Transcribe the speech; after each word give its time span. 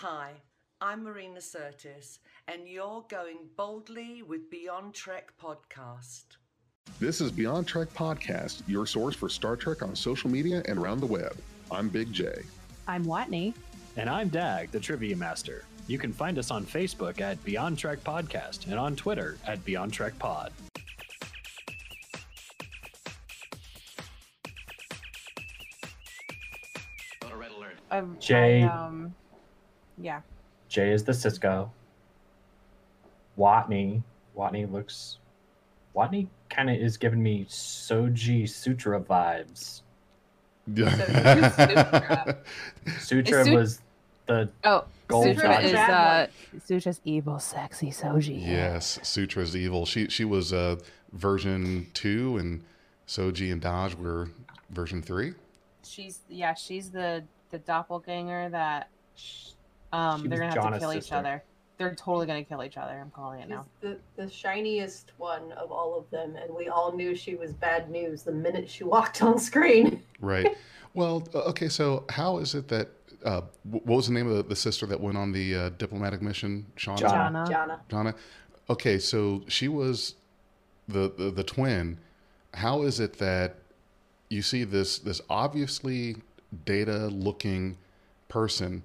Hi, 0.00 0.30
I'm 0.80 1.02
Marina 1.02 1.40
Sirtis, 1.40 2.20
and 2.46 2.68
you're 2.68 3.04
going 3.08 3.38
boldly 3.56 4.22
with 4.22 4.48
Beyond 4.48 4.94
Trek 4.94 5.32
podcast. 5.42 6.36
This 7.00 7.20
is 7.20 7.32
Beyond 7.32 7.66
Trek 7.66 7.88
Podcast, 7.94 8.62
your 8.68 8.86
source 8.86 9.16
for 9.16 9.28
Star 9.28 9.56
Trek 9.56 9.82
on 9.82 9.96
social 9.96 10.30
media 10.30 10.62
and 10.68 10.78
around 10.78 11.00
the 11.00 11.06
web. 11.06 11.36
I'm 11.72 11.88
Big 11.88 12.12
J. 12.12 12.30
I'm 12.86 13.04
Watney. 13.06 13.54
And 13.96 14.08
I'm 14.08 14.28
Dag, 14.28 14.70
the 14.70 14.78
Trivia 14.78 15.16
Master. 15.16 15.64
You 15.88 15.98
can 15.98 16.12
find 16.12 16.38
us 16.38 16.52
on 16.52 16.64
Facebook 16.64 17.20
at 17.20 17.44
Beyond 17.44 17.76
Trek 17.76 17.98
Podcast 18.04 18.66
and 18.66 18.78
on 18.78 18.94
Twitter 18.94 19.36
at 19.48 19.64
Beyond 19.64 19.92
Trek 19.92 20.16
Pod. 20.20 20.52
I've, 27.90 28.20
Jay. 28.20 28.62
I, 28.62 28.68
um, 28.68 29.14
yeah. 30.00 30.20
Jay 30.68 30.92
is 30.92 31.04
the 31.04 31.12
Sisko. 31.12 31.70
Watney. 33.38 34.02
Watney 34.36 34.70
looks. 34.70 35.18
Watney 35.96 36.26
kind 36.50 36.70
of 36.70 36.76
is 36.76 36.96
giving 36.96 37.22
me 37.22 37.46
Soji 37.48 38.48
Sutra 38.48 39.00
vibes. 39.00 39.82
Sutra? 40.76 42.36
Sutra 43.00 43.40
Is 43.40 43.46
Su- 43.46 43.54
was 43.54 43.80
the 44.26 44.50
Oh, 44.64 44.84
Sutra 45.10 45.60
is 45.62 45.72
Bad 45.72 46.28
uh, 46.28 46.58
Sutra's 46.64 47.00
evil, 47.04 47.38
sexy 47.38 47.90
Soji. 47.90 48.46
yes, 48.46 48.98
Sutra's 49.02 49.56
evil. 49.56 49.86
She 49.86 50.08
she 50.08 50.24
was 50.26 50.52
uh, 50.52 50.76
version 51.14 51.86
two, 51.94 52.36
and 52.36 52.62
Soji 53.06 53.50
and 53.50 53.62
Dahj 53.62 53.94
were 53.94 54.28
version 54.70 55.00
three. 55.00 55.32
She's 55.82 56.18
yeah, 56.28 56.52
she's 56.52 56.90
the 56.90 57.24
the 57.50 57.58
doppelganger 57.58 58.50
that 58.50 58.90
um 59.92 60.22
She 60.22 60.28
they're 60.28 60.38
gonna 60.38 60.54
have 60.54 60.62
Jana's 60.62 60.74
to 60.74 60.80
kill 60.80 60.94
each 60.94 61.12
other. 61.12 61.42
They're 61.78 61.94
totally 61.94 62.26
gonna 62.26 62.44
kill 62.44 62.64
each 62.64 62.76
other. 62.76 62.98
I'm 62.98 63.10
calling 63.10 63.40
it 63.40 63.44
She's 63.44 63.50
now. 63.50 63.66
the, 63.80 63.98
the 64.16 64.28
shiniest 64.28 65.12
one 65.16 65.52
of 65.52 65.70
all 65.70 65.96
of 65.96 66.10
them, 66.10 66.36
and 66.36 66.54
we 66.54 66.68
all 66.68 66.94
knew 66.96 67.14
she 67.14 67.36
was 67.36 67.52
bad 67.52 67.90
news 67.90 68.22
the 68.22 68.32
minute 68.32 68.68
she 68.68 68.84
walked 68.94 69.22
on 69.22 69.38
screen. 69.38 70.02
Right. 70.20 70.56
well, 70.94 71.26
uh, 71.34 71.50
okay. 71.50 71.68
So 71.68 72.04
how 72.08 72.38
is 72.38 72.54
it 72.54 72.68
that 72.68 72.88
uh, 73.24 73.42
what 73.64 73.86
was 73.86 74.08
the 74.08 74.14
name 74.14 74.28
of 74.28 74.36
the, 74.36 74.42
the 74.42 74.56
sister 74.56 74.86
that 74.86 75.00
went 75.00 75.16
on 75.16 75.32
the 75.32 75.54
uh, 75.54 75.68
diplomatic 75.70 76.20
mission? 76.22 76.66
Shauna. 76.76 76.98
Jana. 76.98 77.46
Jana. 77.48 77.80
Jana. 77.88 78.14
Okay, 78.70 78.98
so 78.98 79.42
she 79.48 79.68
was 79.68 80.14
the, 80.88 81.12
the 81.16 81.30
the 81.30 81.44
twin. 81.44 81.98
How 82.54 82.82
is 82.82 82.98
it 83.00 83.18
that 83.18 83.56
you 84.28 84.42
see 84.42 84.64
this 84.64 84.98
this 84.98 85.20
obviously 85.30 86.16
data 86.64 87.06
looking 87.08 87.78
person 88.28 88.82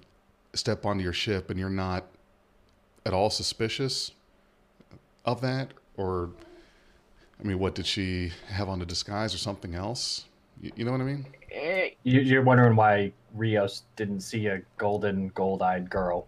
step 0.54 0.86
onto 0.86 1.02
your 1.02 1.12
ship 1.12 1.50
and 1.50 1.58
you're 1.58 1.68
not 1.70 2.04
at 3.06 3.12
all 3.12 3.30
suspicious 3.30 4.12
of 5.24 5.40
that 5.40 5.72
or 5.96 6.30
I 7.40 7.44
mean 7.44 7.58
what 7.58 7.74
did 7.74 7.86
she 7.86 8.32
have 8.48 8.68
on 8.68 8.80
a 8.82 8.86
disguise 8.86 9.34
or 9.34 9.38
something 9.38 9.74
else? 9.74 10.24
You, 10.60 10.72
you 10.76 10.84
know 10.84 10.92
what 10.92 11.00
I 11.00 11.04
mean? 11.04 11.26
Eh, 11.50 11.90
You- 12.02 12.20
You're 12.20 12.42
wondering 12.42 12.76
why 12.76 13.12
Rios 13.34 13.82
didn't 13.96 14.20
see 14.20 14.46
a 14.46 14.62
golden, 14.78 15.28
gold-eyed 15.28 15.90
girl. 15.90 16.26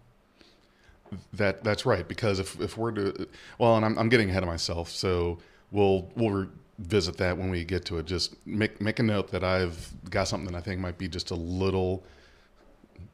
That 1.33 1.63
that's 1.63 1.85
right 1.85 2.05
because 2.05 2.39
if, 2.39 2.59
if 2.59 2.77
we're 2.77 2.91
to 2.91 3.27
well 3.59 3.77
and 3.77 3.85
I'm, 3.85 3.97
I'm 3.97 4.09
getting 4.09 4.29
ahead 4.29 4.43
of 4.43 4.49
myself 4.49 4.89
so 4.89 5.37
we'll 5.71 6.09
we'll 6.17 6.49
revisit 6.79 7.15
that 7.17 7.37
when 7.37 7.49
we 7.49 7.63
get 7.63 7.85
to 7.85 7.97
it 7.97 8.05
just 8.05 8.35
make 8.45 8.81
make 8.81 8.99
a 8.99 9.03
note 9.03 9.31
that 9.31 9.41
I've 9.41 9.89
got 10.09 10.27
something 10.27 10.51
that 10.51 10.57
I 10.57 10.61
think 10.61 10.81
might 10.81 10.97
be 10.97 11.07
just 11.07 11.31
a 11.31 11.35
little 11.35 12.03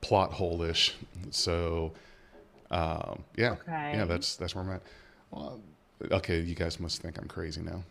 plot 0.02 0.32
hole 0.34 0.62
ish 0.64 0.94
so 1.30 1.94
um, 2.72 3.24
yeah 3.38 3.52
Okay. 3.52 3.92
yeah 3.96 4.06
that's 4.06 4.36
that's 4.36 4.56
where 4.56 4.64
I'm 4.64 4.72
at 4.72 4.82
well, 5.32 5.60
okay 6.12 6.40
you 6.42 6.56
guys 6.56 6.80
must 6.80 7.02
think 7.02 7.18
I'm 7.18 7.28
crazy 7.28 7.62
now 7.62 7.84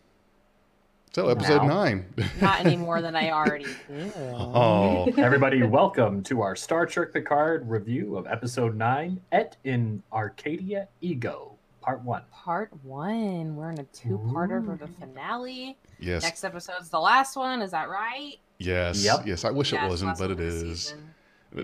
so 1.12 1.28
episode 1.28 1.62
Now. 1.62 1.68
nine 1.84 2.06
Not 2.40 2.60
any 2.64 2.76
more 2.76 3.02
than 3.02 3.14
I 3.14 3.30
already 3.32 3.66
did. 3.88 4.12
oh 4.16 5.04
Everybody, 5.18 5.62
welcome 5.62 6.22
to 6.24 6.40
our 6.40 6.56
Star 6.56 6.86
Trek 6.86 7.12
Picard 7.12 7.68
review 7.68 8.16
of 8.16 8.26
Episode 8.26 8.74
9, 8.76 9.20
Et 9.32 9.54
in 9.64 10.02
Arcadia 10.10 10.88
Ego, 11.02 11.52
Part 11.82 12.02
1. 12.02 12.22
Part 12.32 12.70
one. 12.82 13.54
We're 13.56 13.72
in 13.72 13.80
a 13.80 13.84
two-parter 13.84 14.64
for 14.64 14.74
the 14.76 14.88
finale. 14.98 15.76
yes 16.00 16.22
Next 16.22 16.44
episode's 16.44 16.88
the 16.88 17.00
last 17.00 17.36
one. 17.36 17.60
Is 17.60 17.72
that 17.72 17.90
right? 17.90 18.36
yes 18.58 19.04
Yep. 19.04 19.26
yes 19.26 19.44
I 19.44 19.50
wish 19.50 19.74
it 19.74 19.82
wasn't 19.82 20.16
but 20.18 20.30
one 20.30 20.30
it 20.30 20.32
of 20.32 20.38
the 20.38 20.44
is 20.46 20.80
season. 20.84 21.10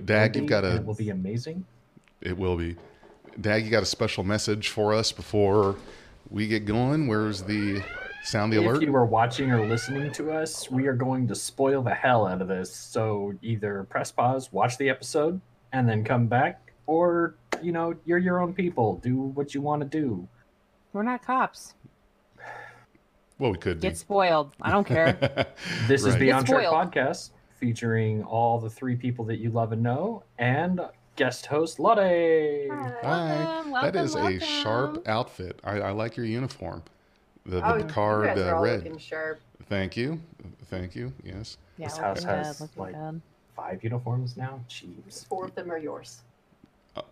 Dag 0.04 0.34
Will 0.34 0.42
you've 0.42 0.50
got 0.50 0.64
a 0.64 0.76
It 0.76 0.84
will 0.86 0.94
be 0.94 1.10
amazing. 1.10 1.64
It 2.20 2.36
will 2.36 2.56
be. 2.56 2.76
Dag, 3.40 3.64
you 3.64 3.70
got 3.70 3.82
a 3.82 3.86
special 3.86 4.24
message 4.24 4.68
for 4.68 4.92
us 4.92 5.12
before 5.12 5.76
we 6.30 6.46
get 6.48 6.64
going? 6.66 7.06
Where's 7.06 7.42
the 7.42 7.82
sound 8.24 8.52
the 8.52 8.58
If 8.58 8.64
alert? 8.64 8.76
If 8.76 8.82
you 8.82 8.96
are 8.96 9.06
watching 9.06 9.50
or 9.52 9.64
listening 9.66 10.10
to 10.12 10.32
us, 10.32 10.70
we 10.70 10.86
are 10.88 10.94
going 10.94 11.28
to 11.28 11.34
spoil 11.34 11.82
the 11.82 11.94
hell 11.94 12.26
out 12.26 12.42
of 12.42 12.48
this. 12.48 12.74
So 12.74 13.34
either 13.42 13.84
press 13.84 14.10
pause, 14.10 14.52
watch 14.52 14.76
the 14.76 14.90
episode, 14.90 15.40
and 15.72 15.88
then 15.88 16.04
come 16.04 16.26
back, 16.26 16.72
or, 16.86 17.36
you 17.62 17.72
know, 17.72 17.94
you're 18.04 18.18
your 18.18 18.40
own 18.40 18.52
people. 18.54 18.96
Do 18.96 19.16
what 19.16 19.54
you 19.54 19.60
want 19.60 19.82
to 19.82 19.88
do. 19.88 20.26
We're 20.92 21.02
not 21.04 21.24
cops. 21.24 21.74
Well, 23.38 23.52
we 23.52 23.58
could 23.58 23.80
be. 23.80 23.88
Get 23.88 23.96
spoiled. 23.96 24.52
I 24.60 24.70
don't 24.72 24.86
care. 24.86 25.46
This 25.86 26.02
is 26.04 26.10
Right. 26.14 26.20
Beyond 26.20 26.46
Get 26.46 26.52
Trek. 26.54 26.66
Podcast, 26.66 27.30
featuring 27.58 28.22
all 28.24 28.58
the 28.58 28.70
three 28.70 28.96
people 28.96 29.24
that 29.26 29.38
you 29.38 29.50
love 29.50 29.72
and 29.72 29.82
know, 29.82 30.22
and 30.38 30.80
guest 31.16 31.46
host 31.46 31.78
Lottie. 31.80 32.68
Hi. 32.70 33.62
Welcome, 33.66 33.72
that 33.72 33.96
is 33.96 34.14
welcome, 34.14 34.36
a 34.36 34.40
sharp 34.40 35.08
outfit. 35.08 35.60
I, 35.64 35.80
I 35.80 35.90
like 35.90 36.16
your 36.16 36.26
uniform. 36.26 36.82
The, 37.44 37.56
the 37.56 37.74
oh, 37.74 37.82
Picard 37.82 38.22
you 38.22 38.34
guys 38.34 38.38
are 38.38 38.54
uh, 38.54 38.56
all 38.58 38.62
red. 38.62 38.84
looking 38.84 38.98
sharp. 38.98 39.40
Thank 39.68 39.96
you. 39.96 40.20
Thank 40.66 40.94
you. 40.94 41.12
Yes. 41.24 41.56
Yeah, 41.76 41.88
This 41.88 41.96
house 41.98 42.20
good, 42.20 42.28
has, 42.28 42.60
looking 42.60 42.82
like- 42.82 42.94
good. 42.94 43.20
Five 43.56 43.82
uniforms 43.82 44.36
now? 44.36 44.60
Jeez. 44.70 45.26
Four 45.26 45.46
of 45.46 45.54
them 45.56 45.72
are 45.72 45.78
yours. 45.78 46.20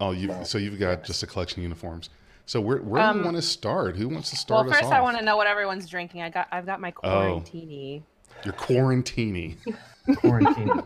Oh, 0.00 0.12
you. 0.12 0.32
So 0.44 0.58
you've 0.58 0.78
got 0.78 1.02
just 1.02 1.20
a 1.24 1.26
collection 1.26 1.58
of 1.58 1.62
uniforms. 1.64 2.08
So 2.46 2.60
where 2.60 2.78
where 2.78 3.02
do 3.02 3.08
Um, 3.08 3.18
we 3.18 3.24
want 3.24 3.34
to 3.36 3.42
start? 3.42 3.96
Who 3.96 4.08
wants 4.08 4.30
to 4.30 4.36
start 4.36 4.66
Well, 4.66 4.74
us 4.74 4.80
first 4.80 4.92
I 4.92 5.00
want 5.00 5.18
to 5.18 5.24
know 5.24 5.36
what 5.36 5.48
everyone's 5.48 5.88
drinking. 5.88 6.22
I 6.22 6.30
got, 6.30 6.46
I've 6.52 6.64
got 6.64 6.80
my 6.80 6.92
Oh. 7.02 7.08
quarantini. 7.42 8.02
You're 8.44 8.54
quarantini. 8.54 9.56
Quarantine. 10.16 10.70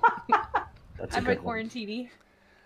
That's 0.99 1.15
a 1.15 1.19
I'm 1.19 1.27
a 1.27 1.35
good 1.35 1.43
one. 1.43 1.57
quarantini. 1.65 2.09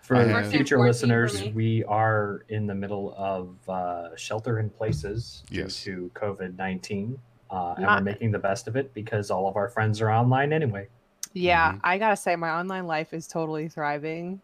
For 0.01 0.15
I 0.17 0.23
the 0.25 0.33
have- 0.33 0.51
future 0.51 0.75
Quarantine 0.77 1.09
for 1.09 1.15
listeners, 1.25 1.41
me. 1.41 1.51
we 1.53 1.83
are 1.85 2.45
in 2.49 2.67
the 2.67 2.75
middle 2.75 3.13
of 3.17 3.57
uh, 3.67 4.15
shelter 4.15 4.59
in 4.59 4.69
places 4.69 5.43
Yes. 5.49 5.83
due 5.83 6.11
to 6.15 6.19
COVID 6.19 6.55
19. 6.57 7.17
Uh, 7.49 7.73
and 7.77 7.85
Not- 7.85 7.99
we're 7.99 8.03
making 8.05 8.31
the 8.31 8.39
best 8.39 8.67
of 8.67 8.75
it 8.75 8.93
because 8.93 9.31
all 9.31 9.47
of 9.47 9.55
our 9.55 9.69
friends 9.69 10.01
are 10.01 10.11
online 10.11 10.53
anyway. 10.53 10.87
Yeah, 11.33 11.73
Mhm. 11.73 11.79
I 11.83 11.97
gotta 11.97 12.15
say, 12.15 12.35
my 12.35 12.49
online 12.51 12.87
life 12.87 13.13
is 13.13 13.27
totally 13.27 13.67
thriving, 13.67 14.41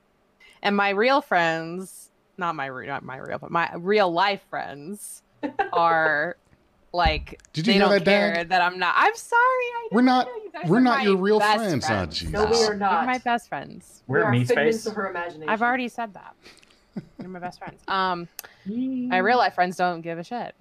and 0.62 0.76
my 0.76 0.90
real 0.90 1.22
friends, 1.22 2.12
not 2.38 2.56
my 2.56 2.66
re- 2.66 2.88
not 2.88 3.04
my 3.04 3.18
real, 3.18 3.38
but 3.40 3.50
my 3.52 3.72
real 3.78 4.12
life 4.12 4.42
friends, 4.50 5.24
are 5.74 6.38
like 6.94 7.42
Did 7.54 7.66
you 7.68 7.74
they 7.74 7.80
hear 7.80 7.88
don't 7.88 7.92
that, 7.92 8.06
care 8.06 8.34
Dag? 8.36 8.50
that 8.50 8.62
I'm 8.62 8.78
not. 8.80 8.94
I'm 8.98 9.16
sorry. 9.16 9.40
I 9.42 9.88
We're 9.92 10.02
didn't 10.02 10.06
know. 10.06 10.26
You 10.44 10.52
guys 10.52 10.70
We're 10.70 10.80
not 10.82 11.04
your 11.04 11.18
real 11.18 11.40
best 11.40 11.82
friends. 11.82 12.14
Jesus. 12.18 12.34
No, 12.34 12.46
we 12.46 12.62
are 12.64 12.76
not. 12.76 12.92
You're 12.94 13.06
my 13.06 13.18
best 13.20 13.48
friends. 13.50 14.04
We're 14.08 14.20
we 14.20 14.24
are 14.24 14.32
meat 14.32 14.48
figments 14.48 14.80
space. 14.82 14.88
of 14.92 14.96
her 14.96 15.10
imagination. 15.10 15.50
I've 15.50 15.62
already 15.62 15.88
said 15.88 16.14
that. 16.16 16.36
You're 17.20 17.30
my 17.30 17.40
best 17.40 17.60
friends. 17.60 17.82
Um, 17.88 18.28
my 18.66 19.18
real 19.20 19.38
life 19.38 19.54
friends 19.56 19.78
don't 19.78 20.02
give 20.02 20.20
a 20.20 20.24
shit 20.24 20.54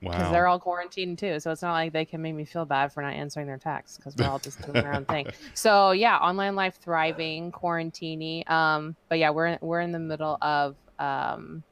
because 0.00 0.20
Wow. 0.20 0.32
they're 0.32 0.46
all 0.48 0.58
quarantined 0.58 1.18
too. 1.18 1.40
So 1.40 1.50
it's 1.50 1.62
not 1.62 1.72
like 1.72 1.92
they 1.92 2.04
can 2.04 2.20
make 2.20 2.34
me 2.34 2.44
feel 2.44 2.64
bad 2.66 2.92
for 2.92 3.02
not 3.02 3.14
answering 3.14 3.46
their 3.46 3.56
texts 3.56 3.96
because 3.96 4.14
we're 4.16 4.26
all 4.28 4.38
just 4.40 4.60
doing 4.66 4.84
our 4.84 4.94
own 4.94 5.06
thing. 5.06 5.28
So 5.54 5.92
yeah, 5.92 6.16
online 6.18 6.54
life 6.56 6.78
thriving, 6.82 7.52
quarantini. 7.52 8.48
Um, 8.50 8.96
but 9.08 9.18
yeah, 9.18 9.30
we're 9.30 9.56
we're 9.62 9.80
in 9.80 9.92
the 9.92 9.98
middle 9.98 10.36
of 10.42 10.76
um 10.98 11.62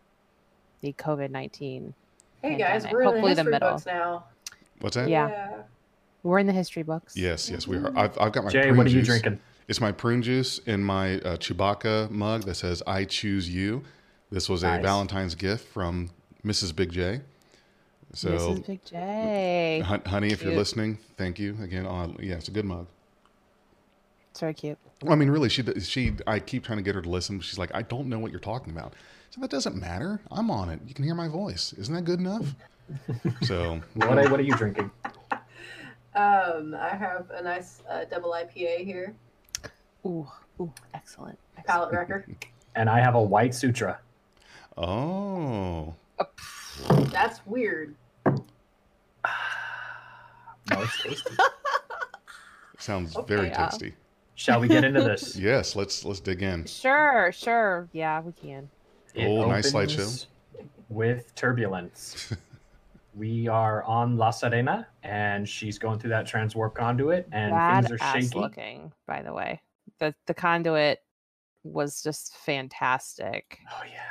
the 0.81 0.95
COVID 0.95 1.31
nineteen. 1.31 1.93
Hey 2.43 2.57
guys, 2.57 2.87
we're 2.91 3.03
in 3.03 3.07
Hopefully 3.09 3.35
the 3.35 3.43
the 3.43 3.51
history 3.51 3.51
middle. 3.53 3.71
books 3.73 3.87
now. 3.87 4.25
What's 4.81 4.97
that? 4.97 5.09
Yeah. 5.09 5.63
We're 6.23 6.39
in 6.39 6.47
the 6.47 6.53
history 6.53 6.83
books. 6.83 7.17
Yes, 7.17 7.51
yes, 7.51 7.67
we 7.67 7.77
are. 7.79 7.97
I've, 7.97 8.19
I've 8.19 8.33
got 8.33 8.45
my 8.45 8.51
Jay, 8.51 8.63
prune 8.63 8.77
what 8.77 8.87
are 8.87 8.91
you 8.91 9.01
juice. 9.01 9.07
drinking? 9.07 9.41
It's 9.69 9.81
my 9.81 9.93
prune 9.93 10.23
juice 10.23 10.59
in 10.67 10.83
my 10.83 11.17
uh, 11.21 11.37
Chewbacca 11.37 12.11
mug 12.11 12.43
that 12.45 12.55
says 12.57 12.83
"I 12.87 13.05
choose 13.05 13.49
you." 13.49 13.85
This 14.31 14.49
was 14.49 14.63
a 14.63 14.79
Valentine's 14.81 15.35
gift 15.35 15.67
from 15.69 16.11
Mrs. 16.45 16.75
Big 16.75 16.93
J. 16.93 17.21
So, 18.13 18.31
this 18.31 18.43
is 18.43 18.59
Big 18.61 18.85
J. 18.85 19.83
hun- 19.85 20.03
honey, 20.05 20.29
if 20.33 20.43
you're 20.43 20.55
listening, 20.57 20.99
thank 21.17 21.39
you 21.39 21.57
again. 21.63 21.87
Oh, 21.87 22.15
yeah, 22.21 22.35
it's 22.35 22.49
a 22.49 22.53
good 22.53 22.65
mug. 22.65 22.87
It's 24.33 24.41
very 24.41 24.55
cute. 24.55 24.79
Well, 25.03 25.13
I 25.13 25.17
mean, 25.17 25.31
really, 25.31 25.49
she 25.49 25.63
she. 25.81 26.15
I 26.27 26.39
keep 26.41 26.65
trying 26.65 26.79
to 26.79 26.83
get 26.83 26.95
her 26.95 27.03
to 27.03 27.09
listen, 27.09 27.41
she's 27.41 27.59
like, 27.59 27.71
"I 27.75 27.83
don't 27.83 28.09
know 28.09 28.19
what 28.19 28.31
you're 28.31 28.41
talking 28.41 28.73
about." 28.73 28.95
So 29.31 29.41
that 29.41 29.51
doesn't 29.51 29.77
matter. 29.77 30.21
I'm 30.31 30.51
on 30.51 30.69
it. 30.71 30.81
You 30.87 30.95
can 30.95 31.05
hear 31.05 31.15
my 31.15 31.29
voice. 31.29 31.73
Isn't 31.75 31.95
that 31.95 32.05
good 32.05 32.19
enough? 32.19 32.55
so 33.43 33.81
Lottie, 33.95 34.29
what 34.29 34.41
are 34.41 34.43
you 34.43 34.55
drinking? 34.57 34.91
Um, 36.17 36.75
I 36.79 36.89
have 36.91 37.31
a 37.33 37.41
nice 37.43 37.83
uh, 37.89 38.05
double 38.11 38.33
IPA 38.33 38.85
here, 38.85 39.15
Ooh, 40.05 40.27
ooh, 40.61 40.73
excellent. 40.93 41.39
excellent. 41.57 41.67
palette 41.67 41.93
wrecker. 41.93 42.27
And 42.75 42.91
I 42.91 42.99
have 42.99 43.15
a 43.15 43.23
white 43.23 43.55
sutra. 43.55 44.01
Oh. 44.77 45.95
That's 47.13 47.45
weird. 47.47 47.95
No, 50.71 50.83
it's 50.83 51.03
tasty. 51.03 51.31
Sounds 52.79 53.17
Okay, 53.17 53.35
very 53.35 53.49
yeah. 53.49 53.67
tasty. 53.69 53.95
Shall 54.37 54.61
we 54.61 54.69
get 54.69 54.85
into 54.85 55.01
this? 55.03 55.35
Yes, 55.41 55.75
let's 55.75 56.05
let's 56.05 56.21
dig 56.21 56.43
in. 56.43 56.65
Sure, 56.67 57.33
sure. 57.33 57.89
Yeah, 57.93 58.21
we 58.21 58.31
can. 58.33 58.69
It 59.15 59.27
Oh, 59.27 59.47
nice 59.49 59.75
opens 59.75 59.97
slideshow. 59.97 60.27
With 60.89 61.35
turbulence. 61.35 62.33
we 63.15 63.49
are 63.49 63.83
on 63.85 64.17
La 64.17 64.31
Serena, 64.31 64.87
and 65.03 65.49
she's 65.49 65.79
going 65.79 65.99
through 65.99 66.11
that 66.11 66.27
transwarp 66.27 66.75
conduit, 66.75 67.29
and 67.33 67.53
Bad 67.53 67.87
things 67.89 68.01
are 68.01 68.05
ass 68.05 68.25
shaky. 68.25 68.39
looking, 68.39 68.93
by 69.07 69.23
the 69.23 69.33
way. 69.33 69.61
The 69.99 70.15
the 70.27 70.35
conduit 70.35 70.99
was 71.65 72.03
just 72.03 72.35
fantastic. 72.37 73.59
Oh 73.73 73.83
yeah. 73.91 74.03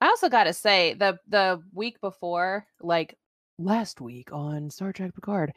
I 0.00 0.06
also 0.06 0.28
got 0.28 0.44
to 0.44 0.52
say 0.52 0.94
the 0.94 1.18
the 1.28 1.60
week 1.72 2.00
before, 2.00 2.66
like 2.80 3.16
last 3.58 4.00
week 4.00 4.32
on 4.32 4.70
Star 4.70 4.92
Trek 4.92 5.14
Picard, 5.14 5.52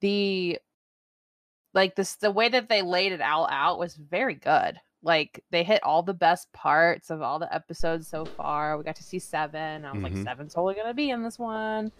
the 0.00 0.58
like 1.74 1.94
this 1.94 2.16
the 2.16 2.30
way 2.30 2.48
that 2.48 2.68
they 2.68 2.82
laid 2.82 3.12
it 3.12 3.20
all 3.20 3.46
out 3.50 3.78
was 3.78 3.94
very 3.94 4.34
good. 4.34 4.80
Like 5.04 5.44
they 5.50 5.62
hit 5.62 5.82
all 5.84 6.02
the 6.02 6.14
best 6.14 6.50
parts 6.52 7.10
of 7.10 7.20
all 7.22 7.38
the 7.38 7.54
episodes 7.54 8.08
so 8.08 8.24
far. 8.24 8.76
We 8.78 8.84
got 8.84 8.96
to 8.96 9.04
see 9.04 9.18
seven. 9.18 9.84
I 9.84 9.92
was 9.92 10.00
Mhm. 10.00 10.02
like, 10.16 10.24
seven's 10.24 10.54
totally 10.54 10.74
gonna 10.74 10.94
be 10.94 11.10
in 11.10 11.22
this 11.22 11.38
one 11.38 11.92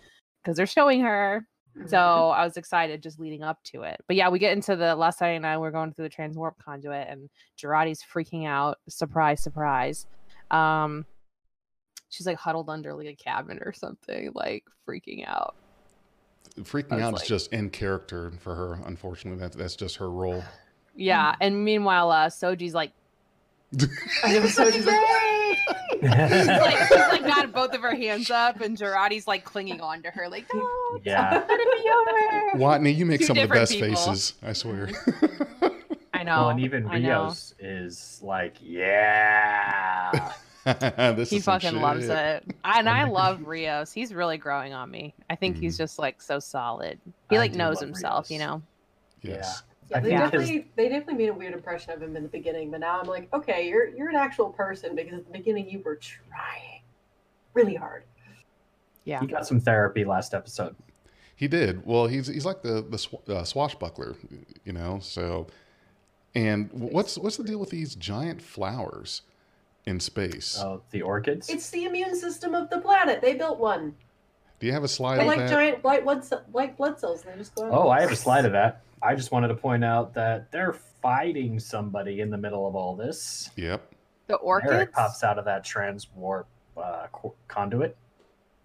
because 0.42 0.56
they're 0.56 0.66
showing 0.66 1.02
her. 1.02 1.46
Mm-hmm. 1.76 1.88
So 1.88 1.98
I 1.98 2.44
was 2.44 2.56
excited 2.56 3.02
just 3.02 3.20
leading 3.20 3.42
up 3.42 3.62
to 3.64 3.82
it. 3.82 4.00
But 4.06 4.16
yeah, 4.16 4.28
we 4.30 4.38
get 4.38 4.52
into 4.52 4.74
the 4.74 4.94
last 4.96 5.18
Saturday 5.18 5.38
night. 5.38 5.58
We're 5.58 5.70
going 5.70 5.92
through 5.92 6.08
the 6.08 6.14
transwarp 6.14 6.52
conduit, 6.64 7.08
and 7.08 7.28
Jurati's 7.60 8.02
freaking 8.02 8.46
out. 8.46 8.78
Surprise, 8.88 9.42
surprise. 9.42 10.06
Um, 10.50 11.04
she's 12.10 12.26
like 12.26 12.38
huddled 12.38 12.70
under 12.70 12.94
like 12.94 13.08
a 13.08 13.16
cabinet 13.16 13.62
or 13.66 13.72
something, 13.72 14.30
like 14.34 14.64
freaking 14.88 15.26
out. 15.28 15.56
Freaking 16.60 17.00
out 17.02 17.12
like- 17.14 17.22
is 17.22 17.28
just 17.28 17.52
in 17.52 17.68
character 17.70 18.30
for 18.38 18.54
her. 18.54 18.74
Unfortunately, 18.86 19.40
that 19.40 19.52
that's 19.52 19.76
just 19.76 19.96
her 19.96 20.10
role. 20.10 20.42
Yeah, 20.96 21.34
and 21.40 21.64
meanwhile, 21.64 22.10
uh, 22.10 22.28
Soji's 22.28 22.74
like, 22.74 22.92
I 24.22 24.32
know, 24.38 24.46
so 24.46 24.70
she's 24.70 24.86
like, 24.86 24.96
she's 25.90 26.02
like, 26.02 26.78
she's 26.88 26.96
like 26.96 27.26
got 27.26 27.52
both 27.52 27.74
of 27.74 27.80
her 27.82 27.94
hands 27.94 28.30
up, 28.30 28.60
and 28.60 28.76
Jurati's 28.78 29.26
like 29.26 29.44
clinging 29.44 29.80
on 29.80 30.02
to 30.02 30.10
her, 30.10 30.28
like, 30.28 30.46
no, 30.54 30.68
Yeah. 31.04 31.44
let 31.48 31.58
it 31.60 31.82
be 31.82 31.90
over. 31.90 32.64
Watney, 32.64 32.94
you 32.94 33.04
make 33.06 33.20
Two 33.20 33.26
some 33.26 33.38
of 33.38 33.48
the 33.48 33.54
best 33.54 33.72
people. 33.72 33.88
faces. 33.88 34.34
I 34.42 34.52
swear. 34.52 34.88
I 36.14 36.22
know. 36.22 36.42
Well, 36.42 36.50
and 36.50 36.60
even 36.60 36.86
Rios 36.86 37.54
is 37.58 38.20
like, 38.22 38.54
yeah. 38.62 40.32
this 40.64 41.30
He 41.30 41.36
is 41.38 41.44
some 41.44 41.60
fucking 41.60 41.80
loves 41.80 42.06
it. 42.08 42.44
And 42.64 42.88
I 42.88 43.04
love 43.04 43.42
Rios. 43.46 43.92
He's 43.92 44.14
really 44.14 44.38
growing 44.38 44.72
on 44.72 44.90
me. 44.90 45.12
I 45.28 45.34
think 45.34 45.56
he's 45.58 45.74
Mhm. 45.74 45.78
just 45.78 45.98
like 45.98 46.22
so 46.22 46.38
solid. 46.38 47.00
He 47.28 47.36
I 47.36 47.40
like 47.40 47.52
knows 47.54 47.76
love 47.80 47.88
himself, 47.88 48.30
you 48.30 48.38
know. 48.38 48.62
Yes. 49.22 49.62
yeah, 49.66 49.73
I 49.92 50.00
they 50.00 50.10
think 50.10 50.20
definitely 50.20 50.68
they 50.76 50.88
definitely 50.88 51.14
made 51.14 51.28
a 51.28 51.34
weird 51.34 51.54
impression 51.54 51.92
of 51.92 52.02
him 52.02 52.16
in 52.16 52.22
the 52.22 52.28
beginning, 52.28 52.70
but 52.70 52.80
now 52.80 53.00
I'm 53.00 53.06
like, 53.06 53.32
okay, 53.32 53.68
you're 53.68 53.88
you're 53.88 54.08
an 54.08 54.16
actual 54.16 54.50
person 54.50 54.94
because 54.94 55.20
at 55.20 55.26
the 55.26 55.32
beginning 55.32 55.68
you 55.68 55.80
were 55.84 55.96
trying 55.96 56.82
really 57.54 57.74
hard. 57.74 58.04
Yeah. 59.04 59.20
He 59.20 59.26
got 59.26 59.46
some 59.46 59.60
therapy 59.60 60.04
last 60.04 60.34
episode. 60.34 60.74
He 61.36 61.48
did. 61.48 61.84
Well, 61.84 62.06
he's 62.06 62.26
he's 62.26 62.46
like 62.46 62.62
the 62.62 62.84
the 62.88 62.98
sw- 62.98 63.28
uh, 63.28 63.44
swashbuckler, 63.44 64.16
you 64.64 64.72
know. 64.72 64.98
So, 65.00 65.48
and 66.34 66.70
what's 66.72 67.18
what's 67.18 67.36
the 67.36 67.44
deal 67.44 67.58
with 67.58 67.70
these 67.70 67.94
giant 67.94 68.40
flowers 68.40 69.22
in 69.84 70.00
space? 70.00 70.58
Oh, 70.60 70.82
the 70.90 71.02
orchids. 71.02 71.48
It's 71.50 71.68
the 71.70 71.84
immune 71.84 72.16
system 72.16 72.54
of 72.54 72.70
the 72.70 72.78
planet. 72.78 73.20
They 73.20 73.34
built 73.34 73.58
one. 73.58 73.94
Do 74.64 74.68
you 74.68 74.72
have 74.72 74.82
a 74.84 74.88
slide 74.88 75.16
They're 75.16 75.24
of 75.24 75.28
like 75.28 75.38
that? 75.40 75.50
giant 75.50 75.84
white 75.84 76.04
blood 76.04 76.24
white 76.50 76.74
blood 76.78 76.98
cells. 76.98 77.22
They 77.22 77.36
just 77.36 77.54
go. 77.54 77.68
Oh, 77.70 77.90
I 77.90 78.00
have 78.00 78.10
a 78.10 78.16
slide 78.16 78.46
of 78.46 78.52
that. 78.52 78.80
I 79.02 79.14
just 79.14 79.30
wanted 79.30 79.48
to 79.48 79.54
point 79.54 79.84
out 79.84 80.14
that 80.14 80.50
they're 80.52 80.72
fighting 80.72 81.60
somebody 81.60 82.22
in 82.22 82.30
the 82.30 82.38
middle 82.38 82.66
of 82.66 82.74
all 82.74 82.96
this. 82.96 83.50
Yep. 83.56 83.92
The 84.28 84.36
orchids. 84.36 84.72
Narek 84.72 84.92
pops 84.92 85.22
out 85.22 85.38
of 85.38 85.44
that 85.44 85.66
transwarp 85.66 86.46
uh, 86.78 87.08
conduit, 87.46 87.94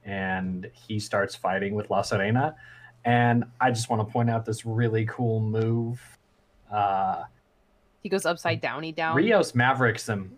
and 0.06 0.72
he 0.72 1.00
starts 1.02 1.36
fighting 1.36 1.76
with 1.76 1.90
La 1.90 2.02
Serena. 2.02 2.56
And 3.04 3.44
I 3.60 3.70
just 3.72 3.90
want 3.90 4.08
to 4.08 4.10
point 4.10 4.30
out 4.30 4.46
this 4.46 4.66
really 4.66 5.06
cool 5.06 5.42
move. 5.42 6.00
Uh, 6.72 7.24
He 8.04 8.08
goes 8.08 8.26
upside 8.26 8.62
downy 8.62 8.94
down. 8.94 9.18
Rios 9.18 9.54
Mavericks 9.54 10.08
him. 10.08 10.38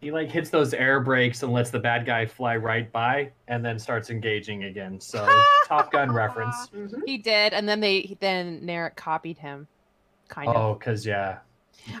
He 0.00 0.10
like 0.10 0.30
hits 0.30 0.48
those 0.48 0.72
air 0.72 1.00
brakes 1.00 1.42
and 1.42 1.52
lets 1.52 1.70
the 1.70 1.78
bad 1.78 2.06
guy 2.06 2.24
fly 2.24 2.56
right 2.56 2.90
by, 2.90 3.32
and 3.48 3.62
then 3.64 3.78
starts 3.78 4.08
engaging 4.10 4.64
again. 4.64 4.98
So 4.98 5.28
Top 5.66 5.92
Gun 5.92 6.10
reference. 6.10 6.68
Mhm. 6.74 7.02
He 7.04 7.18
did, 7.18 7.52
and 7.52 7.68
then 7.68 7.80
they 7.80 8.16
then 8.20 8.60
Narek 8.62 8.96
copied 8.96 9.36
him. 9.38 9.66
Kind 10.28 10.48
of. 10.48 10.56
Oh, 10.56 10.74
cause 10.76 11.04
yeah. 11.04 11.38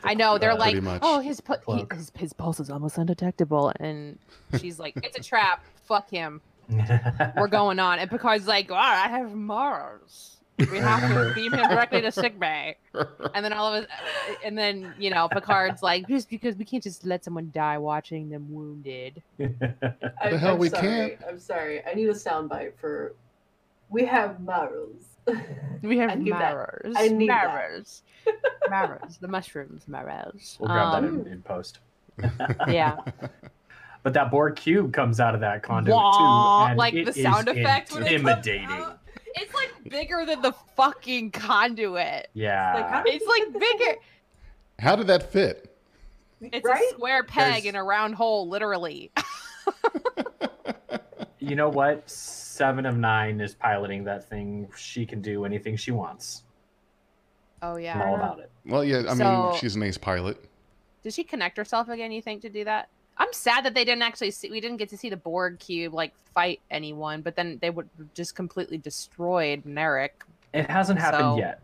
I 0.04 0.14
know 0.14 0.38
they're 0.38 0.52
Uh, 0.52 0.56
like, 0.56 0.76
oh, 1.02 1.20
his, 1.20 1.40
pu- 1.40 1.54
he, 1.66 1.86
his 1.92 2.12
his 2.14 2.32
pulse 2.32 2.60
is 2.60 2.70
almost 2.70 2.96
undetectable, 2.98 3.72
and 3.80 4.18
she's 4.58 4.78
like, 4.78 4.94
it's 5.02 5.18
a 5.18 5.22
trap. 5.22 5.64
Fuck 5.86 6.08
him. 6.10 6.40
We're 7.36 7.48
going 7.48 7.78
on, 7.80 7.98
and 7.98 8.08
Picard's 8.10 8.46
like, 8.46 8.70
wow, 8.70 8.78
I 8.78 9.08
have 9.08 9.34
Mars. 9.34 10.36
We 10.70 10.78
have 10.78 11.00
to 11.00 11.06
Remember- 11.08 11.34
beam 11.34 11.52
him 11.52 11.68
directly 11.68 12.00
to 12.02 12.12
sick 12.12 12.38
bay. 12.38 12.76
And 13.34 13.44
then 13.44 13.52
all 13.52 13.72
of 13.72 13.84
us, 13.84 13.90
and 14.44 14.56
then 14.58 14.92
you 14.98 15.10
know, 15.10 15.28
Picard's 15.28 15.82
like, 15.82 16.08
just 16.08 16.28
because 16.28 16.56
we 16.56 16.64
can't 16.64 16.82
just 16.82 17.04
let 17.06 17.24
someone 17.24 17.50
die 17.54 17.78
watching 17.78 18.28
them 18.28 18.46
wounded. 18.52 19.22
I, 19.40 19.46
The 20.30 20.38
hell 20.38 20.54
I'm 20.54 20.58
we 20.58 20.68
sorry. 20.68 20.82
can't. 20.82 21.14
I'm 21.28 21.38
sorry. 21.38 21.82
I 21.86 21.94
need 21.94 22.08
a 22.08 22.12
soundbite 22.14 22.72
for. 22.80 23.14
We 23.88 24.04
have 24.06 24.40
marrows. 24.40 25.04
We 25.82 25.98
have 25.98 26.10
I 26.10 26.14
need 26.16 26.32
I 26.32 27.08
need 27.08 27.30
that. 27.30 27.46
Mars. 27.48 28.02
Mars. 28.68 29.16
The 29.20 29.28
mushrooms. 29.28 29.86
Mars. 29.88 30.56
We'll 30.60 30.68
grab 30.68 30.92
that 30.92 31.08
Um, 31.08 31.20
in, 31.20 31.26
in 31.32 31.42
post. 31.42 31.78
yeah. 32.68 32.98
But 34.02 34.14
that 34.14 34.30
Borg 34.30 34.56
cube 34.56 34.92
comes 34.92 35.20
out 35.20 35.34
of 35.34 35.40
that 35.42 35.62
conduit 35.62 35.94
Wah, 35.94 36.64
too. 36.66 36.70
and 36.70 36.78
like 36.78 36.94
it 36.94 37.04
the 37.04 37.10
is 37.10 37.22
sound 37.22 37.48
effect 37.48 37.92
when 37.92 38.02
it 38.02 38.10
comes 38.10 38.20
intimidating. 38.46 38.64
out. 38.68 38.99
It's 39.36 39.54
like 39.54 39.90
bigger 39.90 40.24
than 40.26 40.42
the 40.42 40.52
fucking 40.76 41.30
conduit. 41.30 42.28
Yeah. 42.34 43.02
Like, 43.04 43.14
It's 43.14 43.26
like 43.26 43.52
bigger. 43.60 43.96
How 44.78 44.96
did 44.96 45.06
that 45.08 45.30
fit? 45.32 45.76
It's 46.40 46.64
right? 46.64 46.82
a 46.82 46.90
square 46.94 47.22
peg 47.24 47.46
There's- 47.48 47.64
in 47.66 47.76
a 47.76 47.84
round 47.84 48.14
hole, 48.14 48.48
literally. 48.48 49.12
you 51.38 51.54
know 51.54 51.68
what? 51.68 52.08
Seven 52.08 52.86
of 52.86 52.96
Nine 52.96 53.40
is 53.40 53.54
piloting 53.54 54.04
that 54.04 54.28
thing. 54.28 54.68
She 54.76 55.06
can 55.06 55.20
do 55.20 55.44
anything 55.44 55.76
she 55.76 55.90
wants. 55.90 56.42
Oh 57.62 57.76
yeah. 57.76 57.94
I'm 57.94 58.00
yeah. 58.00 58.06
all 58.08 58.14
about 58.16 58.38
it. 58.40 58.50
Well, 58.66 58.84
yeah. 58.84 58.98
I 59.00 59.08
mean, 59.10 59.16
So- 59.18 59.56
she's 59.60 59.76
an 59.76 59.82
ace 59.82 59.98
pilot. 59.98 60.42
Did 61.02 61.14
she 61.14 61.24
connect 61.24 61.56
herself 61.56 61.88
again? 61.88 62.12
You 62.12 62.20
think 62.20 62.42
to 62.42 62.50
do 62.50 62.64
that? 62.64 62.88
I'm 63.16 63.32
sad 63.32 63.64
that 63.64 63.74
they 63.74 63.84
didn't 63.84 64.02
actually 64.02 64.30
see. 64.30 64.50
We 64.50 64.60
didn't 64.60 64.78
get 64.78 64.88
to 64.90 64.96
see 64.96 65.10
the 65.10 65.16
Borg 65.16 65.58
cube 65.58 65.92
like 65.92 66.14
fight 66.34 66.60
anyone, 66.70 67.20
but 67.20 67.36
then 67.36 67.58
they 67.60 67.70
would 67.70 67.88
just 68.14 68.34
completely 68.34 68.78
destroyed 68.78 69.64
Narek. 69.64 70.10
It 70.54 70.70
hasn't 70.70 70.98
happened 70.98 71.22
So- 71.22 71.38
yet. 71.38 71.62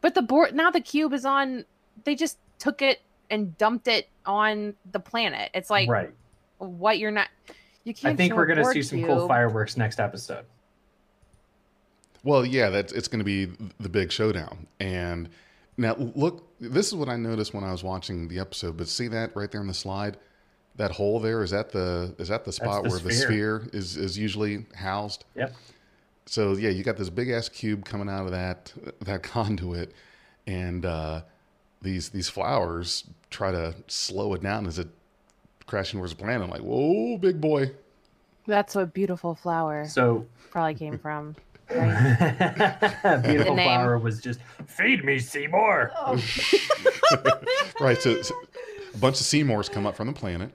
But 0.00 0.14
the 0.14 0.22
board 0.22 0.54
now 0.54 0.70
the 0.70 0.80
cube 0.80 1.12
is 1.12 1.26
on. 1.26 1.66
They 2.04 2.14
just 2.14 2.38
took 2.58 2.80
it 2.80 3.02
and 3.30 3.56
dumped 3.58 3.86
it 3.86 4.08
on 4.24 4.74
the 4.92 5.00
planet. 5.00 5.50
It's 5.52 5.68
like 5.68 5.90
right. 5.90 6.10
what 6.58 6.98
you're 6.98 7.10
not. 7.10 7.28
You 7.84 7.92
can't. 7.92 8.14
I 8.14 8.16
think 8.16 8.34
we're 8.34 8.46
gonna 8.46 8.62
Borg 8.62 8.74
see 8.74 8.82
some 8.82 9.04
cool 9.04 9.28
fireworks 9.28 9.76
next 9.76 10.00
episode. 10.00 10.46
Well, 12.22 12.44
yeah, 12.44 12.70
that's 12.70 12.92
it's 12.92 13.08
going 13.08 13.20
to 13.20 13.24
be 13.24 13.46
the 13.78 13.88
big 13.88 14.12
showdown. 14.12 14.66
And 14.78 15.28
now 15.76 15.94
look, 15.96 16.46
this 16.60 16.88
is 16.88 16.94
what 16.94 17.08
I 17.08 17.16
noticed 17.16 17.54
when 17.54 17.64
I 17.64 17.72
was 17.72 17.82
watching 17.82 18.28
the 18.28 18.38
episode. 18.38 18.76
But 18.76 18.88
see 18.88 19.08
that 19.08 19.34
right 19.34 19.50
there 19.50 19.60
in 19.60 19.66
the 19.66 19.74
slide, 19.74 20.18
that 20.80 20.90
hole 20.90 21.20
there 21.20 21.42
is 21.42 21.50
that 21.50 21.70
the 21.70 22.14
is 22.18 22.28
that 22.28 22.44
the 22.44 22.52
spot 22.52 22.82
the 22.82 22.88
where 22.88 22.98
the 22.98 23.12
sphere. 23.12 23.60
sphere 23.60 23.68
is 23.72 23.96
is 23.96 24.16
usually 24.18 24.64
housed. 24.74 25.24
Yep. 25.36 25.54
So 26.24 26.52
yeah, 26.52 26.70
you 26.70 26.82
got 26.82 26.96
this 26.96 27.10
big 27.10 27.28
ass 27.28 27.48
cube 27.48 27.84
coming 27.84 28.08
out 28.08 28.24
of 28.24 28.30
that 28.32 28.72
that 29.02 29.22
conduit, 29.22 29.92
and 30.46 30.84
uh, 30.86 31.20
these 31.82 32.08
these 32.08 32.30
flowers 32.30 33.04
try 33.28 33.52
to 33.52 33.74
slow 33.88 34.32
it 34.34 34.42
down 34.42 34.66
as 34.66 34.78
it 34.78 34.88
crashing 35.66 36.00
towards 36.00 36.14
the 36.14 36.18
planet. 36.18 36.42
I'm 36.42 36.50
like, 36.50 36.62
whoa, 36.62 37.18
big 37.18 37.40
boy. 37.40 37.72
That's 38.46 38.74
what 38.74 38.92
beautiful 38.92 39.34
flower 39.34 39.86
So 39.86 40.26
probably 40.50 40.74
came 40.74 40.98
from. 40.98 41.36
Right? 41.72 43.22
beautiful 43.22 43.54
flower 43.54 43.96
was 43.96 44.20
just 44.20 44.40
feed 44.66 45.04
me 45.04 45.20
Seymour. 45.20 45.92
Oh, 45.96 46.20
right. 47.80 47.96
So, 48.02 48.20
so 48.22 48.34
a 48.92 48.98
bunch 48.98 49.20
of 49.20 49.26
Seymours 49.26 49.68
come 49.68 49.86
up 49.86 49.94
from 49.94 50.08
the 50.08 50.12
planet. 50.12 50.50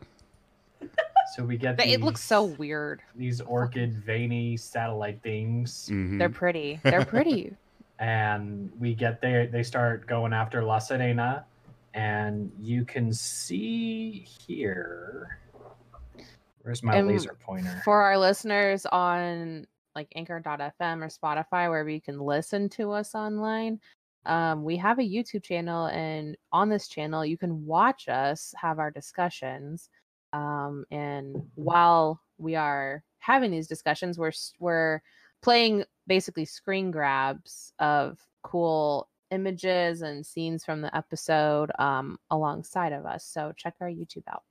So 1.35 1.43
we 1.43 1.57
get 1.57 1.75
They- 1.77 1.91
it 1.91 2.01
looks 2.01 2.21
so 2.23 2.45
weird. 2.45 3.01
These 3.13 3.41
orchid 3.41 3.97
veiny 3.97 4.55
satellite 4.55 5.21
things, 5.21 5.89
Mhm. 5.91 6.17
They're 6.17 6.29
pretty. 6.29 6.79
They're 6.83 7.03
pretty. 7.05 7.53
and 7.99 8.71
we 8.79 8.93
get 8.95 9.19
there. 9.21 9.47
They 9.47 9.63
start 9.63 10.05
going 10.07 10.31
after 10.33 10.63
La 10.63 10.79
Serena, 10.79 11.45
and 11.93 12.51
you 12.59 12.85
can 12.85 13.11
see 13.13 14.19
here. 14.19 15.39
Where's 16.61 16.81
my 16.83 16.95
And 16.95 17.07
laser 17.07 17.33
pointer? 17.41 17.81
For 17.83 18.01
our 18.01 18.17
listeners 18.17 18.85
on 18.87 19.67
like 19.95 20.07
anchor.fm 20.15 21.01
or 21.03 21.07
Spotify, 21.07 21.69
wherever 21.69 21.89
you 21.89 22.01
can 22.01 22.19
listen 22.19 22.67
to 22.69 22.91
us 22.91 23.13
online, 23.15 23.79
um, 24.25 24.63
we 24.65 24.75
have 24.77 24.99
a 24.99 25.03
YouTube 25.03 25.43
channel. 25.43 25.85
And 25.87 26.35
on 26.51 26.67
this 26.69 26.87
channel, 26.89 27.25
you 27.25 27.37
can 27.37 27.65
watch 27.65 28.09
us 28.09 28.53
have 28.57 28.79
our 28.79 28.91
discussions. 28.91 29.89
Um, 30.39 30.85
and 30.91 31.41
while 31.55 32.19
we 32.37 32.55
are 32.55 33.03
having 33.19 33.51
these 33.51 33.67
discussions, 33.67 34.17
we're, 34.19 34.33
we're 34.59 35.01
playing 35.41 35.85
basically 36.07 36.43
screen 36.45 36.91
grabs 36.91 37.71
of 37.79 38.19
cool 38.43 39.07
images 39.31 40.01
and 40.01 40.25
scenes 40.25 40.65
from 40.65 40.81
the 40.81 40.95
episode 40.95 41.71
um, 41.79 42.19
alongside 42.31 42.91
of 42.93 43.05
us. 43.05 43.25
So 43.25 43.53
check 43.55 43.75
our 43.79 43.87
YouTube 43.87 44.23
out. 44.29 44.43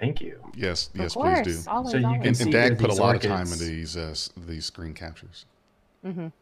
Thank 0.00 0.20
you. 0.20 0.40
Yes, 0.56 0.88
Of 0.94 1.00
yes, 1.00 1.14
course, 1.14 1.40
please 1.42 1.64
do. 1.64 1.70
Always, 1.70 1.92
So 1.92 1.98
you 1.98 2.06
always. 2.06 2.18
can 2.20 2.26
And, 2.28 2.36
see 2.36 2.42
and 2.44 2.52
Dag 2.52 2.78
put 2.78 2.86
a 2.86 2.88
these 2.88 2.98
lot 2.98 3.14
of 3.16 3.22
time 3.22 3.32
orchids. 3.40 3.60
into 3.60 3.64
these 3.72 3.96
uh, 3.96 4.14
these 4.46 4.64
screen 4.66 4.94
captures. 4.94 5.46
Mhm. 6.04 6.32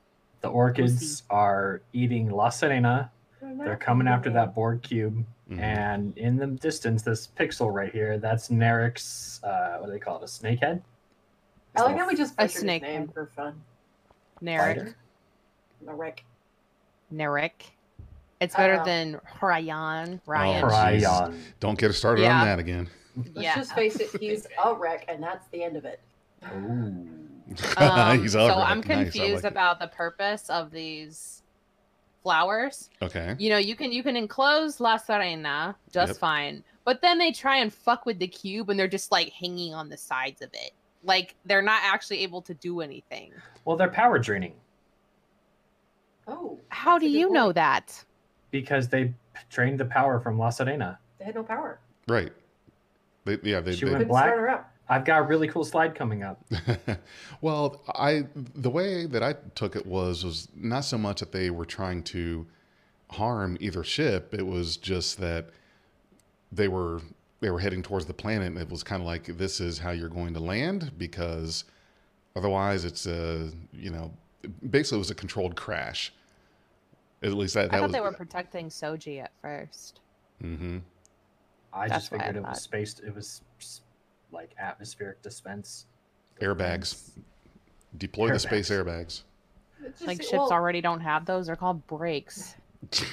The 0.41 0.49
orchids 0.49 1.23
are 1.29 1.83
eating 1.93 2.31
La 2.31 2.49
Serena. 2.49 3.11
They're 3.41 3.77
coming 3.77 4.07
after 4.09 4.31
that 4.31 4.55
Borg 4.55 4.83
cube. 4.83 5.25
Mhm. 5.57 5.61
And 5.61 6.19
in 6.19 6.37
the 6.37 6.47
distance, 6.47 7.03
this 7.03 7.29
pixel 7.37 7.73
right 7.73 7.93
here, 7.93 8.19
that's 8.19 8.49
Narek's, 8.49 9.41
uh, 9.45 9.79
what 9.79 9.87
do 9.87 9.93
they 9.93 9.99
call 9.99 10.17
it, 10.17 10.23
a 10.23 10.27
snakehead? 10.27 10.83
I 11.77 11.83
like 11.83 11.97
how 11.97 12.07
we 12.07 12.15
just 12.15 12.35
A 12.39 12.43
his 12.45 12.55
snake 12.55 12.83
name 12.83 13.03
head. 13.07 13.15
for 13.15 13.27
fun. 13.35 13.61
Narek. 14.43 14.59
Fighter? 14.59 14.97
Narek. 15.85 16.19
Narek. 17.13 17.51
It's 18.41 18.55
better 18.57 18.81
Uh, 18.81 18.85
than 18.85 19.21
Ryan. 19.41 20.21
Oh, 20.27 20.67
Ryan. 20.67 21.43
Don't 21.61 21.79
get 21.79 21.91
us 21.91 21.97
started 21.97 22.23
Yeah. 22.23 22.41
on 22.41 22.47
that 22.47 22.59
again. 22.59 22.89
Let's 23.17 23.31
Yeah. 23.35 23.55
just 23.55 23.75
face 23.75 23.97
it, 23.97 24.11
he's 24.21 24.47
a 24.65 24.75
wreck, 24.75 25.05
and 25.09 25.23
that's 25.23 25.47
the 25.49 25.63
end 25.63 25.77
of 25.77 25.85
it. 25.85 26.01
Ooh. 26.55 27.19
Um, 27.77 28.23
He's 28.23 28.33
so 28.33 28.41
all 28.41 28.49
right. 28.61 28.71
I'm 28.71 28.79
Nice, 28.81 28.89
like 28.89 28.97
confused 29.13 29.45
it. 29.45 29.49
about 29.49 29.79
the 29.79 29.89
purpose 29.89 30.49
of 30.49 30.71
these 30.71 31.42
flowers. 32.23 32.91
Okay. 33.01 33.35
You 33.39 33.51
know, 33.51 33.59
you 33.59 33.75
can 33.77 33.93
you 33.93 34.03
can 34.03 34.17
enclose 34.17 34.81
La 34.81 34.97
Serena 34.97 35.77
just 35.93 36.11
Yep. 36.11 36.17
fine, 36.19 36.65
but 36.85 37.01
then 37.03 37.19
they 37.19 37.33
try 37.33 37.57
and 37.59 37.73
fuck 37.73 38.07
with 38.07 38.19
the 38.19 38.27
cube, 38.29 38.71
and 38.71 38.79
they're 38.79 38.89
just 38.89 39.11
like 39.13 39.31
hanging 39.33 39.75
on 39.75 39.89
the 39.89 39.97
sides 39.97 40.43
of 40.43 40.51
it. 40.55 40.73
Like 41.05 41.35
they're 41.45 41.63
not 41.63 41.81
actually 41.85 42.21
able 42.21 42.43
to 42.43 42.55
do 42.55 42.81
anything. 42.81 43.33
Well, 43.65 43.77
they're 43.77 43.89
power 43.89 44.19
draining 44.19 44.55
Oh. 46.29 46.59
How 46.69 46.99
do 46.99 47.07
a 47.07 47.09
good 47.09 47.19
you 47.19 47.31
know 47.33 47.53
that? 47.53 48.05
because 48.53 48.87
they 48.89 49.07
p- 49.07 49.15
drained 49.51 49.81
the 49.81 49.85
power 49.87 50.21
from 50.21 50.39
La 50.39 50.51
Serena. 50.51 50.99
They 51.19 51.25
had 51.25 51.35
no 51.35 51.43
power. 51.43 51.81
Right. 52.07 52.33
They, 53.25 53.39
yeah, 53.43 53.61
they, 53.61 53.75
She 53.75 53.87
they, 53.87 53.91
went 53.93 54.01
Couldn't 54.03 54.09
black? 54.09 54.72
Start 54.87 54.95
her 54.95 54.95
up. 54.95 55.01
I've 55.01 55.05
got 55.05 55.19
a 55.19 55.23
really 55.23 55.49
cool 55.49 55.65
slide 55.65 55.95
coming 55.95 56.23
up. 56.23 56.45
well, 57.41 57.83
I 57.95 58.25
the 58.35 58.71
way 58.71 59.07
that 59.07 59.23
I 59.23 59.35
took 59.55 59.77
it 59.77 59.87
was 59.87 60.25
was 60.25 60.49
not 60.57 60.85
so 60.85 60.99
much 60.99 61.21
that 61.21 61.33
they 61.33 61.51
were 61.51 61.65
trying 61.67 62.03
to 62.05 62.47
harm 63.11 63.57
either 63.61 63.85
ship. 63.85 64.35
It 64.35 64.47
was 64.47 64.77
just 64.77 65.19
that 65.21 65.51
they 66.51 66.69
were 66.69 67.01
they 67.41 67.51
were 67.51 67.61
heading 67.61 67.83
towards 67.83 68.07
the 68.07 68.15
planet, 68.15 68.49
and 68.49 68.59
it 68.59 68.71
was 68.71 68.83
kind 68.83 69.03
of 69.03 69.07
like 69.07 69.37
this 69.39 69.61
is 69.61 69.79
how 69.79 69.91
you're 69.91 70.09
going 70.09 70.35
to 70.35 70.41
land 70.41 70.93
because 70.99 71.65
otherwise 72.37 72.85
it's 72.85 73.07
a 73.07 73.51
you 73.73 73.91
know 73.91 74.13
basically 74.71 74.97
it 74.97 75.01
was 75.01 75.11
a 75.11 75.15
controlled 75.15 75.57
crash. 75.57 76.13
At 77.23 77.35
least 77.35 77.55
that 77.55 77.73
I 77.73 77.77
thought 77.79 77.83
was 77.85 77.93
they 77.93 78.01
were 78.01 78.13
protecting 78.13 78.69
Soji 78.69 79.23
at 79.23 79.31
first. 79.41 80.01
Mm-hmm. 80.43 80.79
I 81.73 81.89
That's 81.89 82.05
just 82.05 82.13
what 82.13 82.21
I 82.21 82.27
figured 82.27 82.37
it 82.43 82.47
thought. 82.47 82.51
was 82.55 82.63
spaced. 82.63 83.01
It 83.01 83.15
was 83.15 83.27
s- 83.27 83.41
like 84.33 84.55
atmospheric 84.59 85.23
dispense. 85.23 85.87
airbags. 86.41 87.11
Deploy 87.99 88.31
the 88.33 88.39
space 88.39 88.71
Airbags. 88.71 89.23
airbags. 89.83 89.91
Just- 89.93 90.07
Like 90.07 90.23
ships 90.23 90.33
well, 90.33 90.51
already 90.53 90.81
don't 90.81 91.01
have 91.01 91.27
those. 91.27 91.47
They're 91.47 91.57
called 91.57 91.87
brakes. 91.87 92.55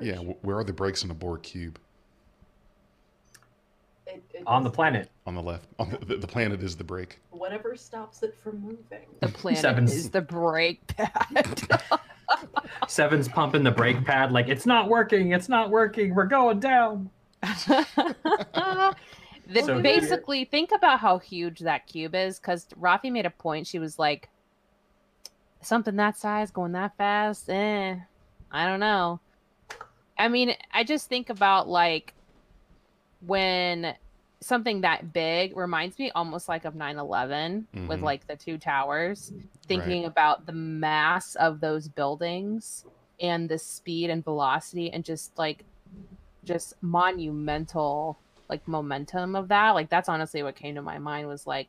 Yeah, 0.00 0.18
where 0.18 0.56
are 0.56 0.62
the 0.62 0.72
brakes 0.72 1.02
on 1.02 1.10
a 1.10 1.14
Borg 1.14 1.42
cube? 1.42 1.76
it- 4.06 4.22
it 4.32 4.42
On 4.46 4.62
the 4.62 4.68
just- 4.68 4.76
planet. 4.76 5.10
On 5.26 5.34
the 5.34 5.42
left. 5.42 5.66
On 5.80 5.90
the, 6.06 6.16
the 6.16 6.26
planet 6.28 6.62
is 6.62 6.76
the 6.76 6.84
brake. 6.84 7.18
Whatever 7.30 7.74
stops 7.74 8.22
it 8.22 8.36
from 8.40 8.60
moving. 8.60 9.06
The 9.18 9.26
planet 9.28 9.60
Sevens. 9.60 9.92
is 9.92 10.08
the 10.10 10.20
brake 10.20 10.86
pad. 10.96 11.62
Seven's 12.88 13.26
pumping 13.28 13.64
the 13.64 13.72
brake 13.72 14.04
pad 14.04 14.30
like 14.30 14.48
it's 14.48 14.64
not 14.64 14.88
working. 14.88 15.32
It's 15.32 15.48
not 15.48 15.70
working. 15.70 16.14
We're 16.14 16.26
going 16.26 16.60
down. 16.60 17.10
The- 19.50 19.62
So 19.62 19.82
basically, 19.82 20.44
think 20.44 20.70
about 20.72 21.00
how 21.00 21.18
huge 21.18 21.60
that 21.60 21.86
cube 21.86 22.14
is. 22.14 22.38
Because 22.38 22.66
Raffi 22.80 23.10
made 23.10 23.26
a 23.26 23.30
point. 23.30 23.66
She 23.66 23.78
was 23.78 23.98
like, 23.98 24.28
"Something 25.60 25.96
that 25.96 26.16
size 26.16 26.50
going 26.50 26.72
that 26.72 26.96
fast? 26.96 27.50
Eh, 27.50 27.96
I 28.50 28.66
don't 28.66 28.80
know." 28.80 29.20
I 30.18 30.28
mean, 30.28 30.54
I 30.72 30.84
just 30.84 31.08
think 31.08 31.30
about 31.30 31.68
like 31.68 32.14
when 33.26 33.94
something 34.40 34.80
that 34.82 35.12
big 35.12 35.54
reminds 35.56 35.98
me 35.98 36.10
almost 36.12 36.48
like 36.48 36.64
of 36.64 36.74
9-11 36.74 37.66
with 37.88 38.00
Mhm. 38.00 38.02
like 38.02 38.26
the 38.26 38.36
two 38.36 38.56
towers 38.56 39.32
thinking 39.66 40.04
about 40.06 40.46
the 40.46 40.52
mass 40.52 41.34
of 41.34 41.60
those 41.60 41.88
buildings 41.88 42.86
and 43.20 43.50
the 43.50 43.58
speed 43.58 44.08
and 44.08 44.24
velocity 44.24 44.90
and 44.90 45.04
just 45.04 45.36
like 45.38 45.64
just 46.44 46.72
monumental 46.82 48.18
like 48.50 48.66
momentum 48.68 49.34
of 49.34 49.48
that 49.48 49.70
like 49.70 49.88
that's 49.88 50.08
honestly 50.08 50.42
what 50.42 50.54
came 50.54 50.74
to 50.74 50.82
my 50.82 50.98
mind 50.98 51.26
was 51.26 51.46
like 51.46 51.68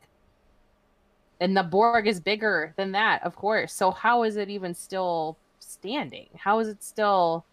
and 1.40 1.56
the 1.56 1.64
borg 1.64 2.08
is 2.08 2.20
bigger 2.20 2.74
than 2.76 2.92
that 2.92 3.24
of 3.24 3.36
course 3.36 3.72
so 3.74 3.92
how 3.92 4.24
is 4.24 4.36
it 4.36 4.50
even 4.50 4.74
still 4.74 5.38
standing 5.60 6.28
how 6.36 6.60
is 6.60 6.68
it 6.68 6.84
still 6.84 7.46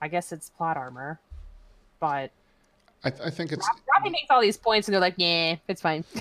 i 0.00 0.08
guess 0.08 0.32
it's 0.32 0.48
plot 0.48 0.76
armor 0.76 1.20
but 2.00 2.30
I, 3.04 3.10
th- 3.10 3.22
I 3.26 3.30
think 3.30 3.50
it's 3.50 3.68
Robbie 3.92 4.10
makes 4.10 4.30
all 4.30 4.40
these 4.40 4.56
points 4.56 4.86
and 4.88 4.94
they're 4.94 5.00
like 5.00 5.16
yeah 5.18 5.56
it's 5.68 5.82
fine 5.82 6.04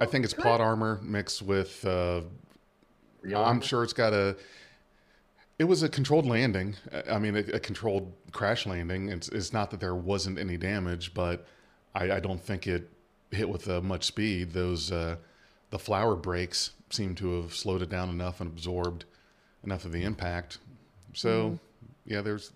I 0.00 0.06
think 0.06 0.24
it's 0.24 0.34
plot 0.34 0.60
armor 0.60 1.00
mixed 1.02 1.42
with. 1.42 1.84
Uh, 1.84 2.22
Real 3.20 3.40
I'm 3.40 3.46
armor. 3.46 3.62
sure 3.62 3.82
it's 3.84 3.92
got 3.92 4.12
a. 4.12 4.36
It 5.58 5.64
was 5.64 5.82
a 5.82 5.88
controlled 5.88 6.26
landing. 6.26 6.76
I- 6.92 7.14
I 7.14 7.18
mean, 7.18 7.36
a, 7.36 7.40
a 7.40 7.60
controlled 7.60 8.12
crash 8.32 8.66
landing. 8.66 9.08
It's, 9.08 9.28
it's 9.28 9.52
not 9.52 9.70
that 9.72 9.80
there 9.80 9.94
wasn't 9.94 10.38
any 10.38 10.56
damage, 10.56 11.14
but 11.14 11.46
I, 11.94 12.12
I 12.12 12.20
don't 12.20 12.40
think 12.42 12.66
it 12.66 12.88
hit 13.30 13.48
with 13.48 13.68
uh, 13.68 13.80
much 13.80 14.04
speed. 14.04 14.52
Those 14.52 14.92
uh, 14.92 15.16
the 15.70 15.78
flower 15.78 16.14
breaks 16.14 16.70
seem 16.90 17.14
to 17.16 17.42
have 17.42 17.54
slowed 17.54 17.82
it 17.82 17.90
down 17.90 18.08
enough 18.08 18.40
and 18.40 18.48
absorbed 18.50 19.04
enough 19.64 19.84
of 19.84 19.92
the 19.92 20.04
impact. 20.04 20.58
So, 21.12 21.58
yeah, 22.06 22.20
there's 22.20 22.52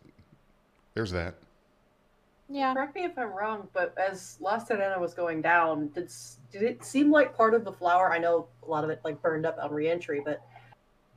there's 0.94 1.11
that. 1.11 1.35
yeah 2.49 2.73
Correct 2.75 2.94
me 2.94 3.04
if 3.04 3.18
I'm 3.18 3.32
wrong, 3.32 3.68
but 3.73 3.94
as 3.99 4.37
La 4.40 4.59
Serena 4.59 4.99
was 5.00 5.12
going 5.12 5.42
down, 5.42 5.88
did 5.88 6.11
did 6.52 6.62
it 6.62 6.85
seem 6.85 7.11
like 7.11 7.37
part 7.37 7.54
of 7.54 7.64
the 7.64 7.73
flower? 7.73 8.12
I 8.12 8.18
know 8.18 8.47
a 8.66 8.71
lot 8.71 8.85
of 8.85 8.90
it 8.90 9.00
like 9.04 9.21
burned 9.21 9.44
up 9.44 9.59
on 9.61 9.73
reentry, 9.73 10.23
but 10.25 10.42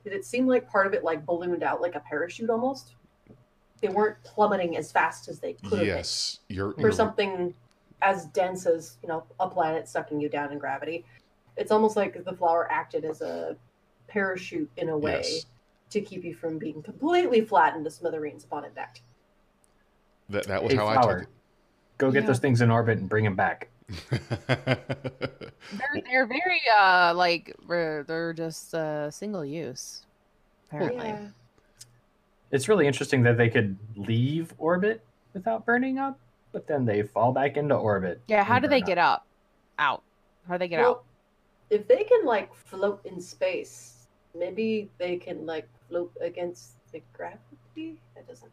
did 0.06 0.14
it 0.14 0.24
seem 0.24 0.46
like 0.46 0.70
part 0.70 0.86
of 0.86 0.94
it 0.94 1.02
like 1.02 1.26
ballooned 1.26 1.64
out 1.64 1.80
like 1.82 1.96
a 1.96 2.00
parachute 2.00 2.48
almost? 2.48 2.94
They 3.82 3.88
weren't 3.88 4.22
plummeting 4.22 4.76
as 4.76 4.92
fast 4.92 5.28
as 5.28 5.40
they 5.40 5.54
could 5.54 5.84
Yes, 5.84 6.38
you're, 6.48 6.68
been 6.74 6.80
you're 6.82 6.92
for 6.92 6.96
something 6.96 7.52
as 8.02 8.26
dense 8.26 8.66
as 8.66 8.98
you 9.02 9.08
know 9.08 9.24
a 9.40 9.48
planet 9.50 9.88
sucking 9.88 10.20
you 10.20 10.28
down 10.28 10.52
in 10.52 10.58
gravity. 10.58 11.04
It's 11.56 11.72
almost 11.72 11.96
like 11.96 12.24
the 12.24 12.32
flower 12.32 12.70
acted 12.70 13.04
as 13.04 13.20
a 13.20 13.56
parachute 14.06 14.70
in 14.76 14.90
a 14.90 14.96
way 14.96 15.22
Yes. 15.24 15.46
to 15.90 16.00
keep 16.00 16.22
you 16.22 16.34
from 16.36 16.56
being 16.56 16.84
completely 16.84 17.40
flattened 17.40 17.84
to 17.84 17.90
smithereens 17.90 18.44
upon 18.44 18.64
impact. 18.64 19.02
that 20.28 20.46
that 20.46 20.62
was 20.62 20.72
Hey, 20.72 20.78
how 20.78 20.92
Flower, 20.92 21.26
Go 21.98 22.12
get 22.12 22.22
Yeah. 22.22 22.26
those 22.28 22.38
things 22.38 22.60
in 22.60 22.70
orbit 22.70 22.98
and 22.98 23.08
bring 23.08 23.24
them 23.24 23.34
back. 23.34 23.70
I 23.90 24.16
took 24.16 25.20
it. 25.20 25.54
they're, 25.72 26.02
they're 26.04 26.26
very 26.26 26.60
uh 26.78 27.12
like 27.14 27.54
they're, 27.68 28.32
just 28.36 28.74
uh 28.74 29.10
single 29.10 29.44
use 29.44 30.04
apparently 30.68 31.06
Yeah. 31.06 31.28
It's 32.50 32.68
really 32.68 32.86
interesting 32.86 33.22
that 33.24 33.36
they 33.36 33.48
could 33.48 33.76
leave 33.96 34.54
orbit 34.58 35.04
without 35.34 35.66
burning 35.66 35.98
up, 35.98 36.18
but 36.52 36.66
then 36.66 36.84
they 36.84 37.02
fall 37.02 37.32
back 37.32 37.56
into 37.56 37.74
orbit. 37.74 38.20
Yeah, 38.28 38.44
how 38.44 38.60
do 38.60 38.68
they 38.68 38.80
burn 38.80 38.86
get 38.86 38.98
up. 38.98 39.14
up? 39.14 39.26
Out. 39.78 40.02
How 40.46 40.54
do 40.54 40.58
they 40.60 40.68
get 40.68 40.80
well, 40.80 40.90
out? 40.90 41.04
if 41.70 41.88
they 41.88 42.04
can 42.04 42.24
like 42.24 42.54
float 42.54 43.00
in 43.04 43.20
space, 43.20 44.06
maybe 44.38 44.88
they 44.98 45.16
can 45.16 45.44
like 45.44 45.68
float 45.88 46.12
against 46.20 46.74
the 46.92 47.02
gravity. 47.12 47.98
That 48.14 48.28
doesn't. 48.28 48.52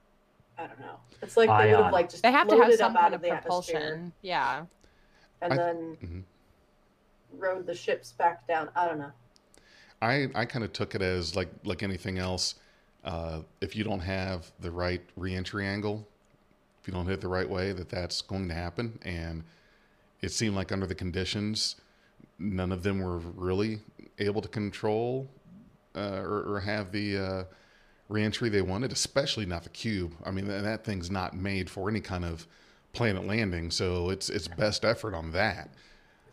I 0.57 0.67
don't 0.67 0.79
know. 0.79 0.97
It's 1.21 1.37
like 1.37 1.49
they 1.49 1.75
would 1.75 1.83
have 1.83 1.93
like 1.93 2.09
just 2.09 2.23
They 2.23 2.31
have 2.31 2.47
to 2.47 2.57
have 2.57 2.73
some 2.75 2.95
out 2.95 3.03
kind 3.03 3.13
of 3.13 3.19
of 3.19 3.21
the 3.21 3.29
atmosphere 3.29 3.79
propulsion. 3.79 4.13
Yeah. 4.21 4.65
And 5.43 5.53
I- 5.53 5.57
then 5.57 5.97
Mhm. 6.01 6.23
rode 7.39 7.65
the 7.67 7.75
ships 7.75 8.11
back 8.13 8.47
down. 8.47 8.69
I 8.75 8.87
don't 8.87 8.99
know. 8.99 9.11
I 10.01 10.29
I 10.33 10.45
kind 10.45 10.63
of 10.65 10.73
took 10.73 10.95
it 10.95 11.01
as 11.01 11.35
like 11.35 11.49
like 11.63 11.83
anything 11.83 12.17
else. 12.17 12.55
Uh, 13.03 13.41
if 13.59 13.75
you 13.75 13.83
don't 13.83 13.99
have 13.99 14.51
the 14.61 14.71
right 14.71 15.01
reentry 15.17 15.65
angle, 15.67 16.07
if 16.81 16.87
you 16.87 16.93
don't 16.93 17.05
hit 17.07 17.19
the 17.19 17.27
right 17.27 17.49
way, 17.49 17.73
that 17.73 17.89
that's 17.89 18.21
going 18.21 18.47
to 18.47 18.53
happen. 18.53 18.97
And 19.03 19.43
it 20.21 20.29
seemed 20.31 20.55
like 20.55 20.71
under 20.71 20.85
the 20.87 20.95
conditions, 20.95 21.75
none 22.39 22.71
of 22.71 22.83
them 22.83 23.01
were 23.01 23.17
really 23.17 23.81
able 24.19 24.41
to 24.41 24.47
control 24.47 25.27
uh, 25.95 26.21
or, 26.21 26.55
or 26.55 26.59
have 26.61 26.93
the 26.93 27.17
uh, 27.17 27.43
reentry 28.07 28.47
they 28.47 28.61
wanted, 28.61 28.93
especially 28.93 29.45
not 29.45 29.63
the 29.63 29.69
cube. 29.69 30.13
I 30.23 30.31
mean, 30.31 30.47
that, 30.47 30.63
that 30.63 30.85
thing's 30.85 31.11
not 31.11 31.35
made 31.35 31.69
for 31.69 31.89
any 31.89 31.99
kind 31.99 32.23
of 32.23 32.47
planet 32.93 33.25
landing, 33.25 33.71
so 33.71 34.09
it's 34.09 34.29
it's 34.29 34.47
best 34.47 34.85
effort 34.85 35.13
on 35.13 35.31
that. 35.31 35.69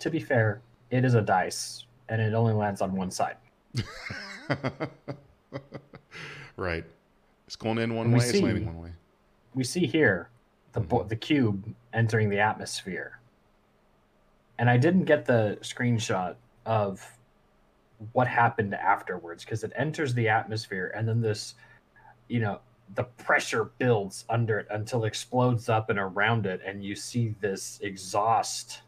To 0.00 0.11
be 0.11 0.21
fair, 0.21 0.61
it 0.90 1.05
is 1.05 1.14
a 1.14 1.23
dice, 1.23 1.87
and 2.09 2.21
it 2.21 2.35
only 2.35 2.52
lands 2.52 2.81
on 2.81 2.95
one 2.95 3.11
side. 3.11 3.37
right. 6.57 6.85
It's 7.47 7.57
going 7.57 7.79
in 7.79 7.95
one 7.95 8.07
And 8.07 8.14
way, 8.17 8.25
it's 8.25 8.40
landing 8.40 8.67
one 8.67 8.83
way. 8.83 8.93
We 9.55 9.64
see 9.64 9.87
here 9.87 10.29
the 10.73 10.81
mm-hmm. 10.81 10.88
bo- 10.88 11.05
the 11.05 11.17
cube 11.17 11.75
entering 11.93 12.29
the 12.29 12.38
atmosphere, 12.38 13.19
and 14.59 14.71
I 14.71 14.76
didn't 14.76 15.05
get 15.05 15.25
the 15.25 15.59
screenshot 15.62 16.37
of 16.67 17.05
what 18.12 18.26
happened 18.26 18.75
afterwards 18.75 19.45
because 19.45 19.64
it 19.64 19.73
enters 19.76 20.14
the 20.14 20.29
atmosphere, 20.29 20.93
and 20.95 21.09
then 21.09 21.21
this, 21.21 21.55
you 22.29 22.40
know, 22.40 22.61
the 22.95 23.05
pressure 23.05 23.71
builds 23.79 24.25
under 24.29 24.59
it 24.59 24.67
until 24.71 25.05
it 25.05 25.09
explodes 25.09 25.69
up 25.69 25.91
and 25.91 25.99
around 25.99 26.47
it, 26.47 26.61
and 26.65 26.85
you 26.85 26.97
see 26.97 27.35
this 27.41 27.79
exhaust 27.83 28.83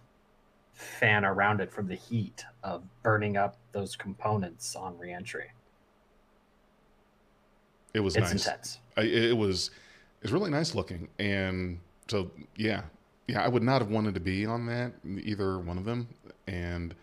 fan 0.72 1.24
around 1.24 1.60
it 1.60 1.72
from 1.72 1.86
the 1.86 1.94
heat 1.94 2.44
of 2.64 2.82
burning 3.02 3.36
up 3.36 3.56
those 3.72 3.94
components 3.94 4.74
on 4.74 4.98
reentry. 4.98 5.52
It 7.94 8.00
was 8.00 8.16
It's 8.16 8.32
nice. 8.32 8.46
intense. 8.46 8.78
I, 8.96 9.02
it 9.02 9.36
was 9.36 9.70
it 10.20 10.24
was 10.24 10.32
really 10.32 10.50
nice 10.50 10.74
looking, 10.74 11.08
and 11.18 11.78
so 12.08 12.30
yeah, 12.56 12.82
yeah, 13.28 13.42
I 13.42 13.48
would 13.48 13.62
not 13.62 13.82
have 13.82 13.90
wanted 13.90 14.14
to 14.14 14.20
be 14.20 14.46
on 14.46 14.66
that 14.66 14.92
either 15.04 15.58
one 15.58 15.78
of 15.78 15.84
them. 15.84 16.08
And 16.46 16.94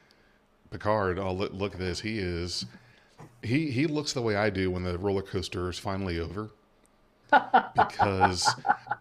Picard, 0.72 1.20
oh 1.20 1.32
look, 1.32 1.54
look 1.54 1.74
at 1.74 1.80
this, 1.80 2.02
he 2.02 2.20
is 2.20 2.66
he 3.44 3.72
he 3.72 3.88
looks 3.88 4.14
the 4.14 4.22
way 4.22 4.36
I 4.36 4.50
do 4.50 4.72
when 4.72 4.84
the 4.84 4.98
roller 4.98 5.22
coaster 5.22 5.70
is 5.70 5.80
finally 5.80 6.20
over. 6.20 6.50
Because 7.76 8.50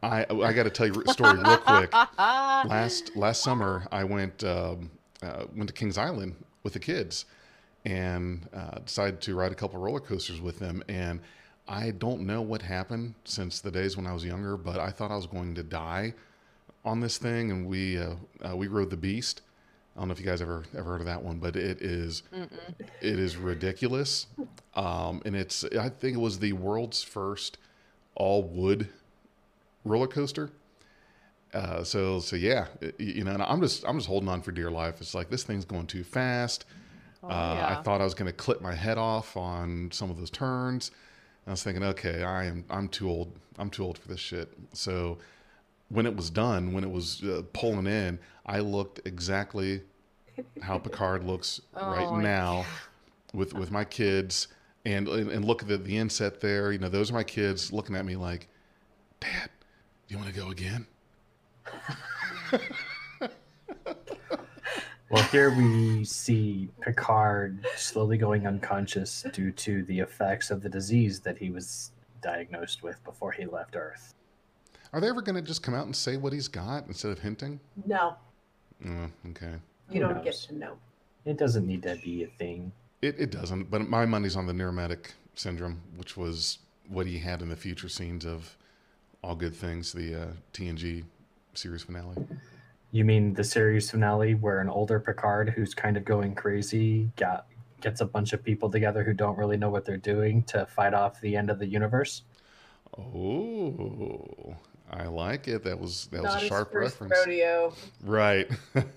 I 0.03 0.27
I 0.31 0.53
got 0.53 0.65
to 0.65 0.71
tell 0.71 0.87
you 0.87 1.03
a 1.07 1.13
story 1.13 1.39
real 1.39 1.57
quick. 1.59 1.93
last 2.19 3.17
last 3.17 3.43
summer 3.43 3.87
I 3.91 4.05
went 4.05 4.45
um, 4.45 4.91
uh, 5.23 5.45
went 5.55 5.69
to 5.69 5.75
Kings 5.75 5.99
Island 5.99 6.35
with 6.63 6.73
the 6.73 6.79
kids 6.79 7.25
and 7.85 8.47
uh, 8.55 8.79
decided 8.81 9.21
to 9.23 9.35
ride 9.35 9.53
a 9.53 9.55
couple 9.55 9.81
roller 9.81 10.01
coasters 10.01 10.41
with 10.41 10.59
them. 10.59 10.83
And 10.89 11.21
I 11.67 11.91
don't 11.93 12.23
know 12.23 12.43
what 12.43 12.63
happened 12.63 13.15
since 13.25 13.61
the 13.61 13.71
days 13.71 13.97
when 13.97 14.07
I 14.07 14.13
was 14.13 14.25
younger 14.25 14.57
but 14.57 14.79
I 14.79 14.91
thought 14.91 15.11
I 15.11 15.17
was 15.17 15.27
going 15.27 15.55
to 15.55 15.63
die 15.63 16.15
on 16.85 17.01
this 17.01 17.19
thing. 17.19 17.51
And 17.51 17.67
we 17.67 17.99
uh, 17.99 18.15
uh, 18.49 18.57
we 18.57 18.69
rode 18.69 18.91
the 18.91 18.97
Beast. 18.97 19.43
I 19.97 20.01
don't 20.01 20.09
know 20.09 20.13
if 20.13 20.21
you 20.21 20.27
guys 20.27 20.41
ever 20.41 20.65
ever 20.77 20.93
heard 20.93 21.01
of 21.01 21.07
that 21.07 21.23
one 21.23 21.39
but 21.39 21.57
it 21.57 21.83
is 21.83 22.23
it 22.33 23.19
is 23.19 23.37
ridiculous. 23.37 24.27
Um, 24.75 25.23
and 25.25 25.35
it's 25.35 25.65
I 25.65 25.89
think 25.89 26.17
it 26.17 26.21
was 26.21 26.39
the 26.39 26.53
world's 26.53 27.03
first 27.03 27.59
all 28.19 28.43
wood 28.43 28.89
roller 29.85 30.09
coaster 30.09 30.51
uh, 31.55 31.83
so 31.83 32.21
so 32.21 32.37
yeah, 32.37 32.67
it- 32.81 33.01
you 33.01 33.25
know, 33.25 33.33
and 33.33 33.43
I'm 33.43 33.61
just 33.61 33.85
I'm 33.87 33.97
just 33.97 34.07
holding 34.09 34.29
on 34.29 34.43
for 34.43 34.53
dear 34.53 34.71
life. 34.71 35.01
It's 35.01 35.15
like 35.15 35.31
this 35.31 35.45
thing's 35.45 35.65
going 35.65 35.87
too 35.87 36.05
fast. 36.05 36.67
Oh, 37.23 37.29
uh, 37.29 37.67
I 37.79 37.83
thought 37.83 38.01
I 38.01 38.05
was 38.05 38.15
going 38.15 38.27
to 38.31 38.33
clip 38.37 38.61
my 38.61 38.75
head 38.75 38.99
off 38.99 39.37
on 39.37 39.91
some 39.91 40.11
of 40.11 40.19
those 40.19 40.31
turns. 40.31 40.91
I 41.47 41.51
was 41.53 41.63
thinking, 41.63 41.83
okay, 41.85 42.23
I 42.23 42.45
am 42.45 42.65
I'm 42.69 42.89
too 42.89 43.09
old. 43.09 43.33
I'm 43.59 43.71
too 43.71 43.83
old 43.85 43.97
for 43.99 44.09
this 44.09 44.21
shit. 44.21 44.53
So 44.75 45.19
when 45.89 46.05
it 46.07 46.15
was 46.15 46.29
done, 46.31 46.75
when 46.75 46.85
it 46.85 46.91
was 46.91 47.23
uh, 47.25 47.43
pulling 47.55 47.87
in, 47.87 48.19
I 48.45 48.59
looked 48.61 49.01
exactly 49.07 49.81
how 50.61 50.79
Picard 50.79 51.25
looks 51.25 51.63
right 51.81 52.11
Oh, 52.11 52.17
now 52.17 52.67
with 53.33 53.55
with 53.55 53.71
my 53.71 53.85
kids, 53.85 54.49
and 54.95 55.09
and, 55.09 55.31
and 55.31 55.45
look 55.45 55.63
at 55.63 55.69
the, 55.69 55.79
the 55.79 55.97
inset 55.97 56.41
there. 56.41 56.73
You 56.73 56.79
know, 56.79 56.89
those 56.89 57.11
are 57.11 57.15
my 57.15 57.25
kids 57.25 57.73
looking 57.73 57.97
at 57.97 58.05
me 58.05 58.17
like, 58.17 58.49
Dad, 59.21 59.51
do 60.07 60.15
you 60.15 60.19
want 60.19 60.33
to 60.33 60.41
go 60.41 60.51
again? 60.51 60.87
Well, 65.11 65.23
here 65.25 65.51
we 65.57 66.05
see 66.05 66.69
Picard 66.83 67.65
slowly 67.77 68.19
going 68.19 68.47
unconscious 68.47 69.25
due 69.33 69.53
to 69.53 69.83
the 69.85 70.01
effects 70.01 70.51
of 70.51 70.61
the 70.63 70.69
disease 70.69 71.21
that 71.21 71.39
he 71.39 71.49
was 71.51 71.93
diagnosed 72.21 72.83
with 72.83 73.03
before 73.05 73.33
he 73.33 73.47
left 73.47 73.75
Earth. 73.75 74.13
Are 74.93 75.01
they 75.01 75.09
ever 75.09 75.23
going 75.23 75.37
to 75.37 75.41
just 75.43 75.63
come 75.63 75.75
out 75.75 75.87
and 75.87 75.97
say 75.97 76.19
what 76.19 76.35
he's 76.35 76.49
got 76.49 76.87
instead 76.89 77.11
of 77.11 77.21
hinting? 77.21 77.59
No, 77.87 78.17
Oh, 78.87 79.07
okay. 79.31 79.55
you 79.91 80.03
Who 80.03 80.13
don't 80.13 80.23
get 80.23 80.35
to 80.35 80.55
know. 80.55 80.77
It 81.25 81.39
doesn't 81.39 81.67
need 81.67 81.83
to 81.85 81.97
be 82.05 82.25
a 82.25 82.27
thing. 82.27 82.71
It, 83.01 83.17
it 83.19 83.31
doesn't, 83.31 83.71
but 83.71 83.89
my 83.89 84.07
money's 84.07 84.37
on 84.37 84.47
the 84.47 84.53
Irumodic 84.53 85.13
syndrome, 85.35 85.81
which 85.97 86.17
was 86.17 86.59
what 86.89 87.07
he 87.07 87.19
had 87.19 87.43
in 87.43 87.49
the 87.49 87.57
future 87.57 87.89
scenes 87.89 88.25
of 88.25 88.57
All 89.23 89.37
Good 89.37 89.55
Things, 89.55 89.93
the 89.93 90.23
uh, 90.23 90.27
TNG 90.53 91.05
series 91.55 91.83
finale. 91.83 92.17
You 92.91 93.05
mean 93.05 93.35
the 93.35 93.45
series 93.45 93.91
finale 93.91 94.35
where 94.35 94.61
an 94.61 94.69
older 94.69 94.99
Picard 94.99 95.51
who's 95.51 95.75
kind 95.75 95.97
of 95.97 96.05
going 96.05 96.35
crazy 96.35 97.11
got 97.17 97.47
gets 97.81 98.01
a 98.01 98.07
bunch 98.07 98.33
of 98.33 98.43
people 98.43 98.69
together 98.71 99.05
who 99.05 99.13
don't 99.13 99.39
really 99.39 99.57
know 99.57 99.71
what 99.71 99.85
they're 99.85 99.97
doing 99.97 100.43
to 100.45 100.67
fight 100.67 100.95
off 100.95 101.21
the 101.21 101.37
end 101.37 101.51
of 101.51 101.59
the 101.61 101.67
universe? 101.67 102.23
Oh, 102.99 104.57
I 104.91 105.05
like 105.07 105.47
it. 105.47 105.63
That 105.63 105.79
was 105.79 106.07
that 106.07 106.23
was 106.23 106.33
Not 106.33 106.37
a 106.39 106.41
his 106.41 106.49
sharp 106.49 106.73
first 106.73 107.01
reference. 107.01 107.27
rodeo. 107.27 107.75
Right. 108.03 108.51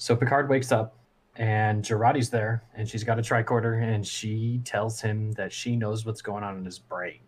So 0.00 0.14
Picard 0.14 0.48
wakes 0.48 0.70
up 0.70 0.94
and 1.38 1.84
Jurati's 1.84 2.30
there 2.30 2.64
and 2.74 2.88
she's 2.88 3.04
got 3.04 3.18
a 3.18 3.22
tricorder 3.22 3.80
and 3.80 4.04
she 4.04 4.60
tells 4.64 5.00
him 5.00 5.32
that 5.32 5.52
she 5.52 5.76
knows 5.76 6.04
what's 6.04 6.20
going 6.20 6.42
on 6.42 6.58
in 6.58 6.64
his 6.64 6.80
brain. 6.80 7.20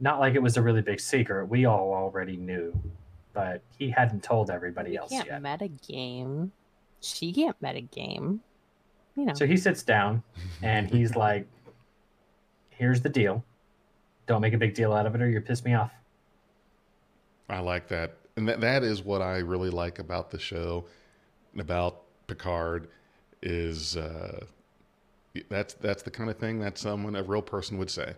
Not 0.00 0.18
like 0.18 0.34
it 0.34 0.42
was 0.42 0.56
a 0.56 0.62
really 0.62 0.80
big 0.80 0.98
secret. 0.98 1.46
We 1.46 1.66
all 1.66 1.92
already 1.92 2.36
knew, 2.36 2.72
but 3.34 3.62
he 3.76 3.90
hadn't 3.90 4.22
told 4.22 4.50
everybody 4.50 4.92
You 4.92 5.00
else 5.00 5.10
can't 5.10 5.26
yet. 5.26 5.42
metagame. 5.42 6.50
She 7.02 7.32
can't 7.32 7.60
metagame. 7.62 8.38
You 9.14 9.24
know. 9.26 9.34
So 9.34 9.46
he 9.46 9.56
sits 9.56 9.82
down 9.82 10.22
and 10.62 10.88
he's 10.88 11.14
like, 11.16 11.46
Here's 12.70 13.02
the 13.02 13.08
deal. 13.08 13.44
Don't 14.26 14.40
make 14.40 14.54
a 14.54 14.58
big 14.58 14.72
deal 14.72 14.92
out 14.92 15.04
of 15.04 15.14
it 15.14 15.20
or 15.20 15.28
you 15.28 15.40
piss 15.40 15.64
me 15.64 15.74
off. 15.74 15.90
I 17.50 17.58
like 17.58 17.88
that. 17.88 18.14
And 18.36 18.48
that, 18.48 18.60
that 18.60 18.84
is 18.84 19.02
what 19.02 19.20
I 19.20 19.38
really 19.38 19.70
like 19.70 19.98
about 19.98 20.30
the 20.30 20.38
show 20.38 20.84
and 20.84 21.07
about 21.56 22.02
Picard 22.26 22.88
is 23.42 23.96
uh, 23.96 24.44
that's 25.48 25.74
that's 25.74 26.02
the 26.02 26.10
kind 26.10 26.30
of 26.30 26.38
thing 26.38 26.58
that 26.60 26.78
someone 26.78 27.16
a 27.16 27.22
real 27.22 27.42
person 27.42 27.78
would 27.78 27.90
say. 27.90 28.14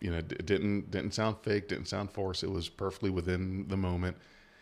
You 0.00 0.12
know, 0.12 0.18
it 0.18 0.46
didn't 0.46 0.90
didn't 0.90 1.12
sound 1.12 1.36
fake, 1.42 1.68
didn't 1.68 1.88
sound 1.88 2.10
forced. 2.10 2.42
It 2.42 2.50
was 2.50 2.68
perfectly 2.68 3.10
within 3.10 3.66
the 3.68 3.76
moment. 3.76 4.16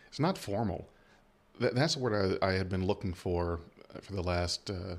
It's 0.07 0.19
not 0.19 0.37
formal. 0.37 0.87
That, 1.59 1.75
that's 1.75 1.97
what 1.97 2.13
I, 2.13 2.37
I 2.41 2.51
had 2.53 2.69
been 2.69 2.85
looking 2.85 3.13
for 3.13 3.59
uh, 3.93 3.99
for 3.99 4.13
the 4.13 4.23
last 4.23 4.69
uh, 4.69 4.95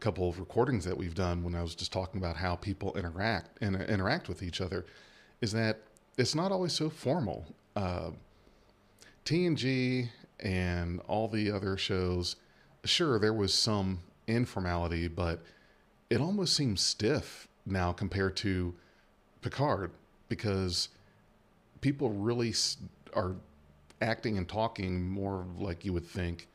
couple 0.00 0.28
of 0.28 0.38
recordings 0.38 0.84
that 0.84 0.96
we've 0.96 1.14
done 1.14 1.42
when 1.42 1.54
I 1.54 1.62
was 1.62 1.74
just 1.74 1.92
talking 1.92 2.20
about 2.20 2.36
how 2.36 2.56
people 2.56 2.96
interact 2.96 3.58
and 3.60 3.76
interact 3.76 4.28
with 4.28 4.42
each 4.42 4.60
other. 4.60 4.84
Is 5.40 5.52
that 5.52 5.80
it's 6.16 6.34
not 6.34 6.52
always 6.52 6.72
so 6.72 6.88
formal. 6.88 7.46
Uh, 7.74 8.10
TNG 9.24 10.08
and 10.40 11.00
all 11.08 11.28
the 11.28 11.50
other 11.50 11.76
shows, 11.76 12.36
sure, 12.84 13.18
there 13.18 13.32
was 13.32 13.54
some 13.54 14.00
informality, 14.26 15.08
but 15.08 15.42
it 16.10 16.20
almost 16.20 16.54
seems 16.54 16.80
stiff 16.80 17.48
now 17.66 17.92
compared 17.92 18.36
to 18.38 18.74
Picard 19.42 19.92
because 20.28 20.88
people 21.80 22.10
really 22.10 22.54
are 23.14 23.36
acting 24.02 24.38
and 24.38 24.48
talking 24.48 25.08
more 25.08 25.46
like 25.58 25.84
you 25.84 25.92
would 25.92 26.06
think 26.06 26.48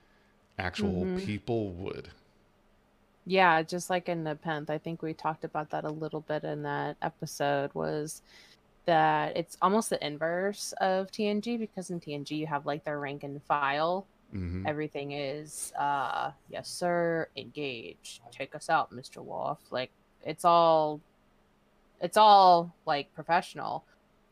actual 0.60 1.08
Mhm. 1.08 1.16
people 1.16 1.72
would. 1.72 2.10
Yeah, 3.26 3.62
just 3.62 3.90
like 3.90 4.10
in 4.10 4.24
the 4.24 4.36
Penth, 4.36 4.70
I 4.70 4.78
think 4.80 5.02
we 5.02 5.14
talked 5.14 5.44
about 5.44 5.70
that 5.72 5.84
a 5.86 5.90
little 5.92 6.22
bit 6.22 6.44
in 6.44 6.64
that 6.64 6.98
episode 7.02 7.74
was 7.74 8.22
that 8.92 9.38
it's 9.38 9.58
almost 9.62 9.90
the 9.90 10.06
inverse 10.06 10.74
of 10.82 11.10
TNG 11.12 11.58
because 11.58 11.90
in 11.90 12.00
TNG 12.00 12.32
you 12.32 12.48
have 12.48 12.66
like 12.66 12.84
their 12.84 13.00
rank 13.00 13.24
and 13.24 13.42
file. 13.44 14.06
hmm 14.32 14.66
Everything 14.68 15.14
is 15.14 15.72
uh 15.80 16.32
yes 16.50 16.68
sir, 16.68 17.28
engage. 17.36 18.22
Take 18.32 18.54
us 18.56 18.70
out, 18.70 18.92
Mr. 18.92 19.24
Worf. 19.24 19.60
Like 19.72 19.92
it's 20.32 20.46
all 20.46 21.00
it's 22.02 22.18
all 22.18 22.74
like 22.86 23.14
professional. 23.14 23.84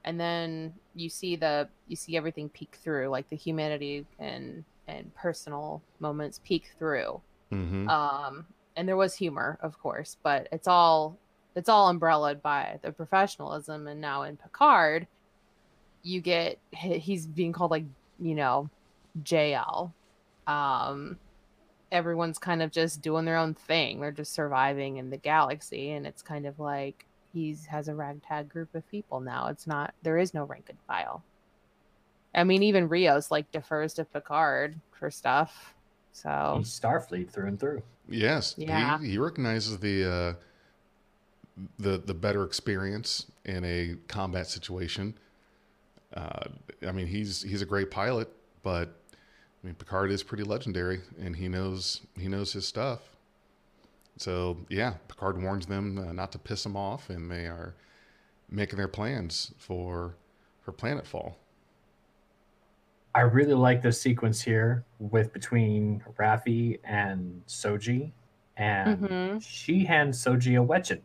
And 0.04 0.20
then 0.20 0.74
you 0.96 1.10
see 1.10 1.36
the 1.36 1.70
you 1.88 1.96
see 1.96 2.18
everything 2.18 2.50
peek 2.50 2.78
through, 2.84 3.08
like 3.10 3.30
the 3.30 3.36
humanity 3.36 4.06
and 4.20 4.66
and 4.88 5.14
personal 5.16 5.82
moments 6.00 6.40
peek 6.44 6.72
through 6.80 7.22
hmm 7.52 7.88
um 7.88 8.46
and 8.76 8.88
there 8.88 8.98
was 8.98 9.14
humor 9.16 9.58
of 9.62 9.74
course 9.80 10.18
but 10.24 10.48
it's 10.52 10.68
all 10.68 11.18
it's 11.60 11.70
all 11.70 11.90
umbrellaed 11.90 12.42
by 12.42 12.80
the 12.82 12.92
professionalism 12.92 13.86
and 13.88 14.00
now 14.02 14.24
in 14.24 14.38
picard 14.38 15.06
you 16.02 16.22
get 16.22 16.58
he's 16.72 17.28
being 17.28 17.52
called 17.52 17.72
like 17.72 17.84
you 18.20 18.34
know 18.34 18.70
JL. 19.24 19.92
Um, 20.48 21.18
everyone's 21.92 22.38
kind 22.40 22.62
of 22.62 22.72
just 22.72 23.02
doing 23.02 23.26
their 23.26 23.36
own 23.38 23.54
thing. 23.54 24.00
They're 24.00 24.12
just 24.12 24.34
surviving 24.34 24.98
in 24.98 25.10
the 25.10 25.18
galaxy, 25.18 25.92
and 25.92 26.08
it's 26.08 26.22
kind 26.22 26.46
of 26.46 26.60
like 26.60 27.06
he's 27.34 27.66
has 27.66 27.88
a 27.90 27.96
ragtag 27.96 28.48
group 28.50 28.74
of 28.76 28.90
people 28.90 29.20
now. 29.20 29.48
It's 29.48 29.68
not 29.68 29.94
there 30.04 30.18
is 30.18 30.34
no 30.34 30.46
rank 30.46 30.68
and 30.70 30.78
file. 30.88 31.22
I 32.34 32.44
mean, 32.46 32.64
even 32.64 32.88
Rios 32.88 33.30
like 33.30 33.52
defers 33.52 33.94
to 33.96 34.06
Picard 34.06 34.80
for 34.92 35.12
stuff. 35.12 35.74
So 36.14 36.56
He's 36.60 36.80
Starfleet 36.80 37.30
through 37.30 37.48
and 37.48 37.60
through. 37.60 37.82
Yes, 38.08 38.56
Yeah. 38.58 39.00
he, 39.00 39.12
he 39.12 39.18
recognizes 39.18 39.78
the 39.80 40.06
uh, 40.12 40.34
the 41.78 41.98
the 41.98 42.14
better 42.14 42.44
experience 42.44 43.26
in 43.46 43.64
a 43.66 43.96
combat 44.08 44.48
situation. 44.48 45.18
Uh, 46.14 46.46
I 46.88 46.92
mean, 46.92 47.08
he's 47.08 47.42
he's 47.42 47.62
a 47.62 47.66
great 47.66 47.92
pilot, 47.92 48.30
but 48.64 48.96
I 49.14 49.68
mean, 49.68 49.76
Picard 49.76 50.12
is 50.12 50.24
pretty 50.24 50.44
legendary, 50.44 51.02
and 51.20 51.36
he 51.36 51.48
knows 51.48 52.02
he 52.18 52.28
knows 52.28 52.54
his 52.54 52.68
stuff. 52.68 53.02
So 54.18 54.58
yeah, 54.70 54.96
Picard 55.08 55.42
warns 55.42 55.66
them 55.68 55.98
uh, 55.98 56.12
not 56.14 56.32
to 56.34 56.40
piss 56.40 56.66
him 56.66 56.76
off, 56.76 57.10
and 57.10 57.30
they 57.32 57.46
are 57.46 57.76
making 58.50 58.78
their 58.78 58.88
plans 58.88 59.54
for 59.58 60.16
for 60.62 60.72
planetfall. 60.74 61.36
I 63.16 63.22
really 63.22 63.56
like 63.56 63.82
this 63.82 64.00
sequence 64.00 64.42
here 64.42 64.86
with 65.00 65.34
between 65.34 66.04
Raffi 66.18 66.80
and 66.84 67.42
Soji, 67.48 68.12
and 68.58 69.00
Mhm. 69.00 69.44
she 69.44 69.84
hands 69.84 70.24
Soji 70.24 70.58
a 70.58 70.64
weapon. 70.64 71.02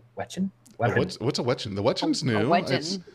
A 0.00 0.16
weapon? 0.16 0.50
Weapon. 0.78 0.98
What's 0.98 1.20
what's 1.20 1.38
a 1.38 1.42
wetchin? 1.42 1.74
The 1.74 1.82
wetchin's 1.82 2.24
new. 2.24 2.38
a 2.38 2.42
wedgeon. 2.44 3.02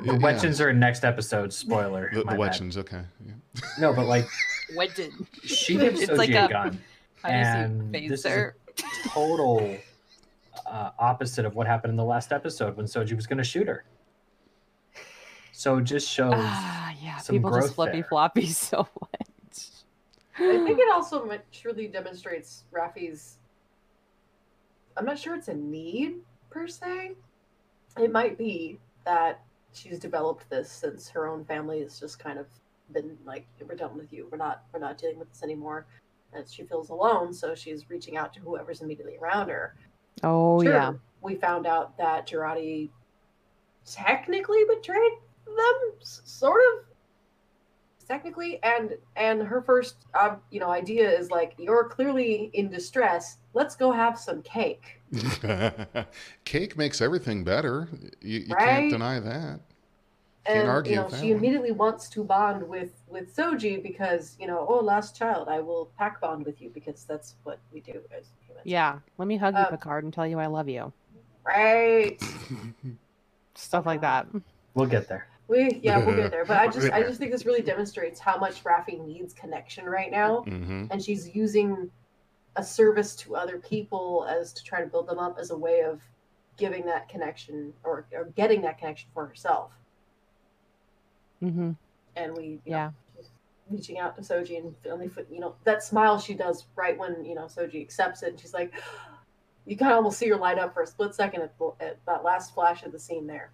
The 0.00 0.06
yeah. 0.06 0.12
wetchins 0.14 0.64
are 0.64 0.70
in 0.70 0.78
next 0.80 1.04
episode. 1.04 1.52
Spoiler. 1.52 2.10
The, 2.12 2.20
the 2.20 2.24
my 2.24 2.36
wetchins, 2.36 2.76
okay. 2.78 3.02
Yeah. 3.26 3.32
No, 3.78 3.92
but 3.92 4.06
like 4.06 4.24
Wedgeon. 4.74 5.26
she 5.44 5.76
gives 5.78 6.00
It's 6.00 6.10
Soji 6.10 6.16
like 6.16 6.30
a, 6.30 6.44
a- 6.46 6.48
gun. 6.48 6.80
How 7.22 7.28
do 7.28 7.34
you 7.34 7.40
And 7.42 7.94
this 8.10 8.20
is 8.20 8.26
a- 8.26 8.52
Total 9.08 9.76
uh, 10.66 10.90
opposite 10.98 11.44
of 11.44 11.54
what 11.54 11.66
happened 11.66 11.90
in 11.90 11.96
the 11.96 12.04
last 12.04 12.32
episode 12.32 12.76
when 12.76 12.86
Soji 12.86 13.14
was 13.14 13.26
going 13.26 13.36
to 13.38 13.44
shoot 13.44 13.66
her. 13.68 13.84
So 15.52 15.76
it 15.78 15.84
just 15.84 16.08
shows. 16.08 16.32
Ah, 16.36 16.94
yeah. 17.02 17.18
some 17.18 17.36
People 17.36 17.50
just 17.50 17.60
growth 17.60 17.74
flippy 17.74 17.92
there. 18.00 18.04
floppy 18.04 18.46
so 18.46 18.88
much. 19.00 19.68
I 20.38 20.64
think 20.64 20.78
it 20.78 20.88
also 20.92 21.30
truly 21.52 21.86
demonstrates 21.86 22.64
Raffi's. 22.72 23.36
I'm 24.96 25.04
not 25.04 25.18
sure 25.18 25.34
it's 25.34 25.48
a 25.48 25.54
need 25.54 26.16
per 26.50 26.66
se. 26.66 27.12
It 27.98 28.12
might 28.12 28.38
be 28.38 28.78
that 29.04 29.42
she's 29.72 29.98
developed 29.98 30.48
this 30.50 30.70
since 30.70 31.08
her 31.10 31.26
own 31.26 31.44
family 31.44 31.80
has 31.80 32.00
just 32.00 32.18
kind 32.18 32.38
of 32.38 32.46
been 32.92 33.16
like, 33.24 33.46
"We're 33.66 33.74
done 33.74 33.96
with 33.96 34.12
you. 34.12 34.28
We're 34.30 34.38
not. 34.38 34.64
We're 34.72 34.80
not 34.80 34.98
dealing 34.98 35.18
with 35.18 35.28
this 35.30 35.42
anymore." 35.42 35.86
And 36.32 36.48
she 36.48 36.64
feels 36.64 36.90
alone, 36.90 37.32
so 37.32 37.54
she's 37.54 37.88
reaching 37.88 38.16
out 38.16 38.32
to 38.34 38.40
whoever's 38.40 38.82
immediately 38.82 39.16
around 39.16 39.48
her. 39.48 39.74
Oh 40.22 40.62
Sure, 40.62 40.72
yeah. 40.72 40.92
We 41.20 41.34
found 41.36 41.66
out 41.66 41.96
that 41.98 42.28
Jurati 42.28 42.90
technically 43.84 44.64
betrayed 44.68 45.12
them, 45.46 45.92
sort 46.00 46.60
of. 46.74 46.84
Technically, 48.06 48.62
and 48.62 48.96
and 49.16 49.42
her 49.42 49.60
first, 49.60 49.96
uh, 50.14 50.36
you 50.50 50.60
know, 50.60 50.70
idea 50.70 51.10
is 51.10 51.30
like, 51.30 51.54
you're 51.58 51.88
clearly 51.88 52.50
in 52.54 52.68
distress. 52.70 53.38
Let's 53.56 53.74
go 53.74 53.90
have 53.90 54.18
some 54.18 54.42
cake. 54.42 55.00
Cake 56.44 56.76
makes 56.76 57.00
everything 57.00 57.42
better. 57.42 57.88
You, 58.20 58.40
you 58.40 58.54
Right? 58.54 58.64
can't 58.66 58.90
deny 58.90 59.18
that. 59.18 59.60
Can't 60.44 60.58
And 60.58 60.68
argue 60.68 60.92
you 60.92 60.96
know, 60.98 61.08
that 61.08 61.18
she 61.18 61.28
one. 61.28 61.38
immediately 61.38 61.72
wants 61.72 62.10
to 62.10 62.22
bond 62.22 62.68
with 62.68 63.02
with 63.08 63.34
Soji 63.34 63.82
because 63.82 64.36
you 64.38 64.46
know, 64.46 64.66
oh, 64.68 64.80
last 64.80 65.16
child, 65.16 65.48
I 65.48 65.60
will 65.60 65.90
pack 65.98 66.20
bond 66.20 66.44
with 66.44 66.60
you 66.60 66.68
because 66.68 67.04
that's 67.04 67.36
what 67.44 67.58
we 67.72 67.80
do 67.80 67.94
as 68.16 68.26
humans. 68.46 68.64
Yeah. 68.64 68.98
Let 69.16 69.26
me 69.26 69.38
hug 69.38 69.54
you, 69.54 69.60
Um, 69.60 69.66
Picard, 69.70 70.04
and 70.04 70.12
tell 70.12 70.26
you 70.26 70.38
I 70.38 70.46
love 70.48 70.68
you. 70.68 70.92
Right. 71.46 72.22
Stuff 73.54 73.86
like 73.86 74.02
that. 74.02 74.26
We'll 74.74 74.86
get 74.86 75.08
there. 75.08 75.28
We 75.48 75.80
yeah, 75.82 76.04
we'll 76.04 76.14
get 76.14 76.30
there. 76.30 76.44
But 76.44 76.58
I 76.58 76.66
just 76.76 76.92
I 76.92 77.02
just 77.02 77.18
think 77.18 77.32
this 77.32 77.46
really 77.46 77.62
demonstrates 77.62 78.20
how 78.20 78.36
much 78.36 78.62
Raffi 78.64 79.02
needs 79.06 79.32
connection 79.32 79.86
right 79.86 80.10
now. 80.10 80.42
hmm 80.42 80.84
and 80.90 81.02
she's 81.02 81.34
using 81.34 81.90
a 82.56 82.64
service 82.64 83.14
to 83.16 83.36
other 83.36 83.58
people 83.58 84.26
as 84.28 84.52
to 84.54 84.64
try 84.64 84.80
to 84.80 84.86
build 84.86 85.06
them 85.08 85.18
up 85.18 85.38
as 85.38 85.50
a 85.50 85.56
way 85.56 85.80
of 85.82 86.00
giving 86.56 86.86
that 86.86 87.08
connection 87.08 87.72
or, 87.84 88.06
or 88.12 88.26
getting 88.36 88.62
that 88.62 88.78
connection 88.78 89.08
for 89.12 89.26
herself. 89.26 89.72
hmm 91.40 91.72
And 92.16 92.34
we, 92.36 92.60
Yeah. 92.64 92.90
know, 93.18 93.22
reaching 93.70 93.98
out 93.98 94.16
to 94.16 94.22
Soji 94.22 94.58
and 94.58 94.74
only, 94.90 95.10
you 95.30 95.40
know, 95.40 95.56
that 95.64 95.82
smile 95.82 96.18
she 96.18 96.34
does 96.34 96.66
right 96.76 96.96
when 96.96 97.24
you 97.24 97.34
know 97.34 97.44
Soji 97.44 97.80
accepts 97.80 98.22
it, 98.22 98.30
and 98.30 98.40
she's 98.40 98.54
like, 98.54 98.72
you 99.66 99.76
kind 99.76 99.92
of 99.92 99.96
almost 99.98 100.18
see 100.18 100.28
her 100.28 100.36
light 100.36 100.58
up 100.58 100.72
for 100.72 100.82
a 100.82 100.86
split 100.86 101.14
second 101.14 101.42
at, 101.42 101.58
the, 101.58 101.72
at 101.80 101.98
that 102.06 102.24
last 102.24 102.54
flash 102.54 102.84
of 102.84 102.92
the 102.92 102.98
scene 102.98 103.26
there. 103.26 103.50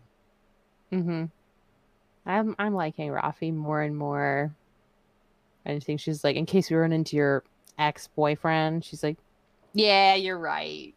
hmm 0.91 1.25
I'm 2.25 2.55
I'm 2.59 2.75
liking 2.75 3.11
Raffi 3.11 3.53
more 3.53 3.81
and 3.83 3.97
more. 3.97 4.55
I 5.67 5.79
think 5.79 6.01
she's 6.01 6.23
like, 6.25 6.37
in 6.37 6.47
case 6.47 6.71
we 6.71 6.77
run 6.77 6.93
into 6.93 7.17
your 7.17 7.45
ex 7.79 8.09
boyfriend, 8.09 8.85
she's 8.85 9.03
like, 9.03 9.17
yeah, 9.75 10.15
you're 10.15 10.39
right. 10.39 10.95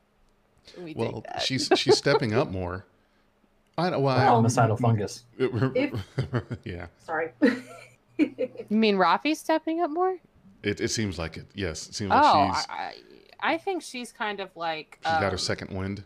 We 0.78 0.94
take 0.94 0.98
Well, 0.98 1.24
that." 1.28 1.42
she's 1.42 1.70
she's 1.76 1.98
stepping 1.98 2.34
up 2.34 2.50
more. 2.50 2.86
I 3.78 3.90
don't. 3.90 4.02
Well, 4.02 4.16
Well, 4.18 4.36
Homicidal 4.36 4.78
fungus. 4.78 5.26
yeah. 6.64 6.88
Sorry. 7.06 7.32
You 8.18 8.78
mean 8.78 8.96
Raffi's 8.96 9.40
stepping 9.40 9.82
up 9.82 9.90
more? 9.92 10.18
It, 10.64 10.80
it 10.80 10.88
seems 10.90 11.20
like 11.20 11.36
it. 11.36 11.48
Yes, 11.54 11.90
it 11.90 11.96
seems 11.96 12.12
Oh, 12.14 12.16
like 12.16 12.56
she's 12.56 12.66
I, 12.70 12.94
I 13.42 13.54
I 13.54 13.58
think 13.58 13.82
she's 13.84 14.14
kind 14.14 14.40
of 14.40 14.56
like 14.56 14.98
she's 15.02 15.12
got 15.12 15.24
her 15.24 15.32
um, 15.32 15.38
second 15.38 15.76
wind. 15.78 16.04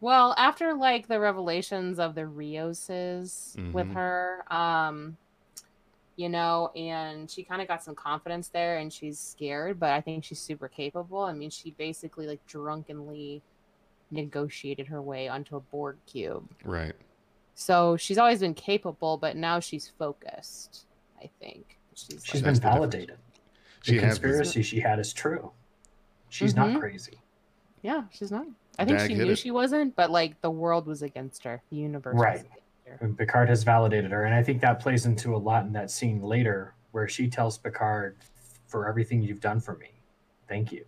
Well, 0.00 0.34
after 0.36 0.74
like 0.74 1.08
the 1.08 1.18
revelations 1.20 1.98
of 1.98 2.14
the 2.14 2.26
Rioses 2.26 3.56
with 3.72 3.86
Mhm. 3.88 3.94
her, 3.94 4.44
um, 4.52 5.16
you 6.16 6.28
know, 6.28 6.70
and 6.76 7.30
she 7.30 7.42
kind 7.42 7.62
of 7.62 7.68
got 7.68 7.82
some 7.82 7.94
confidence 7.94 8.48
there 8.48 8.78
and 8.78 8.92
she's 8.92 9.18
scared, 9.18 9.80
but 9.80 9.90
I 9.90 10.00
think 10.00 10.24
she's 10.24 10.38
super 10.40 10.68
capable. 10.68 11.20
I 11.22 11.32
mean, 11.32 11.50
she 11.50 11.70
basically 11.72 12.26
like 12.26 12.44
drunkenly 12.46 13.42
negotiated 14.10 14.86
her 14.88 15.00
way 15.00 15.28
onto 15.28 15.56
a 15.56 15.60
Borg 15.60 15.96
cube. 16.06 16.48
Right. 16.64 16.92
So 17.54 17.96
she's 17.96 18.18
always 18.18 18.40
been 18.40 18.54
capable, 18.54 19.16
but 19.16 19.36
now 19.36 19.60
she's 19.60 19.88
focused, 19.88 20.86
I 21.22 21.30
think. 21.40 21.78
She's, 21.94 22.06
She's 22.24 22.34
like, 22.36 22.44
been 22.44 22.54
That's 22.54 22.58
the 22.58 22.60
difference. 22.60 22.60
validated. 22.60 23.18
She 23.82 23.94
the 23.98 24.00
has 24.06 24.18
been- 24.18 24.30
conspiracy 24.30 24.62
she 24.62 24.80
had 24.80 24.98
is 24.98 25.12
true. 25.12 25.50
She's 26.28 26.54
Mhm. 26.54 26.56
not 26.72 26.80
crazy. 26.80 27.18
yeah, 27.82 28.04
she's 28.12 28.30
not. 28.30 28.46
I 28.78 28.84
think 28.84 28.98
Dag 28.98 29.08
she 29.10 29.14
knew 29.16 29.30
it. 29.30 29.36
she 29.36 29.50
wasn't, 29.50 29.94
but 29.96 30.10
like 30.10 30.40
the 30.40 30.50
world 30.50 30.86
was 30.86 31.02
against 31.02 31.44
her. 31.44 31.62
The 31.70 31.76
universe 31.76 32.14
Right. 32.16 32.44
Was. 32.92 33.00
And 33.00 33.16
Picard 33.18 33.48
has 33.48 33.62
validated 33.64 34.10
her, 34.10 34.24
and 34.24 34.34
I 34.34 34.42
think 34.42 34.60
that 34.60 34.80
plays 34.80 35.06
into 35.06 35.34
a 35.34 35.38
lot 35.38 35.64
in 35.64 35.72
that 35.72 35.90
scene 35.90 36.22
later 36.22 36.74
where 36.92 37.08
she 37.08 37.28
tells 37.28 37.58
Picard, 37.58 38.16
"For 38.66 38.88
everything 38.88 39.22
you've 39.22 39.40
done 39.40 39.60
for 39.60 39.76
me, 39.76 39.90
thank 40.48 40.72
you," 40.72 40.86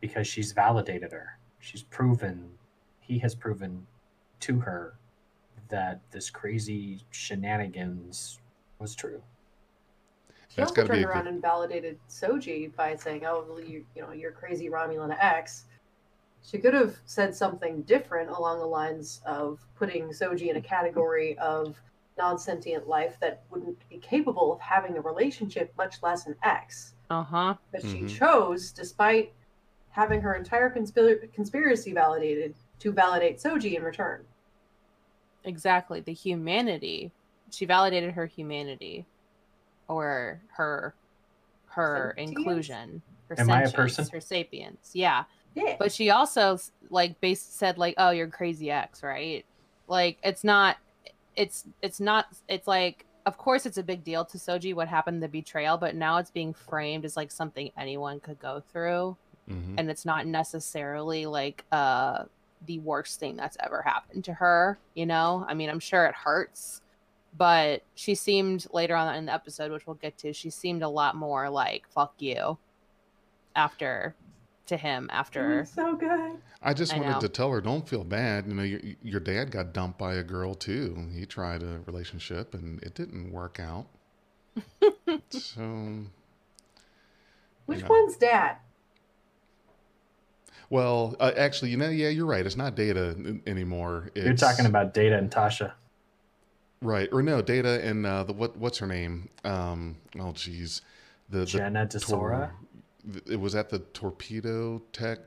because 0.00 0.26
she's 0.26 0.52
validated 0.52 1.12
her. 1.12 1.38
She's 1.58 1.82
proven, 1.82 2.58
he 3.00 3.18
has 3.20 3.34
proven 3.34 3.86
to 4.40 4.60
her 4.60 4.94
that 5.68 6.00
this 6.10 6.30
crazy 6.30 7.02
shenanigans 7.10 8.40
was 8.78 8.94
true. 8.94 9.22
She 10.48 10.56
That's 10.56 10.70
also 10.70 10.82
gotta 10.82 10.88
be 10.88 10.94
turned 10.96 11.04
a 11.04 11.08
around 11.08 11.24
good- 11.24 11.32
and 11.34 11.42
validated 11.42 11.98
Soji 12.08 12.74
by 12.76 12.94
saying, 12.96 13.24
"Oh, 13.24 13.44
well, 13.48 13.60
you, 13.60 13.86
you 13.94 14.02
know, 14.02 14.12
you're 14.12 14.30
crazy 14.32 14.68
Romulan 14.68 15.16
X." 15.18 15.64
She 16.44 16.58
could 16.58 16.74
have 16.74 16.96
said 17.06 17.34
something 17.34 17.82
different 17.82 18.28
along 18.30 18.58
the 18.58 18.66
lines 18.66 19.20
of 19.24 19.66
putting 19.74 20.08
Soji 20.10 20.48
in 20.50 20.56
a 20.56 20.60
category 20.60 21.38
of 21.38 21.80
non-sentient 22.18 22.86
life 22.86 23.16
that 23.20 23.44
wouldn't 23.50 23.88
be 23.88 23.98
capable 23.98 24.52
of 24.52 24.60
having 24.60 24.96
a 24.96 25.00
relationship, 25.00 25.72
much 25.76 26.02
less 26.02 26.26
an 26.26 26.36
X. 26.42 26.94
Uh-huh. 27.10 27.54
But 27.72 27.82
she 27.82 28.02
Mhm. 28.02 28.08
chose, 28.18 28.72
despite 28.72 29.32
having 29.88 30.20
her 30.20 30.34
entire 30.34 30.68
conspir- 30.70 31.32
conspiracy 31.32 31.92
validated, 31.92 32.54
to 32.80 32.92
validate 32.92 33.38
Soji 33.38 33.74
in 33.76 33.82
return. 33.82 34.26
exactly 35.46 36.00
the 36.00 36.12
humanity 36.14 37.12
she 37.50 37.66
validated 37.66 38.12
her 38.14 38.24
humanity 38.24 39.04
or 39.88 40.42
her 40.56 40.94
her 41.66 42.14
Sentience? 42.16 42.38
inclusion 42.38 43.02
her 43.28 43.36
Am 43.38 43.50
I 43.50 43.62
a 43.64 43.70
person? 43.70 44.08
her 44.10 44.20
sapience 44.22 44.92
yeah 44.94 45.24
Yeah. 45.54 45.76
but 45.78 45.92
she 45.92 46.10
also 46.10 46.58
like 46.90 47.20
base 47.20 47.40
said 47.40 47.78
like 47.78 47.94
oh 47.98 48.10
you're 48.10 48.28
crazy 48.28 48.70
x 48.70 49.02
right 49.02 49.44
like 49.88 50.18
it's 50.22 50.44
not 50.44 50.78
it's 51.36 51.64
it's 51.80 52.00
not 52.00 52.26
it's 52.48 52.66
like 52.66 53.04
of 53.26 53.38
course 53.38 53.64
it's 53.64 53.78
a 53.78 53.82
big 53.82 54.04
deal 54.04 54.24
to 54.24 54.38
soji 54.38 54.74
what 54.74 54.88
happened 54.88 55.22
the 55.22 55.28
betrayal 55.28 55.76
but 55.76 55.94
now 55.94 56.18
it's 56.18 56.30
being 56.30 56.52
framed 56.52 57.04
as 57.04 57.16
like 57.16 57.30
something 57.30 57.70
anyone 57.78 58.20
could 58.20 58.38
go 58.38 58.62
through 58.72 59.16
hmm 59.48 59.74
and 59.76 59.90
it's 59.90 60.04
not 60.04 60.26
necessarily 60.26 61.26
like 61.26 61.64
uh 61.70 62.24
the 62.66 62.78
worst 62.80 63.20
thing 63.20 63.36
that's 63.36 63.56
ever 63.60 63.82
happened 63.82 64.24
to 64.24 64.34
her. 64.34 64.78
You 64.94 65.06
know, 65.06 65.44
I 65.48 65.54
mean, 65.54 65.70
I'm 65.70 65.80
sure 65.80 66.06
it 66.06 66.14
hurts, 66.14 66.80
but 67.36 67.82
she 67.94 68.14
seemed 68.14 68.66
later 68.72 68.94
on 68.94 69.14
in 69.16 69.26
the 69.26 69.34
episode, 69.34 69.72
which 69.72 69.86
we'll 69.86 69.94
get 69.94 70.16
to, 70.18 70.32
she 70.32 70.50
seemed 70.50 70.82
a 70.82 70.88
lot 70.88 71.16
more 71.16 71.50
like 71.50 71.84
"fuck 71.88 72.14
you" 72.18 72.58
after 73.56 74.14
to 74.66 74.76
him 74.76 75.08
after. 75.12 75.60
It's 75.60 75.72
so 75.74 75.94
good. 75.96 76.38
I 76.62 76.72
just 76.74 76.94
I 76.94 76.98
wanted 76.98 77.12
know. 77.12 77.20
to 77.20 77.28
tell 77.28 77.50
her, 77.50 77.60
don't 77.60 77.88
feel 77.88 78.04
bad. 78.04 78.46
You 78.46 78.54
know, 78.54 78.62
your, 78.62 78.80
your 79.02 79.20
dad 79.20 79.50
got 79.50 79.72
dumped 79.72 79.98
by 79.98 80.14
a 80.14 80.22
girl 80.22 80.54
too. 80.54 81.08
He 81.14 81.26
tried 81.26 81.62
a 81.62 81.80
relationship 81.86 82.54
and 82.54 82.82
it 82.82 82.94
didn't 82.94 83.32
work 83.32 83.60
out. 83.60 83.86
so, 85.30 86.04
Which 87.66 87.80
know. 87.82 87.86
one's 87.88 88.16
dad? 88.16 88.56
well, 90.70 91.14
uh, 91.20 91.32
actually, 91.36 91.70
you 91.70 91.76
know, 91.76 91.88
yeah, 91.90 92.08
you're 92.08 92.26
right. 92.26 92.44
It's 92.44 92.56
not 92.56 92.74
Data 92.74 93.14
n- 93.16 93.42
anymore. 93.46 94.10
It's, 94.14 94.24
You're 94.24 94.34
talking 94.34 94.66
about 94.66 94.94
Data 94.94 95.16
and 95.18 95.30
Tasha. 95.30 95.72
right 96.80 97.08
or 97.12 97.22
no 97.22 97.42
Data 97.42 97.80
and 97.86 98.06
uh, 98.06 98.24
the 98.24 98.32
what? 98.32 98.56
What's 98.56 98.78
her 98.78 98.86
name? 98.86 99.28
Um, 99.44 99.96
oh, 100.18 100.32
geez, 100.32 100.82
the, 101.28 101.40
the 101.40 101.46
Jenna 101.46 101.86
D'Sora. 101.86 102.36
tor- 102.38 102.54
it 103.26 103.38
was 103.38 103.54
at 103.54 103.68
the 103.70 103.78
torpedo 103.78 104.80
tech 104.92 105.18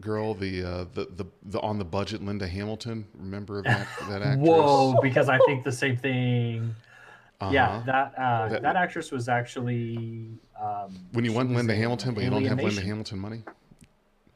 girl 0.00 0.34
the 0.34 0.62
uh 0.62 0.84
the, 0.94 1.06
the 1.16 1.24
the 1.46 1.60
on 1.60 1.78
the 1.78 1.84
budget 1.84 2.22
linda 2.22 2.46
hamilton 2.46 3.06
remember 3.14 3.62
that 3.62 3.86
that 4.08 4.22
actress 4.22 4.46
Whoa, 4.46 5.00
because 5.00 5.28
I 5.28 5.38
think 5.46 5.64
the 5.64 5.72
same 5.72 5.96
thing. 5.96 6.74
Yeah, 7.50 7.68
Uh-huh. 7.68 7.82
that 7.86 8.14
uh, 8.18 8.48
That- 8.48 8.62
that, 8.62 8.76
actress 8.76 9.10
was 9.10 9.28
actually. 9.28 10.28
Um, 10.60 10.98
when 11.12 11.24
you 11.24 11.32
want 11.32 11.50
linda 11.50 11.74
hamilton 11.74 12.14
but 12.14 12.24
you 12.24 12.30
don't 12.30 12.44
have 12.44 12.58
Alien 12.58 12.74
linda 12.74 12.86
hamilton 12.88 13.18
money 13.18 13.42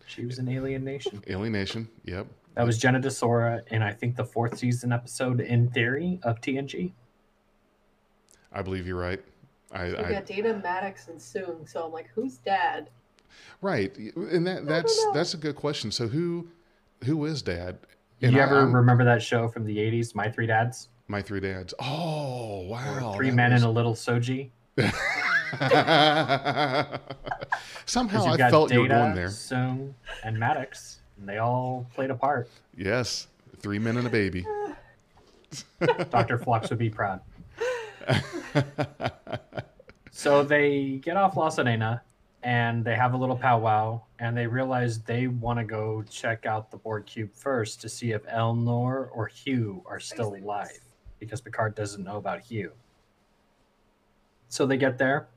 She 0.06 0.24
was 0.26 0.38
in 0.38 0.48
Alien 0.48 0.84
Nation. 0.84 1.22
alienation 1.28 1.88
yep 2.04 2.26
That 2.54 2.66
was 2.66 2.76
Jenna 2.78 3.00
D'Sora 3.00 3.62
in 3.68 3.80
I 3.82 3.92
think 3.92 4.16
the 4.16 4.24
fourth 4.24 4.58
season 4.58 4.92
episode 4.92 5.40
in 5.40 5.70
theory 5.70 6.20
of 6.24 6.40
TNG. 6.42 6.92
i 8.52 8.60
believe 8.62 8.86
you're 8.86 8.98
right 9.00 9.22
i, 9.72 9.84
We 9.88 9.96
I 9.96 10.10
got 10.12 10.26
Data, 10.26 10.60
Maddox, 10.62 11.08
and 11.08 11.18
Soong. 11.18 11.68
So 11.68 11.84
I'm 11.84 11.92
like, 11.92 12.08
who's 12.14 12.38
dad? 12.38 12.90
right 13.62 13.96
and 13.96 14.44
that 14.46 14.66
that's 14.66 15.06
that's 15.14 15.34
a 15.34 15.36
good 15.36 15.54
question 15.54 15.90
so 15.92 16.08
who 16.08 16.48
who 17.04 17.24
is 17.26 17.42
dad 17.42 17.78
And 18.22 18.32
you 18.32 18.40
I- 18.40 18.42
ever 18.42 18.58
I'm- 18.60 18.74
remember 18.74 19.04
that 19.04 19.22
show 19.22 19.48
from 19.48 19.64
the 19.64 19.76
'80s, 19.78 20.14
My 20.14 20.28
Three 20.30 20.46
Dads? 20.46 20.88
my 21.08 21.20
three 21.22 21.40
dads 21.40 21.72
oh 21.80 22.66
Or 22.66 22.70
wow 22.70 23.12
three 23.16 23.30
men 23.30 23.52
was- 23.52 23.62
and 23.62 23.68
a 23.68 23.72
little 23.72 23.94
soji. 23.94 24.50
Somehow 27.86 28.24
i 28.24 28.36
got 28.36 28.50
felt 28.50 28.72
you 28.72 28.80
were 28.82 28.88
Data, 28.88 29.00
going 29.00 29.14
there 29.14 29.28
Soong, 29.28 29.92
and 30.24 30.38
Maddox, 30.38 31.00
and 31.18 31.28
they 31.28 31.38
all 31.38 31.86
played 31.94 32.10
a 32.10 32.14
part. 32.14 32.48
yes 32.76 33.26
three 33.58 33.78
men 33.78 33.96
and 33.96 34.06
a 34.06 34.10
baby 34.10 34.44
Dr. 36.10 36.38
Phlox 36.38 36.70
would 36.70 36.78
be 36.78 36.88
proud. 36.90 37.20
So 40.22 40.42
they 40.42 41.00
get 41.02 41.16
off 41.16 41.36
La 41.36 41.48
Serena 41.48 42.02
and 42.42 42.84
they 42.84 42.94
have 42.94 43.14
a 43.14 43.16
little 43.16 43.36
powwow 43.36 44.02
and 44.18 44.36
they 44.36 44.46
realize 44.46 44.98
they 44.98 45.28
want 45.28 45.58
to 45.58 45.64
go 45.64 46.02
check 46.10 46.44
out 46.44 46.70
the 46.70 46.76
Borg 46.76 47.06
cube 47.06 47.30
first 47.32 47.80
to 47.80 47.88
see 47.88 48.12
if 48.12 48.22
Elnor 48.26 49.08
or 49.14 49.30
Hugh 49.32 49.82
are 49.86 49.98
still 49.98 50.34
alive 50.34 50.80
because 51.20 51.40
Picard 51.40 51.74
doesn't 51.74 52.04
know 52.04 52.18
about 52.18 52.40
Hugh. 52.40 52.72
So 54.50 54.66
they 54.66 54.76
get 54.76 54.98
there 54.98 55.28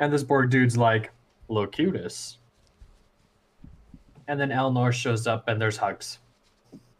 and 0.00 0.12
this 0.12 0.24
Borg 0.24 0.50
dude's 0.50 0.76
like, 0.76 1.12
Locutus. 1.48 2.38
And 4.26 4.40
then 4.40 4.48
Elnor 4.48 4.92
shows 4.92 5.28
up 5.28 5.46
and 5.46 5.60
there's 5.60 5.76
hugs. 5.76 6.18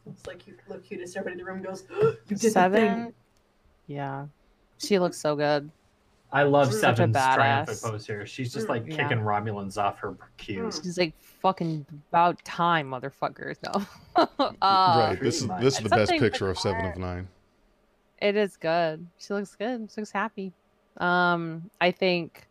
It's 0.08 0.26
like 0.26 0.46
you 0.46 0.54
look 0.68 0.84
cutest. 0.84 1.16
Everybody 1.16 1.40
in 1.40 1.44
the 1.44 1.52
room 1.52 1.62
goes, 1.62 1.84
you 1.90 2.16
did 2.28 2.38
the 2.38 2.38
thing. 2.38 2.52
Seven. 2.52 3.14
Yeah, 3.88 4.26
she 4.82 4.98
looks 4.98 5.16
so 5.18 5.36
good. 5.36 5.70
I 6.34 6.44
love 6.44 6.68
Such 6.68 6.76
a 6.76 6.96
Seven's 6.96 7.14
triumphant 7.16 7.78
badass. 7.78 7.90
pose 7.90 8.06
here. 8.06 8.24
She's 8.26 8.52
just 8.52 8.66
Mm, 8.66 8.70
like 8.70 8.86
yeah. 8.86 8.96
kicking 8.96 9.18
Romulans 9.22 9.76
off 9.76 9.98
her 9.98 10.16
cubes. 10.38 10.80
She's 10.82 10.96
like 10.96 11.12
fucking 11.20 11.84
about 12.10 12.42
time, 12.44 12.88
motherfuckers. 12.88 13.56
No. 13.62 13.84
uh, 14.16 14.54
right. 14.62 15.18
This 15.20 15.42
is 15.42 15.46
pretty 15.46 15.64
this 15.64 15.76
is 15.76 15.82
the 15.82 15.88
best 15.90 16.08
Something 16.08 16.20
picture 16.20 16.48
of 16.48 16.58
Seven 16.58 16.86
of 16.86 16.96
Nine. 16.96 17.28
It 18.22 18.36
is 18.36 18.56
good. 18.56 19.06
She 19.18 19.34
looks 19.34 19.54
good. 19.56 19.90
She 19.94 20.00
looks 20.00 20.10
happy. 20.12 20.52
Um, 20.96 21.70
I 21.80 21.90
think 21.90 22.46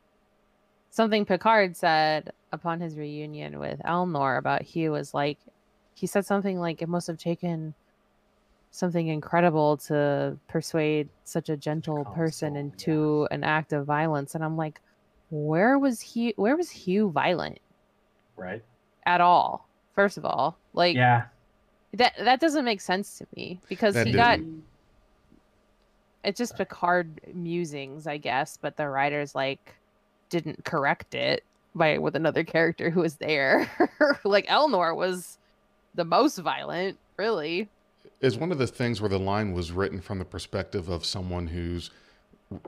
something 0.92 1.26
Picard 1.26 1.76
said 1.76 2.34
upon 2.52 2.82
his 2.82 2.98
reunion 2.98 3.58
with 3.58 3.80
Elnor 3.80 4.38
about 4.38 4.62
Hugh 4.62 4.92
was 4.92 5.14
like, 5.14 5.40
he 5.96 6.06
said 6.06 6.26
something 6.26 6.60
like, 6.60 6.82
it 6.84 6.90
must 6.90 7.08
have 7.08 7.18
taken 7.18 7.74
something 8.72 9.08
incredible 9.08 9.78
to 9.78 10.38
persuade 10.48 11.10
such 11.26 11.50
a 11.50 11.58
gentle 11.58 12.06
person 12.06 12.56
Console, 12.56 12.62
into 12.62 13.28
an 13.32 13.44
act 13.44 13.74
of 13.74 13.86
violence. 13.86 14.34
And 14.34 14.44
I'm 14.44 14.58
like, 14.58 14.80
where 15.30 15.78
was 15.78 16.02
he 16.02 16.34
Where 16.38 16.56
was 16.58 16.70
Hugh 16.70 17.12
violent 17.12 17.60
Right? 18.36 18.64
at 19.06 19.22
all? 19.22 19.70
First 19.96 20.18
of 20.18 20.26
all, 20.26 20.58
like 20.74 20.96
Yeah. 20.96 21.26
that 21.94 22.14
that 22.20 22.40
doesn't 22.40 22.66
make 22.66 22.82
sense 22.82 23.18
to 23.18 23.28
me 23.36 23.62
because 23.68 23.94
That 23.94 24.08
he 24.08 24.14
got 24.14 24.38
didn't. 24.38 24.64
it's 26.24 26.38
just 26.38 26.58
Picard 26.58 27.20
musings, 27.34 28.08
I 28.08 28.18
guess, 28.18 28.58
but 28.62 28.78
the 28.78 28.88
writers 28.88 29.36
like 29.36 29.76
didn't 30.30 30.64
correct 30.64 31.14
it 31.14 31.44
by 31.76 31.98
with 31.98 32.16
another 32.16 32.44
character 32.44 32.90
who 32.90 33.02
was 33.02 33.18
there. 33.18 33.70
like 34.24 34.48
Elnor 34.48 34.96
was 34.96 35.38
the 35.96 36.06
most 36.06 36.38
violent, 36.38 36.98
really. 37.18 37.70
Is 38.22 38.38
one 38.38 38.52
of 38.52 38.58
the 38.58 38.68
things 38.68 39.02
where 39.02 39.10
the 39.10 39.20
line 39.20 39.52
was 39.52 39.72
written 39.72 40.00
from 40.00 40.20
the 40.20 40.26
perspective 40.26 40.90
of 40.90 41.04
someone 41.04 41.48
who's 41.48 41.90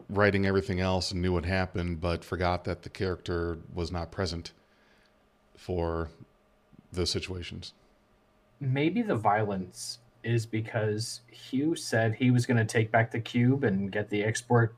writing 0.09 0.45
everything 0.45 0.79
else 0.79 1.11
and 1.11 1.21
knew 1.21 1.33
what 1.33 1.45
happened, 1.45 2.01
but 2.01 2.23
forgot 2.23 2.63
that 2.63 2.83
the 2.83 2.89
character 2.89 3.57
was 3.73 3.91
not 3.91 4.11
present 4.11 4.51
for 5.55 6.09
those 6.91 7.09
situations. 7.09 7.73
Maybe 8.59 9.01
the 9.01 9.15
violence 9.15 9.99
is 10.23 10.45
because 10.45 11.21
Hugh 11.29 11.75
said 11.75 12.15
he 12.15 12.31
was 12.31 12.45
going 12.45 12.57
to 12.57 12.65
take 12.65 12.91
back 12.91 13.11
the 13.11 13.19
cube 13.19 13.63
and 13.63 13.91
get 13.91 14.09
the 14.09 14.23
export, 14.23 14.73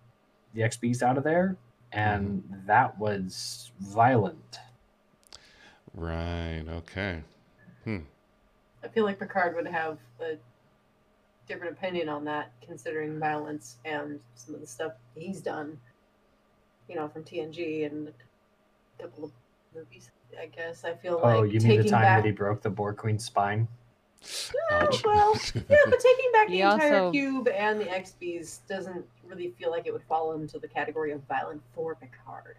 the 0.53 0.61
XBs 0.61 1.01
out 1.01 1.17
of 1.17 1.23
there, 1.23 1.55
and 1.91 2.43
that 2.65 2.97
was 2.99 3.71
violent. 3.79 4.59
Right. 5.93 6.63
Okay. 6.67 7.21
Hmm. 7.83 7.99
I 8.83 8.87
feel 8.87 9.05
like 9.05 9.19
Picard 9.19 9.55
would 9.55 9.67
have 9.67 9.99
a 10.19 10.37
different 11.47 11.77
opinion 11.77 12.09
on 12.09 12.25
that, 12.25 12.51
considering 12.65 13.19
violence 13.19 13.77
and 13.85 14.19
some 14.35 14.55
of 14.55 14.61
the 14.61 14.67
stuff 14.67 14.93
he's 15.15 15.41
done. 15.41 15.77
You 16.87 16.95
know, 16.95 17.07
from 17.07 17.23
TNG 17.23 17.85
and 17.85 18.09
a 18.09 19.01
couple 19.01 19.25
of 19.25 19.31
movies. 19.75 20.11
I 20.39 20.47
guess 20.47 20.83
I 20.83 20.93
feel 20.93 21.19
oh, 21.21 21.27
like 21.27 21.35
oh, 21.37 21.43
you 21.43 21.59
mean 21.61 21.81
the 21.81 21.89
time 21.89 22.01
back. 22.01 22.23
that 22.23 22.25
he 22.25 22.31
broke 22.31 22.61
the 22.61 22.69
Borg 22.69 22.97
Queen's 22.97 23.25
spine? 23.25 23.67
Ouch. 24.71 25.03
well, 25.03 25.35
yeah, 25.53 25.61
but 25.85 25.99
taking 25.99 26.31
back 26.33 26.47
the 26.47 26.53
He 26.53 26.61
entire 26.61 26.97
also- 26.97 27.11
cube 27.11 27.47
and 27.47 27.79
the 27.79 27.85
XBs 27.85 28.59
doesn't 28.67 29.05
really 29.23 29.51
feel 29.51 29.71
like 29.71 29.85
it 29.87 29.93
would 29.93 30.03
fall 30.03 30.33
into 30.33 30.59
the 30.59 30.67
category 30.67 31.11
of 31.11 31.21
violent 31.27 31.61
for 31.73 31.95
Picard. 31.95 32.57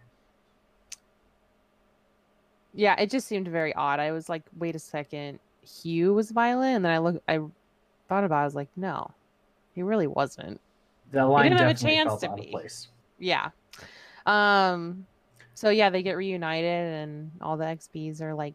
Yeah, 2.73 2.95
it 3.01 3.11
just 3.11 3.27
seemed 3.27 3.49
very 3.49 3.75
odd. 3.75 4.01
I 4.01 4.13
was 4.13 4.29
like, 4.29 4.43
wait 4.59 4.77
a 4.77 4.79
second, 4.79 5.41
Hugh 5.63 6.15
was 6.15 6.31
violent, 6.31 6.77
and 6.77 6.85
then 6.85 6.93
I 6.93 6.99
look, 6.99 7.23
I 7.27 7.41
thought 8.09 8.25
about, 8.25 8.39
it, 8.39 8.43
I 8.43 8.45
was 8.45 8.55
like, 8.55 8.69
no, 8.77 9.11
he 9.75 9.83
really 9.83 10.07
wasn't. 10.07 10.61
The 11.13 11.25
line 11.25 11.51
didn't 11.51 11.61
have 11.61 11.71
a 11.71 11.75
chance 11.75 12.21
to 12.21 12.35
be. 12.35 12.47
place. 12.51 12.89
Yeah. 13.19 13.51
Um. 14.27 15.07
So 15.55 15.71
yeah, 15.71 15.89
they 15.91 16.03
get 16.03 16.17
reunited, 16.17 16.95
and 16.95 17.31
all 17.41 17.57
the 17.57 17.65
XBs 17.65 18.21
are 18.21 18.35
like, 18.35 18.55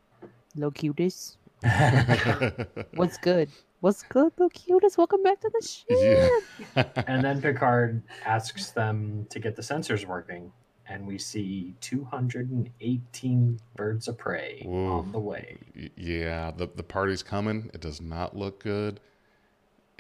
"Lo 0.56 0.68
Locutus, 0.68 1.38
what's 2.96 3.18
good? 3.18 3.50
What's 3.80 4.04
good, 4.04 4.32
Lo 4.38 4.46
Locutus? 4.46 4.98
Welcome 4.98 5.24
back 5.24 5.40
to 5.42 5.50
the 5.50 5.66
ship. 5.66 6.44
yeah. 6.76 7.04
and 7.08 7.24
then 7.24 7.42
Picard 7.42 8.04
asks 8.26 8.72
them 8.72 9.26
to 9.30 9.40
get 9.40 9.56
the 9.56 9.62
sensors 9.62 10.06
working, 10.06 10.52
and 10.88 11.08
we 11.08 11.18
see 11.18 11.74
218 11.82 13.60
birds 13.76 14.08
of 14.08 14.18
prey 14.18 14.64
Whoa. 14.66 15.00
on 15.00 15.12
the 15.12 15.20
way. 15.20 15.58
Yeah, 15.96 16.52
the 16.52 16.68
the 16.76 16.84
party's 16.84 17.24
coming. 17.24 17.72
It 17.74 17.82
does 17.82 18.02
not 18.02 18.36
look 18.36 18.62
good, 18.62 19.00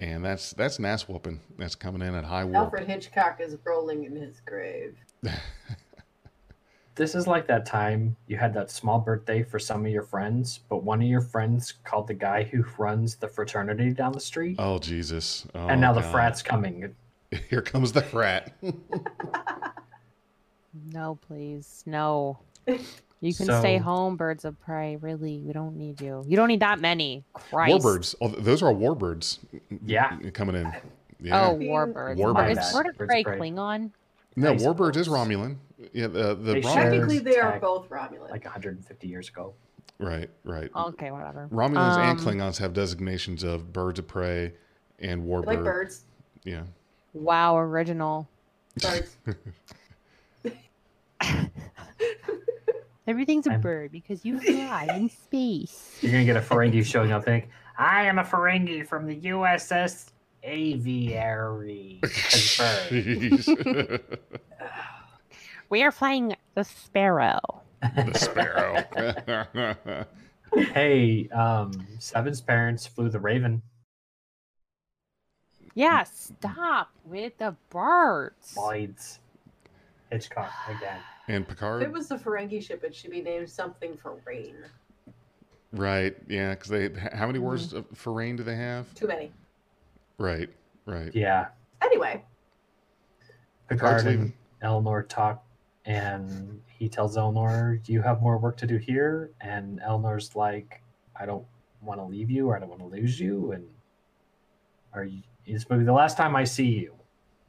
and 0.01 0.25
that's 0.25 0.51
that's 0.51 0.79
an 0.79 0.85
ass 0.85 1.07
whooping. 1.07 1.39
That's 1.57 1.75
coming 1.75 2.01
in 2.01 2.15
at 2.15 2.25
high 2.25 2.43
warp. 2.43 2.65
Alfred 2.65 2.87
Hitchcock 2.87 3.39
is 3.39 3.55
rolling 3.63 4.03
in 4.03 4.15
his 4.15 4.41
grave. 4.45 4.97
This 6.95 7.15
is 7.15 7.25
like 7.25 7.47
that 7.47 7.65
time 7.65 8.17
you 8.27 8.35
had 8.35 8.53
that 8.53 8.69
small 8.69 8.99
birthday 8.99 9.43
for 9.43 9.57
some 9.59 9.85
of 9.85 9.91
your 9.91 10.03
friends, 10.03 10.59
but 10.69 10.83
one 10.83 11.01
of 11.01 11.07
your 11.07 11.21
friends 11.21 11.75
called 11.85 12.07
the 12.07 12.13
guy 12.13 12.43
who 12.43 12.65
runs 12.77 13.15
the 13.15 13.29
fraternity 13.29 13.91
down 13.91 14.11
the 14.11 14.19
street, 14.19 14.57
Oh 14.59 14.77
Jesus! 14.77 15.47
Oh, 15.55 15.67
and 15.67 15.79
now 15.79 15.93
the 15.93 16.01
frat's 16.01 16.43
coming. 16.43 16.93
Here 17.49 17.61
comes 17.61 17.93
the 17.93 18.01
frat. 18.01 18.53
No, 20.93 21.19
please, 21.27 21.83
no. 21.85 22.39
You 23.21 23.33
can 23.35 23.45
stay 23.45 23.77
home, 23.77 24.15
birds 24.17 24.45
of 24.45 24.59
prey. 24.59 24.95
Really, 24.95 25.39
we 25.41 25.53
don't 25.53 25.75
need 25.77 26.01
you. 26.01 26.23
You 26.27 26.35
don't 26.35 26.47
need 26.47 26.61
that 26.61 26.79
many. 26.79 27.23
Christ. 27.33 27.85
Warbirds. 27.85 28.15
Oh, 28.19 28.27
those 28.29 28.63
are 28.63 28.73
warbirds 28.73 29.37
Yeah. 29.85 30.17
coming 30.33 30.55
in. 30.55 30.73
Yeah. 31.21 31.49
Oh, 31.49 31.55
warbirds. 31.55 32.17
Warbirds. 32.17 32.59
Is 32.59 32.73
bird 32.73 32.87
of 32.87 32.97
Birds 32.97 33.01
of 33.01 33.07
prey 33.07 33.23
prey. 33.23 33.37
Klingon? 33.39 33.91
no, 34.35 34.53
I 34.53 34.55
warbirds 34.55 34.97
is. 34.97 35.07
Romulan. 35.07 35.57
Yeah, 35.93 36.07
the 36.07 36.33
the 36.35 36.53
They 36.53 36.61
Rom- 36.61 36.73
share- 36.73 36.89
Technically, 36.91 37.19
they 37.19 37.37
are 37.37 37.59
both 37.59 37.89
Romulan. 37.89 38.29
Like 38.31 38.43
150 38.43 39.07
years 39.07 39.29
ago. 39.29 39.53
right, 39.99 40.29
right. 40.43 40.71
Okay, 40.75 41.11
whatever. 41.11 41.47
Romulans 41.51 41.97
and 41.99 42.19
Um, 42.19 42.25
Klingons 42.25 42.57
have 42.57 42.73
designations 42.73 43.43
of 43.43 43.71
birds 43.71 43.99
of 43.99 44.07
prey 44.07 44.53
and 44.97 45.21
I 45.21 45.25
warbird. 45.25 45.45
like 45.45 45.63
birds. 45.63 46.05
Yeah. 46.43 46.63
Wow, 47.13 47.57
original. 47.59 48.27
Birds. 48.81 49.15
Everything's 53.07 53.47
a 53.47 53.51
I'm- 53.51 53.61
bird 53.61 53.91
because 53.91 54.23
you 54.25 54.39
fly 54.39 54.87
in 54.95 55.09
space. 55.09 55.97
You're 56.01 56.11
gonna 56.11 56.25
get 56.25 56.37
a 56.37 56.41
Ferengi 56.41 56.85
showing 56.91 57.11
up. 57.11 57.23
Think 57.25 57.49
I 57.77 58.03
am 58.05 58.19
a 58.19 58.23
Ferengi 58.23 58.85
from 58.87 59.07
the 59.07 59.15
USS 59.21 60.11
Aviary. 60.43 61.99
'Cause 62.01 62.57
bird. 62.57 62.89
Jeez. 62.91 64.09
We 65.69 65.83
are 65.83 65.91
flying 65.91 66.35
the 66.55 66.63
Sparrow. 66.63 67.39
the 67.81 68.13
sparrow. 68.13 70.05
hey, 70.73 71.27
um, 71.29 71.71
Seven's 71.97 72.41
parents 72.41 72.85
flew 72.85 73.09
the 73.09 73.19
Raven. 73.19 73.61
Yeah, 75.73 76.03
stop 76.03 76.91
with 77.05 77.37
the 77.37 77.55
birds. 77.69 78.55
Lloyd's. 78.57 79.19
Hitchcock 80.11 80.51
again. 80.69 80.99
and 81.27 81.47
Picard. 81.47 81.81
If 81.81 81.87
Picard. 81.87 81.95
it 81.95 81.97
was 81.97 82.07
the 82.09 82.15
Ferengi 82.15 82.61
ship, 82.61 82.83
it 82.83 82.93
should 82.93 83.11
be 83.11 83.21
named 83.21 83.49
something 83.49 83.95
for 83.97 84.17
rain. 84.25 84.55
Right. 85.71 86.15
Yeah. 86.27 86.51
Because 86.53 86.69
they. 86.69 86.89
How 87.13 87.27
many 87.27 87.39
Mm-hmm. 87.39 87.47
words 87.47 87.73
for 87.93 88.11
rain 88.13 88.35
do 88.35 88.43
they 88.43 88.55
have? 88.55 88.93
Too 88.93 89.07
many. 89.07 89.31
Right. 90.17 90.49
Right. 90.85 91.13
Yeah. 91.15 91.47
Anyway, 91.81 92.23
Picard's 93.69 94.03
Picard 94.03 94.07
and 94.07 94.19
leaving. 94.19 94.33
Elnor 94.61 95.07
talk, 95.07 95.43
and 95.85 96.61
he 96.67 96.89
tells 96.89 97.15
Elnor, 97.17 97.79
"You 97.87 98.01
have 98.01 98.21
more 98.21 98.37
work 98.37 98.57
to 98.57 98.67
do 98.67 98.77
here." 98.77 99.31
And 99.41 99.79
Elnor's 99.79 100.35
like, 100.35 100.81
"I 101.15 101.25
don't 101.25 101.45
want 101.81 101.99
to 101.99 102.03
leave 102.03 102.29
you, 102.29 102.49
or 102.49 102.55
I 102.57 102.59
don't 102.59 102.69
want 102.69 102.81
to 102.81 102.87
lose 102.87 103.19
you." 103.19 103.53
And 103.53 103.65
are 104.93 105.05
you? 105.05 105.21
It's 105.45 105.67
maybe 105.69 105.83
the 105.85 105.93
last 105.93 106.17
time 106.17 106.35
I 106.35 106.43
see 106.43 106.67
you. 106.67 106.93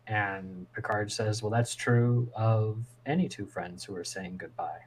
And 0.07 0.67
Picard 0.73 1.11
says, 1.13 1.43
"Well, 1.43 1.51
that's 1.51 1.75
true 1.75 2.31
of 2.35 2.85
any 3.07 3.29
two 3.29 3.47
friends 3.47 3.85
who 3.85 3.95
are 3.97 4.05
saying 4.05 4.37
goodbye." 4.39 4.81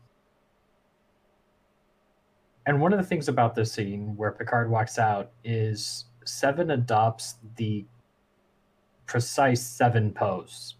And 2.67 2.81
one 2.81 2.91
of 2.93 2.99
the 2.99 3.05
things 3.05 3.27
about 3.29 3.53
this 3.55 3.71
scene 3.71 4.15
where 4.17 4.31
Picard 4.31 4.69
walks 4.69 4.97
out 4.99 5.31
is 5.43 6.05
Seven 6.25 6.71
adopts 6.71 7.35
the 7.55 7.85
precise 9.05 9.61
Seven 9.63 10.11
pose 10.11 10.75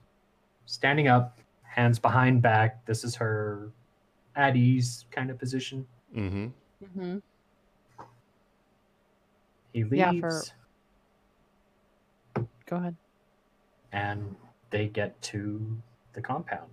standing 0.65 1.07
up, 1.07 1.37
hands 1.61 1.99
behind 1.99 2.41
back. 2.41 2.83
This 2.87 3.03
is 3.03 3.13
her 3.15 3.71
at 4.35 4.55
ease 4.55 5.05
kind 5.11 5.29
of 5.29 5.37
position. 5.37 5.85
Mm-hmm. 6.15 6.47
hmm 6.99 7.17
He 9.73 9.83
leaves, 9.83 9.93
Yeah, 9.99 10.11
for- 10.19 10.41
Go 12.65 12.77
ahead. 12.77 12.95
And 13.95 14.35
they 14.69 14.87
get 14.87 15.19
to 15.21 15.65
the 16.13 16.21
compound, 16.21 16.69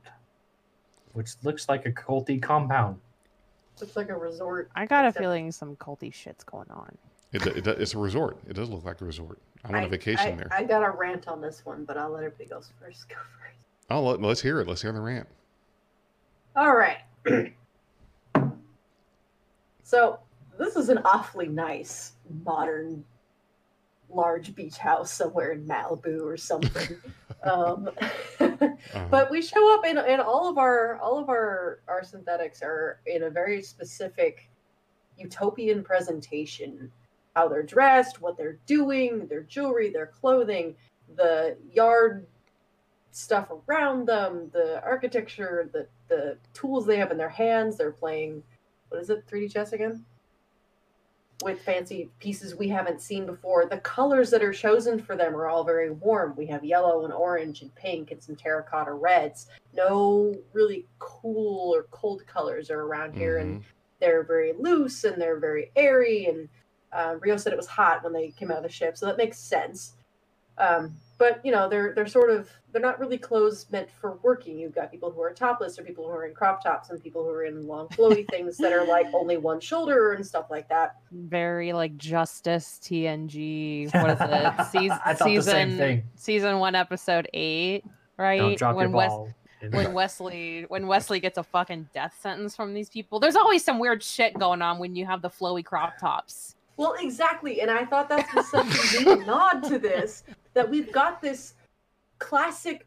which 1.13 1.31
looks 1.45 1.69
like 1.69 1.87
a 1.87 1.93
culty 1.93 2.43
compound. 2.43 2.99
looks 3.81 3.97
like 3.97 4.09
a 4.09 4.17
resort. 4.17 4.71
I 4.75 4.87
got 4.87 5.07
a 5.07 5.13
feeling 5.13 5.53
some 5.53 5.77
culty 5.77 6.13
shit's 6.13 6.45
going 6.45 6.71
on. 6.71 6.99
It, 7.33 7.47
it, 7.47 7.67
it's 7.67 7.95
a 7.95 7.99
resort. 7.99 8.37
It 8.47 8.55
does 8.55 8.69
look 8.69 8.85
like 8.85 9.01
a 9.01 9.05
resort. 9.05 9.39
I 9.65 9.71
want 9.71 9.85
a 9.85 9.89
vacation 9.89 10.33
I, 10.33 10.37
there. 10.37 10.49
I 10.51 10.65
got 10.65 10.83
a 10.83 10.91
rant 10.91 11.29
on 11.29 11.41
this 11.41 11.65
one, 11.65 11.85
but 11.85 11.97
I'll 11.97 12.11
let 12.11 12.25
everybody 12.25 12.51
go 12.51 12.61
first. 12.81 13.09
Go 13.09 13.15
first. 13.41 13.67
oh, 13.89 14.03
let, 14.03 14.21
let's 14.21 14.43
hear 14.43 14.61
it. 14.61 14.67
Let's 14.67 14.83
hear 14.83 14.93
the 14.93 15.01
rant. 15.01 15.29
All 16.57 16.75
right. 16.75 16.99
so 19.85 20.19
this 20.59 20.75
is 20.75 20.89
an 20.89 20.99
awfully 21.05 21.47
nice 21.47 22.13
modern 22.45 23.05
large 24.15 24.55
beach 24.55 24.79
house 24.79 25.13
somewhere 25.13 25.53
in 25.53 25.67
Malibu 25.67 26.23
or 26.23 26.37
something. 26.37 26.97
um, 27.43 27.89
Uh-huh. 28.95 29.07
but 29.11 29.31
we 29.31 29.41
show 29.43 29.75
up 29.75 29.85
in, 29.87 29.99
in 29.99 30.21
all 30.21 30.49
of 30.49 30.59
our 30.59 30.97
all 30.99 31.19
of 31.19 31.29
our 31.29 31.81
our 31.89 32.03
synthetics 32.05 32.63
are 32.63 33.01
in 33.07 33.25
a 33.25 33.31
very 33.31 33.63
specific 33.63 34.51
utopian 35.17 35.83
presentation 35.83 36.91
how 37.35 37.49
they're 37.49 37.63
dressed 37.63 38.21
what 38.21 38.37
they're 38.37 38.59
doing 38.67 39.27
their 39.29 39.43
jewelry 39.43 39.91
their 39.91 40.07
clothing 40.07 40.75
the 41.17 41.57
yard 41.71 42.27
stuff 43.11 43.51
around 43.69 44.07
them 44.07 44.51
the 44.53 44.83
architecture 44.83 45.69
the 45.73 45.87
the 46.09 46.37
tools 46.55 46.87
they 46.87 46.99
have 46.99 47.11
in 47.11 47.19
their 47.19 47.29
hands 47.29 47.77
they're 47.77 47.93
playing 47.93 48.43
what 48.89 49.01
is 49.01 49.11
it 49.11 49.27
3d 49.27 49.53
chess 49.53 49.73
again 49.73 50.05
with 51.43 51.61
fancy 51.63 52.11
pieces 52.19 52.55
we 52.55 52.69
haven't 52.69 53.01
seen 53.01 53.27
before. 53.27 53.67
The 53.67 53.79
colors 53.79 54.31
that 54.31 54.43
are 54.43 54.53
chosen 54.53 54.99
for 54.99 55.17
them 55.17 55.35
are 55.35 55.49
all 55.49 55.65
very 55.65 55.91
warm. 55.91 56.35
We 56.37 56.47
have 56.47 56.65
yellow 56.65 57.05
and 57.05 57.13
orange 57.13 57.63
and 57.63 57.75
pink 57.75 58.11
and 58.11 58.23
some 58.23 58.37
terracotta 58.37 58.93
reds. 58.93 59.49
No 59.75 60.35
really 60.53 60.87
cool 60.99 61.75
or 61.75 61.85
cold 61.91 62.27
colors 62.27 62.71
are 62.71 62.81
around 62.81 63.15
here, 63.15 63.39
and 63.39 63.61
Mhm. 63.61 63.65
they're 64.01 64.23
very 64.23 64.53
loose 64.53 65.05
and 65.05 65.21
they're 65.21 65.39
very 65.39 65.71
airy. 65.77 66.27
And 66.27 66.49
uh, 66.93 67.17
Rios 67.21 67.43
said 67.43 67.53
it 67.53 67.57
was 67.57 67.67
hot 67.67 68.03
when 68.05 68.13
they 68.13 68.31
came 68.31 68.51
out 68.51 68.59
of 68.59 68.63
the 68.65 68.69
ship, 68.69 68.97
so 68.97 69.07
that 69.07 69.17
makes 69.17 69.39
sense. 69.39 69.95
Um, 70.59 70.95
but 71.23 71.41
you 71.45 71.53
know, 71.53 71.69
they're 71.69 71.93
they're 71.95 72.09
sort 72.09 72.31
of 72.31 72.51
they're 72.73 72.83
not 72.83 72.99
really 72.99 73.17
clothes 73.17 73.67
meant 73.71 73.89
for 73.89 74.19
working. 74.25 74.59
You've 74.59 74.75
got 74.75 74.91
people 74.91 75.09
who 75.13 75.23
are 75.23 75.33
topless, 75.33 75.79
or 75.79 75.85
people 75.85 76.05
who 76.05 76.11
are 76.11 76.27
in 76.27 76.35
crop 76.35 76.65
tops, 76.65 76.91
and 76.91 77.01
people 77.01 77.23
who 77.23 77.31
are 77.31 77.45
in 77.45 77.65
long 77.69 77.87
flowy 77.91 78.29
things 78.31 78.57
that 78.57 78.73
are 78.73 78.85
like 78.85 79.07
only 79.15 79.37
one 79.37 79.61
shoulder 79.61 80.15
and 80.15 80.27
stuff 80.27 80.47
like 80.51 80.69
that. 80.71 80.97
Very 81.13 81.73
like 81.73 81.97
Justice 81.97 82.81
TNG. 82.83 83.95
What 83.95 84.11
is 84.11 84.19
it? 84.21 84.67
Season, 84.73 84.99
I 85.05 85.15
thought 85.15 85.19
the 85.19 85.25
season, 85.37 85.53
same 85.53 85.77
thing. 85.77 86.03
season 86.17 86.59
one, 86.59 86.75
episode 86.75 87.29
eight, 87.33 87.85
right? 88.17 88.39
Don't 88.39 88.59
drop 88.59 88.75
when 88.75 88.89
your 88.89 88.97
Wes- 88.97 89.09
ball. 89.09 89.29
when 89.71 89.93
Wesley 89.95 90.65
when 90.67 90.89
Wesley 90.89 91.21
gets 91.21 91.39
a 91.39 91.45
fucking 91.45 91.89
death 91.95 92.19
sentence 92.21 92.57
from 92.57 92.75
these 92.75 92.91
people. 92.91 93.21
There's 93.21 93.37
always 93.37 93.65
some 93.65 93.79
weird 93.79 94.03
shit 94.03 94.37
going 94.37 94.61
on 94.61 94.81
when 94.81 94.97
you 94.97 95.07
have 95.07 95.23
the 95.23 95.31
flowy 95.31 95.65
crop 95.65 95.99
tops. 95.99 96.57
Well, 96.77 96.97
exactly, 96.99 97.61
and 97.61 97.71
I 97.71 97.85
thought 97.85 98.09
that 98.09 98.27
was 98.35 98.51
such 98.51 98.67
a 98.67 99.05
neat 99.05 99.25
nod 99.25 99.63
to 99.65 99.79
this 99.79 100.25
that 100.55 100.69
we've 100.69 100.93
got 100.93 101.21
this 101.21 101.55
classic. 102.19 102.87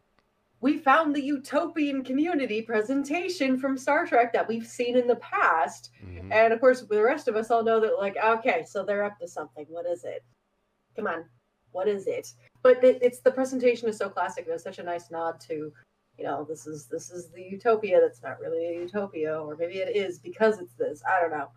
We 0.62 0.78
found 0.78 1.16
the 1.16 1.22
utopian 1.22 2.04
community 2.04 2.62
presentation 2.62 3.58
from 3.58 3.78
Star 3.78 4.08
Trek 4.08 4.34
that 4.34 4.48
we've 4.48 4.66
seen 4.66 4.98
in 4.98 5.08
the 5.08 5.18
past, 5.18 5.92
Mhm. 6.04 6.32
and 6.32 6.54
of 6.54 6.60
course, 6.60 6.82
the 6.82 7.04
rest 7.04 7.28
of 7.28 7.36
us 7.36 7.52
all 7.52 7.64
know 7.64 7.80
that. 7.80 7.98
Like, 8.00 8.18
okay, 8.18 8.64
so 8.64 8.84
they're 8.84 9.04
up 9.04 9.20
to 9.20 9.28
something. 9.28 9.66
What 9.70 9.86
is 9.86 10.04
it? 10.04 10.24
Come 10.96 11.08
on, 11.08 11.26
what 11.72 11.88
is 11.88 12.08
it? 12.08 12.34
But 12.64 12.84
it, 12.84 13.00
it's 13.02 13.20
the 13.20 13.32
presentation 13.32 13.88
is 13.90 13.98
so 13.98 14.10
classic. 14.10 14.48
There's 14.48 14.64
such 14.64 14.80
a 14.80 14.84
nice 14.84 15.12
nod 15.12 15.40
to, 15.42 15.72
you 16.18 16.24
know, 16.24 16.46
this 16.46 16.66
is 16.66 16.88
this 16.88 17.12
is 17.12 17.30
the 17.30 17.44
utopia 17.44 18.00
that's 18.00 18.24
not 18.24 18.40
really 18.40 18.66
a 18.66 18.80
utopia, 18.80 19.40
or 19.40 19.56
maybe 19.58 19.80
it 19.80 19.96
is 19.96 20.18
because 20.20 20.60
it's 20.60 20.74
this. 20.74 21.04
I 21.06 21.20
don't 21.20 21.32
know. 21.32 21.50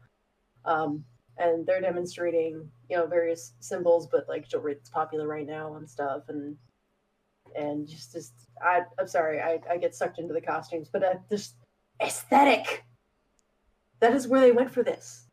Um, 0.65 1.05
and 1.39 1.67
they're 1.67 1.81
demonstrating 1.81 2.69
you 2.89 2.97
know 2.97 3.07
various 3.07 3.55
symbols 3.61 4.07
but 4.11 4.27
like 4.29 4.49
jewelry 4.49 4.75
that's 4.75 4.91
popular 4.91 5.27
right 5.27 5.47
now 5.47 5.75
and 5.77 5.89
stuff 5.89 6.23
and 6.29 6.57
and 7.57 7.89
just 7.89 8.13
just 8.13 8.33
I, 8.63 8.83
i'm 8.99 9.09
sorry 9.09 9.41
I, 9.41 9.61
I 9.71 9.79
get 9.79 9.95
sucked 9.95 10.19
into 10.19 10.35
the 10.35 10.41
costumes 10.41 10.89
but 10.93 11.03
uh, 11.03 11.15
just 11.31 11.55
aesthetic 12.03 12.85
that 14.01 14.15
is 14.15 14.29
where 14.29 14.41
they 14.41 14.53
went 14.53 14.71
for 14.71 14.83
this. 14.83 15.27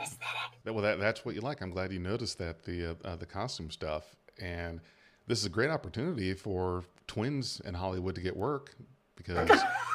Aesthetic. 0.00 0.28
Well, 0.64 0.82
that, 0.82 0.98
that's 0.98 1.24
what 1.24 1.34
you 1.34 1.40
like. 1.40 1.60
I'm 1.60 1.70
glad 1.70 1.92
you 1.92 1.98
noticed 1.98 2.38
that 2.38 2.64
the 2.64 2.86
uh, 2.86 2.94
uh, 3.04 3.16
the 3.16 3.26
costume 3.26 3.70
stuff, 3.70 4.16
and 4.40 4.80
this 5.26 5.38
is 5.38 5.46
a 5.46 5.50
great 5.50 5.70
opportunity 5.70 6.34
for 6.34 6.84
twins 7.06 7.60
in 7.64 7.74
Hollywood 7.74 8.14
to 8.14 8.20
get 8.20 8.36
work 8.36 8.74
because 9.16 9.48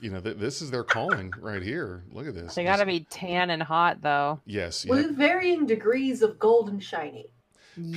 you 0.00 0.10
know 0.10 0.20
th- 0.20 0.36
this 0.36 0.62
is 0.62 0.70
their 0.70 0.84
calling 0.84 1.32
right 1.40 1.62
here. 1.62 2.04
Look 2.10 2.26
at 2.26 2.34
this. 2.34 2.54
They 2.54 2.64
gotta 2.64 2.86
be 2.86 3.06
tan 3.10 3.50
and 3.50 3.62
hot 3.62 4.00
though. 4.02 4.40
yes, 4.46 4.84
you 4.84 4.92
have- 4.94 5.04
with 5.06 5.16
varying 5.16 5.66
degrees 5.66 6.22
of 6.22 6.38
gold 6.38 6.68
and 6.68 6.82
shiny 6.82 7.26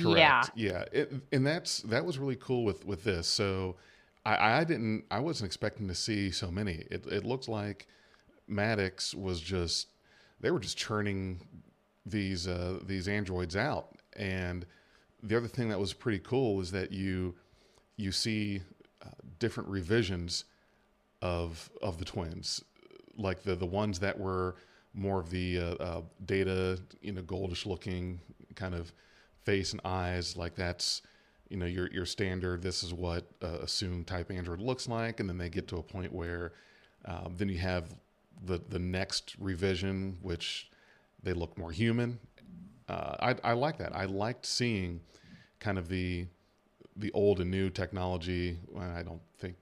Correct. 0.00 0.50
Yeah. 0.54 0.72
Yeah. 0.72 0.84
It, 0.92 1.12
and 1.32 1.46
that's 1.46 1.78
that 1.82 2.04
was 2.04 2.18
really 2.18 2.36
cool 2.36 2.64
with 2.64 2.84
with 2.84 3.04
this. 3.04 3.26
So 3.26 3.76
I, 4.24 4.60
I 4.60 4.64
didn't 4.64 5.04
I 5.10 5.18
wasn't 5.20 5.46
expecting 5.46 5.88
to 5.88 5.94
see 5.94 6.30
so 6.30 6.50
many. 6.50 6.84
It 6.90 7.06
it 7.06 7.24
looked 7.24 7.48
like 7.48 7.88
Maddox 8.46 9.14
was 9.14 9.40
just 9.40 9.88
they 10.40 10.50
were 10.50 10.60
just 10.60 10.76
churning 10.76 11.40
these 12.06 12.46
uh, 12.46 12.78
these 12.84 13.08
androids 13.08 13.56
out. 13.56 13.96
And 14.14 14.66
the 15.22 15.36
other 15.36 15.48
thing 15.48 15.68
that 15.70 15.80
was 15.80 15.92
pretty 15.92 16.20
cool 16.20 16.60
is 16.60 16.70
that 16.72 16.92
you 16.92 17.34
you 17.96 18.12
see 18.12 18.62
uh, 19.04 19.08
different 19.38 19.68
revisions 19.68 20.44
of 21.22 21.70
of 21.82 21.98
the 21.98 22.04
twins. 22.04 22.62
like 23.16 23.42
the 23.42 23.54
the 23.54 23.66
ones 23.66 23.98
that 24.00 24.18
were 24.18 24.56
more 24.94 25.20
of 25.20 25.30
the 25.30 25.58
uh, 25.58 25.74
uh, 25.76 26.02
data, 26.26 26.78
you 27.00 27.12
know, 27.12 27.22
goldish 27.22 27.64
looking 27.66 28.20
kind 28.56 28.74
of 28.74 28.92
face 29.44 29.72
and 29.72 29.80
eyes, 29.84 30.36
like 30.36 30.54
that's 30.54 31.02
you 31.48 31.56
know 31.56 31.66
your 31.66 31.90
your 31.92 32.06
standard. 32.06 32.62
This 32.62 32.82
is 32.82 32.92
what 32.94 33.24
uh, 33.42 33.60
a 33.62 33.66
Soong 33.66 34.04
type 34.06 34.30
Android 34.30 34.60
looks 34.60 34.88
like, 34.88 35.20
and 35.20 35.28
then 35.28 35.38
they 35.38 35.48
get 35.50 35.68
to 35.68 35.76
a 35.78 35.82
point 35.82 36.12
where 36.12 36.52
um, 37.06 37.34
then 37.36 37.48
you 37.48 37.58
have 37.58 37.94
the 38.44 38.60
the 38.68 38.78
next 38.78 39.36
revision, 39.38 40.18
which 40.22 40.70
they 41.22 41.32
look 41.32 41.56
more 41.58 41.70
human. 41.70 42.18
Uh, 42.88 43.34
I, 43.44 43.50
I 43.50 43.52
like 43.52 43.78
that. 43.78 43.94
I 43.94 44.06
liked 44.06 44.44
seeing 44.46 45.00
kind 45.60 45.78
of 45.78 45.88
the 45.88 46.26
the 46.96 47.10
old 47.12 47.40
and 47.40 47.50
new 47.50 47.70
technology. 47.70 48.58
I 48.78 49.02
don't 49.02 49.22
think 49.38 49.56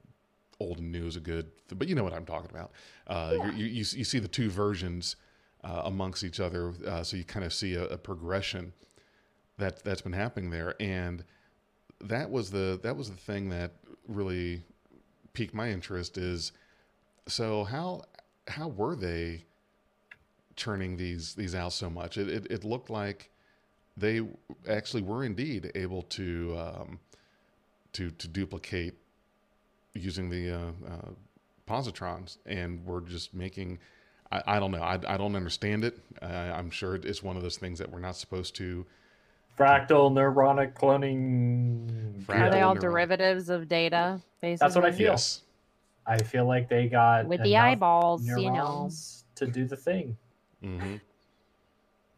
old 0.61 0.78
and 0.78 0.92
new 0.92 1.06
is 1.06 1.16
a 1.16 1.20
good, 1.20 1.50
but 1.74 1.88
you 1.88 1.94
know 1.94 2.04
what 2.04 2.12
I'm 2.12 2.26
talking 2.26 2.50
about. 2.50 2.72
Uh, 3.06 3.32
Yeah. 3.32 3.52
you, 3.56 3.64
you, 3.66 3.84
you 3.96 4.04
see 4.04 4.18
the 4.18 4.28
two 4.28 4.50
versions 4.50 5.16
uh, 5.64 5.82
amongst 5.84 6.22
each 6.22 6.40
other, 6.40 6.72
uh, 6.86 7.02
so 7.02 7.16
you 7.16 7.24
kind 7.24 7.44
of 7.44 7.52
see 7.52 7.74
a, 7.74 7.84
a 7.84 7.98
progression 7.98 8.72
that 9.58 9.82
that's 9.84 10.02
been 10.02 10.12
happening 10.12 10.50
there, 10.50 10.74
and 10.80 11.24
that 12.00 12.30
was 12.30 12.50
the 12.50 12.78
that 12.82 12.96
was 12.96 13.11
the 13.11 13.16
thing 13.16 13.50
that 13.50 13.72
really 14.08 14.62
piqued 15.32 15.54
my 15.54 15.70
interest. 15.70 16.16
Is 16.16 16.52
so 17.26 17.64
how 17.64 18.02
how 18.48 18.68
were 18.68 18.96
they 18.96 19.44
churning 20.56 20.96
these 20.96 21.34
these 21.34 21.54
out 21.54 21.72
so 21.72 21.90
much? 21.90 22.16
It 22.16 22.28
it, 22.28 22.46
it 22.50 22.64
looked 22.64 22.90
like 22.90 23.30
they 23.96 24.22
actually 24.68 25.02
were 25.02 25.24
indeed 25.24 25.70
able 25.74 26.02
to 26.02 26.56
um, 26.58 26.98
to 27.92 28.11
to 28.11 28.28
duplicate 28.28 28.94
using 30.01 30.28
the 30.30 30.51
uh, 30.53 30.59
uh, 30.88 31.11
positrons, 31.68 32.38
and 32.46 32.84
we're 32.84 33.01
just 33.01 33.34
making. 33.34 33.78
I, 34.32 34.42
I 34.46 34.61
don't 34.61 34.70
know. 34.70 34.82
I, 34.82 34.98
I 35.07 35.16
don't 35.16 35.34
understand 35.36 35.84
it. 35.84 35.98
Uh, 36.22 36.26
I'm 36.26 36.70
sure 36.70 36.94
it's 36.96 37.22
one 37.22 37.36
of 37.36 37.42
those 37.42 37.57
things 37.57 37.78
that 37.78 37.90
we're 37.90 38.01
not 38.01 38.16
supposed 38.16 38.55
to. 38.57 38.86
Fractal 39.59 40.11
neuronic 40.12 40.74
cloning. 40.74 42.22
Fractal 42.24 42.40
Are 42.40 42.51
they 42.51 42.62
all 42.62 42.74
neuron. 42.76 42.80
derivatives 42.80 43.48
of 43.51 43.68
data? 43.68 44.20
Basically, 44.40 44.64
That's 44.64 44.74
what 44.76 44.84
I 44.84 44.92
feel. 44.92 45.09
Yes. 45.12 45.42
I 46.07 46.16
feel 46.18 46.46
like 46.46 46.68
they 46.68 46.88
got 46.88 47.26
With 47.26 47.42
the 47.42 47.57
eyeballs, 47.57 48.24
you 48.26 48.51
know. 48.51 48.90
to 49.36 49.46
do 49.46 49.66
the 49.66 49.76
thing. 49.76 50.16
hmm 50.62 50.96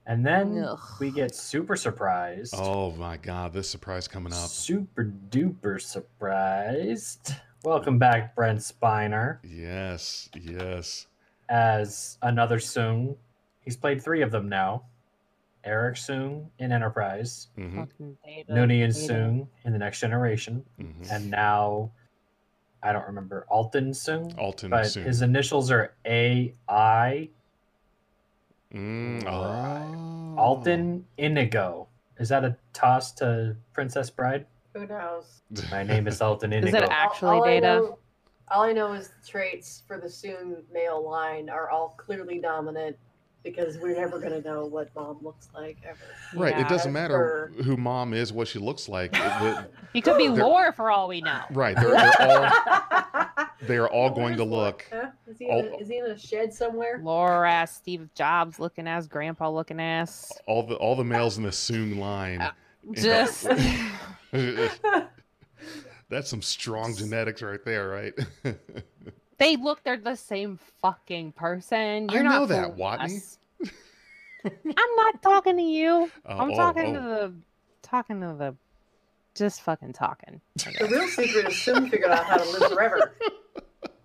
And 0.07 0.25
then 0.25 0.65
Ugh. 0.65 0.79
we 1.01 1.11
get 1.11 1.35
super 1.35 1.77
surprised. 1.77 2.55
Oh 2.57 2.93
my 2.93 3.17
God! 3.17 3.53
This 3.53 3.69
surprise 3.69 4.07
coming 4.09 4.33
up. 4.33 4.49
Super 4.49 5.05
duper 5.31 5.81
surprised. 5.81 7.35
Welcome 7.65 7.99
back, 7.99 8.35
Brent 8.35 8.59
Spiner, 8.59 9.39
Yes. 9.45 10.29
Yes. 10.35 11.07
as 11.49 12.19
another 12.23 12.59
Soong. 12.59 13.17
He's 13.61 13.77
played 13.77 14.03
three 14.03 14.23
of 14.23 14.33
them 14.33 14.49
now. 14.49 14.85
Arik 15.65 15.95
Soong 15.95 16.49
in 16.59 16.73
Enterprise, 16.73 17.49
hmm 17.55 17.83
Fucking 17.83 18.17
and 18.25 18.49
data. 18.49 18.89
Soong 18.93 19.47
in 19.65 19.73
the 19.73 19.79
Next 19.79 20.01
Generation, 20.01 20.65
hmm 20.77 21.05
and 21.09 21.31
now 21.31 21.93
I 22.83 22.93
don't 22.93 23.07
remember 23.07 23.47
Altan 23.51 23.91
Soong, 23.91 24.35
Altan 24.37 24.71
but 24.71 24.87
Soong. 24.87 25.05
his 25.05 25.23
initials 25.23 25.71
are 25.71 25.95
AI. 26.05 27.29
Mm, 28.75 29.25
oh. 29.29 30.37
Altan 30.37 31.03
Inigo. 31.17 31.87
Is 32.19 32.31
that 32.31 32.45
a 32.45 32.57
toss 32.73 33.13
to 33.13 33.57
Princess 33.73 34.11
Bride? 34.11 34.47
Who 34.75 34.87
knows? 34.87 35.43
My 35.71 35.83
name 35.83 36.07
is 36.07 36.21
Altan 36.21 36.45
Is 36.53 36.69
Inigo. 36.71 36.79
it 36.79 36.89
actually 36.91 37.37
all 37.37 37.45
I 37.45 37.49
data? 37.61 37.67
know- 37.67 37.99
all 38.51 38.65
I 38.65 38.73
know 38.75 38.93
is 38.93 39.09
the 39.09 39.27
traits 39.27 39.83
for 39.87 39.99
the 39.99 40.09
Soong 40.09 40.57
male 40.71 41.03
line 41.09 41.49
are 41.49 41.71
all 41.71 41.95
clearly 41.97 42.39
dominant 42.39 42.97
because 43.43 43.79
we're 43.79 43.97
never 43.97 44.19
going 44.19 44.33
to 44.33 44.47
know 44.47 44.67
what 44.67 44.95
mom 44.95 45.19
looks 45.23 45.49
like 45.55 45.79
ever. 45.89 45.99
Right. 46.37 46.59
It 46.59 46.69
doesn't 46.69 46.93
matter 46.93 47.51
For- 47.57 47.63
who 47.63 47.77
mom 47.79 48.13
is, 48.13 48.31
what 48.33 48.49
she 48.49 48.59
looks 48.59 48.89
like. 48.91 49.15
It- 49.15 49.19
the- 49.21 49.67
He 49.95 50.01
could 50.03 50.19
be 50.19 50.29
They're- 50.29 50.45
lore 50.45 50.73
for 50.73 50.91
all 50.91 51.09
we 51.09 51.23
know. 51.23 51.41
right. 51.51 51.75
They're, 51.77 51.91
they're 51.91 52.21
all 52.21 53.47
they 53.67 53.77
are 53.79 53.89
all 53.89 54.11
going 54.11 54.37
to 54.37 54.45
Where's 54.45 54.51
look. 54.59 54.87
Huh? 54.93 55.07
Is, 55.27 55.39
he 55.39 55.47
all- 55.47 55.61
in 55.61 55.73
a, 55.73 55.77
is 55.79 55.89
he 55.89 55.99
in 55.99 56.07
a 56.07 56.19
shed 56.19 56.53
somewhere? 56.53 57.01
Lore 57.03 57.47
ass, 57.47 57.75
Steve 57.75 58.11
Jobs 58.15 58.59
looking 58.61 58.87
ass, 58.87 59.07
Grandpa 59.07 59.49
looking 59.51 59.81
ass. 59.81 60.31
All 60.47 60.63
the 60.67 60.75
all 60.77 60.95
the 60.95 61.05
males 61.05 61.39
in 61.39 61.43
the 61.45 61.51
Soong 61.51 61.99
line. 61.99 62.43
Uh, 62.43 62.51
Just 62.91 63.47
That's 66.09 66.29
some 66.29 66.43
strong 66.43 66.95
genetics 66.95 67.41
right 67.41 67.65
there, 67.65 67.89
right? 67.89 68.13
they 69.39 69.57
look 69.57 69.83
they're 69.83 69.97
the 69.97 70.17
same 70.17 70.59
fucking 70.81 71.33
person. 71.33 72.09
You're 72.11 72.21
I 72.21 72.23
not 72.23 72.41
know 72.41 72.47
that, 72.47 72.77
fooling 72.77 72.79
Watney. 72.79 73.39
I'm 74.45 74.97
not 74.97 75.23
talking 75.23 75.57
to 75.57 75.63
you. 75.63 76.11
Uh, 76.27 76.29
I'm 76.39 76.51
oh, 76.51 76.57
talking 76.57 76.97
oh. 76.97 77.01
to 77.01 77.07
the 77.07 77.35
talking 77.83 78.21
to 78.21 78.35
the 78.35 78.55
just 79.35 79.63
fucking 79.63 79.95
talking. 79.95 80.41
The 80.57 80.89
real 80.91 81.09
secret 81.09 81.49
is 81.49 81.55
Soong 81.55 81.89
figured 81.91 82.11
out 82.11 82.27
how 82.27 82.37
to 82.37 82.51
live 82.51 82.73
forever. 82.73 83.17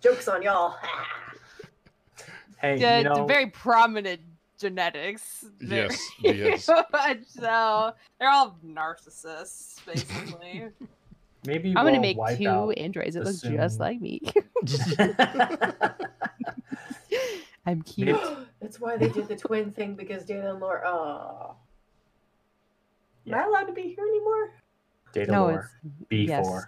Jokes 0.00 0.28
on 0.28 0.42
y'all. 0.42 0.76
hey, 2.58 2.78
Yeah, 2.78 2.98
you 2.98 3.04
know, 3.04 3.26
very 3.26 3.48
prominent 3.48 4.22
genetics. 4.58 5.44
Very- 5.60 5.88
Yes, 5.88 6.10
yes. 6.20 6.64
so 7.28 7.92
they're 8.18 8.28
all 8.30 8.56
narcissists, 8.66 9.84
basically. 9.86 10.66
maybe 11.46 11.70
I'm 11.76 11.84
gonna 11.84 12.00
make 12.00 12.16
two 12.36 12.48
out 12.48 12.76
androids 12.78 13.14
that 13.14 13.24
the 13.24 13.30
look 13.30 13.40
just 13.56 13.80
like 13.80 14.00
me. 14.00 14.20
I'm 17.66 17.82
cute. 17.82 18.08
Maybe- 18.08 18.36
That's 18.60 18.80
why 18.80 18.96
they 18.96 19.08
did 19.08 19.28
the 19.28 19.36
twin 19.36 19.70
thing 19.72 19.94
because 19.94 20.24
Data 20.24 20.50
and 20.50 20.60
Lore. 20.60 20.84
Oh. 20.86 21.54
Am 23.26 23.34
I 23.34 23.44
allowed 23.44 23.64
to 23.64 23.72
be 23.72 23.82
here 23.82 24.04
anymore? 24.06 24.50
Data 25.12 25.30
No, 25.32 25.44
lore. 25.46 25.70
B4. 26.10 26.26
yes. 26.28 26.64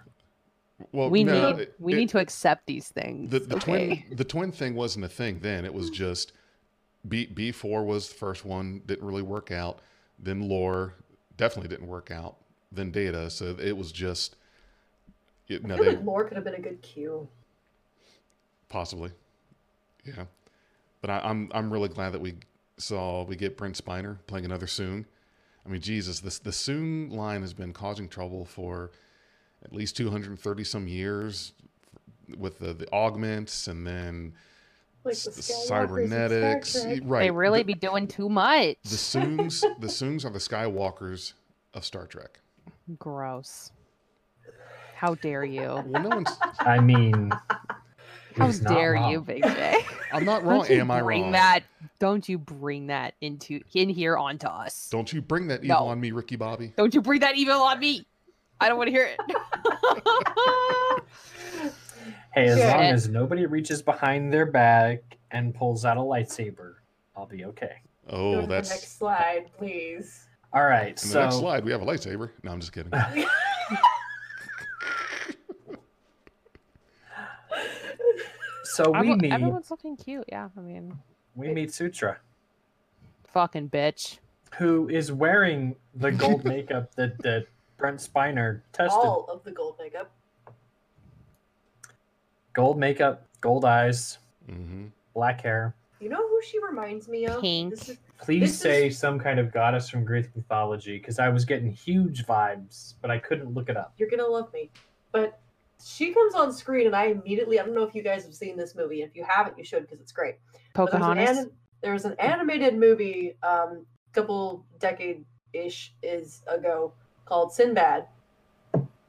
Well, 0.91 1.09
we 1.09 1.23
no, 1.23 1.51
need 1.51 1.61
it- 1.61 1.75
we 1.79 1.93
it- 1.93 1.95
need 1.97 2.09
to 2.09 2.19
accept 2.19 2.65
these 2.67 2.87
things. 2.89 3.29
the 3.31 3.39
the 3.39 3.55
okay? 3.57 4.03
twin 4.05 4.17
the 4.17 4.23
twin 4.23 4.51
thing 4.51 4.75
wasn't 4.75 5.05
a 5.05 5.09
thing 5.09 5.39
then. 5.41 5.65
It 5.65 5.73
was 5.73 5.89
just 6.03 6.33
B 7.07 7.25
B 7.25 7.51
four 7.51 7.83
was 7.83 8.09
the 8.09 8.15
first 8.15 8.45
one, 8.45 8.81
didn't 8.85 9.05
really 9.05 9.21
work 9.23 9.51
out. 9.51 9.79
Then 10.19 10.47
lore 10.47 10.95
definitely 11.37 11.69
didn't 11.69 11.87
work 11.87 12.11
out. 12.11 12.37
Then 12.71 12.91
data, 12.91 13.29
so 13.29 13.55
it 13.59 13.75
was 13.75 13.91
just 13.91 14.35
it, 15.47 15.63
I 15.63 15.67
no, 15.67 15.77
feel 15.77 15.85
they 15.85 15.89
like 15.89 16.03
Lore 16.03 16.23
could 16.25 16.35
have 16.35 16.45
been 16.45 16.55
a 16.55 16.61
good 16.61 16.81
cue. 16.81 17.27
possibly, 18.69 19.11
yeah. 20.05 20.25
But 21.01 21.09
I, 21.09 21.19
I'm 21.19 21.49
I'm 21.53 21.71
really 21.71 21.89
glad 21.89 22.11
that 22.13 22.21
we 22.21 22.35
saw 22.77 23.23
we 23.23 23.35
get 23.35 23.57
Brent 23.57 23.81
Spiner 23.83 24.17
playing 24.27 24.45
another 24.45 24.65
Soong. 24.67 25.05
I 25.65 25.69
mean, 25.69 25.81
Jesus, 25.81 26.19
this 26.19 26.39
the 26.39 26.51
Soong 26.51 27.11
line 27.11 27.41
has 27.41 27.53
been 27.53 27.73
causing 27.73 28.07
trouble 28.07 28.45
for 28.45 28.91
at 29.63 29.73
least 29.73 29.97
230 29.97 30.63
some 30.63 30.87
years 30.87 31.53
with 32.37 32.59
the, 32.59 32.73
the 32.73 32.91
augments 32.93 33.67
and 33.67 33.85
then 33.85 34.33
Like 35.03 35.15
the 35.17 35.29
the 35.31 35.41
cybernetics. 35.41 36.85
Right. 37.01 37.21
They 37.21 37.31
really 37.31 37.59
the, 37.59 37.73
be 37.73 37.73
doing 37.73 38.07
too 38.07 38.29
much. 38.29 38.77
the 38.83 38.89
Soongs. 38.97 39.61
the 39.79 39.87
Soongs 39.87 40.25
are 40.25 40.29
the 40.29 40.39
Skywalkers 40.39 41.33
of 41.73 41.83
Star 41.85 42.05
Trek. 42.05 42.39
Gross. 42.99 43.71
How 44.95 45.15
dare 45.15 45.43
you? 45.43 45.81
Well, 45.87 46.03
no 46.03 46.09
one's. 46.09 46.29
I 46.59 46.79
mean, 46.79 47.31
How 48.37 48.45
he's 48.45 48.61
not 48.61 48.73
dare 48.75 48.93
you, 48.95 49.15
wrong. 49.17 49.23
Big 49.23 49.43
J? 49.43 49.79
I'm 50.13 50.25
not 50.25 50.43
wrong. 50.43 50.59
Don't 50.59 50.69
you 50.69 50.81
Am 50.81 50.91
I 50.91 51.01
bring 51.01 51.23
wrong? 51.23 51.31
that? 51.31 51.61
Don't 51.99 52.27
you 52.29 52.37
bring 52.37 52.87
that 52.87 53.15
into 53.21 53.61
in 53.73 53.89
here 53.89 54.17
onto 54.17 54.47
us? 54.47 54.89
Don't, 54.91 54.99
Don't 54.99 55.13
you 55.13 55.21
bring 55.21 55.47
that 55.47 55.63
evil 55.63 55.77
No. 55.77 55.87
on 55.87 55.99
me, 55.99 56.11
Ricky 56.11 56.35
Bobby. 56.35 56.73
Don't 56.77 56.93
you 56.93 57.01
bring 57.01 57.21
that 57.21 57.35
evil 57.35 57.61
on 57.61 57.79
me? 57.79 58.05
I 58.59 58.69
don't 58.69 58.77
want 58.77 58.89
to 58.89 58.91
hear 58.91 59.09
it. 59.09 59.19
Hey, 62.33 62.47
as 62.47 62.57
Yeah. 62.59 62.71
long 62.75 62.83
as 62.85 63.09
nobody 63.09 63.45
reaches 63.45 63.81
behind 63.81 64.31
their 64.31 64.45
back 64.45 65.17
and 65.31 65.53
pulls 65.53 65.83
out 65.85 65.97
a 65.97 66.01
lightsaber, 66.01 66.75
I'll 67.15 67.25
be 67.25 67.43
okay. 67.45 67.81
Oh, 68.07 68.11
Go 68.11 68.17
Oh, 68.17 68.35
to 68.35 68.41
the 68.41 68.47
that's 68.47 68.69
next 68.69 68.97
slide, 68.97 69.51
please. 69.57 70.27
All 70.53 70.65
right, 70.65 70.89
in 70.89 70.93
the 70.95 70.99
so 70.99 71.21
next 71.23 71.35
slide. 71.37 71.63
We 71.65 71.71
have 71.71 71.81
a 71.81 71.85
lightsaber. 71.85 72.31
No, 72.43 72.51
I'm 72.51 72.59
just 72.59 72.73
kidding. 72.73 72.91
so 78.63 78.89
we 78.91 78.97
Everyone- 78.99 79.17
meet 79.19 79.31
Everyone's 79.33 79.71
looking 79.71 79.95
cute. 79.97 80.25
Yeah, 80.29 80.49
I 80.55 80.59
mean, 80.61 80.97
we 81.35 81.49
meet 81.53 81.73
Sutra, 81.73 82.19
fucking 83.27 83.69
bitch. 83.69 84.19
who 84.57 84.89
is 84.89 85.11
wearing 85.11 85.75
the 85.95 86.11
gold 86.11 86.43
makeup 86.45 86.93
that 86.95 87.17
that 87.19 87.47
Brent 87.77 87.99
Spiner 87.99 88.61
tested. 88.73 88.99
All 88.99 89.25
of 89.29 89.43
the 89.43 89.51
gold 89.51 89.75
makeup. 89.79 90.11
Gold 92.53 92.77
makeup, 92.77 93.25
gold 93.39 93.65
eyes, 93.65 94.17
hmm 94.49 94.87
black 95.13 95.41
hair. 95.41 95.75
You 95.99 96.09
know 96.09 96.25
who 96.27 96.41
she 96.41 96.57
reminds 96.63 97.07
me 97.09 97.25
of? 97.27 97.41
Pink. 97.41 97.71
This 97.71 97.89
is, 97.89 97.97
Please 98.19 98.39
This 98.41 98.59
say 98.59 98.87
is- 98.87 98.97
some 98.97 99.19
kind 99.19 99.39
of 99.39 99.51
goddess 99.51 99.89
from 99.89 100.05
Greek 100.05 100.33
mythology, 100.35 100.97
because 100.97 101.19
I 101.19 101.27
was 101.29 101.43
getting 101.43 101.69
huge 101.71 102.25
vibes, 102.25 102.93
but 103.01 103.11
I 103.11 103.17
couldn't 103.19 103.53
look 103.53 103.67
it 103.69 103.75
up. 103.77 103.93
you're 103.97 104.09
gonna 104.09 104.25
love 104.27 104.51
me, 104.53 104.69
but 105.11 105.39
she 105.83 106.05
she 106.07 106.13
comes 106.13 106.35
on 106.35 106.53
screen, 106.53 106.85
and 106.87 106.95
I 106.95 107.05
immediately 107.05 107.59
I 107.59 107.63
don't 107.65 107.73
know 107.73 107.83
if 107.83 107.95
you 107.95 108.03
guys 108.03 108.23
have 108.23 108.35
seen 108.35 108.55
this 108.55 108.75
movie. 108.75 109.01
If 109.01 109.15
you 109.15 109.25
haven't, 109.27 109.57
you 109.57 109.63
should 109.63 109.81
because 109.83 109.99
it's 109.99 110.11
great. 110.11 110.35
But 110.73 110.91
there's 110.91 110.93
an 110.95 110.99
Pocahontas. 111.01 111.29
anim- 111.37 111.51
there 111.81 111.93
was 111.93 112.05
an 112.05 112.15
animated 112.19 112.77
movie 112.77 113.35
um 113.43 113.85
couple 114.13 114.63
decade 114.79 115.25
ish 115.53 115.93
is 116.03 116.43
ago 116.47 116.93
called 117.25 117.51
Sinbad 117.53 118.05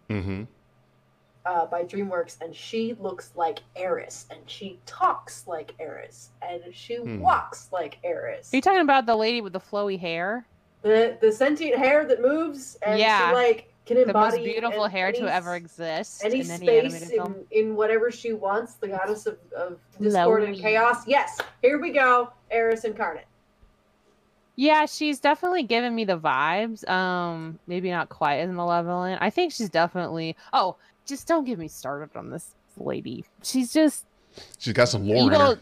Mm-hmm. 0.09 0.45
Uh, 1.45 1.67
by 1.67 1.83
DreamWorks, 1.83 2.41
and 2.41 2.55
she 2.55 2.95
looks 3.01 3.33
like 3.35 3.61
Eris, 3.77 4.27
and 4.31 4.41
she 4.47 4.79
talks 4.87 5.47
like 5.47 5.75
Eris, 5.81 6.31
and 6.41 6.63
she 6.73 6.97
Hmm. 6.97 7.21
walks 7.21 7.69
like 7.73 7.99
Eris. 8.05 8.53
Are 8.53 8.57
you 8.57 8.63
talking 8.63 8.81
about 8.81 9.07
the 9.07 9.17
lady 9.17 9.41
with 9.41 9.53
the 9.53 9.61
flowy 9.61 9.99
hair? 9.99 10.47
the 10.83 11.17
the 11.21 11.31
sentient 11.31 11.79
hair 11.79 12.05
that 12.05 12.21
moves, 12.21 12.77
and 12.83 12.99
Yeah. 12.99 13.29
she 13.29 13.35
like 13.35 13.73
can 13.87 13.99
embody 13.99 14.13
The 14.13 14.43
most 14.43 14.45
beautiful 14.53 14.85
an- 14.85 14.91
hair 14.91 15.07
any 15.09 15.21
to 15.21 15.33
ever 15.33 15.55
exist 15.55 16.25
any 16.25 16.41
in 16.41 16.51
any 16.51 16.67
space 16.67 16.85
animated 16.95 17.09
film. 17.09 17.35
in, 17.53 17.67
in 17.69 17.77
whatever 17.77 18.11
she 18.11 18.33
wants, 18.33 18.75
the 18.75 18.89
goddess 18.89 19.27
of, 19.27 19.39
of 19.57 19.79
discord 20.01 20.43
and 20.43 20.57
chaos. 20.57 21.07
Yes, 21.07 21.39
here 21.63 21.81
we 21.81 21.91
go, 21.93 22.33
Eris 22.51 22.83
incarnate. 22.85 23.27
Yeah, 24.57 24.85
she's 24.87 25.19
definitely 25.19 25.63
giving 25.63 25.95
me 25.95 26.05
the 26.05 26.19
vibes. 26.19 26.87
Um, 26.89 27.59
maybe 27.67 27.91
not 27.91 28.09
quite 28.11 28.37
as 28.39 28.51
malevolent. 28.51 29.23
I 29.23 29.31
think 29.31 29.53
she's 29.53 29.71
definitely. 29.71 30.37
Oh, 30.53 30.77
just 31.07 31.27
don't 31.27 31.45
get 31.45 31.59
me 31.59 31.69
started 31.69 32.17
on 32.17 32.31
this 32.31 32.55
lady. 32.77 33.25
She's 33.43 33.73
just 33.73 34.05
She's 34.59 34.73
got 34.73 34.89
some 34.89 35.07
lore 35.07 35.17
in 35.19 35.25
evil. 35.35 35.41
her. 35.55 35.61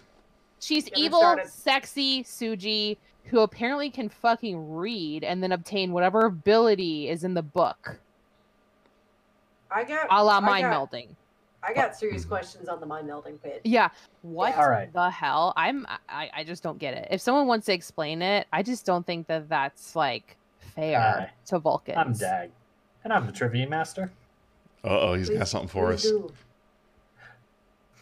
She's 0.61 0.85
Get 0.85 0.99
evil, 0.99 1.37
sexy 1.47 2.23
Soji, 2.23 2.97
who 3.25 3.41
apparently 3.41 3.91
can 3.91 4.09
fucking 4.09 4.75
read 4.75 5.25
and 5.25 5.43
then 5.43 5.53
obtain 5.53 5.93
whatever 5.93 6.27
ability 6.27 7.09
is 7.09 7.25
in 7.25 7.35
the 7.35 7.43
book, 7.43 7.99
I 9.71 9.85
got 9.85 10.07
a 10.11 10.23
la 10.25 10.37
I 10.39 10.41
mind 10.41 10.63
got- 10.65 10.91
melding. 10.91 11.09
I 11.63 11.75
got 11.75 11.95
serious 11.95 12.25
questions 12.25 12.69
on 12.71 12.81
the 12.81 12.87
mind 12.87 13.07
melding 13.07 13.41
pit. 13.43 13.61
Yeah. 13.65 13.91
What 14.23 14.57
All 14.57 14.71
right. 14.71 14.91
the 14.95 15.11
hell? 15.11 15.53
I'm 15.59 15.87
I, 16.09 16.31
I 16.35 16.43
just 16.45 16.63
don't 16.63 16.79
get 16.79 16.95
it. 16.95 17.09
If 17.11 17.21
someone 17.21 17.47
wants 17.47 17.67
to 17.67 17.75
explain 17.75 18.23
it, 18.23 18.47
I 18.51 18.63
just 18.63 18.87
don't 18.87 19.05
think 19.07 19.27
that 19.27 19.47
that's 19.51 19.95
like 19.95 20.37
fair 20.75 20.99
Aye. 20.99 21.31
to 21.49 21.59
Vulcans. 21.59 21.99
I'm 21.99 22.15
Dag, 22.15 22.51
and 23.05 23.13
I'm 23.13 23.27
the 23.27 23.33
trivia 23.33 23.69
master. 23.69 24.11
Uh 24.85 25.01
oh, 25.01 25.15
he's 25.15 25.31
got 25.31 25.49
something 25.49 25.69
for 25.69 25.93
us. 25.93 26.03
do. 26.03 26.33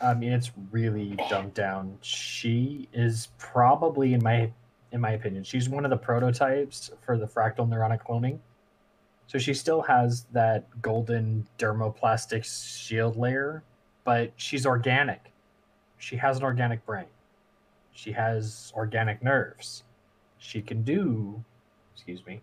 I 0.01 0.15
mean, 0.15 0.33
it's 0.33 0.53
really 0.71 1.19
dumbed 1.29 1.55
down. 1.55 1.99
She 2.03 2.89
is 2.93 3.29
probably, 3.39 4.15
in 4.15 4.23
my 4.23 4.53
in 4.93 5.01
my 5.01 5.11
opinion, 5.11 5.45
she's 5.45 5.69
one 5.69 5.85
of 5.85 5.91
the 5.91 5.97
prototypes 5.97 6.91
for 7.05 7.19
the 7.19 7.27
fractal 7.27 7.69
neuronic 7.69 8.03
cloning. 8.03 8.39
So 9.27 9.39
she 9.39 9.53
still 9.53 9.83
has 9.83 10.25
that 10.33 10.67
golden 10.81 11.47
dermoplastic 11.59 12.45
shield 12.45 13.17
layer, 13.17 13.63
but 14.05 14.33
she's 14.37 14.65
organic. 14.65 15.33
She 15.99 16.17
has 16.17 16.39
an 16.39 16.45
organic 16.45 16.87
brain. 16.87 17.05
She 17.93 18.13
has 18.13 18.73
organic 18.75 19.23
nerves. 19.23 19.83
She 20.39 20.63
can 20.63 20.83
do, 20.83 21.45
excuse 21.93 22.25
me, 22.25 22.41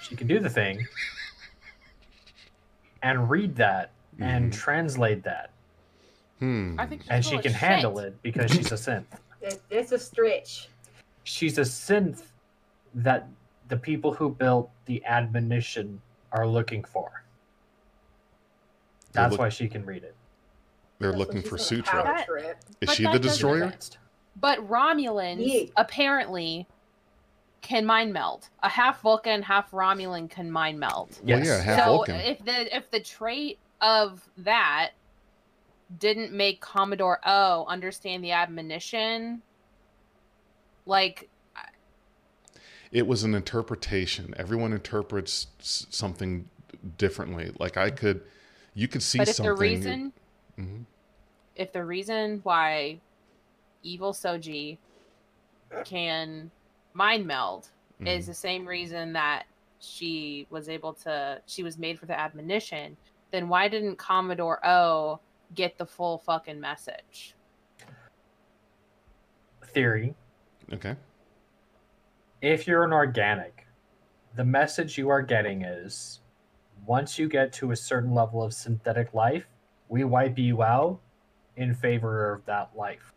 she 0.00 0.16
can 0.16 0.26
do 0.26 0.40
the 0.40 0.50
thing 0.50 0.84
and 3.04 3.28
read 3.30 3.54
that 3.56 3.90
and 4.18 4.50
Mhm. 4.50 4.56
translate 4.56 5.22
that 5.24 5.50
Hmm. 6.40 6.74
I 6.80 6.86
think 6.86 7.02
she's 7.02 7.10
and 7.10 7.24
she 7.24 7.32
can 7.38 7.42
shit. 7.42 7.52
handle 7.52 7.98
it 8.00 8.20
because 8.22 8.50
she's 8.50 8.72
a 8.72 8.76
synth. 8.76 9.04
It, 9.42 9.60
it's 9.68 9.92
a 9.92 9.98
stretch. 9.98 10.70
She's 11.24 11.58
a 11.58 11.62
synth 11.66 12.22
that 12.94 13.28
the 13.68 13.76
people 13.76 14.14
who 14.14 14.30
built 14.30 14.70
the 14.86 15.04
admonition 15.04 16.00
are 16.32 16.46
looking 16.46 16.82
for. 16.82 17.22
That's 19.12 19.32
look- 19.32 19.40
why 19.40 19.48
she 19.50 19.68
can 19.68 19.84
read 19.84 20.02
it. 20.02 20.14
They're 20.98 21.10
That's 21.10 21.18
looking 21.18 21.42
for 21.42 21.58
she's 21.58 21.66
Sutra. 21.66 22.04
power. 22.24 22.38
Is 22.80 22.86
But 22.86 22.96
she 22.96 23.02
the 23.04 23.18
destroyer? 23.18 23.74
But 24.40 24.66
Romulans 24.66 25.40
Yeah. 25.44 25.70
apparently 25.76 26.66
can 27.64 27.84
mind 27.84 28.12
meld. 28.12 28.48
A 28.62 28.68
half 28.68 29.00
Vulcan, 29.00 29.42
half 29.42 29.70
Romulan 29.72 30.30
can 30.30 30.50
mind 30.50 30.78
meld. 30.78 31.18
Well, 31.22 31.38
Yes. 31.40 31.46
yeah, 31.46 31.62
half 31.62 31.80
so 31.80 31.84
Vulcan. 31.96 32.16
if 32.20 32.44
the 32.44 32.76
if 32.76 32.90
the 32.90 33.00
trait 33.00 33.58
of 33.80 34.28
that 34.36 34.90
didn't 35.98 36.32
make 36.32 36.60
Commodore 36.60 37.18
O 37.24 37.64
understand 37.66 38.22
the 38.22 38.32
admonition, 38.32 39.42
like 40.86 41.28
it 42.92 43.06
was 43.06 43.24
an 43.24 43.34
interpretation. 43.34 44.34
Everyone 44.36 44.72
interprets 44.72 45.48
something 45.58 46.48
differently. 46.98 47.50
Like 47.58 47.76
I 47.76 47.90
could, 47.90 48.22
you 48.74 48.86
could 48.88 49.02
see 49.02 49.18
but 49.18 49.28
if 49.28 49.34
something. 49.36 49.54
the 49.54 49.60
reason 49.60 50.12
Mhm. 50.58 50.84
if 51.56 51.72
the 51.72 51.84
reason 51.84 52.40
why 52.44 53.00
evil 53.82 54.12
Soji 54.12 54.78
can 55.84 56.50
mind 56.94 57.26
meld 57.26 57.70
is 58.00 58.24
Mhm. 58.24 58.26
the 58.28 58.34
same 58.34 58.66
reason 58.66 59.12
that 59.12 59.44
she 59.80 60.46
was 60.50 60.68
able 60.68 60.94
to 60.94 61.42
she 61.46 61.62
was 61.62 61.76
made 61.78 61.98
for 61.98 62.06
the 62.06 62.18
admonition, 62.18 62.96
then 63.30 63.48
why 63.48 63.68
didn't 63.68 63.96
Commodore 63.96 64.64
O 64.66 65.20
get 65.54 65.76
the 65.76 65.84
full 65.86 66.18
fucking 66.18 66.58
message? 66.58 67.34
Theory 69.62 70.14
Okay. 70.72 70.96
if 72.40 72.66
you're 72.66 72.84
an 72.84 72.92
organic, 72.92 73.66
the 74.34 74.44
message 74.44 74.96
you 74.96 75.08
are 75.08 75.22
getting 75.22 75.62
is 75.62 76.20
once 76.86 77.18
you 77.18 77.28
get 77.28 77.52
to 77.54 77.70
a 77.72 77.76
certain 77.76 78.14
level 78.14 78.42
of 78.42 78.52
synthetic 78.54 79.14
life, 79.14 79.48
we 79.88 80.04
wipe 80.04 80.38
you 80.38 80.62
out 80.62 81.00
in 81.56 81.74
favor 81.74 82.32
of 82.32 82.44
that 82.46 82.74
life. 82.76 83.12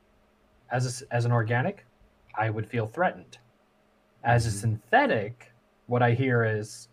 As 0.69 0.85
a 0.85 0.89
s 0.89 1.01
as 1.11 1.25
an 1.25 1.31
organic, 1.31 1.85
I 2.35 2.49
would 2.49 2.67
feel 2.67 2.87
threatened. 2.87 3.37
As 4.23 4.45
a 4.45 4.49
Mhm. 4.49 4.53
synthetic, 4.53 5.51
what 5.85 6.01
I 6.03 6.11
hear 6.11 6.43
is 6.43 6.89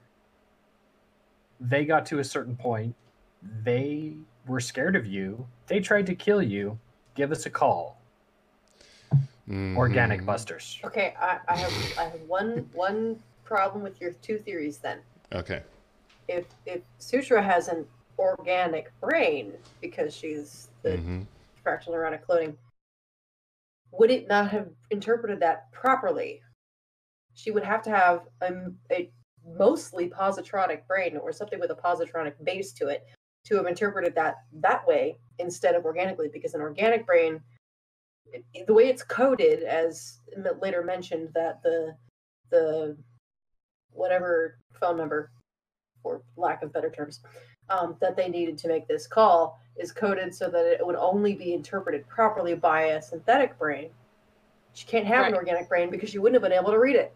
they 1.61 1.85
got 1.85 2.07
to 2.07 2.19
a 2.19 2.25
certain 2.25 2.57
point, 2.57 2.95
they 3.63 4.17
were 4.47 4.61
scared 4.61 4.97
of 4.97 5.07
you, 5.07 5.47
they 5.67 5.81
tried 5.81 6.07
to 6.07 6.15
kill 6.15 6.43
you. 6.43 6.79
Give 7.15 7.31
us 7.31 7.47
a 7.47 7.51
call. 7.51 7.97
Organic 9.77 10.21
Mhm. 10.23 10.27
busters. 10.27 10.81
Okay, 10.85 11.15
I, 11.19 11.39
I 11.49 11.57
have 11.57 11.73
I 11.99 12.03
have 12.05 12.21
one 12.23 12.69
one 12.73 13.23
problem 13.45 13.83
with 13.83 14.01
your 14.01 14.13
two 14.15 14.39
theories 14.39 14.79
then. 14.79 15.01
Okay. 15.33 15.63
If 16.29 16.47
if 16.67 16.83
Sutra 16.99 17.43
has 17.43 17.69
an 17.69 17.87
organic 18.19 18.91
brain 19.01 19.53
because 19.81 20.15
she's 20.15 20.71
the 20.83 20.99
hmm 20.99 21.23
fractal 21.65 21.89
neuronic 21.89 22.25
cloning, 22.25 22.57
would 23.93 24.11
it 24.11 24.27
not 24.29 24.51
have 24.51 24.69
interpreted 24.91 25.41
that 25.41 25.71
properly? 25.73 26.43
She 27.35 27.51
would 27.51 27.65
have 27.65 27.83
to 27.83 27.91
have 27.91 28.23
a, 28.41 28.53
a 28.91 29.11
mostly 29.47 30.09
positronic 30.09 30.87
brain 30.87 31.17
or 31.17 31.33
something 31.33 31.61
with 31.61 31.71
a 31.71 31.75
positronic 31.75 32.33
base 32.45 32.73
to 32.73 32.89
it 32.89 33.05
to 33.45 33.57
have 33.57 33.67
interpreted 33.67 34.15
that 34.15 34.37
that 34.61 34.87
way 34.87 35.19
instead 35.39 35.75
of 35.75 35.85
organically, 35.85 36.29
because 36.33 36.55
an 36.55 36.61
organic 36.61 37.07
brain, 37.07 37.41
the 38.67 38.73
way 38.73 38.89
it's 38.89 39.03
coded, 39.03 39.63
as 39.63 40.21
later 40.61 40.83
mentioned, 40.83 41.29
that 41.35 41.63
the 41.63 41.95
the 42.51 42.97
whatever 43.93 44.59
phone 44.73 44.97
number, 44.97 45.31
for 46.03 46.23
lack 46.37 46.63
of 46.63 46.73
better 46.73 46.91
terms, 46.91 47.21
um, 47.69 47.97
that 48.01 48.17
they 48.17 48.29
needed 48.29 48.59
to 48.59 48.69
make 48.69 48.89
this 48.89 49.07
call 49.07 49.59
is 49.77 49.93
coded 49.93 50.35
so 50.35 50.49
that 50.49 50.67
it 50.67 50.87
would 50.87 50.97
only 50.97 51.35
be 51.35 51.53
interpreted 51.53 52.07
properly 52.09 52.55
by 52.55 52.83
a 52.83 53.03
synthetic 53.03 53.59
brain. 53.59 53.91
She 54.73 54.87
can't 54.87 55.07
have 55.07 55.27
an 55.27 55.35
organic 55.35 55.69
brain 55.69 55.91
because 55.91 56.11
she 56.11 56.19
wouldn't 56.19 56.35
have 56.35 56.49
been 56.49 56.59
able 56.59 56.73
to 56.73 56.79
read 56.79 56.97
it. 56.97 57.15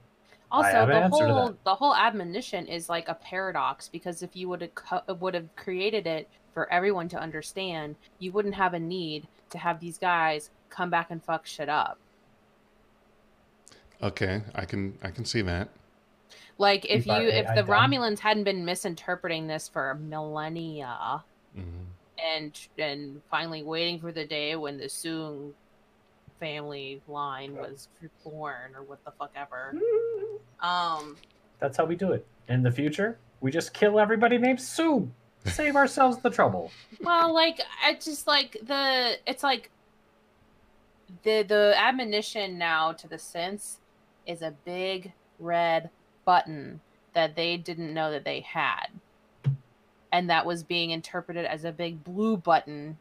Also, 0.50 0.86
the 0.86 1.08
whole 1.08 1.58
the 1.64 1.74
whole 1.74 1.94
admonition 1.94 2.66
is 2.66 2.88
like 2.88 3.08
a 3.08 3.14
paradox 3.14 3.88
because 3.88 4.22
if 4.22 4.34
you 4.34 4.48
would 4.48 4.62
have 4.62 4.74
co- 4.74 5.14
would 5.14 5.34
have 5.34 5.54
created 5.56 6.06
it 6.06 6.28
for 6.54 6.70
everyone 6.72 7.08
to 7.10 7.18
understand, 7.20 7.96
you 8.18 8.32
wouldn't 8.32 8.54
have 8.54 8.74
a 8.74 8.80
need 8.80 9.28
to 9.50 9.58
have 9.58 9.80
these 9.80 9.98
guys 9.98 10.50
come 10.70 10.90
back 10.90 11.10
and 11.10 11.22
fuck 11.22 11.46
shit 11.46 11.68
up. 11.68 11.98
Okay. 14.02 14.42
I 14.54 14.64
can 14.64 14.98
I 15.02 15.10
can 15.10 15.24
see 15.24 15.42
that. 15.42 15.68
Like 16.58 16.84
if 16.86 17.04
Keep 17.04 17.12
our 17.12 17.22
you 17.22 17.28
if 17.28 17.46
AI 17.48 17.54
the 17.54 17.62
dumb. 17.62 17.90
Romulans 17.92 18.18
hadn't 18.20 18.44
been 18.44 18.64
misinterpreting 18.64 19.46
this 19.46 19.68
for 19.68 19.94
millennia 19.94 21.24
hmm 21.54 21.84
and 22.18 22.58
and 22.78 23.22
finally 23.30 23.62
waiting 23.62 24.00
for 24.00 24.12
the 24.12 24.26
day 24.26 24.56
when 24.56 24.76
the 24.78 24.86
Soong 24.86 25.54
family 26.40 27.00
line 27.08 27.54
was 27.56 27.88
born 28.24 28.74
or 28.74 28.82
what 28.82 29.04
the 29.04 29.10
fuck 29.12 29.32
ever. 29.36 29.74
Um 30.60 31.16
That's 31.60 31.76
how 31.76 31.84
we 31.84 31.94
do 31.94 32.10
it. 32.12 32.26
In 32.48 32.62
the 32.64 32.70
future, 32.72 33.16
we 33.40 33.52
just 33.52 33.72
kill 33.72 34.00
everybody 34.00 34.38
named 34.38 34.60
Sue. 34.60 35.08
Save 35.46 35.76
ourselves 35.82 36.18
the 36.18 36.30
trouble. 36.30 36.72
well 37.00 37.32
like 37.32 37.60
i 37.84 37.94
just 37.94 38.26
like 38.26 38.56
the 38.66 39.12
it's 39.26 39.44
like 39.44 39.70
the 41.22 41.44
the 41.46 41.74
admonition 41.76 42.58
now 42.58 42.90
to 42.92 43.06
the 43.06 43.18
sense 43.18 43.78
is 44.26 44.42
a 44.42 44.52
big 44.64 45.12
red 45.38 45.90
button 46.24 46.80
that 47.14 47.36
they 47.36 47.56
didn't 47.56 47.94
know 47.94 48.10
that 48.10 48.24
they 48.24 48.40
had 48.40 48.88
and 50.12 50.28
that 50.28 50.44
was 50.44 50.62
being 50.64 50.90
interpreted 50.90 51.44
as 51.44 51.64
a 51.64 51.70
big 51.72 52.02
blue 52.02 52.36
button 52.36 52.98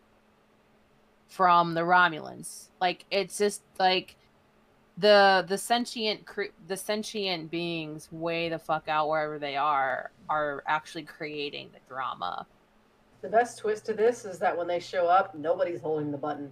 from 1.28 1.74
the 1.74 1.82
Romulans. 1.82 2.70
Like 2.82 3.06
it's 3.12 3.38
just 3.38 3.62
like 3.80 4.16
the 4.98 5.46
the 5.48 5.58
sentient 5.58 6.26
cre- 6.26 6.54
the 6.68 6.78
sentient 6.78 7.52
beings 7.52 8.10
way 8.12 8.50
the 8.50 8.58
fuck 8.60 8.88
out 8.88 9.08
wherever 9.10 9.38
they 9.38 9.56
are 9.56 10.12
are 10.30 10.64
actually 10.68 11.04
creating 11.04 11.70
the 11.74 11.80
drama. 11.88 12.46
The 13.22 13.30
best 13.30 13.60
twist 13.60 13.86
to 13.88 13.94
this 13.94 14.26
is 14.26 14.40
that 14.40 14.56
when 14.58 14.68
they 14.68 14.80
show 14.80 15.08
up, 15.08 15.34
nobody's 15.36 15.82
holding 15.82 16.12
the 16.12 16.18
button. 16.18 16.52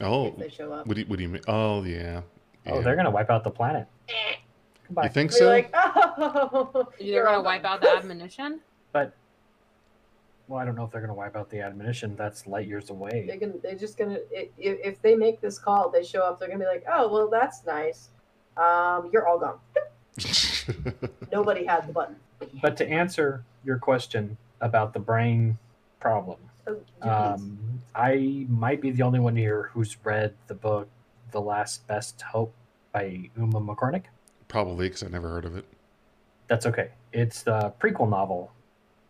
Oh, 0.00 0.26
If 0.28 0.36
they 0.36 0.48
show 0.50 0.72
up, 0.72 0.86
what 0.86 0.94
do 0.94 1.00
you, 1.00 1.06
what 1.06 1.16
do 1.16 1.22
you 1.22 1.28
mean? 1.28 1.42
Oh, 1.48 1.82
yeah. 1.84 2.20
Oh, 2.66 2.82
they're 2.82 2.96
gonna 2.96 3.10
wipe 3.10 3.30
out 3.30 3.44
the 3.44 3.50
planet. 3.50 3.86
Goodbye. 4.86 5.04
You 5.04 5.08
think 5.10 5.30
Be 5.30 5.36
so? 5.36 5.46
like, 5.48 5.70
oh, 5.74 6.88
They're 6.98 7.06
you're 7.08 7.24
gonna 7.24 7.42
wipe 7.42 7.64
out 7.64 7.80
the 7.80 7.88
admonition. 7.90 8.60
But 8.92 9.14
well, 10.48 10.60
I 10.60 10.64
don't 10.64 10.74
know 10.76 10.84
if 10.84 10.90
they're 10.90 11.00
gonna 11.00 11.14
wipe 11.14 11.36
out 11.36 11.50
the 11.50 11.60
admonition. 11.60 12.14
That's 12.16 12.46
light 12.46 12.66
years 12.68 12.90
away. 12.90 13.10
They're 13.26 13.36
away. 13.36 13.38
gonna, 13.38 13.58
they're 13.62 13.74
just 13.74 13.96
gonna. 13.98 14.18
If, 14.30 14.48
if 14.58 15.02
they 15.02 15.14
make 15.14 15.40
this 15.40 15.58
call, 15.58 15.90
they 15.90 16.04
show 16.04 16.20
up. 16.22 16.38
They're 16.38 16.48
gonna 16.48 16.60
be 16.60 16.66
like, 16.66 16.84
"Oh, 16.90 17.12
well, 17.12 17.28
that's 17.28 17.64
nice. 17.66 18.08
Um, 18.56 19.10
you're 19.12 19.26
all 19.26 19.38
gone. 19.38 19.58
Nobody 21.32 21.64
had 21.64 21.86
the 21.88 21.92
button." 21.92 22.16
But 22.62 22.76
to 22.78 22.88
answer 22.88 23.42
your 23.64 23.78
question 23.78 24.36
about 24.60 24.92
the 24.92 24.98
brain 25.00 25.58
problem, 26.00 26.38
So, 26.64 26.74
do 26.74 26.80
these. 27.02 27.10
um, 27.10 27.58
I 27.94 28.46
might 28.48 28.80
be 28.80 28.90
the 28.90 29.02
only 29.02 29.18
one 29.20 29.34
here 29.36 29.70
who's 29.72 29.96
read 30.04 30.34
the 30.46 30.54
book 30.54 30.88
"The 31.32 31.40
Last 31.40 31.86
Best 31.86 32.20
Hope" 32.22 32.54
by 32.92 33.30
Una 33.38 33.60
McCormack. 33.60 34.04
Probably 34.48 34.88
because 34.88 35.02
I 35.02 35.08
never 35.08 35.28
heard 35.28 35.44
of 35.44 35.56
it. 35.56 35.64
That's 36.48 36.66
okay. 36.66 36.90
It's 37.12 37.42
the 37.42 37.72
prequel 37.80 38.08
novel 38.08 38.52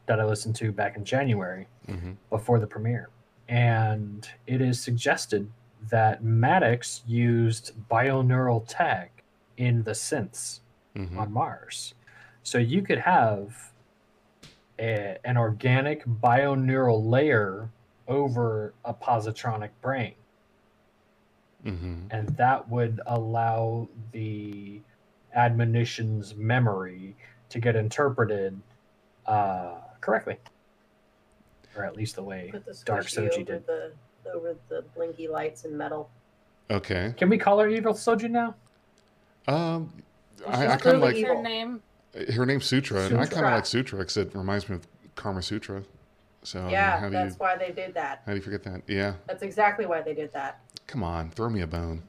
that 0.06 0.20
I 0.20 0.24
listened 0.24 0.56
to 0.56 0.72
back 0.72 0.96
in 0.96 1.04
January 1.04 1.66
hmm 1.86 2.12
before 2.30 2.58
the 2.58 2.66
premiere. 2.66 3.10
And 3.48 4.28
it 4.46 4.60
is 4.60 4.80
suggested 4.80 5.50
that 5.90 6.24
Maddox 6.24 7.02
used 7.06 7.72
bioneural 7.88 8.64
tech 8.66 9.22
in 9.56 9.82
the 9.84 9.92
synths 9.92 10.60
hmm 10.94 11.18
on 11.18 11.32
Mars. 11.32 11.94
So 12.42 12.58
you 12.58 12.82
could 12.82 12.98
have 12.98 13.72
a, 14.78 15.18
an 15.24 15.36
organic 15.36 16.04
bioneural 16.04 17.08
layer 17.08 17.70
over 18.08 18.74
a 18.84 18.94
positronic 18.94 19.70
brain. 19.80 20.14
hmm 21.64 22.06
And 22.10 22.28
that 22.36 22.68
would 22.68 23.00
allow 23.06 23.88
the 24.12 24.80
admonition's 25.34 26.34
memory 26.34 27.16
to 27.48 27.60
get 27.60 27.76
interpreted 27.76 28.60
uh, 29.26 29.74
correctly. 30.06 30.38
Or 31.76 31.84
at 31.84 31.94
least 31.96 32.14
the 32.16 32.22
way 32.22 32.48
Put 32.52 32.64
the 32.64 32.74
Dark 32.86 33.04
squishy 33.04 33.28
Soji 33.28 33.32
over 33.42 33.44
did. 33.52 33.66
the 33.66 33.92
over 34.32 34.56
the 34.68 34.82
blinky 34.94 35.28
lights 35.28 35.64
and 35.64 35.76
metal. 35.76 36.08
Okay. 36.70 37.12
Can 37.16 37.28
we 37.28 37.36
call 37.38 37.58
her 37.58 37.68
Evil 37.68 37.92
Soju 37.92 38.30
now? 38.30 38.54
Um, 39.46 39.92
Well, 40.44 40.48
I, 40.48 40.62
she's 40.62 40.70
I 40.70 40.76
kind 40.78 40.96
of 40.96 41.02
like. 41.02 41.16
Her 41.18 41.42
name. 41.42 41.82
her 42.34 42.46
name's 42.46 42.64
Sutra, 42.64 43.02
and 43.06 43.18
I 43.18 43.26
kind 43.26 43.44
of 43.46 43.52
like 43.52 43.66
Sutra 43.66 43.98
because 43.98 44.16
it 44.16 44.34
reminds 44.34 44.68
me 44.68 44.76
of 44.76 44.86
Karma 45.16 45.42
Sutra. 45.42 45.82
So 46.42 46.60
I 46.60 46.62
mean, 46.62 46.70
yeah, 46.72 46.98
how 47.00 47.06
do 47.06 47.12
that's 47.12 47.34
you 47.34 47.38
why 47.38 47.56
they 47.56 47.72
did 47.72 47.94
that. 47.94 48.22
how 48.24 48.32
do 48.32 48.36
you 48.36 48.42
forget 48.42 48.62
that? 48.64 48.82
Yeah. 48.86 49.14
That's 49.26 49.42
exactly 49.42 49.84
why 49.86 50.00
they 50.02 50.14
did 50.14 50.32
that. 50.32 50.60
Come 50.86 51.02
on, 51.02 51.30
throw 51.30 51.50
me 51.50 51.60
a 51.60 51.66
bone. 51.66 52.02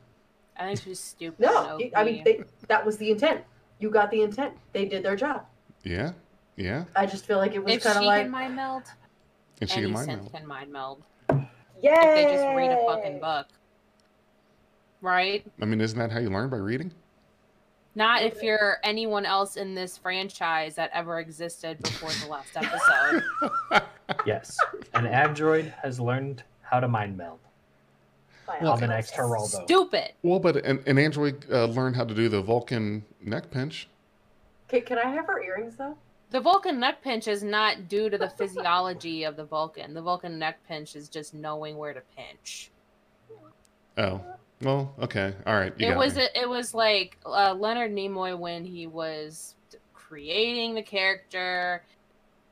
I 0.55 0.67
think 0.67 0.81
she's 0.81 0.99
stupid. 0.99 1.39
No, 1.39 1.79
I 1.95 2.03
mean 2.03 2.23
they, 2.23 2.43
that 2.67 2.85
was 2.85 2.97
the 2.97 3.11
intent. 3.11 3.41
You 3.79 3.89
got 3.89 4.11
the 4.11 4.21
intent. 4.21 4.53
They 4.73 4.85
did 4.85 5.03
their 5.03 5.15
job. 5.15 5.45
Yeah. 5.83 6.13
Yeah. 6.58 6.86
I 6.95 7.05
just 7.05 7.26
feel 7.26 7.38
like 7.38 7.53
it 7.53 7.64
was 7.64 7.82
kind 7.84 7.97
of 7.97 8.03
like, 8.03 8.24
can 8.24 8.32
mind 8.32 8.55
meld, 8.55 8.84
And 9.62 9.70
she 9.70 9.78
any 9.78 9.86
can 9.86 9.93
mind 9.93 10.10
synth 10.10 10.18
meld. 10.18 10.32
can 10.34 10.47
mind 10.47 10.72
meld. 10.74 11.03
yeah. 11.82 12.03
If 12.03 12.16
they 12.16 12.34
just 12.34 12.55
read 12.58 12.72
a 12.72 12.84
fucking 12.86 13.20
book, 13.20 13.47
right? 15.01 15.45
I 15.62 15.66
mean, 15.66 15.80
isn't 15.82 15.97
that 15.99 16.12
how 16.12 16.20
you 16.20 16.30
learn 16.30 16.49
by 16.49 16.58
reading? 16.58 16.91
Not 17.95 18.22
if 18.24 18.43
you're 18.43 18.78
anyone 18.84 19.26
else 19.26 19.55
in 19.58 19.74
this 19.74 19.97
franchise 19.97 20.76
that 20.76 20.91
ever 20.93 21.20
existed 21.20 21.82
before 21.82 22.12
the 22.24 22.28
last 22.28 22.55
episode. 22.55 23.24
Yes. 24.26 24.58
An 24.93 25.05
android 25.05 25.74
has 25.84 25.99
learned 25.99 26.41
how 26.62 26.80
to 26.80 26.88
mind 26.88 27.18
meld. 27.18 27.39
on 28.62 28.80
the 28.80 28.88
next 28.88 29.14
Geraldo. 29.14 29.66
Stupid. 29.66 30.14
Well, 30.24 30.39
but 30.39 30.66
an, 30.66 30.82
an 30.86 30.97
android 30.97 31.45
uh, 31.51 31.66
learned 31.66 31.97
how 31.97 32.05
to 32.05 32.14
do 32.14 32.30
the 32.30 32.41
Vulcan 32.41 33.03
neck 33.22 33.51
pinch. 33.51 33.89
Can, 34.70 34.82
can 34.84 34.97
I 34.97 35.10
have 35.10 35.28
her 35.28 35.43
earrings 35.43 35.76
though? 35.76 35.97
The 36.30 36.41
Vulcan 36.41 36.80
neck 36.80 37.01
pinch 37.01 37.28
is 37.28 37.41
not 37.41 37.88
due 37.88 38.09
to 38.09 38.17
the 38.17 38.30
physiology 38.30 39.23
of 39.23 39.38
the 39.38 39.45
Vulcan. 39.45 39.93
The 39.93 40.01
Vulcan 40.01 40.38
neck 40.38 40.59
pinch 40.67 40.95
is 40.95 41.07
just 41.07 41.34
knowing 41.34 41.78
where 41.78 41.93
to 41.93 42.01
pinch. 42.15 42.69
Oh, 43.97 44.21
well, 44.61 44.93
okay, 44.99 45.34
all 45.45 45.55
right. 45.55 45.73
You 45.78 45.88
it 45.88 45.97
was 45.97 46.15
me. 46.15 46.28
it 46.36 46.47
was 46.49 46.73
like 46.73 47.17
uh, 47.25 47.53
Leonard 47.57 47.91
Nimoy 47.91 48.38
when 48.38 48.65
he 48.65 48.88
was 48.88 49.55
creating 49.93 50.75
the 50.75 50.82
character, 50.84 51.84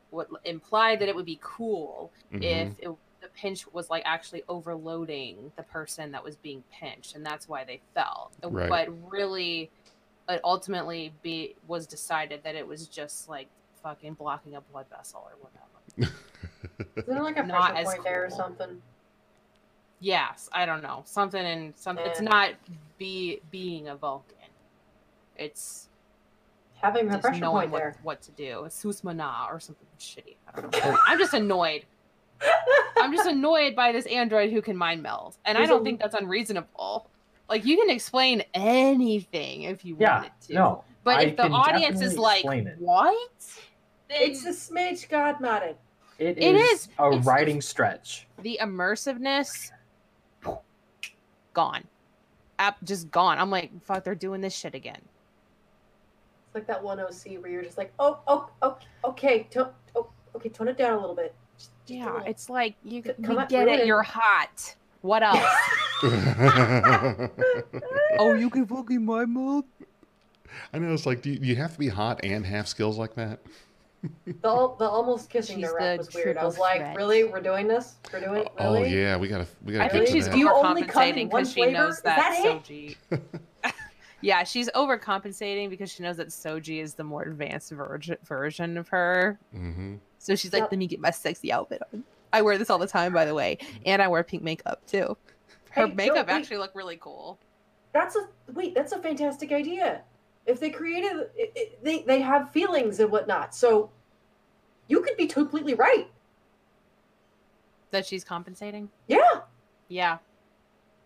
what 0.10 0.28
implied 0.46 1.00
that 1.02 1.10
it 1.10 1.16
would 1.16 1.26
be 1.26 1.40
cool 1.42 2.12
Mhm. 2.32 2.44
if 2.44 2.80
it, 2.80 2.90
the 3.22 3.28
pinch 3.36 3.68
was 3.74 3.90
like 3.90 4.04
actually 4.06 4.44
overloading 4.48 5.52
the 5.58 5.64
person 5.64 6.12
that 6.12 6.24
was 6.24 6.36
being 6.38 6.64
pinched, 6.72 7.16
and 7.16 7.26
that's 7.26 7.50
why 7.50 7.64
they 7.66 7.82
fell. 7.94 8.32
Right. 8.44 8.70
But 8.70 9.12
really, 9.12 9.70
it 10.30 10.40
ultimately 10.44 11.14
be 11.22 11.56
was 11.68 11.86
decided 11.86 12.44
that 12.44 12.56
it 12.56 12.66
was 12.66 12.88
just 12.88 13.28
like 13.30 13.48
fucking 13.86 14.16
blocking 14.16 14.56
a 14.56 14.62
blood 14.62 14.88
vessel 14.90 15.24
or 15.24 15.38
whatever. 15.40 16.16
Isn't 16.96 17.08
there 17.14 17.22
like 17.22 17.38
a 17.38 17.44
Not 17.44 17.74
pressure 17.74 17.88
as 17.88 17.94
point 17.94 18.04
there 18.04 18.26
or 18.26 18.30
something? 18.32 18.82
Yes, 20.00 20.50
I 20.52 20.66
don't 20.66 20.82
know 20.82 21.04
something 21.06 21.44
in 21.46 21.74
some. 21.76 22.00
It's 22.00 22.20
not 22.20 22.52
be 22.98 23.42
being 23.52 23.88
a 23.88 23.96
Vulcan. 23.96 24.36
It's 25.38 25.88
Having 26.82 27.10
a 27.10 27.12
just 27.12 27.22
pressure 27.22 27.40
knowing 27.40 27.70
point 27.70 27.72
what, 27.72 27.78
there. 27.80 27.96
what 28.04 28.22
to 28.24 28.32
do. 28.32 28.66
Susmana 28.70 29.48
or 29.52 29.60
something 29.60 29.88
shitty. 30.00 30.36
I 30.54 30.62
don't 30.62 30.74
know. 30.74 30.98
I'm 31.08 31.20
just 31.20 31.34
annoyed. 31.34 31.86
I'm 32.98 33.16
just 33.16 33.28
annoyed 33.30 33.76
by 33.76 33.92
this 33.92 34.06
android 34.08 34.52
who 34.52 34.62
can 34.62 34.76
mind 34.76 35.04
meld, 35.04 35.38
and 35.46 35.58
I 35.58 35.66
don't 35.68 35.82
a- 35.82 35.84
think 35.84 36.00
that's 36.00 36.16
unreasonable. 36.16 37.08
Like 37.48 37.66
you 37.66 37.78
can 37.78 37.92
explain 37.92 38.44
anything 38.56 39.64
if 39.64 39.86
you 39.86 39.96
Yeah. 40.00 40.16
wanted 40.16 40.32
to. 40.48 40.54
No. 40.54 40.84
but 41.04 41.18
I 41.20 41.22
if 41.24 41.38
the 41.38 41.44
audience 41.44 42.02
is 42.02 42.18
like, 42.18 42.44
it. 42.44 42.76
"What?" 42.80 43.32
Then 44.08 44.18
it's 44.22 44.46
a 44.46 44.50
smidge 44.50 45.10
god 45.10 45.38
modded. 45.40 45.76
It 46.20 46.38
It 46.38 46.56
is, 46.56 46.72
is. 46.72 46.90
a 47.00 47.08
It's- 47.08 47.26
writing 47.26 47.62
stretch. 47.62 48.28
the 48.42 48.58
immersiveness 48.62 49.72
gone, 51.54 51.84
app 52.60 52.78
just 52.84 53.10
gone. 53.12 53.38
I'm 53.40 53.50
like, 53.50 53.72
"Fuck, 53.84 54.04
they're 54.04 54.16
doing 54.16 54.42
this 54.42 54.54
shit 54.56 54.76
again." 54.76 55.02
It's 56.48 56.56
like 56.56 56.68
that 56.68 56.82
one 56.84 57.00
OC 57.00 57.38
where 57.42 57.50
you're 57.52 57.64
just 57.64 57.78
like, 57.78 57.92
oh, 58.00 58.20
oh, 58.28 58.50
oh 58.62 58.78
okay, 59.06 59.44
to- 59.52 59.72
oh, 59.96 60.08
okay, 60.36 60.50
tone 60.50 60.68
it 60.70 60.78
down 60.78 60.94
a 60.94 61.00
little 61.00 61.16
bit. 61.16 61.34
Just- 61.58 61.72
just 61.86 61.92
Yeah, 62.00 62.06
little. 62.12 62.28
it's 62.28 62.50
like 62.50 62.76
you 62.84 63.02
C- 63.04 63.12
come 63.24 63.38
on, 63.40 63.48
get 63.48 63.66
ruin 63.66 63.80
it. 63.80 63.82
it. 63.82 63.88
You're 63.88 64.04
hot. 64.04 64.76
What 65.02 65.22
else? 65.24 65.40
oh, 68.20 68.34
you 68.34 68.50
can 68.50 68.66
fucking 68.66 69.04
mind 69.06 69.34
meld. 69.34 69.66
I 70.74 70.80
know 70.80 70.94
it's 70.94 71.06
like, 71.06 71.22
do 71.22 71.32
you, 71.32 71.40
do 71.40 71.48
you 71.48 71.56
have 71.58 71.74
to 71.74 71.80
be 71.80 71.90
hot 71.90 72.22
and 72.24 72.46
have 72.46 72.68
skills 72.68 72.98
like 72.98 73.16
that? 73.16 73.40
The, 74.26 74.34
the 74.42 74.50
almost 74.88 75.30
kissing 75.30 75.58
She's 75.58 75.68
the 75.70 75.76
rap 75.76 75.94
the 75.94 75.98
was 75.98 76.14
weird. 76.14 76.38
I 76.38 76.46
was 76.46 76.58
like, 76.58 76.80
threat. 76.80 76.96
really, 76.96 77.24
we're 77.26 77.42
doing 77.42 77.68
this? 77.68 77.96
We're 78.12 78.20
doing 78.22 78.42
it? 78.42 78.48
Oh 78.58 78.84
yeah, 78.84 79.18
we 79.18 79.28
gotta 79.28 79.48
we 79.64 79.74
gotta 79.74 79.86
I 79.86 79.88
get 79.88 79.94
think 79.94 80.06
to 80.08 80.12
she's 80.14 80.26
that. 80.30 80.38
You 80.38 80.52
only 80.52 80.84
come 80.84 81.04
in 81.04 81.16
overcompensating 81.16 81.32
one 81.32 81.42
because 81.44 81.50
she 81.54 81.62
flavor? 81.62 81.72
knows 81.72 82.02
that, 82.02 82.18
that 82.18 82.64
Soji. 82.64 82.96
yeah, 84.22 84.44
she's 84.44 84.70
overcompensating 84.72 85.70
because 85.70 85.92
she 85.92 86.04
knows 86.04 86.18
that 86.18 86.30
Soji 86.30 86.82
is 86.82 86.94
the 86.96 87.04
more 87.04 87.24
advanced 87.24 87.72
version 87.72 88.18
version 88.24 88.78
of 88.78 88.88
her. 88.90 89.40
hmm 89.52 89.96
So 90.18 90.36
she's 90.36 90.54
like, 90.54 90.62
Yep. 90.64 90.72
"Let 90.72 90.80
me 90.80 90.88
get 90.88 91.00
my 91.00 91.12
sexy 91.12 91.52
outfit 91.52 91.82
on." 91.94 92.04
I 92.34 92.42
wear 92.42 92.58
this 92.58 92.70
all 92.70 92.80
the 92.80 92.88
time, 92.88 93.14
by 93.14 93.26
the 93.26 93.34
way, 93.34 93.58
and 93.86 94.02
I 94.02 94.08
wear 94.08 94.24
pink 94.24 94.44
makeup 94.44 94.82
too. 94.88 95.16
Her 95.72 95.88
Hey, 95.88 95.94
makeup 95.94 96.28
wait. 96.28 96.34
actually 96.34 96.58
looked 96.58 96.76
really 96.76 96.98
cool. 96.98 97.38
That's 97.94 98.16
a 98.16 98.28
wait. 98.54 98.76
That's 98.76 98.92
a 98.92 99.00
fantastic 99.00 99.52
idea. 99.52 100.02
If 100.46 100.60
they 100.60 100.70
created, 100.70 101.28
it, 101.36 101.52
it, 101.56 101.84
they 101.84 102.02
they 102.04 102.22
have 102.22 102.52
feelings 102.52 103.00
and 103.00 103.12
whatnot. 103.12 103.56
So 103.56 103.90
you 104.88 105.02
could 105.02 105.18
be 105.18 105.28
completely 105.28 105.74
right. 105.74 106.08
That 107.92 108.06
she's 108.06 108.24
compensating. 108.24 108.90
Yeah, 109.08 109.42
Yeah, 109.88 110.18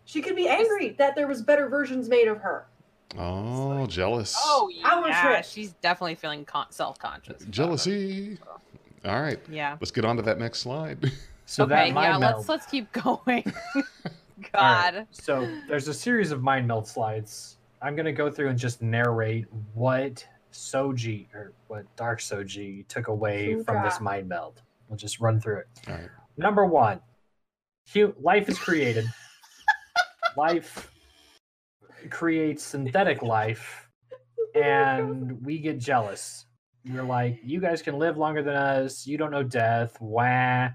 she 0.05 0.21
could 0.21 0.35
be 0.35 0.47
angry 0.47 0.89
that 0.97 1.15
there 1.15 1.27
was 1.27 1.41
better 1.41 1.67
versions 1.69 2.09
made 2.09 2.27
of 2.27 2.39
her. 2.39 2.65
Oh, 3.17 3.85
jealous. 3.87 4.35
Oh 4.39 4.71
I 4.83 4.99
was 4.99 5.09
yeah, 5.09 5.27
right. 5.27 5.45
she's 5.45 5.73
definitely 5.81 6.15
feeling 6.15 6.45
con- 6.45 6.71
self-conscious. 6.71 7.41
about 7.41 7.51
jealousy. 7.51 8.37
All 9.05 9.21
right. 9.21 9.39
Yeah. 9.49 9.77
let's 9.79 9.91
get 9.91 10.03
on 10.05 10.15
to 10.17 10.21
that 10.23 10.39
next 10.39 10.59
slide. 10.59 11.11
So 11.45 11.63
okay. 11.63 11.69
that 11.73 11.87
Yeah. 11.87 11.93
mind 11.95 12.19
meld. 12.19 12.35
Let's 12.35 12.47
let's 12.49 12.65
keep 12.67 12.91
going. 12.91 13.41
God. 14.53 14.93
All 14.93 14.99
right, 14.99 15.07
So 15.09 15.51
there's 15.67 15.87
a 15.87 15.93
series 15.95 16.29
of 16.31 16.43
mind 16.43 16.67
meld 16.67 16.87
slides. 16.87 17.57
I'm 17.81 17.95
going 17.95 18.05
to 18.05 18.11
go 18.11 18.29
through 18.29 18.49
and 18.49 18.59
just 18.59 18.83
narrate 18.83 19.45
what 19.73 20.23
Soji 20.51 21.27
or 21.33 21.53
what 21.67 21.85
Dark 21.95 22.19
Soji 22.19 22.87
took 22.87 23.07
away 23.07 23.61
from 23.63 23.83
this 23.83 23.99
mind 23.99 24.27
meld. 24.27 24.61
We'll 24.87 24.97
just 24.97 25.19
run 25.19 25.39
through 25.39 25.59
it. 25.59 25.67
All 25.87 25.93
right. 25.95 26.09
Number 26.37 26.65
one, 26.65 26.99
hu- 27.93 28.15
life 28.19 28.49
is 28.49 28.57
created. 28.57 29.05
life 30.37 30.91
creates 32.09 32.63
synthetic 32.63 33.21
life, 33.21 33.89
and 34.55 35.45
we 35.45 35.59
get 35.59 35.79
jealous. 35.79 36.45
We're 36.89 37.03
like, 37.03 37.39
you 37.43 37.59
guys 37.59 37.81
can 37.81 37.99
live 37.99 38.17
longer 38.17 38.41
than 38.41 38.55
us. 38.55 39.05
You 39.05 39.17
don't 39.17 39.31
know 39.31 39.43
death. 39.43 39.99
Wah. 39.99 40.69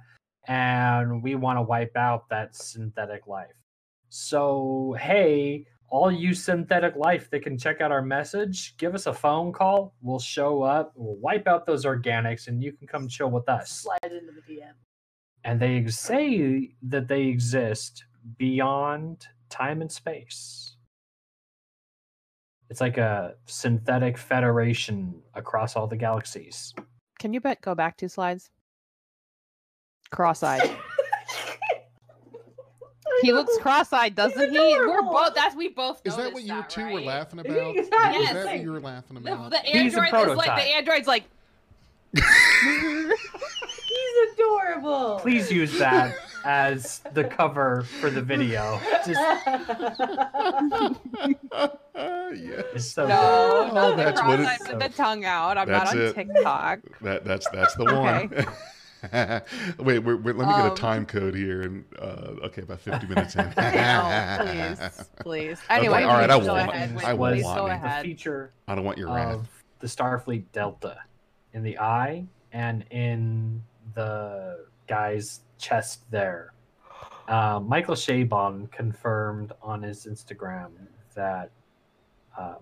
And 0.47 1.22
we 1.22 1.35
want 1.35 1.59
to 1.59 1.62
wipe 1.62 1.97
out 1.97 2.29
that 2.29 2.55
synthetic 2.55 3.27
life. 3.27 3.55
So, 4.11 4.95
hey, 5.01 5.66
all 5.89 6.11
you 6.11 6.35
synthetic 6.35 6.97
life 6.97 7.30
that 7.30 7.41
can 7.43 7.57
check 7.57 7.80
out 7.80 7.93
our 7.93 8.03
message, 8.03 8.76
give 8.78 8.95
us 8.95 9.07
a 9.07 9.12
phone 9.12 9.53
call. 9.53 9.95
We'll 10.03 10.18
show 10.18 10.62
up. 10.62 10.93
We'll 10.97 11.16
wipe 11.16 11.47
out 11.47 11.66
those 11.66 11.85
organics, 11.85 12.49
and 12.49 12.62
you 12.62 12.72
can 12.72 12.87
come 12.87 13.07
chill 13.09 13.30
with 13.30 13.49
us 13.49 13.70
Slide 13.82 13.99
into 14.05 14.32
the 14.32 14.55
DM. 14.55 14.72
and 15.45 15.61
they 15.61 15.87
say 15.89 16.74
that 16.82 17.07
they 17.09 17.22
exist 17.22 18.05
beyond 18.39 19.26
time 19.51 19.82
and 19.82 19.93
space. 19.93 20.76
It's 22.70 22.80
like 22.80 22.97
a 22.99 23.35
synthetic 23.45 24.16
federation 24.18 25.22
across 25.35 25.76
all 25.76 25.87
the 25.87 25.97
galaxies. 25.97 26.74
Can 27.18 27.32
you 27.32 27.41
bet 27.41 27.61
go 27.61 27.74
back 27.74 27.97
two 27.97 28.09
slides? 28.09 28.51
Cross-eyed. 30.11 30.70
he 33.22 33.32
looks 33.32 33.56
cross-eyed, 33.58 34.14
doesn't 34.14 34.50
he? 34.52 34.58
We're 34.78 35.02
both. 35.02 35.34
That's 35.34 35.54
we 35.56 35.68
both. 35.68 36.00
Is 36.04 36.16
that 36.16 36.32
what 36.32 36.42
you 36.42 36.64
two 36.68 36.84
were 36.92 37.00
laughing 37.00 37.38
about? 37.40 37.74
he's 37.74 37.84
Is 37.84 37.90
that 37.90 38.12
Yes. 38.14 38.46
what 38.46 38.60
you 38.60 38.72
were 38.72 38.80
laughing 38.80 39.16
about? 39.16 39.50
the 39.50 39.58
He's 39.58 39.94
a 39.94 40.00
android 40.00 40.28
is 40.30 40.36
like 40.36 40.46
prototype. 40.48 40.56
the 40.56 40.76
android's 40.76 41.06
like. 41.06 41.24
He's 42.14 43.12
adorable. 44.34 45.18
Please 45.20 45.50
use 45.50 45.76
that 45.78 46.14
as 46.44 47.00
the 47.12 47.24
cover 47.24 47.82
for 48.00 48.10
the 48.10 48.22
video. 48.22 48.80
Just 49.06 49.20
yes. 49.20 50.94
it's 52.74 52.86
so 52.86 53.06
No, 53.06 53.70
Oh, 53.72 53.90
the 53.90 53.96
that's 53.96 54.22
what 54.22 54.40
it- 54.40 54.44
cross-eyed 54.46 54.80
with 54.80 54.90
the 54.92 54.96
tongue 54.96 55.24
out. 55.24 55.58
I'm 55.58 55.68
That's 55.68 55.92
not 55.94 56.00
on 56.00 56.06
it. 56.06 56.14
TikTok. 56.14 56.78
That 57.00 57.24
that's 57.24 57.48
that's 57.50 57.74
the 57.76 57.84
one. 57.84 58.32
Wait, 59.78 59.98
we're, 60.00 60.16
we're, 60.16 60.32
let 60.34 60.46
me 60.48 60.55
get 60.55 60.66
a 60.66 60.70
Um, 60.70 60.76
time 60.76 61.07
code 61.07 61.34
here, 61.34 61.62
and 61.62 61.84
uh, 61.98 62.46
okay, 62.46 62.62
about 62.62 62.80
fifty 62.80 63.07
minutes 63.07 63.34
in. 63.36 63.52
no, 63.57 64.38
please, 64.44 65.09
please. 65.20 65.61
Anyway, 65.70 66.02
all 66.05 66.14
right, 66.16 66.30
I 66.30 66.38
go 66.40 66.55
won't. 66.55 66.70
ahead. 66.70 66.90
I 67.05 67.12
Wait, 67.14 67.42
won't 67.42 67.44
want 67.44 67.57
go 67.59 67.64
me. 67.64 67.68
the 67.70 67.74
ahead. 67.74 68.02
feature 68.05 68.52
I 68.68 68.74
don't 68.74 68.84
want 68.84 68.98
your 68.98 69.12
wrath. 69.12 69.40
the 69.80 69.86
Starfleet 69.86 70.44
Delta 70.52 70.96
in 71.52 71.62
the 71.62 71.78
eye 71.78 72.24
and 72.52 72.84
in 72.90 73.62
the 73.94 74.66
guy's 74.86 75.40
chest 75.59 76.11
there. 76.11 76.52
Uh, 77.28 77.59
Michael 77.61 77.94
Chabon 77.94 78.70
confirmed 78.70 79.52
on 79.62 79.82
his 79.82 80.07
Instagram 80.07 80.70
that 81.14 81.50
uh, 82.38 82.57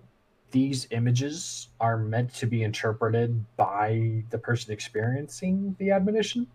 these 0.53 0.87
images 0.91 1.69
are 1.81 1.97
meant 1.97 2.31
to 2.35 2.45
be 2.45 2.63
interpreted 2.63 3.43
by 3.57 4.23
the 4.29 4.37
person 4.37 4.71
experiencing 4.71 5.75
the 5.79 5.89
admonition. 5.91 6.47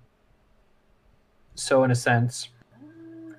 So, 1.57 1.83
in 1.83 1.91
a 1.91 1.95
sense, 1.97 2.51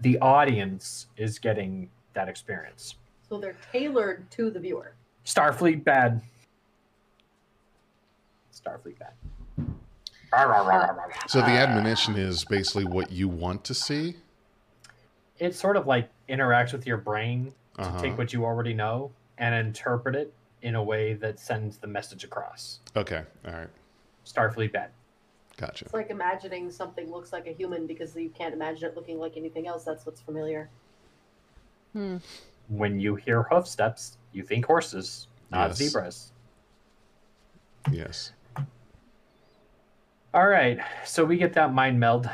the 0.02 0.20
audience 0.20 1.08
is 1.18 1.40
getting 1.40 1.90
that 2.14 2.28
experience. 2.28 2.96
so 3.28 3.40
they're 3.40 3.56
tailored 3.72 4.30
to 4.32 4.50
the 4.52 4.60
viewer. 4.60 4.94
Starfleet 5.26 5.84
bad. 5.84 6.22
Starfleet 8.54 8.98
bad. 9.00 9.14
So 11.28 11.40
the 11.40 11.48
admonition 11.48 12.16
is 12.18 12.44
basically 12.46 12.86
what 12.86 13.12
you 13.12 13.28
want 13.30 13.64
to 13.66 13.74
see. 13.74 14.16
It 15.40 15.56
sort 15.56 15.78
of 15.78 15.88
like 15.88 16.10
interacts 16.28 16.74
with 16.74 16.86
your 16.86 16.98
brain 16.98 17.54
to 17.78 17.82
Uh-huh. 17.84 18.02
take 18.02 18.18
what 18.18 18.34
you 18.34 18.44
already 18.44 18.74
know 18.74 19.12
and 19.38 19.56
interpret 19.56 20.16
it 20.16 20.34
in 20.62 20.76
a 20.76 20.84
way 20.84 21.14
that 21.14 21.40
sends 21.40 21.78
the 21.78 21.88
message 21.88 22.24
across. 22.24 22.80
Okay, 22.96 23.24
all 23.48 23.54
right, 23.54 23.70
Starfleet 24.26 24.72
bad. 24.74 24.90
gotcha. 25.58 25.86
It's 25.86 25.94
like 25.94 26.10
imagining 26.10 26.70
something 26.72 27.10
looks 27.12 27.32
like 27.34 27.48
a 27.48 27.52
human 27.54 27.88
because 27.88 28.16
you 28.16 28.30
can't 28.30 28.54
imagine 28.54 28.90
it 28.90 28.96
looking 28.96 29.20
like 29.20 29.38
anything 29.38 29.68
else. 29.68 29.84
That's 29.84 30.06
what's 30.06 30.22
familiar. 30.22 30.70
Hmm. 31.94 32.18
When 32.68 33.00
you 33.00 33.16
hear 33.16 33.44
hoof 33.44 33.68
steps, 33.68 34.18
you 34.32 34.44
think 34.44 34.66
horses, 34.66 35.28
not 35.50 35.70
Yes. 35.70 35.78
zebras. 35.78 36.32
Yes. 37.92 38.34
All 40.34 40.48
right, 40.48 40.80
so 41.06 41.26
we 41.26 41.38
get 41.38 41.54
that 41.54 41.74
mind 41.74 42.00
meld, 42.00 42.30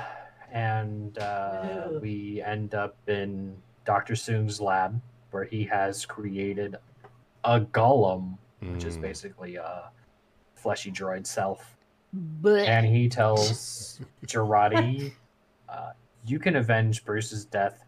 and 0.51 1.17
uh, 1.17 1.87
we 2.01 2.41
end 2.41 2.75
up 2.75 2.97
in 3.07 3.55
Dr. 3.85 4.15
Soong's 4.17 4.59
lab, 4.59 4.99
where 5.31 5.45
he 5.45 5.63
has 5.63 6.05
created 6.05 6.75
a 7.45 7.59
golem, 7.61 8.37
which 8.61 8.83
is 8.85 8.97
Mm. 8.97 9.01
basically 9.01 9.55
a 9.55 9.91
fleshy 10.55 10.91
droid 10.91 11.25
self. 11.27 11.77
But 12.13 12.67
And 12.67 12.85
he 12.85 13.09
tells 13.09 13.99
Jurati, 14.25 15.13
uh, 15.69 15.91
"You 16.25 16.39
can 16.39 16.55
avenge 16.55 17.03
Bruce's 17.05 17.45
death 17.45 17.85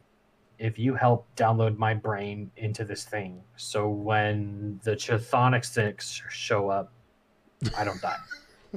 if 0.60 0.78
you 0.78 0.96
help 0.96 1.28
download 1.36 1.78
my 1.78 1.94
brain 1.94 2.52
into 2.58 2.84
this 2.84 3.06
thing. 3.06 3.42
So 3.56 3.90
when 3.90 4.80
the 4.84 4.92
Chthonic 4.96 5.64
six 5.66 6.22
show 6.30 6.70
up, 6.70 6.92
I 7.78 7.84
don't 7.84 8.02
die." 8.02 8.18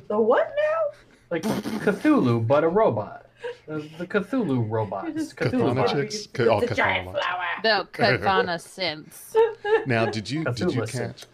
The 0.07 0.19
what 0.21 0.55
now? 0.57 0.99
like 1.31 1.43
Cthulhu, 1.43 2.47
but 2.47 2.63
a 2.65 2.69
robot. 2.69 3.27
The, 3.67 3.89
the 3.99 4.07
Cthulhu 4.07 4.65
robots. 4.71 5.13
Just 5.15 5.37
Cthulhu 5.37 5.51
Cathonic 5.75 5.75
bots. 5.77 5.93
chicks? 5.93 6.15
It's 6.27 6.39
Oh, 6.41 6.59
a 6.61 6.75
giant 6.75 7.07
Catholic. 7.09 7.23
flower. 7.23 7.45
no, 7.65 7.85
Katana 7.93 8.55
synths. 8.55 9.35
Now, 9.87 10.07
did 10.07 10.31
you 10.31 10.45
did 10.45 10.73
you 10.73 10.83
Cthulhu 10.83 10.93
catch? 10.93 11.27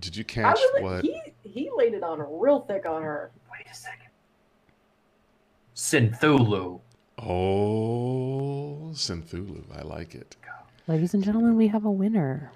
Did 0.00 0.16
you 0.16 0.24
catch 0.24 0.56
was 0.56 0.70
like, 0.74 0.82
what? 0.82 1.04
he 1.04 1.20
he 1.42 1.70
laid 1.76 1.94
it 1.94 2.02
on 2.02 2.18
her 2.18 2.26
real 2.30 2.60
thick 2.60 2.86
on 2.86 3.02
her. 3.02 3.30
Wait 3.50 3.66
a 3.70 3.74
second. 3.74 4.08
Synthulu. 5.74 6.80
Oh, 7.18 8.90
Synthulu. 8.92 9.64
I 9.76 9.82
like 9.82 10.14
it. 10.14 10.36
Ladies 10.86 11.14
and 11.14 11.22
gentlemen, 11.22 11.56
we 11.56 11.68
have 11.68 11.84
a 11.84 11.90
winner. 11.90 12.50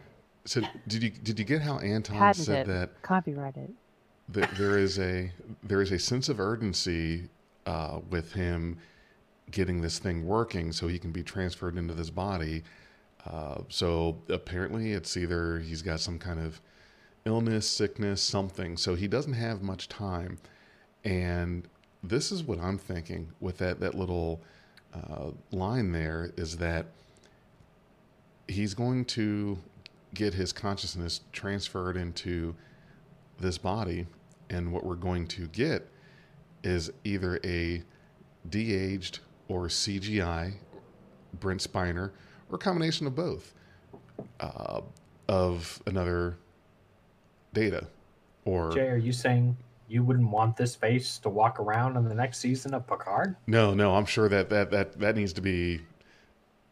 So, 0.45 0.61
did 0.89 1.03
you 1.03 1.11
did 1.11 1.39
you 1.39 1.45
get 1.45 1.63
how 1.63 1.79
Anton 1.79 2.17
Patented. 2.17 2.47
said 2.47 2.67
that 2.67 3.03
Copyrighted. 3.03 3.73
that 4.31 4.51
there 4.57 4.79
is 4.79 4.99
a 4.99 5.31
there 5.63 5.83
is 5.83 5.93
a 5.93 5.99
sense 5.99 6.29
of 6.29 6.41
urgency 6.41 7.29
uh, 7.67 8.01
with 8.11 8.33
him 8.33 8.79
getting 9.51 9.81
this 9.83 9.99
thing 9.99 10.27
working 10.27 10.73
so 10.73 10.89
he 10.89 10.99
can 10.99 11.13
be 11.13 11.23
transferred 11.23 11.77
into 11.77 11.95
this 11.95 12.11
body. 12.11 12.63
Uh, 13.29 13.63
so 13.69 14.19
apparently, 14.29 14.93
it's 14.93 15.17
either 15.17 15.61
he's 15.61 15.83
got 15.83 16.01
some 16.01 16.19
kind 16.19 16.41
of 16.41 16.61
illness, 17.25 17.69
sickness, 17.69 18.21
something. 18.21 18.77
So 18.77 18.95
he 18.95 19.07
doesn't 19.07 19.35
have 19.35 19.63
much 19.63 19.89
time. 19.89 20.39
And 21.05 21.69
this 22.03 22.33
is 22.33 22.43
what 22.43 22.59
I'm 22.59 22.79
thinking 22.79 23.31
with 23.41 23.59
that 23.59 23.81
that 23.81 23.95
little 23.95 24.41
uh, 24.95 25.31
line 25.51 25.93
there 25.93 26.33
is 26.37 26.57
that 26.59 26.87
he's 28.49 28.75
going 28.75 29.05
to 29.05 29.59
get 30.15 30.35
his 30.35 30.53
consciousness 30.53 31.21
transferred 31.33 31.97
into 31.97 32.55
this 33.41 33.57
body, 33.59 34.07
and 34.51 34.73
what 34.73 34.85
we're 34.85 34.95
going 34.95 35.27
to 35.27 35.47
get 35.49 35.89
is 36.63 36.91
either 37.05 37.41
a 37.45 37.83
de-aged 38.49 39.21
or 39.49 39.67
CGI 39.67 40.55
Brent 41.41 41.61
Spiner, 41.61 42.11
or 42.53 42.57
a 42.57 42.59
combination 42.59 43.07
of 43.07 43.15
both, 43.15 43.55
uh, 44.41 44.83
of 45.29 45.83
another 45.87 46.37
data, 47.55 47.87
or 48.45 48.73
Jay, 48.73 48.89
are 48.89 48.97
you 48.97 49.13
saying 49.13 49.57
you 49.89 50.05
wouldn't 50.05 50.29
want 50.31 50.57
this 50.57 50.75
face 50.75 51.19
to 51.19 51.29
walk 51.29 51.59
around 51.59 51.97
in 51.97 52.09
the 52.09 52.15
next 52.15 52.39
season 52.39 52.75
of 52.75 52.87
Picard? 52.87 53.37
no, 53.47 53.73
no, 53.75 53.95
I'm 53.97 54.07
sure 54.07 54.29
that 54.29 54.51
that 54.51 54.71
that 54.71 54.99
that 55.01 55.17
needs 55.17 55.33
to 55.35 55.41
be. 55.41 55.81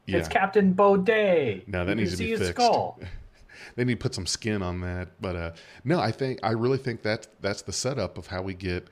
Yeah, 0.07 0.19
It's 0.19 0.29
Captain 0.29 0.75
Baudet. 0.75 1.69
No, 1.69 1.85
that 1.85 1.91
You 1.97 2.03
needs 2.03 2.11
can 2.13 2.19
to 2.19 2.25
be 2.25 2.25
see 2.25 2.31
his 2.31 2.49
fixed. 2.49 2.55
skull. 2.57 2.99
they 3.77 3.85
need 3.85 3.95
to 3.95 4.03
put 4.03 4.15
some 4.15 4.27
skin 4.27 4.61
on 4.61 4.81
that. 4.81 5.09
But 5.21 5.37
uh, 5.37 5.53
no, 5.85 6.01
I 6.01 6.11
think 6.11 6.41
I 6.43 6.51
really 6.51 6.79
think 6.79 7.03
that 7.03 7.29
that's 7.41 7.63
the 7.63 7.73
setup 7.73 8.19
of 8.19 8.27
how 8.27 8.43
we 8.43 8.55
get 8.55 8.89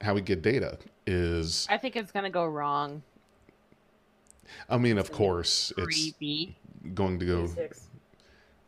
how 0.00 0.14
we 0.14 0.20
get 0.20 0.42
data. 0.42 0.78
Is 1.06 1.66
I 1.70 1.78
think 1.78 1.96
it's 1.96 2.12
gonna 2.12 2.28
go 2.30 2.44
wrong. 2.44 3.02
I 4.68 4.78
mean, 4.78 4.98
of 4.98 5.12
course, 5.12 5.72
it's 5.76 6.12
going 6.94 7.18
to 7.18 7.26
go. 7.26 7.46
Six. 7.46 7.88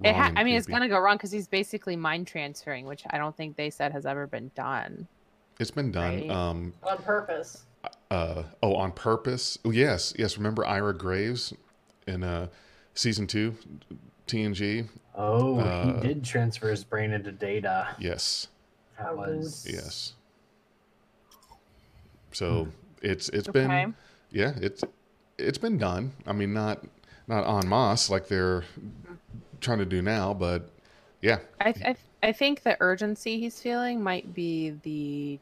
It 0.02 0.12
wrong 0.12 0.14
ha- 0.20 0.32
I 0.34 0.44
mean, 0.44 0.56
it's 0.56 0.66
gonna 0.66 0.88
go 0.88 0.98
wrong 0.98 1.16
because 1.16 1.30
he's 1.30 1.46
basically 1.46 1.94
mind 1.94 2.26
transferring, 2.26 2.86
which 2.86 3.02
I 3.10 3.18
don't 3.18 3.36
think 3.36 3.56
they 3.56 3.68
said 3.68 3.92
has 3.92 4.06
ever 4.06 4.26
been 4.26 4.50
done. 4.54 5.06
It's 5.58 5.70
been 5.70 5.92
done. 5.92 6.20
Right. 6.22 6.30
Um, 6.30 6.72
On 6.82 6.96
purpose. 7.02 7.64
uh, 8.10 8.44
oh, 8.62 8.74
on 8.76 8.92
purpose. 8.92 9.58
Oh, 9.64 9.70
yes, 9.70 10.14
yes. 10.18 10.38
Remember 10.38 10.66
Ira 10.66 10.96
Graves 10.96 11.52
in 12.06 12.24
uh, 12.24 12.46
season 12.94 13.26
two, 13.26 13.54
TNG. 14.26 14.88
Oh, 15.14 15.58
Uh, 15.58 16.00
he 16.00 16.08
did 16.08 16.24
transfer 16.24 16.70
his 16.70 16.82
brain 16.82 17.12
into 17.12 17.30
data. 17.30 17.94
Yes, 17.98 18.48
That 18.98 19.14
was 19.14 19.66
Yes. 19.70 20.14
So 22.32 22.68
it's 23.02 23.28
it's 23.30 23.48
been 23.48 23.94
yeah 24.30 24.52
it's 24.62 24.82
it's 25.40 25.58
been 25.58 25.78
done. 25.78 26.12
I 26.26 26.32
mean 26.32 26.52
not 26.52 26.84
not 27.26 27.46
en 27.46 27.68
masse 27.68 28.10
like 28.10 28.28
they're 28.28 28.64
trying 29.60 29.78
to 29.78 29.86
do 29.86 30.02
now, 30.02 30.34
but 30.34 30.70
yeah. 31.20 31.38
I, 31.60 31.68
I 31.68 31.96
I 32.22 32.32
think 32.32 32.62
the 32.62 32.76
urgency 32.80 33.40
he's 33.40 33.60
feeling 33.60 34.02
might 34.02 34.34
be 34.34 34.70
the 34.82 35.38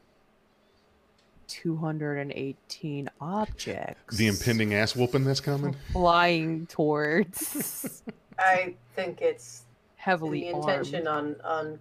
218 1.47 3.09
objects. 3.19 4.17
The 4.17 4.27
impending 4.27 4.73
ass 4.73 4.95
whooping 4.95 5.25
that's 5.25 5.39
coming. 5.39 5.75
flying 5.91 6.67
towards 6.67 8.03
I 8.39 8.75
think 8.95 9.21
it's 9.21 9.63
heavily 9.95 10.41
the 10.41 10.49
intention 10.49 11.07
on 11.07 11.35
on 11.43 11.79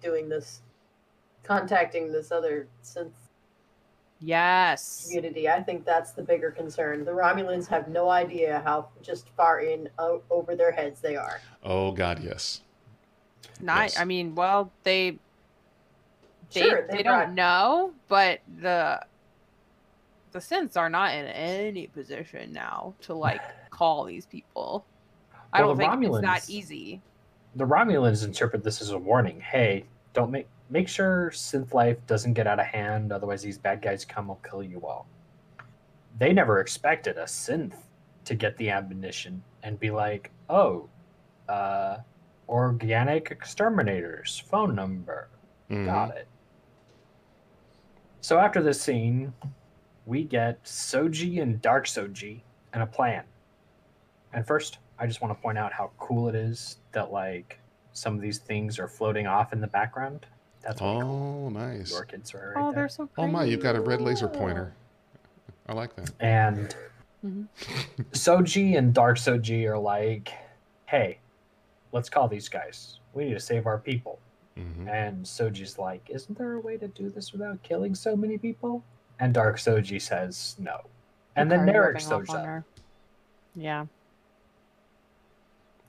doing 0.00 0.28
this, 0.28 0.62
contacting 1.42 2.10
this 2.10 2.32
other 2.32 2.66
synth 2.82 3.10
Yes. 4.20 5.06
community. 5.06 5.48
I 5.48 5.62
think 5.62 5.84
that's 5.84 6.12
the 6.12 6.22
bigger 6.22 6.50
concern. 6.50 7.04
The 7.04 7.10
Romulans 7.12 7.66
have 7.68 7.88
no 7.88 8.10
idea 8.10 8.60
how 8.64 8.88
just 9.02 9.28
far 9.30 9.60
in 9.60 9.88
o- 9.98 10.22
over 10.30 10.54
their 10.54 10.72
heads 10.72 11.00
they 11.00 11.16
are. 11.16 11.40
Oh 11.64 11.92
God, 11.92 12.22
yes. 12.22 12.60
Not. 13.60 13.82
Yes. 13.84 13.98
I 13.98 14.04
mean, 14.04 14.34
well, 14.34 14.70
they 14.84 15.18
they 16.52 16.60
Sure, 16.62 16.86
they 16.90 16.98
they 16.98 17.02
don't 17.02 17.16
brought- 17.26 17.32
know, 17.32 17.92
but 18.08 18.40
the 18.60 19.00
the 20.32 20.38
synths 20.38 20.76
are 20.76 20.90
not 20.90 21.14
in 21.14 21.26
any 21.26 21.86
position 21.88 22.52
now 22.52 22.94
to 23.02 23.14
like 23.14 23.40
call 23.70 24.04
these 24.04 24.26
people. 24.26 24.84
I 25.52 25.58
don't 25.60 25.76
the 25.76 25.82
think 25.88 26.04
it's 26.04 26.20
that 26.20 26.48
easy. 26.50 27.00
the 27.56 27.66
Romulans 27.66 28.24
interpret 28.24 28.62
this 28.62 28.80
as 28.82 28.90
a 28.90 28.98
warning. 28.98 29.40
Hey, 29.40 29.86
don't 30.12 30.30
make 30.30 30.46
make 30.70 30.88
sure 30.88 31.30
synth 31.34 31.74
life 31.74 31.98
doesn't 32.06 32.32
get 32.34 32.46
out 32.46 32.60
of 32.60 32.66
hand, 32.66 33.12
otherwise 33.12 33.42
these 33.42 33.58
bad 33.58 33.82
guys 33.82 34.04
come 34.04 34.28
will 34.28 34.40
kill 34.48 34.62
you 34.62 34.86
all. 34.86 35.06
They 36.18 36.32
never 36.32 36.60
expected 36.60 37.18
a 37.18 37.24
synth 37.24 37.74
to 38.24 38.34
get 38.34 38.56
the 38.56 38.70
admonition 38.70 39.42
and 39.62 39.78
be 39.78 39.90
like, 39.90 40.30
oh, 40.48 40.88
uh, 41.48 41.98
organic 42.48 43.30
exterminators, 43.30 44.38
phone 44.48 44.74
number. 44.74 45.28
Mhm. 45.68 45.86
Got 45.86 46.16
it. 46.16 46.28
So 48.20 48.38
after 48.38 48.62
this 48.62 48.80
scene, 48.80 49.32
we 50.06 50.24
get 50.24 50.62
Soji 50.64 51.40
and 51.42 51.60
Dark 51.60 51.86
Soji 51.86 52.42
and 52.72 52.82
a 52.82 52.86
plan. 52.86 53.24
And 54.32 54.46
first, 54.46 54.78
I 54.98 55.06
just 55.06 55.22
want 55.22 55.36
to 55.36 55.40
point 55.42 55.58
out 55.58 55.72
how 55.72 55.90
cool 55.98 56.28
it 56.28 56.34
is 56.34 56.78
that 56.92 57.10
like 57.10 57.58
some 57.92 58.14
of 58.14 58.20
these 58.20 58.38
things 58.38 58.78
are 58.78 58.86
floating 58.88 59.26
off 59.26 59.52
in 59.52 59.60
the 59.60 59.66
background. 59.66 60.26
That's 60.62 60.80
really 60.80 61.00
cool. 61.00 61.44
Oh, 61.46 61.48
nice. 61.50 61.90
Your 61.90 62.04
kids 62.04 62.34
are 62.34 62.52
right 62.54 62.62
Oh, 62.62 62.72
there. 62.72 62.82
they're 62.82 62.88
so 62.88 63.08
Oh 63.16 63.26
my, 63.26 63.44
you've 63.44 63.62
got 63.62 63.76
a 63.76 63.80
red 63.80 64.00
laser 64.00 64.28
pointer. 64.28 64.74
I 65.66 65.72
like 65.72 65.94
that. 65.96 66.10
And 66.20 66.74
Mhm. 67.24 67.46
Soji 68.12 68.76
and 68.78 68.92
Dark 68.94 69.16
Soji 69.18 69.66
are 69.66 69.78
like, 69.78 70.32
hey, 70.86 71.18
let's 71.92 72.08
call 72.08 72.28
these 72.28 72.48
guys. 72.48 72.98
We 73.12 73.24
need 73.26 73.34
to 73.34 73.40
save 73.40 73.66
our 73.66 73.78
people. 73.78 74.18
hmm 74.56 74.88
And 74.88 75.24
Soji's 75.24 75.78
like, 75.78 76.08
Isn't 76.10 76.36
there 76.38 76.54
a 76.54 76.60
way 76.60 76.76
to 76.76 76.88
do 76.88 77.08
this 77.10 77.32
without 77.32 77.62
killing 77.62 77.94
so 77.94 78.16
many 78.16 78.36
people? 78.38 78.82
And 79.18 79.32
Dark 79.34 79.56
Soji 79.58 80.00
says 80.00 80.56
no. 80.58 80.80
And 81.36 81.50
then 81.50 81.66
Picard 81.66 81.96
Narek 81.96 82.10
rubbing 82.10 82.26
shows 82.26 82.34
up. 82.34 82.64
Yeah. 83.54 83.86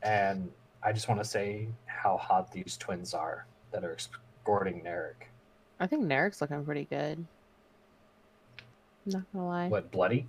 And 0.04 0.52
I 0.84 0.92
just 0.92 1.08
want 1.08 1.22
to 1.22 1.26
say 1.28 1.68
how 1.86 2.18
hot 2.18 2.52
these 2.52 2.78
twins 2.78 3.14
are 3.14 3.46
that 3.72 3.84
are 3.84 3.98
escorting 4.42 4.82
Narek. 4.82 5.28
I 5.80 5.88
think 5.88 6.04
Narek's 6.06 6.42
looking 6.42 6.64
pretty 6.66 6.86
good. 6.86 7.24
Not 9.06 9.24
gonna 9.34 9.48
lie. 9.48 9.68
What, 9.68 9.92
bloody? 9.92 10.28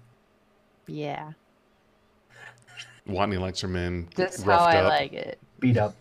Yeah. 0.86 1.32
Watney 3.08 3.38
likes 3.40 3.60
her 3.60 3.68
men 3.68 4.08
Just 4.16 4.44
how 4.44 4.58
I 4.58 4.76
up, 4.76 4.88
like 4.88 5.12
it. 5.12 5.38
Beat 5.60 5.76
up. 5.76 5.94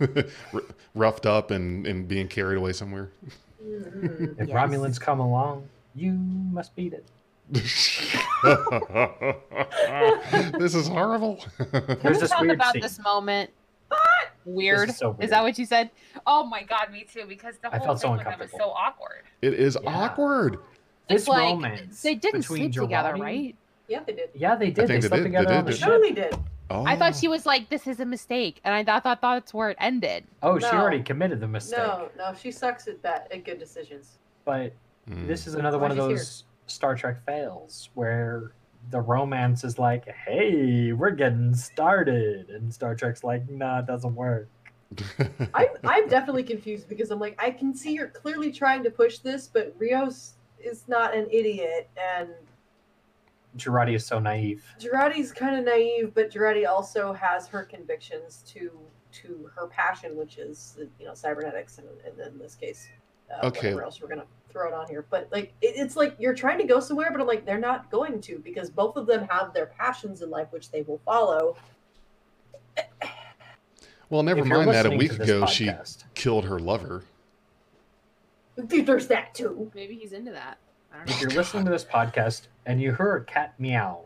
Roughed 0.96 1.26
up 1.26 1.52
and, 1.52 1.86
and 1.88 2.08
being 2.08 2.28
carried 2.28 2.58
away 2.58 2.74
somewhere. 2.74 3.10
Mhm. 3.64 4.40
If 4.40 4.48
Yes. 4.48 4.56
Romulans 4.56 5.00
come 5.00 5.20
along, 5.20 5.68
you 5.96 6.12
must 6.14 6.76
beat 6.76 6.94
it. 6.94 7.06
this 10.60 10.74
is 10.76 10.88
horrible. 10.88 11.44
There's 11.72 12.04
we 12.04 12.14
this 12.22 12.30
talk 12.30 12.42
weird 12.42 12.56
about 12.56 12.74
scene. 12.74 12.82
this 12.82 13.00
moment? 13.00 13.50
Weird. 14.46 14.90
This 14.90 14.96
is 14.96 15.00
so 15.00 15.16
Is 15.20 15.30
that 15.30 15.44
what 15.44 15.58
you 15.60 15.66
said? 15.66 15.90
Oh 16.26 16.46
my 16.46 16.64
god, 16.64 16.92
me 16.92 17.06
too. 17.12 17.26
Because 17.28 17.58
the 17.60 17.74
I 17.74 17.78
whole 17.78 17.88
felt 17.88 18.00
so 18.02 18.08
thing 18.10 18.18
with 18.18 18.26
them 18.26 18.42
is 18.42 18.52
so 18.52 18.70
awkward. 18.72 19.24
it 19.42 19.54
is 19.54 19.78
Yeah. 19.82 19.90
awkward. 19.90 20.58
This 21.10 21.22
it's 21.24 21.28
like 21.28 21.54
romance 21.56 22.02
they 22.02 22.16
didn't 22.16 22.42
between 22.42 22.72
sleep 22.72 22.84
together, 22.84 23.16
right? 23.16 23.56
Yeah, 23.88 24.00
they 24.06 24.14
did. 24.14 24.30
Yeah, 24.34 24.56
they 24.56 24.68
did. 24.72 24.76
think 24.76 24.88
They 24.88 24.96
they 24.96 25.02
slept 25.02 25.24
did. 25.24 25.34
They 25.34 25.38
together 25.38 25.54
on 25.56 25.66
did. 25.66 25.74
the 25.74 25.80
They 25.86 26.10
No, 26.10 26.16
did. 26.16 26.36
Oh. 26.70 26.86
I 26.86 26.96
thought 26.96 27.16
she 27.18 27.28
was 27.28 27.46
like, 27.46 27.68
"This 27.70 27.86
is 27.86 28.00
a 28.00 28.06
mistake," 28.06 28.62
and 28.64 28.74
I 28.74 28.82
thought, 28.86 29.04
thought 29.04 29.20
that's 29.22 29.54
where 29.54 29.72
it 29.72 29.78
ended. 29.82 30.24
Oh, 30.42 30.58
she 30.58 30.66
already 30.68 31.04
committed 31.04 31.42
the 31.42 31.48
mistake. 31.48 31.78
No, 31.80 32.10
no, 32.18 32.34
she 32.34 32.50
sucks 32.50 32.88
at 32.88 33.02
that 33.04 33.28
at 33.32 33.44
good 33.44 33.60
decisions. 33.60 34.20
But 34.46 34.72
Mm. 35.10 35.28
this 35.28 35.48
is 35.48 35.56
another 35.56 35.78
Why 35.78 35.90
one 35.90 35.92
of 35.92 35.98
she's 35.98 36.06
here. 36.08 36.16
those 36.18 36.44
Star 36.68 36.96
Trek 36.96 37.26
fails 37.26 37.90
where 37.96 38.54
the 38.90 39.00
romance 39.00 39.64
is 39.64 39.80
like, 39.80 40.08
"Hey, 40.08 40.92
we're 40.94 41.12
getting 41.12 41.54
started," 41.54 42.50
and 42.50 42.74
Star 42.74 42.96
Trek's 42.96 43.24
like, 43.24 43.50
"Nah, 43.50 43.80
it 43.80 43.86
doesn't 43.86 44.16
work." 44.16 44.50
I'm, 45.54 45.68
I'm 45.84 46.08
definitely 46.10 46.44
confused 46.44 46.90
because 46.90 47.12
I'm 47.12 47.20
like, 47.20 47.42
I 47.42 47.52
can 47.52 47.74
see 47.74 47.94
you're 47.94 48.10
clearly 48.10 48.52
trying 48.52 48.84
to 48.84 48.92
push 48.92 49.20
this, 49.20 49.48
but 49.48 49.74
Rios 49.78 50.34
is 50.60 50.88
not 50.88 51.16
an 51.16 51.28
idiot, 51.32 51.90
and 51.98 52.30
Jurati 53.58 53.96
is 53.96 54.06
so 54.06 54.20
naive. 54.20 54.64
Jurati's 54.80 55.32
kind 55.32 55.56
of 55.58 55.66
naive, 55.66 56.14
but 56.14 56.32
Jurati 56.32 56.68
also 56.68 57.14
has 57.14 57.48
her 57.48 57.64
convictions 57.64 58.44
to 58.48 58.72
to 59.14 59.50
her 59.56 59.68
passion, 59.68 60.16
which 60.16 60.38
is 60.38 60.78
you 61.00 61.06
know 61.06 61.14
cybernetics, 61.14 61.78
and, 61.78 61.88
and 62.06 62.34
in 62.34 62.40
this 62.40 62.56
case, 62.56 62.88
uh, 63.42 63.48
Okay. 63.48 63.68
whatever 63.70 63.84
else 63.84 64.02
we're 64.02 64.08
gonna 64.08 64.26
throw 64.50 64.68
it 64.68 64.74
on 64.74 64.88
here. 64.88 65.06
But 65.10 65.30
like, 65.32 65.54
it, 65.62 65.74
it's 65.78 65.96
like 65.96 66.16
you're 66.20 66.34
trying 66.34 66.58
to 66.60 66.66
go 66.66 66.80
somewhere, 66.80 67.10
but 67.12 67.22
I'm 67.22 67.28
like, 67.28 67.46
they're 67.46 67.58
not 67.60 67.90
going 67.90 68.20
to 68.22 68.40
because 68.40 68.70
both 68.70 68.96
of 68.98 69.08
them 69.08 69.28
have 69.30 69.54
their 69.54 69.68
passions 69.68 70.22
in 70.22 70.30
life, 70.30 70.48
which 70.52 70.72
they 70.72 70.82
will 70.82 71.00
follow. 71.06 71.56
well, 74.10 74.24
never 74.24 74.42
If 74.42 74.48
mind 74.48 74.70
that. 74.70 74.86
A 74.86 74.90
week 74.92 75.12
to 75.12 75.18
this 75.18 75.30
ago, 75.30 75.46
she 75.46 75.72
killed 76.16 76.46
her 76.46 76.60
lover. 76.60 77.04
There's 78.58 79.08
that 79.08 79.34
too. 79.34 79.72
Maybe 79.74 79.96
he's 79.96 80.12
into 80.14 80.32
that. 80.32 80.58
I 80.94 80.98
don't 80.98 81.10
If 81.10 81.22
you're 81.22 81.32
listening 81.32 81.64
to 81.66 81.72
this 81.72 81.86
podcast 81.86 82.48
and 82.66 82.82
you 82.82 82.94
hear 82.94 83.16
a 83.16 83.24
cat 83.24 83.54
meow, 83.60 84.02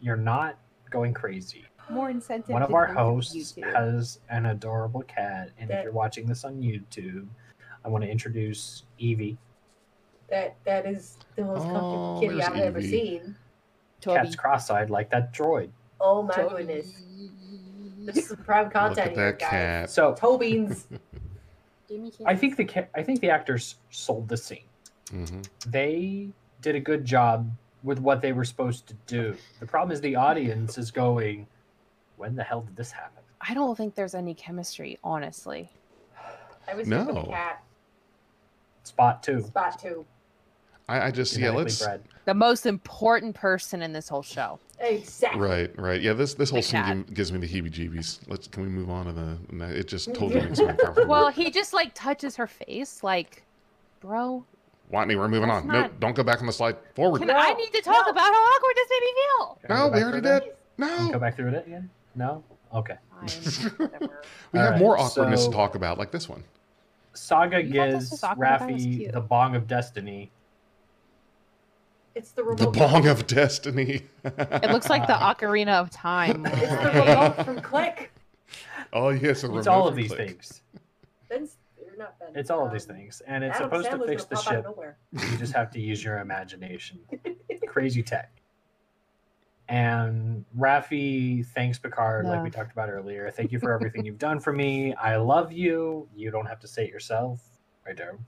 you're 0.00 0.16
not 0.16 0.58
going 0.90 1.14
crazy. 1.14 1.64
More 1.90 2.10
incentive. 2.10 2.50
One 2.50 2.62
of 2.62 2.74
our 2.74 2.86
hosts 2.86 3.34
YouTube. 3.34 3.72
has 3.74 4.20
an 4.28 4.46
adorable 4.46 5.02
cat, 5.02 5.50
and 5.58 5.70
if 5.70 5.82
you're 5.82 5.92
watching 5.92 6.26
this 6.26 6.44
on 6.44 6.60
YouTube, 6.60 7.26
I 7.84 7.88
want 7.88 8.04
to 8.04 8.10
introduce 8.10 8.84
Evie. 8.98 9.38
That 10.30 10.56
that 10.64 10.86
is 10.86 11.16
the 11.36 11.44
most 11.44 11.64
comfortable 11.64 12.14
Oh, 12.16 12.20
kitty 12.20 12.42
I've 12.42 12.56
ever 12.56 12.82
seen. 12.82 13.34
Toby. 14.00 14.18
Cat's 14.20 14.36
cross-eyed 14.36 14.90
like 14.90 15.10
that 15.10 15.32
droid. 15.32 15.70
Oh 16.00 16.22
my 16.22 16.34
Toby. 16.34 16.64
goodness, 16.64 16.92
this 18.04 18.16
is 18.18 18.28
some 18.28 18.36
prime 18.38 18.64
Look 18.64 18.72
content 18.74 19.16
here, 19.16 19.32
guys. 19.32 19.48
cat. 19.50 19.90
So 19.90 20.14
Tobeans. 20.14 20.86
I 22.26 22.36
think 22.36 22.56
the 22.56 22.86
I 22.94 23.02
think 23.02 23.20
the 23.20 23.30
actors 23.30 23.76
sold 23.90 24.28
the 24.28 24.36
scene. 24.36 24.64
hmm 25.10 25.40
They 25.66 26.28
did 26.60 26.74
a 26.76 26.80
good 26.80 27.04
job 27.04 27.50
with 27.82 27.98
what 28.00 28.20
they 28.20 28.32
were 28.32 28.44
supposed 28.44 28.86
to 28.88 28.94
do. 29.06 29.34
The 29.60 29.66
problem 29.66 29.92
is 29.92 30.00
the 30.02 30.16
audience 30.16 30.76
is 30.76 30.90
going, 30.90 31.46
"When 32.16 32.34
the 32.36 32.42
hell 32.44 32.60
did 32.60 32.76
this 32.76 32.90
happen?" 32.92 33.22
I 33.40 33.54
don't 33.54 33.76
think 33.76 33.94
there's 33.94 34.14
any 34.14 34.34
chemistry, 34.34 34.98
honestly. 35.02 35.70
I 36.70 36.74
was 36.74 36.86
here 36.86 37.04
for 37.06 37.12
No. 37.12 37.22
the 37.22 37.28
cat 37.30 37.62
Spot 38.88 39.22
two. 39.22 39.42
spot 39.42 39.78
two. 39.78 40.04
I, 40.88 41.08
I 41.08 41.10
just 41.10 41.32
yeah. 41.34 41.48
genetically 41.48 41.64
Let's 41.64 41.84
bred. 41.84 42.02
The 42.24 42.32
most 42.34 42.64
important 42.64 43.34
person 43.34 43.82
in 43.82 43.92
this 43.92 44.08
whole 44.08 44.22
show. 44.22 44.58
Exactly. 44.80 45.40
right, 45.40 45.78
right. 45.78 46.00
Yeah, 46.00 46.14
this 46.14 46.32
this 46.34 46.48
whole 46.50 46.58
Like 46.58 46.64
scene 46.64 46.82
that. 47.04 47.12
gives 47.14 47.30
me 47.32 47.38
the 47.38 47.46
heebie-jeebies. 47.48 48.20
Let's 48.28 48.46
can 48.48 48.62
we 48.62 48.68
move 48.70 48.88
on 48.88 49.04
to 49.06 49.12
the? 49.12 49.78
It 49.78 49.86
just 49.88 50.06
totally 50.14 50.40
makes 50.40 50.58
me 50.58 50.66
uncomfortable. 50.66 51.08
Well, 51.10 51.28
he 51.28 51.50
just 51.50 51.74
like 51.74 51.92
touches 51.94 52.36
her 52.36 52.46
face, 52.46 53.02
like, 53.02 53.42
bro. 54.00 54.44
Watney, 54.90 55.18
we're 55.18 55.28
moving 55.28 55.48
That's 55.50 55.62
on. 55.66 55.68
No, 55.70 55.90
don't 56.00 56.16
go 56.16 56.22
back 56.22 56.40
on 56.40 56.46
the 56.46 56.52
slide. 56.52 56.76
Forward. 56.94 57.18
Can 57.18 57.28
No, 57.28 57.34
I 57.36 57.52
need 57.52 57.72
to 57.74 57.82
talk 57.82 58.06
no. 58.06 58.10
about 58.12 58.24
how 58.24 58.32
awkward 58.32 58.72
this 58.74 58.88
made 58.90 59.00
me 59.04 59.12
feel? 59.14 59.58
No, 59.68 59.90
go 59.90 59.96
we 59.96 60.02
already 60.02 60.20
through 60.22 60.36
it? 60.36 60.40
did. 60.78 60.86
Can 60.86 61.12
Go 61.12 61.18
back 61.18 61.36
through 61.36 61.48
it 61.48 61.66
again? 61.66 61.90
No. 62.14 62.42
Okay. 62.74 62.96
We 64.52 64.58
All 64.60 64.64
have 64.64 64.72
right, 64.72 64.78
more 64.80 64.98
awkwardness 64.98 65.44
so- 65.44 65.50
to 65.50 65.54
talk 65.56 65.74
about, 65.74 65.98
like 65.98 66.10
this 66.10 66.26
one. 66.28 66.42
Saga 67.18 67.62
You 67.62 67.72
gives 67.72 68.10
was 68.10 68.22
awkward? 68.22 68.48
I 68.48 68.58
thought 68.58 68.70
it 68.70 68.72
was 68.74 68.86
Raffi 68.86 69.12
the 69.12 69.20
bong 69.20 69.56
of 69.56 69.66
destiny. 69.66 70.30
It's 72.14 72.32
the 72.32 72.42
remote. 72.42 72.58
The 72.58 72.78
bong 72.78 73.06
of 73.06 73.26
destiny. 73.26 74.02
It 74.24 74.70
looks 74.70 74.90
like 74.90 75.06
the 75.06 75.12
Ocarina 75.14 75.74
of 75.80 75.90
Time. 75.90 76.44
It's 76.46 76.82
the 76.82 77.00
remote 77.00 77.44
from 77.44 77.60
Click. 77.60 78.12
oh 78.92 79.10
yes, 79.10 79.22
a 79.24 79.30
It's 79.30 79.42
remote 79.44 79.68
all 79.68 79.88
of 79.88 79.94
these 79.94 80.08
Click. 80.08 80.28
things. 80.28 80.62
Ben's 81.28 81.56
not 81.98 82.18
Ben. 82.18 82.28
It's 82.34 82.50
all 82.50 82.60
of 82.62 82.68
um, 82.68 82.72
these 82.72 82.84
things, 82.84 83.20
and 83.26 83.44
it's 83.44 83.56
Adam 83.56 83.70
supposed 83.82 83.90
to 83.90 84.06
fix 84.06 84.24
the 84.24 84.36
pop 84.36 84.52
out 84.52 84.64
of 84.66 84.76
ship. 84.76 85.30
You 85.32 85.38
just 85.38 85.52
have 85.52 85.70
to 85.72 85.80
use 85.80 86.02
your 86.02 86.18
imagination. 86.20 87.00
Crazy 87.66 88.02
tech. 88.02 88.37
And 89.68 90.46
Raffi 90.58 91.44
thanks 91.46 91.78
Picard, 91.78 92.24
like 92.24 92.42
we 92.42 92.50
talked 92.50 92.72
about 92.72 92.88
earlier. 92.88 93.30
Thank 93.30 93.52
you 93.52 93.58
for 93.58 93.72
everything 93.72 94.04
you've 94.04 94.18
done 94.18 94.40
for 94.40 94.52
me. 94.52 94.94
I 94.94 95.16
love 95.16 95.52
you. 95.52 96.08
You 96.16 96.30
don't 96.30 96.46
have 96.46 96.58
to 96.60 96.68
say 96.68 96.84
it 96.84 96.90
yourself. 96.90 97.42
I 97.86 97.92
don't. 97.92 98.18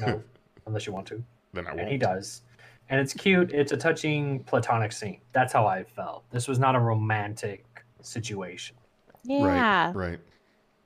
No, 0.00 0.22
unless 0.66 0.86
you 0.86 0.94
want 0.94 1.06
to. 1.08 1.22
Then 1.52 1.66
I 1.66 1.74
won't. 1.74 1.88
he 1.88 1.98
does. 1.98 2.42
And 2.88 3.00
it's 3.00 3.12
cute. 3.12 3.52
It's 3.52 3.72
a 3.72 3.76
touching 3.76 4.44
platonic 4.44 4.92
scene. 4.92 5.20
That's 5.32 5.52
how 5.52 5.66
I 5.66 5.84
felt. 5.84 6.24
This 6.30 6.48
was 6.48 6.58
not 6.58 6.74
a 6.74 6.80
romantic 6.80 7.64
situation. 8.00 8.76
Yeah. 9.24 9.88
Right. 9.88 9.94
Right. 9.94 10.18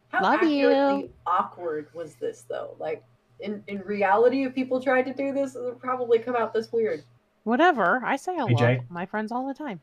How 0.08 0.22
Love 0.22 0.42
you. 0.42 0.70
accurately 0.70 1.10
awkward 1.26 1.86
was 1.94 2.14
this 2.16 2.44
though? 2.48 2.74
Like 2.80 3.04
in 3.38 3.62
in 3.68 3.80
reality, 3.80 4.44
if 4.44 4.54
people 4.54 4.82
tried 4.82 5.02
to 5.02 5.14
do 5.14 5.32
this, 5.32 5.54
it 5.54 5.62
would 5.62 5.78
probably 5.78 6.18
come 6.18 6.34
out 6.34 6.52
this 6.52 6.72
weird. 6.72 7.04
Whatever. 7.44 8.02
I 8.04 8.16
say 8.16 8.34
hello 8.36 8.54
Jay? 8.54 8.76
to 8.76 8.92
my 8.92 9.06
friends 9.06 9.32
all 9.32 9.46
the 9.46 9.54
time. 9.54 9.80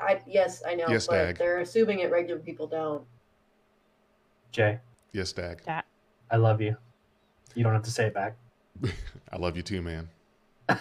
I 0.00 0.20
yes, 0.26 0.62
I 0.66 0.74
know, 0.74 0.88
Yes, 0.88 1.06
but 1.06 1.14
Dag. 1.26 1.38
they're 1.38 1.58
assuming 1.60 1.98
it 2.00 2.10
regular 2.10 2.40
people 2.40 2.66
don't. 2.66 3.04
Jay, 4.52 4.78
Yes, 5.12 5.32
Dag. 5.32 5.62
I 6.30 6.36
love 6.36 6.60
you. 6.60 6.76
You 7.54 7.64
don't 7.64 7.72
have 7.72 7.82
to 7.82 7.90
say 7.90 8.06
it 8.06 8.14
back. 8.14 8.36
I 9.32 9.36
love 9.36 9.56
you 9.56 9.62
too, 9.62 9.82
man. 9.82 10.08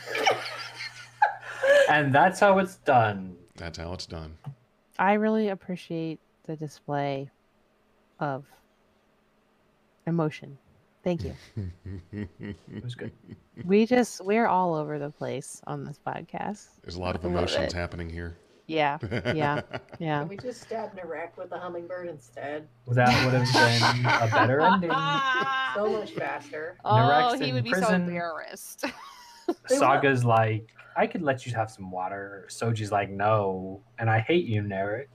And 1.90 2.14
that's 2.14 2.40
how 2.40 2.60
it's 2.60 2.76
done. 2.76 3.36
That's 3.56 3.80
how 3.80 3.94
it's 3.94 4.06
done. 4.06 4.38
I 5.00 5.14
really 5.14 5.50
appreciate 5.50 6.20
the 6.46 6.56
display 6.56 7.32
of 8.20 8.46
emotion. 10.06 10.60
Thank 11.10 11.24
you. 11.24 11.36
It 12.12 12.84
was 12.84 12.94
good. 12.94 13.12
we 13.66 13.88
just 13.88 14.24
we're 14.24 14.46
all 14.46 14.76
over 14.76 15.00
the 15.00 15.10
place 15.10 15.60
on 15.66 15.84
this 15.84 16.00
podcast. 16.06 16.68
There's 16.84 16.98
a 16.98 17.02
lot 17.02 17.16
of 17.16 17.26
emotions 17.26 17.74
happening 17.74 18.12
here. 18.12 18.38
Yeah. 18.68 19.00
Yeah. 19.34 19.62
Yeah. 20.00 20.20
Can 20.20 20.28
we 20.30 20.38
just 20.38 20.62
stab 20.62 20.96
Narek 20.96 21.36
with 21.36 21.52
a 21.52 21.58
hummingbird 21.58 22.08
instead? 22.08 22.68
That 22.90 23.26
would 23.26 23.34
have 23.34 23.52
been 23.54 24.06
a 24.06 24.28
better 24.32 24.62
ending. 24.62 24.92
So 25.76 25.92
much 25.92 26.12
faster. 26.12 26.78
Oh, 26.86 26.94
Narek's 26.94 27.40
he 27.44 27.54
would 27.54 27.64
be 27.64 27.72
so 27.74 27.80
prison. 27.80 28.02
embarrassed. 28.04 28.86
Saga's 29.68 30.24
like, 30.24 30.70
I 30.96 31.08
could 31.08 31.22
let 31.24 31.46
you 31.46 31.54
have 31.56 31.72
some 31.72 31.90
water. 31.92 32.46
Soji's 32.50 32.92
like, 32.92 33.10
no. 33.10 33.82
And 33.98 34.10
I 34.10 34.20
hate 34.20 34.46
you, 34.46 34.62
Narek. 34.62 35.08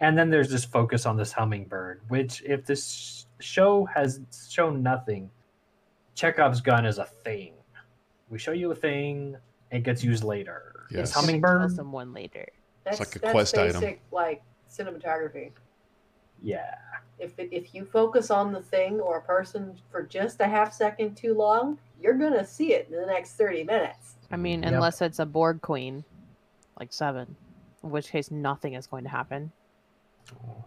And 0.00 0.18
then 0.18 0.28
there's 0.30 0.50
this 0.50 0.64
focus 0.64 1.06
on 1.06 1.16
this 1.16 1.32
hummingbird, 1.32 2.02
which, 2.08 2.42
if 2.44 2.66
this 2.66 3.23
show 3.40 3.84
has 3.86 4.20
shown 4.48 4.82
nothing, 4.82 5.30
Chekhov's 6.14 6.60
gun 6.60 6.86
is 6.86 6.98
a 6.98 7.04
thing. 7.04 7.52
We 8.30 8.38
show 8.38 8.52
you 8.52 8.70
a 8.70 8.74
thing, 8.74 9.36
it 9.70 9.82
gets 9.82 10.02
used 10.04 10.24
later. 10.24 10.86
Yes. 10.90 11.00
It's 11.08 11.12
Kill 11.12 11.22
hummingbird. 11.22 11.74
someone 11.74 12.12
later. 12.12 12.46
That's, 12.84 13.00
like 13.00 13.16
a 13.16 13.18
that's 13.18 13.32
quest 13.32 13.58
item. 13.58 13.80
basic, 13.80 14.00
like 14.12 14.42
cinematography. 14.70 15.50
Yeah. 16.42 16.74
If 17.18 17.32
if 17.38 17.74
you 17.74 17.84
focus 17.84 18.30
on 18.30 18.52
the 18.52 18.60
thing 18.60 19.00
or 19.00 19.18
a 19.18 19.22
person 19.22 19.76
for 19.90 20.02
just 20.02 20.40
a 20.40 20.46
half 20.46 20.72
second 20.72 21.14
too 21.16 21.32
long, 21.34 21.78
you're 22.02 22.14
gonna 22.18 22.44
see 22.44 22.74
it 22.74 22.88
in 22.90 22.96
the 23.00 23.06
next 23.06 23.34
thirty 23.34 23.64
minutes. 23.64 24.16
I 24.30 24.36
mean, 24.36 24.62
Yep. 24.62 24.72
unless 24.72 25.00
it's 25.00 25.20
a 25.20 25.26
Borg 25.26 25.62
queen, 25.62 26.04
like 26.78 26.92
seven, 26.92 27.36
in 27.82 27.90
which 27.90 28.10
case 28.10 28.30
nothing 28.30 28.74
is 28.74 28.86
going 28.86 29.04
to 29.04 29.10
happen. 29.10 29.52
Oh. 30.46 30.64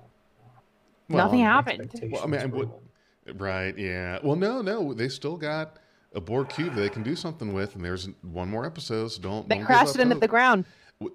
Nothing 1.10 1.41
um, 1.41 1.45
happened. 1.45 2.10
Well, 2.12 2.24
I 2.24 2.28
mean, 2.28 2.41
I 2.41 2.45
would- 2.45 2.72
Right. 3.36 3.78
Yeah. 3.78 4.20
Well, 4.24 4.36
no, 4.36 4.62
no. 4.62 4.93
They 4.93 5.10
still 5.10 5.38
got 5.38 5.78
a 6.14 6.22
Borg 6.22 6.49
cube 6.49 6.76
that 6.76 6.82
they 6.82 6.89
can 6.89 7.03
do 7.03 7.16
something 7.16 7.53
with, 7.53 7.76
and 7.76 7.84
there's 7.84 8.08
one 8.22 8.49
more 8.49 8.66
episode. 8.66 9.10
So 9.10 9.22
don't. 9.22 9.49
They 9.49 9.58
don't 9.58 9.66
crashed 9.66 9.93
give 9.93 9.95
it 9.95 9.99
up 9.99 10.12
into 10.12 10.20
the 10.20 10.28
ground. 10.28 10.66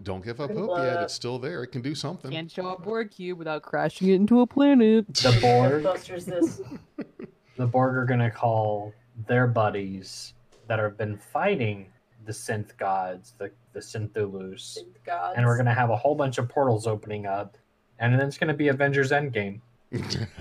Don't 0.03 0.25
give 0.25 0.41
up 0.41 0.51
hope 0.51 0.67
blow 0.67 0.85
yet. 0.85 1.03
It's 1.03 1.15
still 1.15 1.39
there. 1.39 1.65
It 1.65 1.69
can 1.69 1.83
do 1.83 1.95
something. 1.95 2.31
Can't 2.31 2.51
show 2.51 2.69
a 2.69 2.79
Borg 2.79 3.11
cube 3.11 3.39
without 3.39 3.63
crashing 3.63 4.09
it 4.11 4.15
into 4.15 4.41
a 4.41 4.47
planet. 4.47 5.13
The 5.13 5.37
Borg, 5.41 5.83
Ghostbusters 5.83 6.25
this. 6.25 6.61
the 7.57 7.67
Borg 7.67 7.97
are 7.97 8.05
going 8.05 8.21
to 8.21 8.31
call 8.31 8.93
their 9.27 9.49
buddies 9.49 10.35
that 10.69 10.79
have 10.79 10.97
been 10.97 11.17
fighting 11.17 11.87
the 12.25 12.33
synth 12.33 12.77
gods, 12.77 13.35
the, 13.39 13.51
the 13.73 13.81
Synthulus, 13.81 14.79
gods. 15.05 15.35
and 15.37 15.45
we're 15.45 15.57
going 15.57 15.67
to 15.67 15.75
have 15.75 15.91
a 15.91 15.97
whole 15.97 16.15
bunch 16.15 16.39
of 16.39 16.49
portals 16.49 16.87
opening 16.87 17.27
up. 17.27 17.59
And 17.99 18.15
then 18.15 18.27
it's 18.27 18.39
going 18.39 18.49
to 18.49 18.55
be 18.55 18.69
Avengers 18.69 19.11
Endgame. 19.11 19.61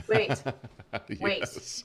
Wait. 0.08 0.44
Wait. 1.20 1.40
Yes. 1.40 1.84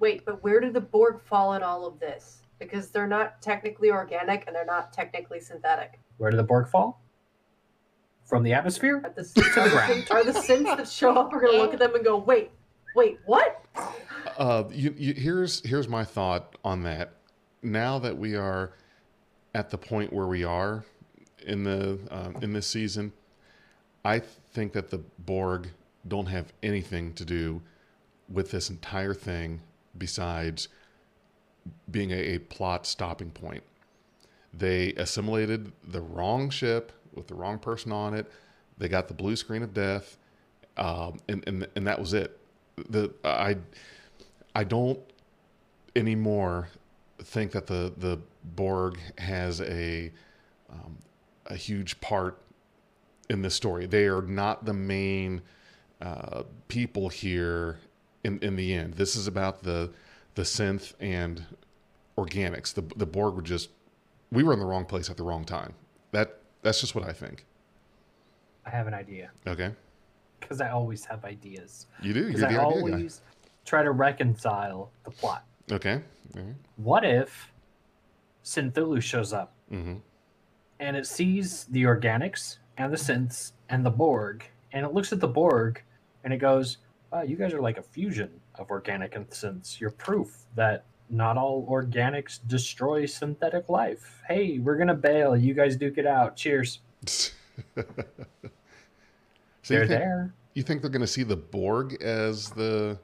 Wait, 0.00 0.24
but 0.24 0.42
where 0.42 0.60
did 0.60 0.72
the 0.74 0.80
Borg 0.80 1.20
fall 1.20 1.54
in 1.54 1.62
all 1.62 1.86
of 1.86 1.98
this? 1.98 2.42
Because 2.58 2.90
they're 2.90 3.06
not 3.06 3.40
technically 3.42 3.90
organic 3.90 4.46
and 4.46 4.54
they're 4.54 4.64
not 4.64 4.92
technically 4.92 5.40
synthetic. 5.40 5.98
Where 6.18 6.30
did 6.30 6.38
the 6.38 6.44
Borg 6.44 6.68
fall? 6.68 7.02
From 8.24 8.42
the 8.42 8.52
atmosphere? 8.52 9.00
Are 9.04 9.10
the, 9.10 9.22
To 9.22 9.60
the 9.60 9.70
ground. 9.70 10.06
Are 10.10 10.24
the 10.24 10.32
synths 10.32 10.76
that 10.76 10.88
show 10.88 11.16
up 11.16 11.32
We're 11.32 11.40
gonna 11.40 11.58
look 11.58 11.72
at 11.72 11.78
them 11.78 11.94
and 11.94 12.04
go, 12.04 12.18
wait, 12.18 12.50
wait, 12.94 13.18
what? 13.24 13.64
Uh, 14.36 14.64
you, 14.70 14.94
you, 14.98 15.14
here's 15.14 15.64
here's 15.64 15.88
my 15.88 16.04
thought 16.04 16.56
on 16.64 16.82
that. 16.82 17.14
Now 17.62 17.98
that 17.98 18.16
we 18.16 18.36
are 18.36 18.72
at 19.54 19.70
the 19.70 19.78
point 19.78 20.12
where 20.12 20.26
we 20.26 20.44
are 20.44 20.84
in 21.46 21.64
the 21.64 21.98
um, 22.10 22.36
in 22.42 22.52
this 22.52 22.66
season, 22.66 23.12
I 24.04 24.18
think 24.18 24.72
that 24.74 24.90
the 24.90 24.98
Borg 25.20 25.68
don't 26.06 26.26
have 26.26 26.52
anything 26.62 27.12
to 27.14 27.24
do 27.24 27.62
with 28.28 28.50
this 28.50 28.70
entire 28.70 29.14
thing 29.14 29.60
besides 29.96 30.68
being 31.90 32.10
a, 32.10 32.34
a 32.34 32.38
plot 32.38 32.86
stopping 32.86 33.30
point. 33.30 33.62
They 34.52 34.92
assimilated 34.94 35.72
the 35.86 36.00
wrong 36.00 36.50
ship 36.50 36.92
with 37.14 37.26
the 37.26 37.34
wrong 37.34 37.58
person 37.58 37.92
on 37.92 38.14
it. 38.14 38.30
They 38.78 38.88
got 38.88 39.08
the 39.08 39.14
blue 39.14 39.36
screen 39.36 39.62
of 39.62 39.74
death, 39.74 40.16
um, 40.76 41.18
and, 41.28 41.44
and 41.46 41.66
and 41.74 41.86
that 41.86 41.98
was 41.98 42.14
it. 42.14 42.38
The 42.88 43.12
I 43.24 43.56
I 44.54 44.64
don't 44.64 45.00
anymore 45.96 46.68
think 47.22 47.52
that 47.52 47.66
the 47.66 47.92
the 47.96 48.20
Borg 48.44 48.98
has 49.18 49.60
a 49.60 50.12
um, 50.70 50.98
a 51.46 51.56
huge 51.56 52.00
part 52.00 52.38
in 53.28 53.42
this 53.42 53.54
story. 53.54 53.86
They 53.86 54.06
are 54.06 54.22
not 54.22 54.64
the 54.64 54.72
main 54.72 55.42
uh, 56.00 56.42
people 56.68 57.08
here 57.08 57.78
in 58.24 58.38
in 58.40 58.56
the 58.56 58.72
end. 58.74 58.94
This 58.94 59.16
is 59.16 59.26
about 59.26 59.62
the 59.62 59.90
the 60.34 60.42
synth 60.42 60.94
and 61.00 61.44
organics. 62.16 62.72
The 62.74 62.82
the 62.96 63.06
Borg 63.06 63.34
were 63.34 63.42
just 63.42 63.70
we 64.32 64.42
were 64.42 64.52
in 64.52 64.58
the 64.58 64.66
wrong 64.66 64.84
place 64.84 65.10
at 65.10 65.16
the 65.16 65.22
wrong 65.24 65.44
time. 65.44 65.74
That 66.12 66.38
that's 66.62 66.80
just 66.80 66.94
what 66.94 67.04
I 67.04 67.12
think. 67.12 67.44
I 68.66 68.70
have 68.70 68.86
an 68.86 68.94
idea. 68.94 69.30
Okay, 69.46 69.70
Because 70.40 70.60
I 70.60 70.68
always 70.70 71.04
have 71.06 71.24
ideas. 71.24 71.86
you 72.02 72.12
do. 72.12 72.26
Because 72.26 72.40
You're 72.42 72.50
I 72.50 72.52
the 72.52 72.58
idea 72.60 72.76
always 72.92 73.22
try 73.64 73.82
to 73.82 73.92
reconcile 73.92 74.90
the 75.04 75.10
plot. 75.10 75.44
guy. 75.68 75.76
Okay. 75.76 76.00
Right. 76.34 76.54
What 76.76 77.04
if 77.04 77.50
Synthulu 78.44 79.02
shows 79.02 79.32
up 79.32 79.52
Mm-hmm. 79.72 79.96
and 80.80 80.96
it 80.96 81.06
sees 81.06 81.64
the 81.64 81.82
organics 81.84 82.56
and 82.78 82.90
the 82.92 82.96
synths 82.96 83.52
and 83.68 83.84
the 83.84 83.90
Borg, 83.90 84.44
and 84.72 84.84
it 84.86 84.92
looks 84.94 85.12
at 85.12 85.20
the 85.20 85.28
Borg 85.28 85.82
and 86.24 86.32
it 86.32 86.38
goes, 86.38 86.78
wow, 87.12 87.22
you 87.22 87.36
guys 87.36 87.52
are 87.54 87.60
like 87.60 87.78
a 87.78 87.82
fusion 87.82 88.30
of 88.56 88.70
organic 88.70 89.14
and 89.16 89.28
synths. 89.30 89.80
You're 89.80 89.90
proof 89.90 90.36
that 90.54 90.84
not 91.10 91.36
all 91.36 91.66
organics 91.70 92.38
destroy 92.46 93.06
synthetic 93.06 93.68
life. 93.68 94.20
Hey, 94.28 94.58
we're 94.58 94.76
going 94.76 94.88
to 94.88 94.94
bail. 94.94 95.36
You 95.36 95.54
guys 95.54 95.76
duke 95.76 95.98
it 95.98 96.06
out. 96.06 96.36
Cheers. 96.36 96.80
so 97.06 97.24
They're 99.66 99.82
you 99.82 99.88
think, 99.88 100.00
there. 100.00 100.34
You 100.54 100.62
think 100.62 100.82
they're 100.82 100.90
going 100.90 101.00
to 101.00 101.06
see 101.06 101.22
the 101.22 101.36
Borg 101.36 102.02
as 102.02 102.50
the 102.50 102.98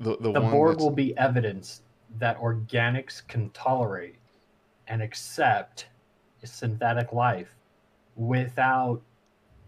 the 0.00 0.16
the, 0.18 0.32
The 0.32 0.40
Borg 0.40 0.72
that's- 0.72 0.82
will 0.82 0.90
be 0.90 1.16
evidence 1.18 1.82
that 2.18 2.38
organics 2.38 3.26
can 3.26 3.50
tolerate 3.50 4.16
and 4.86 5.02
accept 5.02 5.86
synthetic 6.44 7.12
life 7.12 7.48
without 8.16 9.00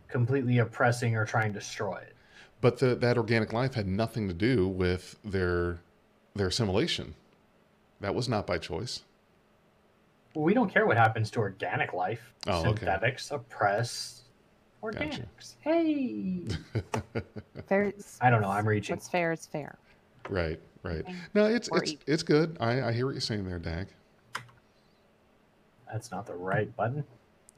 completely 0.08 0.58
oppressing 0.58 1.16
or 1.16 1.24
trying 1.24 1.52
to 1.52 1.58
destroy 1.58 1.96
it. 1.96 2.14
But 2.60 2.78
the, 2.78 2.94
that 2.96 3.16
organic 3.18 3.52
life 3.52 3.74
had 3.74 3.86
nothing 3.86 4.28
to 4.28 4.34
do 4.34 4.66
with 4.66 5.16
their 5.24 5.78
their 6.34 6.48
assimilation. 6.48 7.14
That 8.00 8.14
was 8.14 8.28
not 8.28 8.46
by 8.46 8.58
choice. 8.58 9.02
We 10.34 10.52
don't 10.52 10.70
care 10.72 10.86
what 10.86 10.98
happens 10.98 11.30
to 11.32 11.40
organic 11.40 11.94
life. 11.94 12.34
Oh, 12.46 12.60
okay. 12.60 12.68
Synthetics 12.68 13.30
oppress 13.30 14.22
organics. 14.82 15.54
Hey, 15.60 16.42
Fair. 17.66 17.92
I 18.20 18.28
don't 18.30 18.42
know. 18.42 18.50
I'm 18.50 18.68
reaching. 18.68 18.96
What's 18.96 19.08
fair 19.08 19.32
is 19.32 19.46
fair. 19.46 19.78
Right, 20.28 20.60
right. 20.82 21.00
Okay. 21.00 21.14
No, 21.34 21.46
it's 21.46 21.68
Or 21.70 21.82
it's 21.82 21.92
eat. 21.92 22.02
it's 22.06 22.22
good. 22.22 22.56
I, 22.60 22.82
I 22.88 22.92
hear 22.92 23.06
what 23.06 23.12
you're 23.12 23.20
saying 23.22 23.46
there, 23.46 23.58
Dag. 23.58 23.88
That's 25.90 26.10
not 26.10 26.26
the 26.26 26.34
right 26.34 26.74
button. 26.76 27.04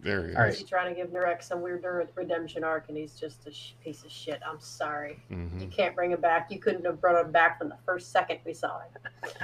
There 0.01 0.25
he 0.25 0.31
is. 0.31 0.37
All 0.37 0.43
right. 0.45 0.55
He's 0.55 0.69
trying 0.69 0.95
to 0.95 1.01
give 1.01 1.11
Narek 1.11 1.43
some 1.43 1.61
weird 1.61 1.85
redemption 2.15 2.63
arc, 2.63 2.85
and 2.89 2.97
he's 2.97 3.15
just 3.19 3.47
a 3.47 3.53
sh- 3.53 3.73
piece 3.83 4.05
of 4.05 4.11
shit. 4.13 4.41
I'm 4.47 4.61
sorry. 4.61 5.21
Mhm. 5.31 5.61
You 5.61 5.67
can't 5.67 5.95
bring 5.97 6.13
him 6.13 6.21
back. 6.21 6.51
You 6.53 6.61
couldn't 6.61 6.85
have 6.85 7.01
brought 7.01 7.25
him 7.25 7.33
back 7.33 7.59
from 7.59 7.69
the 7.69 7.77
first 7.85 8.13
second 8.13 8.39
we 8.45 8.55
saw 8.55 8.81
him. 8.81 8.93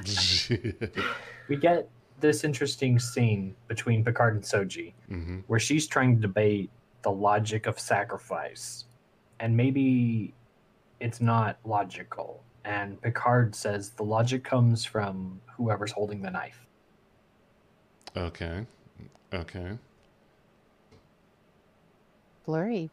We 1.49 1.57
get 1.57 1.89
this 2.21 2.43
interesting 2.45 2.99
scene 2.99 3.55
between 3.69 4.03
Picard 4.05 4.35
and 4.35 4.43
Soji 4.45 4.95
hmm 5.09 5.41
where 5.47 5.61
she's 5.61 5.87
trying 5.87 6.15
to 6.17 6.21
debate 6.23 6.71
the 7.03 7.11
logic 7.11 7.67
of 7.67 7.79
sacrifice. 7.79 8.87
And 9.41 9.55
maybe 9.57 10.33
it's 11.01 11.21
not 11.21 11.59
logical. 11.65 12.43
And 12.65 12.99
Picard 13.03 13.55
says 13.55 13.91
the 13.91 14.05
logic 14.05 14.43
comes 14.45 14.87
from 14.87 15.41
whoever's 15.57 15.93
holding 15.93 16.23
the 16.23 16.31
knife. 16.31 16.65
Okay. 18.17 18.65
Okay. 19.35 19.77
Blurry. 22.45 22.91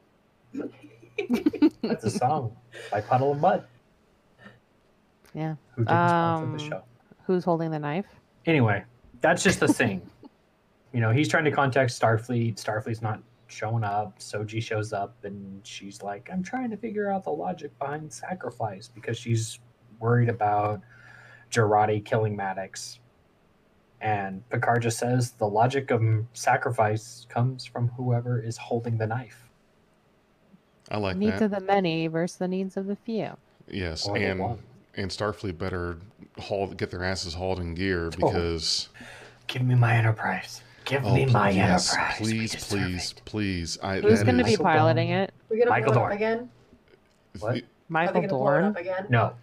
That's 1.83 2.03
a 2.03 2.09
song 2.09 2.55
by 2.91 3.01
Puddle 3.01 3.31
of 3.33 3.39
Mudd. 3.39 3.65
Yeah. 5.33 5.55
Who 5.75 5.83
didn't 5.83 5.97
Um, 5.97 6.53
the 6.53 6.59
show. 6.59 6.83
Who's 7.25 7.43
holding 7.43 7.71
the 7.71 7.79
knife? 7.79 8.05
Anyway, 8.45 8.83
that's 9.21 9.43
just 9.43 9.59
the 9.59 9.67
thing. 9.67 10.01
you 10.93 10.99
know, 10.99 11.11
he's 11.11 11.27
trying 11.27 11.45
to 11.45 11.51
contact 11.51 11.91
Starfleet. 11.91 12.55
Starfleet's 12.55 13.01
not 13.01 13.21
showing 13.47 13.83
up. 13.83 14.17
Soji 14.19 14.61
shows 14.61 14.93
up 14.93 15.15
and 15.23 15.65
she's 15.65 16.01
like, 16.01 16.29
I'm 16.31 16.41
trying 16.43 16.69
to 16.71 16.77
figure 16.77 17.09
out 17.11 17.23
the 17.23 17.31
logic 17.31 17.77
behind 17.79 18.11
sacrifice 18.11 18.87
because 18.93 19.17
she's 19.17 19.59
worried 19.99 20.29
about 20.29 20.81
Jurati 21.51 22.03
killing 22.03 22.35
Maddox. 22.35 22.99
And 24.01 24.47
Picard 24.49 24.81
just 24.81 24.97
says 24.97 25.31
the 25.31 25.47
logic 25.47 25.91
of 25.91 26.01
sacrifice 26.33 27.27
comes 27.29 27.65
from 27.65 27.89
whoever 27.89 28.41
is 28.41 28.57
holding 28.57 28.97
the 28.97 29.05
knife. 29.05 29.47
I 30.89 30.97
like 30.97 31.13
that. 31.13 31.19
needs 31.19 31.39
that. 31.39 31.45
of 31.45 31.51
the 31.51 31.59
many 31.61 32.07
versus 32.07 32.37
the 32.37 32.47
needs 32.47 32.75
of 32.77 32.87
the 32.87 32.95
few. 32.95 33.37
yes, 33.69 34.07
Or 34.07 34.17
and 34.17 34.57
and 34.95 35.09
Starfleet 35.09 35.57
better 35.57 35.97
haul 36.39 36.67
get 36.67 36.89
their 36.91 37.03
asses 37.03 37.33
hauled 37.35 37.59
in 37.59 37.75
gear 37.75 38.07
Oh. 38.07 38.09
because 38.09 38.89
Give 39.47 39.61
me 39.61 39.75
my 39.75 39.95
enterprise. 39.95 40.61
Give 40.83 41.05
oh, 41.05 41.13
me 41.13 41.27
my 41.27 41.51
enterprise. 41.51 42.15
Please, 42.17 42.51
deserve 42.53 42.69
please, 42.79 43.11
it. 43.11 43.21
please. 43.25 43.77
I, 43.83 43.99
Who's 44.01 44.23
going 44.23 44.37
to 44.39 44.43
be 44.43 44.57
piloting 44.57 45.09
Dorn. 45.09 45.19
it? 45.21 45.33
We're 45.49 45.57
gonna 45.59 45.69
Michael 45.69 45.91
it 45.91 45.95
Dorn. 45.95 46.11
again. 46.13 46.49
What? 47.39 47.57
Are 47.57 47.61
Michael 47.87 48.13
gonna 48.15 48.27
blow 48.29 48.47
it 48.47 48.61
Dorn. 48.61 48.77
again? 48.77 49.05
No. 49.09 49.33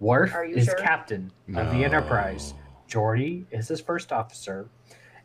Worf 0.00 0.34
Are 0.34 0.44
you 0.44 0.56
is 0.56 0.64
sure? 0.66 0.74
captain 0.74 1.30
of 1.54 1.70
the 1.70 1.84
Enterprise. 1.84 2.52
Geordi 2.88 3.44
is 3.50 3.68
his 3.68 3.80
first 3.80 4.12
officer. 4.12 4.68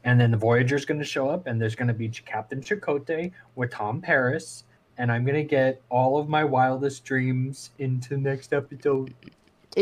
And 0.03 0.19
then 0.19 0.31
the 0.31 0.37
Voyager's 0.37 0.83
going 0.85 0.99
to 0.99 1.05
show 1.05 1.29
up, 1.29 1.45
and 1.45 1.61
there's 1.61 1.75
going 1.75 1.87
to 1.87 1.93
be 1.93 2.09
Captain 2.09 2.59
Chakotay 2.61 3.31
with 3.55 3.69
Tom 3.71 4.01
Paris. 4.01 4.63
And 4.97 5.11
I'm 5.11 5.23
going 5.23 5.35
to 5.35 5.43
get 5.43 5.79
all 5.89 6.17
of 6.17 6.27
my 6.27 6.43
wildest 6.43 7.05
dreams 7.05 7.69
into 7.79 8.17
next 8.17 8.51
episode. 8.51 9.13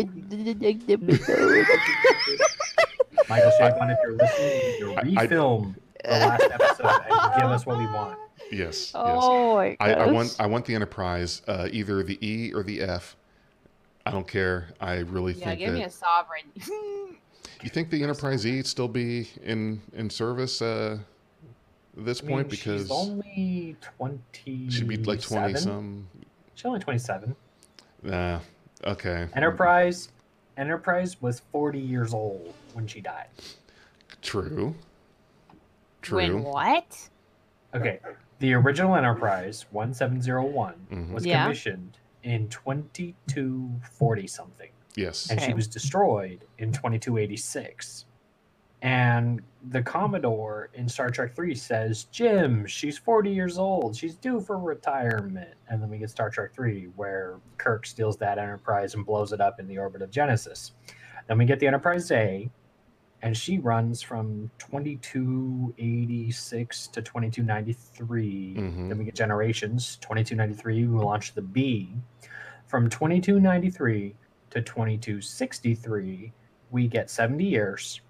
Michael 3.29 3.51
Chabon, 3.59 3.91
if 3.91 3.97
you're 4.03 4.13
listening, 4.13 4.61
you 4.79 4.93
I- 4.93 5.23
I- 5.23 5.27
refilm 5.27 5.75
the 6.03 6.09
last 6.11 6.43
episode 6.43 7.01
and 7.09 7.41
give 7.41 7.51
us 7.51 7.65
what 7.65 7.77
we 7.77 7.85
want. 7.85 8.17
yes, 8.51 8.91
yes. 8.91 8.91
Oh 8.95 9.55
my 9.57 9.77
I, 9.79 9.93
I 9.93 10.07
want. 10.11 10.35
I 10.39 10.47
want 10.47 10.65
the 10.65 10.73
Enterprise, 10.75 11.41
uh, 11.47 11.67
either 11.71 12.01
the 12.03 12.17
E 12.25 12.53
or 12.53 12.63
the 12.63 12.81
F. 12.81 13.15
I 14.05 14.11
don't 14.11 14.27
care. 14.27 14.69
I 14.79 14.97
really 14.99 15.33
Yeah, 15.33 15.45
think 15.47 15.59
give 15.59 15.71
that. 15.73 15.77
me 15.77 15.83
a 15.83 15.89
sovereign. 15.89 16.45
You 17.63 17.69
think 17.69 17.89
the 17.89 18.01
Enterprise 18.03 18.45
E 18.45 18.63
still 18.63 18.87
be 18.87 19.29
in 19.43 19.81
in 19.93 20.09
service 20.09 20.61
uh, 20.61 20.97
at 21.97 22.05
this 22.05 22.21
I 22.21 22.25
mean, 22.25 22.35
point 22.37 22.49
because 22.49 22.81
she's 22.83 22.91
only 22.91 23.75
20. 23.97 24.69
she'd 24.69 24.87
be 24.87 24.97
like 24.97 25.21
twenty 25.21 25.55
some. 25.55 26.07
She's 26.55 26.65
only 26.65 26.79
27. 26.79 27.35
Nah, 28.03 28.39
okay. 28.85 29.27
Enterprise 29.33 30.09
Enterprise 30.57 31.21
was 31.21 31.41
40 31.51 31.79
years 31.79 32.13
old 32.13 32.53
when 32.73 32.85
she 32.87 32.99
died. 33.01 33.27
True. 34.21 34.75
True. 36.01 36.17
When 36.17 36.43
what? 36.43 37.09
Okay. 37.73 37.99
The 38.39 38.53
original 38.53 38.95
Enterprise 38.95 39.65
1701 39.71 40.73
Mhm. 40.91 41.11
was 41.11 41.25
Yeah. 41.25 41.43
commissioned 41.43 41.97
in 42.23 42.47
2240 42.49 44.27
something 44.27 44.69
Yes. 44.95 45.29
and 45.29 45.41
she 45.41 45.53
was 45.53 45.67
destroyed 45.67 46.45
in 46.57 46.71
2286. 46.71 48.05
And 48.81 49.41
the 49.69 49.83
Commodore 49.83 50.69
in 50.73 50.87
Star 50.87 51.09
Trek 51.09 51.35
3 51.35 51.53
says, 51.53 52.05
Jim, 52.05 52.65
she's 52.65 52.97
40 52.97 53.29
years 53.29 53.57
old. 53.57 53.95
She's 53.95 54.15
due 54.15 54.39
for 54.39 54.57
retirement. 54.57 55.53
And 55.69 55.81
then 55.81 55.89
we 55.89 55.97
get 55.97 56.09
Star 56.09 56.29
Trek 56.29 56.53
3, 56.53 56.85
where 56.95 57.39
Kirk 57.57 57.85
steals 57.85 58.15
that 58.17 58.37
Enterprise 58.37 58.95
and 58.95 59.05
blows 59.05 59.33
it 59.33 59.41
up 59.41 59.59
in 59.59 59.67
the 59.67 59.77
orbit 59.77 60.01
of 60.01 60.11
Genesis. 60.11 60.71
Then 61.27 61.37
we 61.37 61.45
get 61.45 61.59
the 61.59 61.67
Enterprise 61.67 62.09
A, 62.11 62.49
and 63.21 63.35
she 63.35 63.57
runs 63.59 64.01
from 64.01 64.49
2286 64.59 66.87
to 66.87 67.01
2293. 67.01 68.55
Mhm. 68.57 68.89
Then 68.89 68.97
we 68.97 69.03
get 69.05 69.15
Generations, 69.15 69.97
2293, 69.97 70.87
we 70.87 70.97
launch 71.03 71.33
the 71.33 71.41
B. 71.41 71.95
From 72.67 72.89
2293 72.89 74.15
to 74.51 74.61
2263, 74.61 76.31
we 76.71 76.87
get 76.87 77.09
70 77.09 77.43
years. 77.43 78.01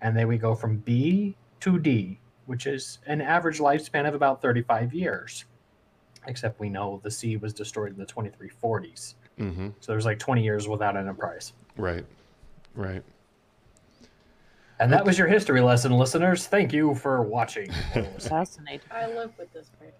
And 0.00 0.16
then 0.16 0.28
we 0.28 0.38
go 0.38 0.54
from 0.54 0.78
B 0.78 1.36
to 1.60 1.78
D, 1.78 2.18
which 2.46 2.66
is 2.66 2.98
an 3.06 3.20
average 3.20 3.58
lifespan 3.58 4.06
of 4.06 4.14
about 4.14 4.42
35 4.42 4.92
years. 4.92 5.44
Except 6.26 6.58
we 6.60 6.68
know 6.68 7.00
the 7.02 7.10
C 7.10 7.36
was 7.36 7.52
destroyed 7.52 7.92
in 7.92 7.98
the 7.98 8.06
2340s. 8.06 9.14
Mm-hmm. 9.38 9.68
So 9.80 9.92
there's 9.92 10.04
like 10.04 10.18
20 10.18 10.42
years 10.42 10.68
without 10.68 10.96
Enterprise. 10.96 11.52
Right. 11.76 12.04
Right. 12.74 13.02
And 14.80 14.92
that 14.92 15.04
was 15.04 15.16
your 15.16 15.28
history 15.28 15.60
lesson, 15.60 15.92
listeners. 15.92 16.46
Thank 16.46 16.72
you 16.72 16.94
for 16.96 17.22
watching. 17.22 17.70
or. 17.92 18.26
Fascinating. 18.28 18.80
I 18.90 19.06
live 19.06 19.32
with 19.38 19.52
this 19.52 19.70
man. 19.80 19.92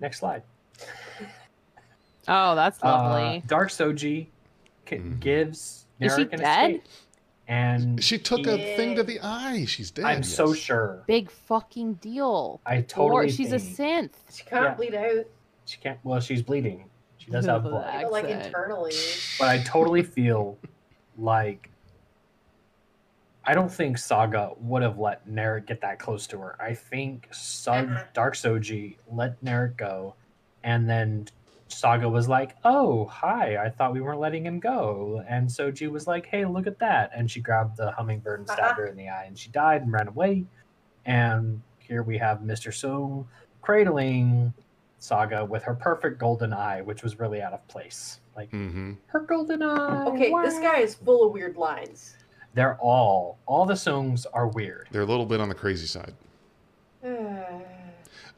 Next 0.00 0.18
slide. 0.18 0.42
Oh, 2.28 2.54
that's 2.54 2.78
Uh, 2.82 2.86
lovely. 2.88 3.42
Dark 3.46 3.70
Soji 3.70 4.26
c- 4.88 4.96
Mhm. 4.96 5.18
gives 5.20 5.86
Is 6.00 6.14
she 6.14 6.22
an 6.22 6.28
dead? 6.28 6.70
escape. 6.70 6.84
And 7.48 8.04
She 8.04 8.18
took 8.18 8.40
he- 8.40 8.50
a 8.50 8.76
thing 8.76 8.94
to 8.96 9.02
the 9.02 9.18
eye. 9.22 9.64
She's 9.64 9.90
dead. 9.90 10.04
I'm 10.04 10.22
so 10.22 10.52
sure. 10.52 11.02
Big 11.06 11.30
fucking 11.30 11.94
deal. 11.94 12.60
I 12.66 12.76
Or 12.78 12.82
totally 12.82 13.30
she's 13.30 13.52
a 13.52 13.56
synth. 13.56 14.12
She 14.30 14.44
can't 14.44 14.64
Yeah. 14.64 14.74
bleed 14.74 14.94
out, 14.94 15.24
she 15.64 15.78
can't. 15.78 15.98
Well, 16.04 16.20
she's 16.20 16.42
bleeding. 16.42 16.84
She 17.16 17.30
does 17.30 17.46
have 17.46 17.62
blood. 17.64 17.84
Black. 17.84 18.02
but 18.04 18.12
like 18.12 18.24
internally. 18.26 18.92
but 19.38 19.48
I 19.48 19.62
totally 19.62 20.02
feel 20.02 20.58
like 21.16 21.70
I 23.44 23.54
don't 23.54 23.72
think 23.72 23.96
Saga 23.96 24.52
would 24.60 24.82
have 24.82 24.98
let 24.98 25.26
Narek 25.26 25.64
get 25.66 25.80
that 25.80 25.98
close 25.98 26.26
to 26.28 26.38
her. 26.40 26.56
I 26.60 26.74
think 26.74 27.28
Sug, 27.30 27.88
Uh-uh. 27.90 28.04
Dark 28.12 28.34
Soji 28.34 28.96
let 29.10 29.42
Narek 29.42 29.78
go, 29.78 30.14
and 30.62 30.86
then 30.88 31.28
Saga 31.68 32.08
was 32.08 32.28
like, 32.28 32.56
"Oh, 32.64 33.06
hi! 33.06 33.56
I 33.56 33.68
thought 33.70 33.92
we 33.92 34.00
weren't 34.00 34.20
letting 34.20 34.44
him 34.44 34.58
go." 34.58 35.22
And 35.28 35.48
Soji 35.48 35.90
was 35.90 36.06
like, 36.06 36.26
"Hey, 36.26 36.44
look 36.44 36.66
at 36.66 36.78
that!" 36.80 37.10
And 37.14 37.30
she 37.30 37.40
grabbed 37.40 37.76
the 37.76 37.90
hummingbird 37.92 38.40
and 38.40 38.48
stabbed 38.48 38.60
Uh-huh. 38.72 38.80
her 38.82 38.86
in 38.86 38.96
the 38.96 39.08
eye, 39.08 39.24
and 39.26 39.38
she 39.38 39.50
died 39.50 39.82
and 39.82 39.92
ran 39.92 40.08
away. 40.08 40.46
And 41.06 41.62
here 41.78 42.02
we 42.02 42.18
have 42.18 42.42
Mister 42.42 42.72
So 42.72 43.26
cradling 43.62 44.52
Saga 44.98 45.44
with 45.44 45.62
her 45.64 45.74
perfect 45.74 46.18
golden 46.18 46.52
eye, 46.52 46.80
which 46.82 47.02
was 47.02 47.18
really 47.20 47.40
out 47.42 47.52
of 47.52 47.66
place. 47.68 48.20
Like 48.36 48.50
Mm-hmm. 48.50 48.92
her 49.06 49.20
golden 49.20 49.62
eye. 49.62 50.04
Okay, 50.06 50.32
this 50.42 50.58
guy 50.60 50.78
is 50.78 50.94
full 50.94 51.26
of 51.26 51.32
weird 51.32 51.56
lines. 51.56 52.16
They're 52.54 52.76
all 52.80 53.38
all 53.46 53.66
the 53.66 53.76
songs 53.76 54.26
are 54.26 54.48
weird. 54.48 54.88
They're 54.90 55.02
a 55.02 55.06
little 55.06 55.26
bit 55.26 55.40
on 55.40 55.48
the 55.48 55.54
crazy 55.54 55.86
side. 55.86 56.14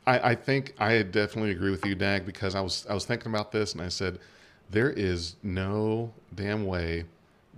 I, 0.06 0.30
I 0.30 0.34
think 0.34 0.74
I 0.78 1.02
definitely 1.02 1.50
agree 1.50 1.70
with 1.70 1.84
you, 1.84 1.94
Dag, 1.94 2.24
because 2.26 2.54
I 2.54 2.60
was 2.60 2.86
I 2.88 2.94
was 2.94 3.04
thinking 3.04 3.32
about 3.32 3.52
this 3.52 3.72
and 3.72 3.82
I 3.82 3.88
said 3.88 4.18
there 4.70 4.90
is 4.90 5.36
no 5.42 6.12
damn 6.34 6.66
way 6.66 7.04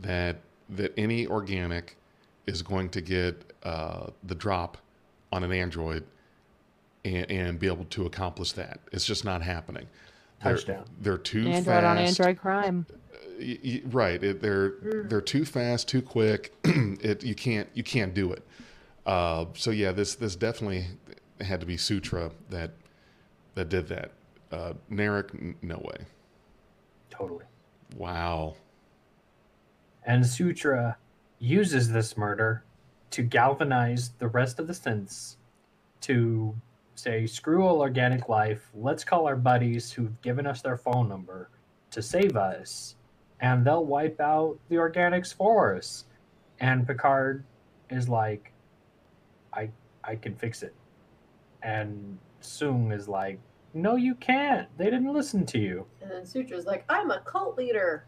that 0.01 0.37
that 0.71 0.93
any 0.97 1.27
organic 1.27 1.97
is 2.47 2.63
going 2.63 2.89
to 2.91 3.01
get 3.01 3.53
uh, 3.63 4.07
the 4.25 4.35
drop 4.35 4.77
on 5.33 5.45
an 5.45 5.53
android 5.53 6.05
and, 7.05 7.31
and 7.31 7.59
be 7.59 7.67
able 7.67 7.85
to 7.87 8.07
accomplish 8.07 8.53
that. 8.53 8.81
It's 8.93 9.05
just 9.05 9.25
not 9.25 9.43
happening. 9.43 9.87
They're, 10.43 10.55
Touchdown. 10.55 10.85
they're 11.01 11.19
too 11.19 11.47
Android 11.47 11.65
fast. 11.65 11.85
on 11.85 11.99
Android 11.99 12.39
crime. 12.39 12.87
Y- 13.39 13.59
y- 13.65 13.83
right 13.87 14.23
it, 14.23 14.41
they're 14.41 14.75
they're 15.05 15.21
too 15.21 15.45
fast 15.45 15.89
too 15.89 16.03
quick 16.03 16.55
it 16.65 17.25
you 17.25 17.35
can't 17.35 17.69
you 17.75 17.83
can't 17.83 18.15
do 18.15 18.33
it 18.33 18.43
uh, 19.07 19.47
so 19.55 19.71
yeah 19.71 19.91
this 19.91 20.15
this 20.17 20.37
definitely 20.37 20.87
had 21.43 21.61
to 21.61 21.67
be 21.67 21.77
sutra 21.77 22.31
that 22.51 22.73
that 23.55 23.69
did 23.69 23.89
that 23.89 24.13
uh, 24.51 24.73
Narek, 24.91 25.55
no 25.63 25.77
way 25.79 26.07
Totally. 27.11 27.45
wow 27.97 28.55
And 30.07 30.27
Sutra 30.27 30.97
uses 31.39 31.91
this 31.91 32.17
murder 32.17 32.65
to 33.11 33.23
galvanize 33.23 34.11
the 34.19 34.29
rest 34.29 34.59
of 34.59 34.67
the 34.67 34.73
synths 34.73 35.37
to 36.03 36.55
say, 36.95 37.27
screw 37.27 37.65
all 37.67 37.81
organic 37.81 38.29
life. 38.29 38.69
Let's 38.75 39.05
call 39.05 39.27
our 39.27 39.37
buddies 39.37 39.93
who've 39.93 40.21
given 40.23 40.47
us 40.47 40.63
their 40.63 40.77
phone 40.77 41.09
number 41.09 41.51
to 41.91 42.03
save 42.03 42.37
us, 42.37 42.97
and 43.41 43.65
they'll 43.65 43.85
wipe 43.85 44.21
out 44.21 44.59
the 44.69 44.77
organics 44.77 45.35
for 45.35 45.77
us. 45.77 46.05
And 46.61 46.87
Picard 46.87 47.45
is 47.91 48.09
like, 48.09 48.53
I 49.53 49.71
I 50.05 50.17
can 50.17 50.35
fix 50.35 50.63
it. 50.63 50.75
And 51.63 52.19
Soong 52.41 52.93
is 52.93 53.09
like, 53.09 53.39
No, 53.75 53.97
you 53.97 54.15
can't. 54.17 54.69
They 54.77 54.85
didn't 54.85 55.13
listen 55.13 55.47
to 55.47 55.59
you. 55.59 55.87
And 56.03 56.11
then 56.11 56.27
Sutra's 56.27 56.67
like, 56.67 56.85
I'm 56.91 57.11
a 57.11 57.21
cult 57.21 57.57
leader. 57.57 58.05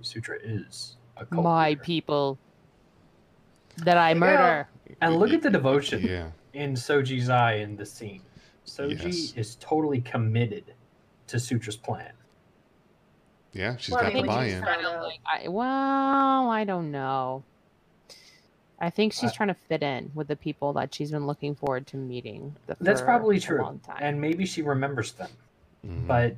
Sutra 0.00 0.38
is 0.42 0.96
a 1.16 1.26
cult 1.26 1.42
My 1.44 1.70
leader. 1.70 1.82
people 1.82 2.38
that 3.78 3.96
I 3.96 4.10
Yeah. 4.10 4.14
murder. 4.14 4.68
And 5.00 5.16
look 5.16 5.32
at 5.32 5.42
the 5.42 5.50
devotion 5.50 6.02
Yeah. 6.02 6.30
in 6.52 6.74
Soji's 6.74 7.28
eye 7.28 7.54
in 7.54 7.76
the 7.76 7.84
scene. 7.84 8.22
Soji 8.64 9.02
Yes. 9.04 9.32
is 9.36 9.56
totally 9.56 10.00
committed 10.00 10.74
to 11.26 11.38
Sutra's 11.38 11.76
plan. 11.76 12.12
Yeah. 13.52 13.76
She's 13.78 13.92
Well, 13.94 14.04
got 14.04 14.12
the 14.12 14.22
buy-in. 14.22 14.62
Kind 14.62 14.86
of 14.86 15.02
like, 15.02 15.20
I, 15.26 15.48
well, 15.48 16.48
I 16.50 16.64
don't 16.64 16.90
know. 16.92 17.42
I 18.78 18.90
think 18.90 19.12
she's 19.12 19.30
I- 19.30 19.34
trying 19.34 19.48
to 19.48 19.54
fit 19.54 19.82
in 19.82 20.10
with 20.14 20.28
the 20.28 20.36
people 20.36 20.72
that 20.74 20.94
she's 20.94 21.10
been 21.10 21.26
looking 21.26 21.54
forward 21.54 21.86
to 21.88 21.96
meeting. 21.96 22.54
The, 22.66 22.76
That's 22.80 23.00
probably 23.00 23.40
true. 23.40 23.62
long 23.62 23.78
time. 23.80 23.98
And 24.00 24.20
maybe 24.20 24.44
she 24.46 24.62
remembers 24.62 25.12
them. 25.12 25.30
Mhm. 25.86 26.06
But 26.06 26.36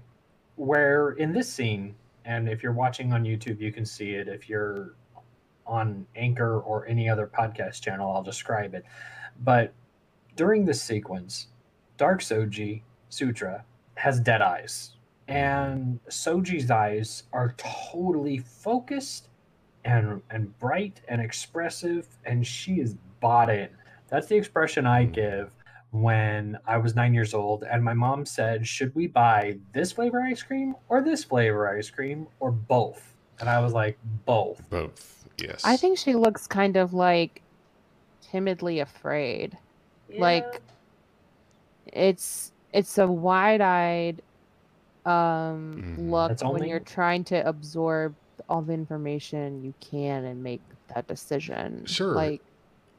where 0.57 1.11
in 1.13 1.33
this 1.33 1.53
scene, 1.53 1.95
and 2.25 2.49
if 2.49 2.63
you're 2.63 2.73
watching 2.73 3.13
on 3.13 3.25
YouTube, 3.25 3.61
you 3.61 3.73
can 3.73 3.85
see 3.85 4.13
it. 4.13 4.29
If 4.29 4.49
you're 4.49 4.95
on 5.67 6.07
Anchor 6.17 6.61
or 6.61 6.87
any 6.87 7.09
other 7.09 7.27
podcast 7.27 7.83
channel, 7.83 8.11
I'll 8.11 8.23
describe 8.23 8.75
it. 8.75 8.85
But 9.41 9.73
during 10.37 10.65
this 10.65 10.81
sequence, 10.81 11.49
Dark 11.97 12.21
Soji 12.21 12.83
Sutra 13.09 13.65
has 13.97 14.21
dead 14.21 14.43
eyes. 14.43 14.93
And 15.27 16.01
Soji's 16.09 16.71
eyes 16.71 17.25
are 17.33 17.55
totally 17.59 18.39
focused 18.39 19.29
and 19.85 20.23
and 20.31 20.57
bright 20.59 21.01
and 21.09 21.21
expressive, 21.21 22.09
and 22.25 22.47
she 22.47 22.81
is 22.81 22.95
bought 23.21 23.51
in. 23.51 23.71
That's 24.09 24.27
the 24.27 24.37
expression 24.37 24.87
I 24.87 25.07
Mm. 25.07 25.13
give 25.15 25.55
when 25.91 26.59
I 26.67 26.77
was 26.79 26.95
nine 26.95 27.15
years 27.15 27.35
old, 27.35 27.65
and 27.65 27.83
my 27.85 27.95
mom 27.95 28.27
said, 28.27 28.67
"Should 28.67 28.95
we 28.95 29.07
buy 29.07 29.59
this 29.73 29.93
flavor 29.93 30.21
ice 30.21 30.43
cream 30.43 30.75
or 30.89 31.03
this 31.03 31.25
flavor 31.25 31.69
ice 31.69 31.91
cream 31.91 32.29
or 32.41 32.53
both?" 32.53 33.17
And 33.41 33.49
I 33.49 33.61
was 33.61 33.73
like, 33.73 33.99
"Both." 34.27 34.69
Both. 34.71 35.27
Yes. 35.39 35.63
I 35.65 35.77
think 35.77 35.99
she 35.99 36.15
looks 36.15 36.47
kind 36.47 36.77
of 36.77 36.93
like 36.95 37.43
timidly 38.23 38.81
afraid. 38.81 39.59
Like, 40.19 40.63
It's 41.93 42.53
it's 42.73 42.99
a 42.99 43.07
wide-eyed 43.07 44.23
um 45.05 45.83
Mhm. 45.83 45.97
look 45.97 46.29
That's 46.29 46.45
when 46.45 46.65
you're 46.67 46.81
trying 46.81 47.25
to 47.25 47.47
absorb 47.49 48.17
all 48.49 48.63
the 48.63 48.73
information 48.73 49.63
you 49.65 49.75
can 49.81 50.25
and 50.25 50.43
make 50.43 50.61
that 50.95 51.07
decision. 51.07 51.85
Sure. 51.87 52.15
Like 52.15 52.43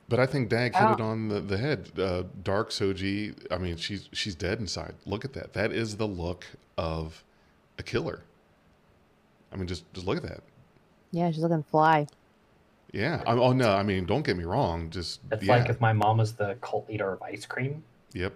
But 0.07 0.19
I 0.19 0.25
think 0.25 0.49
Dag 0.49 0.75
hit 0.75 0.91
it 0.91 1.01
on 1.01 1.27
the, 1.29 1.39
the 1.39 1.57
head. 1.57 1.91
Uh, 1.99 2.23
Dark 2.43 2.69
Soji. 2.71 3.35
I 3.51 3.57
mean, 3.57 3.77
she's 3.77 4.09
she's 4.13 4.35
dead 4.35 4.59
inside. 4.59 4.95
Look 5.05 5.25
at 5.25 5.33
that. 5.33 5.53
That 5.53 5.71
is 5.71 5.97
the 5.97 6.07
look 6.07 6.45
of 6.77 7.23
a 7.77 7.83
killer. 7.83 8.23
I 9.51 9.55
mean, 9.57 9.67
just 9.67 9.91
just 9.93 10.05
look 10.07 10.17
at 10.17 10.23
that. 10.23 10.41
yeah, 11.11 11.31
she's 11.31 11.41
looking 11.41 11.63
fly. 11.63 12.07
Yeah. 12.93 13.21
I, 13.27 13.33
oh 13.33 13.53
no. 13.53 13.71
I 13.73 13.83
mean, 13.83 14.05
don't 14.05 14.25
get 14.25 14.35
me 14.37 14.43
wrong. 14.45 14.89
Just 14.89 15.21
It's 15.31 15.43
yeah. 15.43 15.57
like 15.57 15.69
if 15.69 15.79
my 15.79 15.93
mom 15.93 16.17
was 16.17 16.33
the 16.33 16.57
cult 16.61 16.89
leader 16.89 17.13
of 17.13 17.21
ice 17.21 17.45
cream. 17.45 17.83
Yep. 18.13 18.33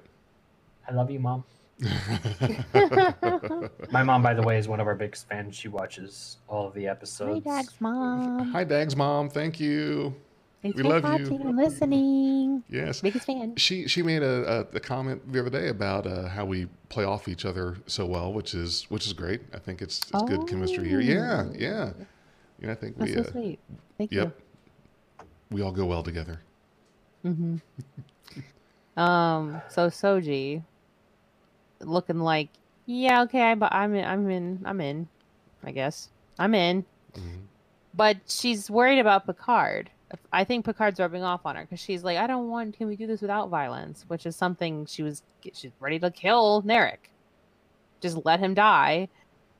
I 0.87 0.93
love 0.93 1.09
you, 1.09 1.19
mom. 1.19 1.43
My 3.91 4.03
mom, 4.03 4.21
by 4.21 4.33
the 4.33 4.41
way, 4.41 4.57
is 4.57 4.67
one 4.67 4.79
of 4.79 4.87
our 4.87 4.95
biggest 4.95 5.27
fans. 5.27 5.55
She 5.55 5.67
watches 5.67 6.37
all 6.47 6.67
of 6.67 6.73
the 6.73 6.87
episodes. 6.87 7.45
Hi. 7.47 7.61
Dag's 7.61 7.81
mom. 7.81 8.51
Hi, 8.51 8.63
Dag's 8.63 8.95
mom. 8.95 9.29
Thank 9.29 9.59
you. 9.59 10.15
Thanks 10.61 10.77
we 10.77 10.83
for 10.83 10.89
love 10.89 11.03
you. 11.03 11.09
watching 11.25 11.41
and 11.41 11.57
listening. 11.57 12.63
Yes. 12.69 13.01
Biggest 13.01 13.25
fan. 13.25 13.55
She 13.57 13.87
she 13.87 14.01
made 14.01 14.23
a, 14.23 14.65
a, 14.73 14.77
a 14.77 14.79
comment 14.79 15.29
the 15.31 15.41
other 15.41 15.49
day 15.49 15.67
about 15.67 16.07
uh, 16.07 16.29
how 16.29 16.45
we 16.45 16.67
play 16.87 17.03
off 17.03 17.27
each 17.27 17.43
other 17.45 17.75
so 17.85 18.05
well, 18.05 18.31
which 18.31 18.53
is 18.53 18.85
which 18.89 19.05
is 19.05 19.11
great. 19.13 19.41
I 19.53 19.59
think 19.59 19.81
it's, 19.81 19.99
it's 19.99 20.23
good 20.23 20.47
chemistry 20.47 20.87
here. 20.87 21.01
Yeah, 21.01 21.43
Oh. 21.49 21.53
yeah. 21.57 21.91
Yeah, 22.61 22.71
I 22.71 22.75
think 22.75 22.97
That's 22.97 23.09
we 23.11 23.15
so 23.15 23.21
uh, 23.27 23.31
sweet. 23.31 23.59
Thank 23.97 24.11
yep. 24.13 24.39
We 25.51 25.61
all 25.61 25.71
go 25.73 25.85
well 25.85 26.03
together. 26.03 26.39
you. 27.23 27.31
hmm 27.31 27.55
um. 29.01 29.61
So 29.69 29.87
Soji, 29.89 30.63
looking 31.85 32.19
like, 32.19 32.49
yeah, 32.85 33.21
okay, 33.23 33.53
but 33.53 33.73
I'm 33.73 33.95
in. 33.95 34.05
I'm 34.05 34.29
in. 34.29 34.61
I'm 34.65 34.81
in. 34.81 35.07
I 35.63 35.71
guess 35.71 36.09
I'm 36.37 36.53
in. 36.53 36.85
Mhm. 37.13 37.43
But 37.93 38.17
she's 38.27 38.69
worried 38.69 38.99
about 38.99 39.25
Picard. 39.25 39.89
I 40.31 40.43
think 40.43 40.65
Picard's 40.65 40.99
rubbing 40.99 41.23
off 41.23 41.45
on 41.45 41.55
her 41.55 41.63
because 41.63 41.79
she's 41.79 42.03
like, 42.03 42.17
I 42.17 42.27
don't 42.27 42.49
want. 42.49 42.77
Can 42.77 42.87
we 42.87 42.95
do 42.95 43.07
this 43.07 43.21
without 43.21 43.49
violence? 43.49 44.05
Which 44.07 44.25
is 44.25 44.35
something 44.35 44.85
she 44.85 45.01
was. 45.03 45.23
She's 45.53 45.71
ready 45.79 45.99
to 45.99 46.11
kill 46.11 46.61
Narek. 46.63 46.97
Just 48.01 48.23
let 48.25 48.39
him 48.39 48.53
die. 48.53 49.07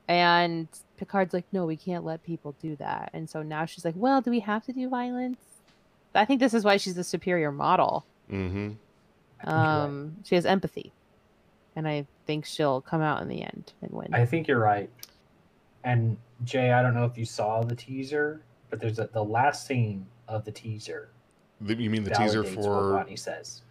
And 0.07 0.67
Picard's 0.97 1.33
like, 1.33 1.45
no, 1.53 1.65
we 1.65 1.77
can't 1.77 2.03
let 2.03 2.23
people 2.23 2.55
do 2.61 2.75
that. 2.75 3.09
And 3.13 3.29
so 3.29 3.41
now 3.41 3.65
she's 3.65 3.85
like, 3.85 3.95
well, 3.97 4.19
do 4.21 4.29
we 4.31 4.41
have 4.41 4.65
to 4.65 4.73
do 4.73 4.89
violence? 4.89 5.37
I 6.13 6.25
think 6.25 6.39
this 6.39 6.53
is 6.53 6.63
why 6.63 6.77
she's 6.77 6.95
the 6.95 7.03
superior 7.03 7.51
model. 7.51 8.05
Mhm. 8.29 8.75
I 9.43 9.51
right. 9.51 9.83
Um, 9.83 10.17
she 10.23 10.35
has 10.35 10.45
empathy, 10.45 10.91
and 11.75 11.87
I 11.87 12.05
think 12.25 12.45
she'll 12.45 12.81
come 12.81 13.01
out 13.01 13.21
in 13.21 13.27
the 13.27 13.41
end 13.41 13.73
and 13.81 13.91
win. 13.91 14.13
I 14.13 14.25
think 14.25 14.47
you're 14.47 14.59
right. 14.59 14.89
And 15.83 16.17
Jay, 16.43 16.71
I 16.71 16.81
don't 16.81 16.93
know 16.93 17.05
if 17.05 17.17
you 17.17 17.25
saw 17.25 17.61
the 17.61 17.75
teaser, 17.75 18.41
but 18.69 18.79
there's 18.79 18.99
a, 18.99 19.09
the 19.11 19.23
last 19.23 19.67
scene 19.67 20.05
of 20.27 20.45
the 20.45 20.51
teaser. 20.51 21.09
The- 21.61 21.75
You 21.75 21.89
mean 21.89 22.03
the 22.03 22.11
teaser 22.11 22.43
validates 22.43 22.55
what 22.55 22.65
for 22.65 22.93
Rodney 22.93 23.15
says. 23.15 23.61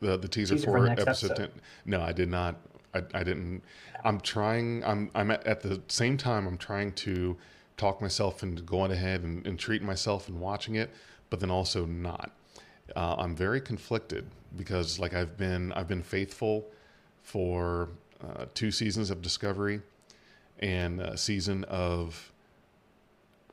the 0.00 0.16
the 0.16 0.28
teaser, 0.28 0.54
Teaser 0.54 0.66
for 0.66 0.78
for, 0.86 0.90
episode 0.90 1.30
episode. 1.32 1.36
10? 1.36 1.50
No, 1.86 2.00
I 2.02 2.12
did 2.12 2.28
not. 2.28 2.56
I, 2.94 3.02
I 3.12 3.24
didn't. 3.24 3.62
I'm 4.04 4.20
trying. 4.20 4.84
I'm 4.84 5.10
I'm 5.14 5.30
at, 5.30 5.46
at 5.46 5.60
the 5.62 5.80
same 5.88 6.16
time. 6.16 6.46
I'm 6.46 6.58
trying 6.58 6.92
to 6.92 7.36
talk 7.76 8.00
myself 8.00 8.42
into 8.42 8.62
going 8.62 8.92
ahead 8.92 9.22
and, 9.22 9.44
and 9.46 9.58
treating 9.58 9.86
myself 9.86 10.28
and 10.28 10.40
watching 10.40 10.76
it, 10.76 10.90
but 11.30 11.40
then 11.40 11.50
also 11.50 11.86
not. 11.86 12.30
Uh, 12.94 13.16
I'm 13.18 13.34
very 13.34 13.60
conflicted 13.60 14.26
because 14.56 14.98
like 15.00 15.14
I've 15.14 15.36
been 15.36 15.72
I've 15.72 15.88
been 15.88 16.02
faithful 16.02 16.66
for 17.24 17.88
uh, 18.22 18.44
two 18.54 18.70
seasons 18.70 19.10
of 19.10 19.20
Discovery 19.20 19.80
and 20.60 21.00
a 21.00 21.16
season 21.16 21.64
of 21.64 22.32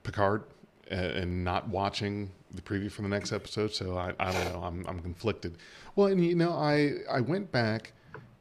Picard 0.03 0.43
and 0.89 1.43
not 1.43 1.69
watching 1.69 2.29
the 2.53 2.61
preview 2.61 2.91
for 2.91 3.01
the 3.01 3.07
next 3.07 3.31
episode. 3.31 3.73
So 3.73 3.97
I, 3.97 4.13
I 4.19 4.31
don't 4.31 4.53
know. 4.53 4.61
I'm, 4.61 4.85
I'm 4.87 4.99
conflicted. 4.99 5.57
Well, 5.95 6.07
and 6.07 6.23
you 6.23 6.35
know, 6.35 6.51
I, 6.51 6.95
I 7.09 7.21
went 7.21 7.51
back 7.51 7.93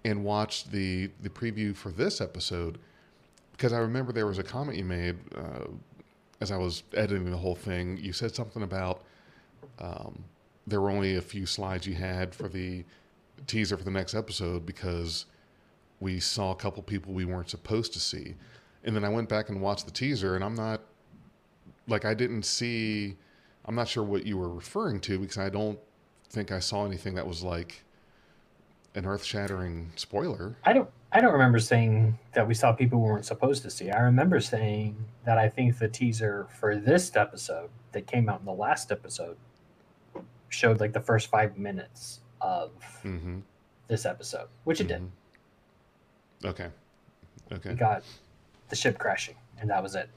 and 0.05 0.25
watched 0.25 0.73
the, 0.73 1.11
the 1.23 1.31
preview 1.31 1.75
for 1.75 1.91
this 1.91 2.21
episode 2.21 2.79
because 3.53 3.73
I 3.73 3.79
remember 3.79 4.13
there 4.13 4.27
was 4.27 4.39
a 4.39 4.43
comment 4.43 4.77
you 4.79 4.85
made 4.85 5.17
uh, 5.37 5.67
as 6.41 6.51
I 6.51 6.57
was 6.57 6.83
editing 6.95 7.31
the 7.31 7.37
whole 7.37 7.55
thing. 7.55 7.99
You 7.99 8.13
said 8.13 8.35
something 8.35 8.63
about 8.63 9.05
um, 9.79 10.25
there 10.67 10.81
were 10.81 10.91
only 10.91 11.17
a 11.17 11.23
few 11.23 11.47
slides 11.47 11.87
you 11.87 11.95
had 11.95 12.35
for 12.35 12.49
the 12.49 12.85
teaser 13.47 13.77
for 13.77 13.85
the 13.85 13.91
next 13.91 14.15
episode 14.15 14.67
because 14.67 15.27
we 16.01 16.19
saw 16.19 16.51
a 16.51 16.57
couple 16.57 16.83
people 16.83 17.13
we 17.13 17.25
weren't 17.25 17.51
supposed 17.51 17.93
to 17.93 18.01
see. 18.01 18.35
And 18.85 18.97
then 18.97 19.05
I 19.05 19.09
went 19.09 19.29
back 19.29 19.51
and 19.51 19.61
watched 19.61 19.85
the 19.85 19.93
teaser, 19.93 20.35
and 20.35 20.45
I'm 20.45 20.55
not 20.55 20.81
like 21.87 22.05
I 22.05 22.15
didn't 22.15 22.45
see. 22.45 23.17
I'm 23.67 23.75
not 23.75 23.89
sure 23.89 24.03
what 24.03 24.25
you 24.25 24.39
were 24.39 24.49
referring 24.49 25.01
to 25.01 25.19
because 25.19 25.39
I 25.39 25.51
don't 25.51 25.79
think 26.31 26.51
I 26.51 26.61
saw 26.61 26.87
anything 26.87 27.15
that 27.17 27.27
was 27.27 27.43
like 27.43 27.83
an 28.95 29.05
earth-shattering 29.05 29.93
spoiler. 29.97 30.57
I 30.65 30.73
don't 30.73 30.89
I 31.13 31.21
don't 31.21 31.33
remember 31.33 31.59
saying 31.59 32.19
that 32.35 32.47
we 32.47 32.55
saw 32.55 32.73
people 32.73 33.01
we 33.01 33.09
weren't 33.09 33.25
supposed 33.25 33.63
to 33.65 33.71
see. 33.71 33.91
I 33.91 34.01
remember 34.01 34.41
saying 34.41 34.97
that 35.25 35.39
I 35.39 35.49
think 35.49 35.79
the 35.79 35.89
teaser 35.89 36.47
for 36.59 36.77
this 36.77 37.15
episode 37.17 37.71
that 37.93 38.07
came 38.07 38.29
out 38.29 38.41
in 38.41 38.47
the 38.47 38.53
last 38.53 38.91
episode 38.93 39.37
showed 40.49 40.81
like 40.81 40.93
the 40.93 41.01
first 41.01 41.29
five 41.29 41.59
minutes 41.59 42.21
of 42.41 42.71
Mm-hmm. 43.05 43.41
this 43.89 44.07
episode, 44.07 44.49
which 44.65 44.81
it 44.81 44.89
did. 44.89 45.11
Okay. 46.45 46.69
Okay. 47.53 47.71
We 47.71 47.75
got 47.77 48.03
the 48.69 48.77
ship 48.77 48.99
crashing, 48.99 49.35
and 49.61 49.69
that 49.71 49.83
was 49.83 49.95
it. 49.95 50.09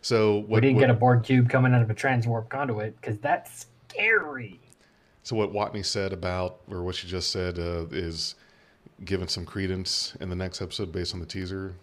So 0.00 0.40
we 0.48 0.60
didn't 0.60 0.76
what- 0.76 0.80
get 0.82 0.90
a 0.90 0.94
Borg 0.94 1.22
cube 1.22 1.48
coming 1.48 1.74
out 1.74 1.82
of 1.82 1.90
a 1.90 1.94
transwarp 1.94 2.48
conduit 2.48 3.00
because 3.00 3.18
that's 3.18 3.66
scary. 3.88 4.58
So 5.22 5.36
what 5.36 5.52
Watney 5.52 5.84
said 5.84 6.12
about, 6.12 6.60
or 6.68 6.82
what 6.82 6.96
she 6.96 7.06
just 7.06 7.30
said, 7.30 7.58
uh, 7.58 7.86
is 7.92 8.34
given 9.04 9.28
some 9.28 9.44
credence 9.44 10.16
in 10.20 10.28
the 10.30 10.34
next 10.36 10.60
episode 10.60 10.90
based 10.92 11.14
on 11.14 11.20
the 11.20 11.26
teaser. 11.26 11.74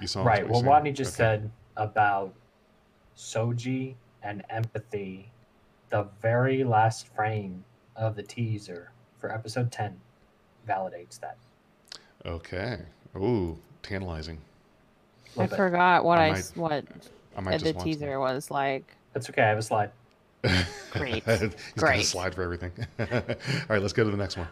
You 0.00 0.06
saw 0.06 0.22
right. 0.24 0.48
what 0.48 0.64
Well? 0.64 0.80
Watney 0.82 0.94
just 0.94 1.10
Okay. 1.14 1.16
said 1.42 1.50
about 1.76 2.32
Soji 3.16 3.94
and 4.22 4.42
empathy 4.48 5.30
the 5.90 6.06
very 6.20 6.64
last 6.64 7.08
frame 7.14 7.64
of 7.96 8.16
the 8.16 8.22
teaser 8.22 8.92
for 9.18 9.32
episode 9.32 9.72
10 9.72 9.98
validates 10.68 11.18
that. 11.20 11.36
Okay. 12.24 12.78
Ooh, 13.16 13.58
tantalizing. 13.82 14.38
I 15.36 15.46
bit. 15.46 15.56
forgot 15.56 16.04
what 16.04 16.18
I 16.18 16.26
I, 16.26 16.30
might 16.30 16.38
s 16.38 16.56
what 16.56 16.84
I 17.36 17.40
might 17.40 17.58
the 17.58 17.64
just 17.66 17.74
watch 17.76 17.84
teaser 17.84 18.18
was 18.20 18.50
like. 18.50 18.84
That's 19.12 19.28
okay. 19.30 19.42
I 19.42 19.48
have 19.48 19.58
a 19.58 19.62
slide. 19.62 19.90
Great. 20.90 21.24
He's 21.24 21.24
got 21.24 21.42
a 21.42 21.52
Great. 21.76 22.04
slide 22.04 22.34
for 22.34 22.42
everything. 22.42 22.72
All 22.98 23.06
right, 23.68 23.80
let's 23.80 23.92
go 23.92 24.04
to 24.04 24.10
the 24.10 24.16
next 24.16 24.36
one. 24.36 24.48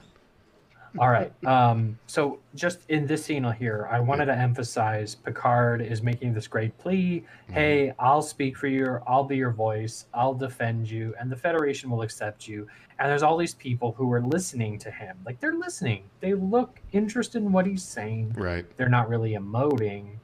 All 0.98 1.10
right. 1.10 1.32
Um, 1.44 1.98
so 2.06 2.38
just 2.54 2.80
in 2.88 3.06
this 3.06 3.24
scene 3.24 3.44
here, 3.52 3.88
I 3.90 4.00
wanted 4.00 4.26
to 4.26 4.34
emphasize 4.36 5.14
Picard 5.14 5.82
is 5.82 6.02
making 6.02 6.34
this 6.34 6.46
great 6.46 6.76
plea. 6.78 7.24
Hey, 7.50 7.92
I'll 7.98 8.22
speak 8.22 8.56
for 8.56 8.66
you. 8.66 8.98
I'll 9.06 9.24
be 9.24 9.36
your 9.36 9.50
voice. 9.50 10.06
I'll 10.14 10.34
defend 10.34 10.90
you, 10.90 11.14
and 11.20 11.30
the 11.30 11.36
Federation 11.36 11.90
will 11.90 12.02
accept 12.02 12.48
you. 12.48 12.66
And 12.98 13.10
there's 13.10 13.22
all 13.22 13.36
these 13.36 13.54
people 13.54 13.92
who 13.92 14.10
are 14.12 14.22
listening 14.22 14.78
to 14.78 14.90
him. 14.90 15.18
Like 15.26 15.38
they're 15.40 15.54
listening. 15.54 16.04
They 16.20 16.34
look 16.34 16.80
interested 16.92 17.42
in 17.42 17.52
what 17.52 17.66
he's 17.66 17.82
saying. 17.82 18.32
Right. 18.36 18.64
They're 18.76 18.88
not 18.88 19.08
really 19.08 19.32
emoting. 19.32 20.16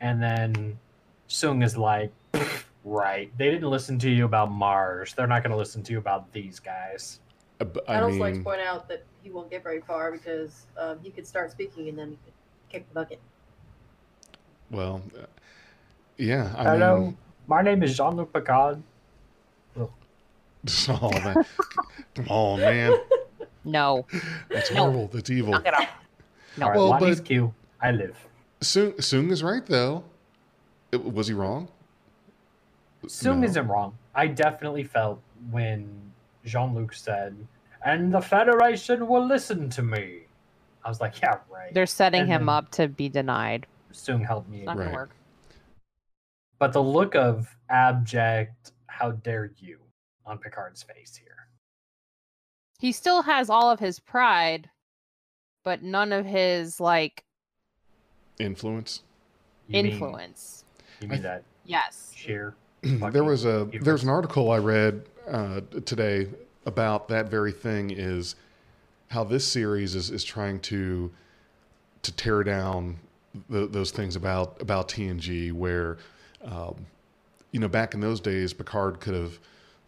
And 0.00 0.20
then 0.22 0.78
Soong 1.28 1.64
is 1.64 1.76
like, 1.76 2.12
right. 2.84 3.30
They 3.38 3.50
didn't 3.50 3.70
listen 3.70 3.98
to 4.00 4.10
you 4.10 4.24
about 4.24 4.50
Mars. 4.50 5.14
They're 5.14 5.28
not 5.28 5.42
going 5.42 5.52
to 5.52 5.56
listen 5.56 5.82
to 5.84 5.92
you 5.92 5.98
about 5.98 6.32
these 6.32 6.58
guys. 6.58 7.20
Uh, 7.60 7.64
I 7.88 7.96
I'd 7.96 8.02
also 8.02 8.18
like 8.18 8.34
to 8.34 8.40
point 8.42 8.60
out 8.60 8.88
that 8.88 9.04
he 9.22 9.30
won't 9.30 9.50
get 9.50 9.62
very 9.62 9.80
far 9.80 10.12
because 10.12 10.66
um, 10.78 10.98
he 11.02 11.10
could 11.10 11.26
start 11.26 11.50
speaking 11.50 11.88
and 11.88 11.98
then 11.98 12.10
he 12.10 12.16
could 12.24 12.32
kick 12.70 12.88
the 12.88 12.94
bucket. 12.94 13.20
well, 14.70 15.02
uh, 15.20 15.24
yeah. 16.16 16.52
I 16.56 16.62
Hello, 16.64 16.98
mean, 17.00 17.16
my 17.46 17.62
name 17.62 17.82
is 17.82 17.96
Jean-Luc 17.96 18.32
Picard. 18.32 18.82
oh, 19.78 21.10
man. 21.12 21.44
Come 22.14 22.26
on, 22.28 22.60
man. 22.60 22.92
No, 23.64 24.06
That's 24.48 24.70
No. 24.70 24.78
horrible. 24.82 25.08
That's 25.12 25.28
evil. 25.28 25.52
knock 25.52 25.66
it 25.66 25.74
off. 25.74 25.88
No. 26.56 26.64
All 26.66 26.70
right, 26.70 26.76
Well, 26.78 26.88
Lonnie's 26.88 27.20
but- 27.20 27.26
Q. 27.28 27.54
I 27.82 27.90
live. 27.90 28.16
Soong, 28.62 28.94
Soong 28.96 29.30
is 29.30 29.42
right, 29.42 29.66
though. 29.66 30.04
It- 30.90 31.04
was 31.12 31.26
he 31.28 31.34
wrong? 31.34 31.68
Soong 33.04 33.38
No. 33.40 33.46
isn't 33.46 33.68
wrong. 33.68 33.98
I 34.14 34.26
definitely 34.28 34.84
felt 34.84 35.20
when 35.50 36.07
Jean-Luc 36.48 36.92
said, 36.94 37.36
"And 37.84 38.12
the 38.12 38.20
Federation 38.20 39.06
will 39.06 39.24
listen 39.26 39.68
to 39.70 39.82
me." 39.82 40.22
I 40.84 40.88
was 40.88 41.00
like, 41.00 41.20
"Yeah, 41.20 41.38
right." 41.50 41.72
They're 41.74 41.86
setting 41.86 42.22
And 42.22 42.30
him 42.30 42.48
up 42.48 42.70
to 42.72 42.88
be 42.88 43.08
denied. 43.08 43.66
Soong 43.92 44.24
helped 44.26 44.48
me, 44.48 44.58
It's 44.58 44.66
not 44.66 44.76
Right. 44.78 44.84
gonna 44.86 44.96
work. 44.96 45.10
but 46.58 46.72
the 46.72 46.82
look 46.82 47.14
of 47.14 47.56
abject, 47.68 48.72
"How 48.86 49.12
dare 49.12 49.52
you?" 49.58 49.78
on 50.26 50.38
Picard's 50.38 50.82
face 50.82 51.14
here. 51.16 51.48
He 52.80 52.92
still 52.92 53.22
has 53.22 53.48
all 53.48 53.70
of 53.70 53.80
his 53.80 53.98
pride, 54.00 54.68
but 55.64 55.82
none 55.82 56.12
of 56.12 56.26
his 56.26 56.80
like 56.80 57.24
Influence. 58.38 59.02
You 59.68 59.82
mean- 59.82 59.92
influence. 59.92 60.64
you 61.00 61.08
mean 61.08 61.18
th- 61.18 61.22
that 61.22 61.44
Yes. 61.64 62.12
sheer? 62.14 62.54
there 62.82 63.24
was 63.24 63.44
a 63.44 63.68
there's 63.82 64.02
an 64.04 64.08
article 64.10 64.50
I 64.50 64.58
read 64.58 65.04
uh, 65.28 65.60
today 65.84 66.28
about 66.66 67.08
that 67.08 67.30
very 67.30 67.52
thing 67.52 67.90
is 67.90 68.34
how 69.08 69.24
this 69.24 69.46
series 69.46 69.94
is, 69.94 70.10
is 70.10 70.24
trying 70.24 70.60
to 70.60 71.10
to 72.02 72.12
tear 72.12 72.44
down 72.44 72.98
the, 73.48 73.66
those 73.66 73.90
things 73.90 74.16
about 74.16 74.60
about 74.60 74.88
TNG 74.88 75.52
where 75.52 75.98
um, 76.44 76.86
you 77.50 77.60
know 77.60 77.68
back 77.68 77.94
in 77.94 78.00
those 78.00 78.20
days 78.20 78.52
Picard 78.52 79.00
could 79.00 79.14
have 79.14 79.38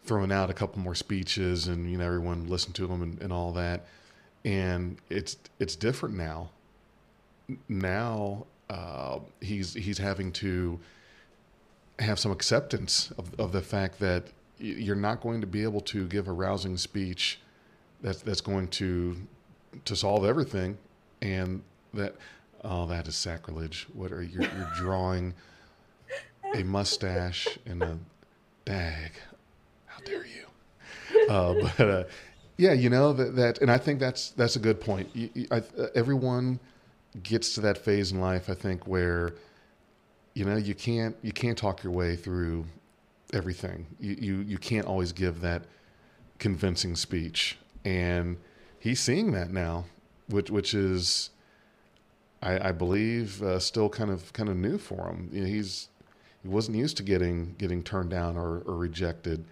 thrown 0.03 0.31
out 0.31 0.49
a 0.49 0.53
couple 0.53 0.79
more 0.79 0.95
speeches 0.95 1.67
and 1.67 1.89
you 1.89 1.97
know 1.97 2.05
everyone 2.05 2.47
listened 2.47 2.75
to 2.75 2.87
them 2.87 3.01
and, 3.01 3.21
and 3.21 3.31
all 3.31 3.51
that. 3.53 3.85
And 4.43 4.97
it's 5.09 5.37
it's 5.59 5.75
different 5.75 6.15
now. 6.15 6.49
Now 7.69 8.45
uh, 8.69 9.19
he's 9.41 9.73
he's 9.73 9.97
having 9.97 10.31
to 10.33 10.79
have 11.99 12.17
some 12.17 12.31
acceptance 12.31 13.11
of, 13.17 13.39
of 13.39 13.51
the 13.51 13.61
fact 13.61 13.99
that 13.99 14.25
you're 14.61 14.95
not 14.95 15.21
going 15.21 15.41
to 15.41 15.47
be 15.47 15.63
able 15.63 15.81
to 15.81 16.07
give 16.07 16.27
a 16.27 16.31
rousing 16.31 16.77
speech 16.77 17.39
that's 18.01 18.21
that's 18.21 18.41
going 18.41 18.67
to 18.69 19.15
to 19.85 19.95
solve 19.95 20.25
everything. 20.25 20.77
And 21.21 21.61
that 21.93 22.15
oh 22.63 22.85
that 22.87 23.07
is 23.07 23.15
sacrilege. 23.15 23.87
What 23.93 24.11
are 24.11 24.23
you 24.23 24.41
you're 24.41 24.71
drawing 24.75 25.33
a 26.55 26.63
mustache 26.63 27.47
and 27.65 27.81
a 27.81 27.97
dag 28.65 29.11
how 29.85 30.03
dare 30.03 30.25
you? 30.25 30.45
Uh, 31.29 31.53
but 31.77 31.89
uh, 31.89 32.03
yeah 32.61 32.73
you 32.73 32.89
know 32.89 33.11
that, 33.11 33.35
that 33.35 33.59
and 33.59 33.71
i 33.71 33.77
think 33.77 33.99
that's 33.99 34.29
that's 34.31 34.55
a 34.55 34.59
good 34.59 34.79
point. 34.79 35.09
You, 35.13 35.29
you, 35.33 35.47
I, 35.51 35.57
uh, 35.57 35.87
everyone 35.95 36.59
gets 37.23 37.55
to 37.55 37.61
that 37.61 37.77
phase 37.77 38.11
in 38.11 38.21
life 38.21 38.49
i 38.49 38.53
think 38.53 38.87
where 38.87 39.33
you 40.33 40.45
know 40.45 40.55
you 40.55 40.75
can't 40.75 41.15
you 41.21 41.31
can't 41.31 41.57
talk 41.57 41.83
your 41.83 41.91
way 41.91 42.15
through 42.15 42.65
everything. 43.33 43.87
You 43.99 44.15
you, 44.19 44.35
you 44.41 44.57
can't 44.57 44.85
always 44.85 45.11
give 45.11 45.41
that 45.41 45.63
convincing 46.39 46.95
speech. 46.95 47.57
And 47.85 48.37
he's 48.79 48.99
seeing 48.99 49.31
that 49.31 49.51
now 49.51 49.85
which 50.31 50.49
which 50.49 50.73
is 50.73 51.29
i 52.41 52.69
i 52.69 52.71
believe 52.71 53.41
uh, 53.43 53.59
still 53.59 53.89
kind 53.89 54.09
of 54.09 54.31
kind 54.33 54.49
of 54.49 54.55
new 54.55 54.77
for 54.77 55.07
him. 55.09 55.29
You 55.31 55.41
know, 55.41 55.47
he's 55.47 55.89
he 56.41 56.47
wasn't 56.47 56.77
used 56.77 56.97
to 56.97 57.03
getting 57.03 57.55
getting 57.57 57.83
turned 57.83 58.09
down 58.09 58.37
or, 58.37 58.61
or 58.65 58.75
rejected. 58.75 59.45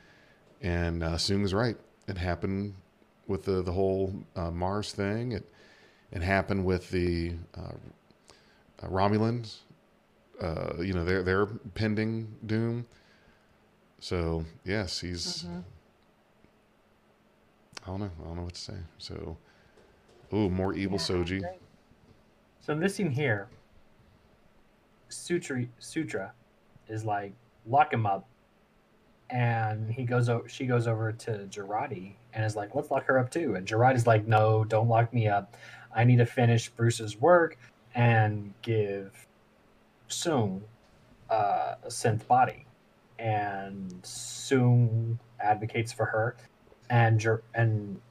And 0.62 1.04
uh, 1.04 1.16
Soong 1.16 1.44
is 1.44 1.54
right. 1.54 1.78
It 2.08 2.18
happened 2.18 2.76
with 3.28 3.46
the 3.46 3.62
the 3.62 3.72
whole 3.72 4.14
uh, 4.36 4.52
mars 4.52 4.92
thing. 4.92 5.34
It 5.34 5.46
it 6.12 6.22
happened 6.22 6.66
with 6.66 6.90
the 6.90 7.34
uh, 7.56 8.88
romulans. 8.88 9.58
Uh, 10.42 10.82
you 10.82 10.94
know, 10.94 11.06
they're 11.06 11.24
they're 11.24 11.46
pending 11.46 12.36
doom. 12.46 12.86
So 14.00 14.46
yes, 14.64 15.00
he's. 15.00 15.44
Mhm. 15.44 15.64
I 17.84 17.86
don't 17.88 18.00
know. 18.00 18.12
I 18.22 18.24
don't 18.26 18.36
know 18.38 18.44
what 18.44 18.54
to 18.54 18.62
say. 18.62 18.78
So, 18.98 19.38
ooh, 20.34 20.50
more 20.50 20.74
evil 20.74 20.98
Soji. 20.98 21.44
So 22.60 22.74
in 22.74 22.80
this 22.80 22.96
scene 22.96 23.10
here, 23.10 23.48
Sutra 25.10 25.66
Sutra 25.80 26.34
is 26.88 27.04
like 27.04 27.34
lock 27.66 27.92
him 27.94 28.06
up, 28.06 28.28
and 29.30 29.92
he 29.92 30.04
goes 30.04 30.30
over. 30.30 30.48
She 30.48 30.66
goes 30.66 30.88
over 30.88 31.12
to 31.12 31.48
Jurati 31.50 32.16
and 32.34 32.46
is 32.46 32.56
like, 32.56 32.76
"Let's 32.76 32.92
lock 32.92 33.06
her 33.06 33.18
up 33.18 33.32
too." 33.32 33.56
And 33.56 33.68
Jurati's 33.68 34.08
like, 34.08 34.28
"No, 34.28 34.64
don't 34.64 34.88
lock 34.88 35.14
me 35.14 35.28
up. 35.28 35.56
I 35.94 36.04
need 36.04 36.18
to 36.18 36.26
finish 36.26 36.70
Bruce's 36.70 37.20
work 37.20 37.58
and 37.96 38.54
give 38.62 39.28
Soong 40.10 40.62
uh, 41.30 41.76
a 41.84 41.88
synth 41.88 42.28
body." 42.28 42.66
And 43.20 44.02
Soong 44.04 45.18
advocates 45.40 45.91
for 45.91 46.06
her, 46.06 46.38
and 46.90 47.24
and 47.54 48.02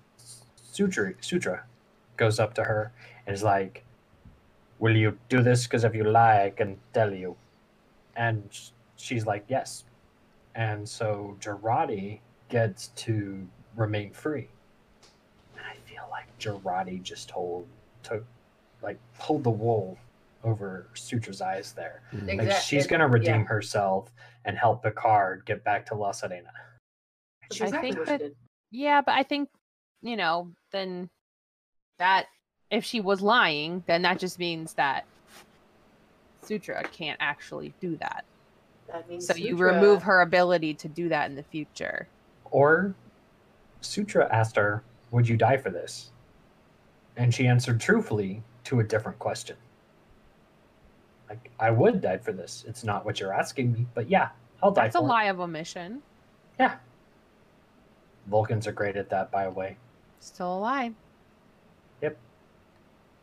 Sutra 0.56 1.14
Sutra 1.20 1.64
goes 2.16 2.38
up 2.38 2.54
to 2.54 2.64
her 2.64 2.92
and 3.26 3.34
is 3.34 3.42
like, 3.42 3.84
"Will 4.78 4.96
you 4.96 5.18
do 5.28 5.42
this? 5.42 5.66
Because 5.66 5.84
if 5.84 5.94
you 5.94 6.04
lie, 6.04 6.44
I 6.44 6.50
can 6.50 6.78
tell 6.92 7.12
you." 7.12 7.36
And 8.16 8.50
she's 8.96 9.26
like, 9.26 9.44
"Yes." 9.48 9.84
And 10.54 10.88
so 10.88 11.36
Jurati 11.40 12.20
gets 12.48 12.88
to 12.88 13.48
remain 13.76 14.12
free. 14.12 14.48
And 15.56 15.64
I 15.64 15.76
feel 15.88 16.06
like 16.10 16.26
Jurati 16.38 17.02
just 17.02 17.28
told, 17.28 17.66
took, 18.02 18.24
like 18.82 18.98
pulled 19.18 19.44
the 19.44 19.50
wool 19.50 19.98
over 20.44 20.88
Sutra's 20.94 21.40
eyes 21.40 21.72
there. 21.72 22.02
Mhm. 22.12 22.28
Like 22.28 22.38
Exact- 22.40 22.64
she's 22.64 22.86
gonna 22.86 23.08
redeem 23.08 23.40
yeah. 23.40 23.44
herself 23.44 24.12
and 24.44 24.56
help 24.56 24.82
Picard 24.82 25.44
get 25.44 25.64
back 25.64 25.86
to 25.86 25.94
La 25.94 26.12
Sirena. 26.12 26.50
That's 27.50 27.72
I 27.72 27.80
think 27.80 28.04
that- 28.04 28.32
Yeah, 28.70 29.00
but 29.00 29.14
I 29.14 29.22
think, 29.22 29.48
you 30.02 30.16
know, 30.16 30.52
then 30.70 31.08
that 31.98 32.26
if 32.70 32.84
she 32.84 33.00
was 33.00 33.20
lying, 33.22 33.82
then 33.86 34.02
that 34.02 34.18
just 34.18 34.38
means 34.38 34.74
that 34.74 35.06
Sutra 36.42 36.82
can't 36.84 37.16
actually 37.20 37.74
do 37.80 37.96
that. 37.96 38.24
That 38.88 39.08
means 39.08 39.26
So 39.26 39.34
you 39.34 39.56
remove 39.56 40.02
her 40.04 40.20
ability 40.20 40.74
to 40.74 40.88
do 40.88 41.08
that 41.08 41.28
in 41.28 41.36
the 41.36 41.42
future. 41.42 42.08
Or 42.50 42.94
Sutra 43.80 44.28
asked 44.32 44.56
her, 44.56 44.82
Would 45.10 45.26
you 45.28 45.36
die 45.38 45.56
for 45.56 45.70
this? 45.70 46.10
And 47.16 47.34
she 47.34 47.46
answered 47.46 47.80
truthfully 47.80 48.42
to 48.64 48.80
a 48.80 48.84
different 48.84 49.18
question. 49.18 49.56
Like, 51.28 51.50
I 51.58 51.70
would 51.70 52.00
die 52.00 52.18
for 52.18 52.32
this. 52.32 52.64
It's 52.66 52.84
not 52.84 53.04
what 53.04 53.20
you're 53.20 53.32
asking 53.32 53.72
me, 53.72 53.86
but 53.94 54.08
yeah, 54.08 54.30
I'll 54.62 54.70
die 54.70 54.84
That's 54.84 54.96
a 54.96 55.00
lie 55.00 55.24
of 55.24 55.40
omission. 55.40 56.02
Yeah. 56.58 56.76
Vulcans 58.26 58.66
are 58.66 58.72
great 58.72 58.96
at 58.96 59.10
that, 59.10 59.30
by 59.30 59.44
the 59.44 59.50
way. 59.50 59.76
Still 60.20 60.58
a 60.58 60.58
lie. 60.58 60.92
Yep. 62.02 62.16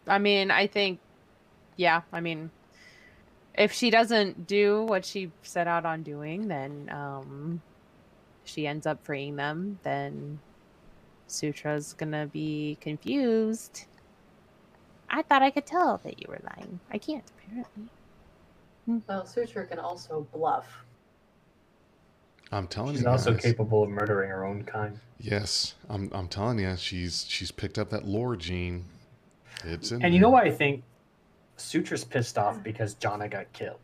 I 0.07 0.19
mean, 0.19 0.51
I 0.51 0.67
think, 0.67 0.99
yeah, 1.75 2.01
I 2.13 2.21
mean, 2.21 2.51
if 3.55 3.71
she 3.71 3.89
doesn't 3.89 4.47
do 4.47 4.83
what 4.83 5.05
she 5.05 5.31
set 5.41 5.67
out 5.67 5.85
on 5.85 6.03
doing, 6.03 6.47
then, 6.47 6.89
um, 6.91 7.61
she 8.43 8.67
ends 8.67 8.85
up 8.85 9.03
freeing 9.03 9.35
them, 9.35 9.79
then 9.83 10.39
Sutra's 11.27 11.93
gonna 11.93 12.27
be 12.27 12.77
confused. 12.79 13.85
I 15.09 15.21
thought 15.23 15.41
I 15.41 15.51
could 15.51 15.65
tell 15.65 15.99
that 16.03 16.19
you 16.19 16.25
were 16.27 16.41
lying. 16.55 16.79
I 16.91 16.97
can't, 16.97 17.23
apparently. 17.37 17.89
Well, 18.87 19.25
Sutra 19.25 19.65
can 19.65 19.79
also 19.79 20.27
bluff. 20.33 20.67
I'm 22.51 22.67
telling 22.67 22.91
She's 22.91 23.01
you 23.01 23.03
she's 23.03 23.07
also 23.07 23.33
guys. 23.33 23.41
capable 23.41 23.83
of 23.83 23.89
murdering 23.89 24.29
her 24.29 24.45
own 24.45 24.63
kind. 24.63 24.99
Yes, 25.19 25.73
I'm. 25.89 26.09
I'm 26.13 26.27
telling 26.27 26.59
you, 26.59 26.75
she's 26.77 27.25
she's 27.27 27.51
picked 27.51 27.79
up 27.79 27.89
that 27.89 28.05
lore 28.05 28.35
gene. 28.35 28.85
It's 29.63 29.91
in 29.91 30.03
And 30.03 30.13
you 30.13 30.19
know 30.19 30.27
there. 30.27 30.33
what 30.33 30.47
I 30.47 30.51
think? 30.51 30.83
Sutra's 31.57 32.03
pissed 32.03 32.37
off 32.37 32.61
because 32.61 32.93
Jana 32.95 33.27
got 33.27 33.51
killed. 33.53 33.79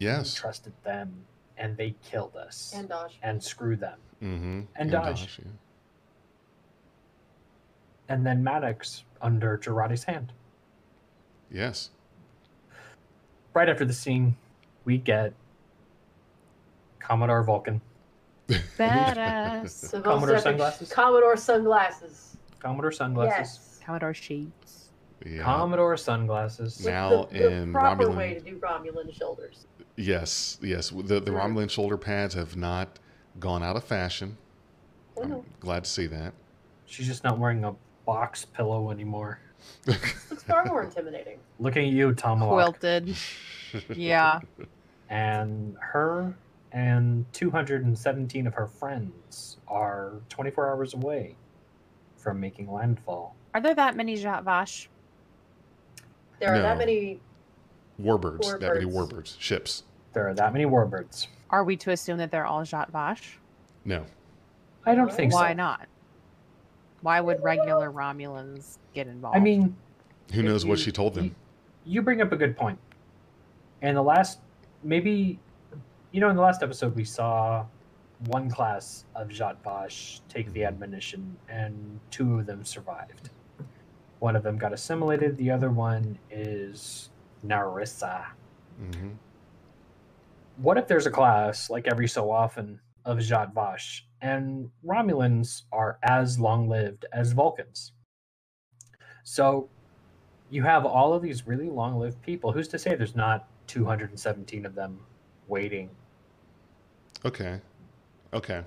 We 0.00 0.06
Yes. 0.06 0.34
trusted 0.34 0.72
them, 0.84 1.24
and 1.56 1.76
they 1.76 1.94
killed 2.04 2.36
us. 2.36 2.72
And 2.76 2.88
Dahj. 2.90 3.12
and 3.22 3.42
screw 3.42 3.76
them. 3.76 3.98
Mm-hmm. 4.22 4.60
And 4.74 4.90
Dahj. 4.90 5.38
yeah. 5.38 5.44
And 8.08 8.26
then 8.26 8.44
Maddox 8.44 9.04
under 9.22 9.56
Jurati's 9.58 10.04
hand. 10.04 10.32
Yes. 11.50 11.90
Right 13.56 13.70
after 13.70 13.86
the 13.86 13.92
scene, 13.94 14.36
we 14.84 14.98
get 14.98 15.32
Commodore 16.98 17.42
Vulcan. 17.42 17.80
Badass. 18.48 19.70
So 19.90 20.02
Commodore 20.02 20.38
sunglasses? 20.40 20.92
Commodore 20.92 21.38
sunglasses. 21.38 22.36
Commodore 22.60 22.92
sunglasses. 22.92 23.38
Yes. 23.38 23.80
Commodore 23.82 24.12
Sheets. 24.12 24.90
Yeah. 25.24 25.42
Commodore 25.42 25.96
sunglasses. 25.96 26.84
Now 26.84 27.24
the, 27.24 27.38
the 27.38 27.50
in 27.50 27.72
proper 27.72 28.04
Romulan- 28.04 28.16
way 28.18 28.34
to 28.34 28.40
do 28.40 28.58
Romulan 28.58 29.16
shoulders. 29.16 29.66
Yes. 29.96 30.58
Yes. 30.60 30.90
The 30.90 31.18
the. 31.18 31.30
Romulan 31.30 31.70
shoulder 31.70 31.96
pads 31.96 32.34
have 32.34 32.56
not 32.56 32.98
gone 33.40 33.62
out 33.62 33.76
of 33.76 33.84
fashion. 33.84 34.36
Oh, 35.16 35.22
I'm 35.22 35.44
glad 35.60 35.84
to 35.84 35.90
see 35.90 36.06
that. 36.08 36.34
She's 36.84 37.06
just 37.06 37.24
not 37.24 37.38
wearing 37.38 37.64
a 37.64 37.74
box 38.04 38.44
pillow 38.44 38.90
anymore. 38.90 39.38
Looks 39.86 40.42
far 40.42 40.64
more 40.66 40.84
intimidating. 40.84 41.38
Looking 41.58 41.88
at 41.88 41.92
you, 41.92 42.12
Tomalak. 42.12 42.50
Quilted. 42.50 43.16
Yeah. 43.94 44.40
And 45.08 45.76
her 45.80 46.34
and 46.72 47.24
217 47.32 48.46
of 48.46 48.54
her 48.54 48.66
friends 48.66 49.56
are 49.68 50.12
24 50.28 50.70
hours 50.70 50.94
away 50.94 51.36
from 52.16 52.40
making 52.40 52.72
landfall. 52.72 53.34
Are 53.54 53.60
there 53.60 53.74
that 53.74 53.96
many 53.96 54.16
Zhat 54.16 54.44
Vash? 54.44 54.88
There 56.40 56.54
are 56.54 56.60
that 56.60 56.78
many. 56.78 57.20
Warbirds. 58.00 58.60
That 58.60 58.74
many 58.74 58.84
Warbirds. 58.84 59.12
warbirds. 59.12 59.40
Ships. 59.40 59.84
There 60.12 60.28
are 60.28 60.34
that 60.34 60.52
many 60.52 60.66
warbirds. 60.66 61.28
Are 61.50 61.64
we 61.64 61.76
to 61.78 61.92
assume 61.92 62.18
that 62.18 62.30
they're 62.30 62.46
all 62.46 62.62
Zhat 62.62 62.90
Vash? 62.90 63.38
No. 63.84 64.04
I 64.84 64.94
don't 64.94 65.12
think 65.12 65.32
Why 65.32 65.38
so. 65.40 65.44
Why 65.46 65.52
not? 65.54 65.86
Why 67.06 67.20
would 67.20 67.40
regular 67.40 67.92
Romulans 67.92 68.78
get 68.92 69.06
involved? 69.06 69.36
I 69.36 69.38
mean, 69.40 69.76
Who 70.32 70.40
If 70.40 70.44
knows 70.44 70.66
what 70.66 70.80
she 70.80 70.90
told 70.90 71.14
them? 71.14 71.26
You, 71.26 71.34
you 71.84 72.02
bring 72.02 72.20
up 72.20 72.32
a 72.32 72.36
good 72.36 72.56
point. 72.56 72.80
In 73.80 73.94
the 73.94 74.02
last, 74.02 74.40
maybe, 74.82 75.38
you 76.10 76.20
know, 76.20 76.30
in 76.30 76.34
the 76.34 76.42
last 76.42 76.64
episode, 76.64 76.96
we 76.96 77.04
saw 77.04 77.64
one 78.24 78.50
class 78.50 79.04
of 79.14 79.28
Zhat 79.28 79.62
Vash 79.62 80.20
take 80.28 80.52
the 80.52 80.64
admonition, 80.64 81.36
and 81.48 82.00
two 82.10 82.40
of 82.40 82.46
them 82.46 82.64
survived. 82.64 83.30
One 84.18 84.34
of 84.34 84.42
them 84.42 84.58
got 84.58 84.72
assimilated. 84.72 85.36
The 85.36 85.52
other 85.52 85.70
one 85.70 86.18
is 86.28 87.10
Narissa. 87.46 88.24
hmm 88.80 89.10
What 90.56 90.76
if 90.76 90.88
there's 90.88 91.06
a 91.06 91.12
class, 91.12 91.70
like 91.70 91.86
every 91.86 92.08
so 92.08 92.32
often, 92.32 92.80
of 93.06 93.18
Zhat 93.18 93.54
Vash, 93.54 94.06
and 94.20 94.68
Romulans 94.84 95.62
are 95.72 95.98
as 96.02 96.38
long 96.38 96.68
lived 96.68 97.06
as 97.12 97.32
Vulcans? 97.32 97.92
So 99.24 99.68
you 100.50 100.62
have 100.62 100.84
all 100.84 101.14
of 101.14 101.22
these 101.22 101.46
really 101.46 101.70
long 101.70 101.98
lived 101.98 102.20
people. 102.20 102.52
Who's 102.52 102.68
to 102.68 102.78
say 102.78 102.94
there's 102.94 103.16
not 103.16 103.48
217 103.68 104.66
of 104.66 104.74
them 104.74 104.98
waiting? 105.48 105.88
Okay. 107.24 107.60
Okay. 108.34 108.62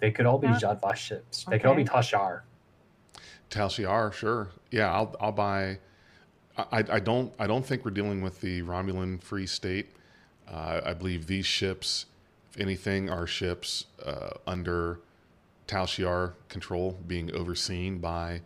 They 0.00 0.10
could 0.10 0.24
all 0.26 0.38
be 0.38 0.46
Yeah. 0.48 0.54
Zhat 0.58 0.80
Vash 0.80 1.04
ships. 1.04 1.44
They 1.50 1.58
could 1.58 1.66
all 1.66 1.74
be 1.74 1.82
Okay. 1.82 1.92
Tashar. 1.92 2.40
Tal 3.50 3.68
Shiar. 3.68 4.48
Yeah, 4.70 4.92
I'll 4.92 5.14
I'll 5.20 5.32
buy. 5.32 5.78
I, 6.56 6.64
I 6.72 6.84
I 6.92 7.00
don't 7.00 7.32
I 7.38 7.46
don't 7.48 7.66
think 7.66 7.84
we're 7.84 7.90
dealing 7.90 8.22
with 8.22 8.40
the 8.40 8.62
Romulan 8.62 9.20
Free 9.20 9.46
State. 9.46 9.90
Uh, 10.52 10.80
I 10.84 10.94
believe 10.94 11.26
these 11.26 11.46
ships, 11.46 12.06
if 12.50 12.60
anything, 12.60 13.08
are 13.08 13.26
ships 13.26 13.86
uh, 14.04 14.30
under 14.46 15.00
Tal 15.66 15.86
Shiar 15.86 16.32
control, 16.48 16.98
being 17.06 17.32
overseen 17.32 17.98
by 17.98 18.42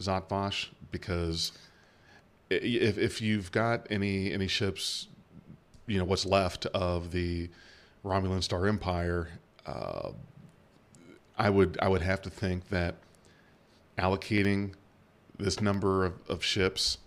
Zhat 0.00 0.28
Vash. 0.28 0.70
Because 0.90 1.52
if 2.48 2.96
if 2.96 3.20
you've 3.20 3.52
got 3.52 3.86
any 3.90 4.32
any 4.32 4.48
ships, 4.48 5.08
you 5.86 5.98
know 5.98 6.04
what's 6.04 6.24
left 6.24 6.64
of 6.66 7.10
the 7.10 7.50
Romulan 8.04 8.42
Star 8.42 8.66
Empire, 8.66 9.28
uh, 9.66 10.10
I 11.36 11.50
would 11.50 11.76
I 11.82 11.88
would 11.88 12.02
have 12.02 12.22
to 12.22 12.30
think 12.30 12.70
that 12.70 12.94
allocating 13.98 14.72
this 15.36 15.60
number 15.60 16.06
of, 16.06 16.14
of 16.28 16.42
ships 16.42 16.98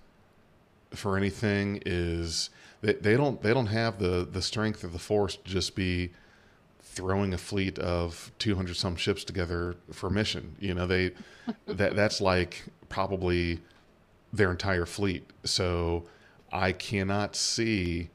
for 0.93 1.17
anything 1.17 1.81
is 1.85 2.49
they, 2.81 2.93
they 2.93 3.17
don't 3.17 3.41
they 3.41 3.53
don't 3.53 3.67
have 3.67 3.99
the 3.99 4.27
the 4.29 4.41
strength 4.41 4.83
of 4.83 4.93
the 4.93 4.99
force 4.99 5.35
to 5.35 5.43
just 5.49 5.75
be 5.75 6.11
throwing 6.81 7.33
a 7.33 7.37
fleet 7.37 7.79
of 7.79 8.31
200 8.39 8.75
some 8.75 8.95
ships 8.95 9.23
together 9.23 9.75
for 9.91 10.07
a 10.07 10.11
mission. 10.11 10.55
You 10.59 10.73
know 10.73 10.87
they 10.87 11.11
that 11.65 11.95
that's 11.95 12.21
like 12.21 12.63
probably 12.89 13.59
their 14.33 14.51
entire 14.51 14.85
fleet. 14.85 15.29
So 15.43 16.05
i 16.53 16.73
cannot 16.73 17.33
see 17.33 18.09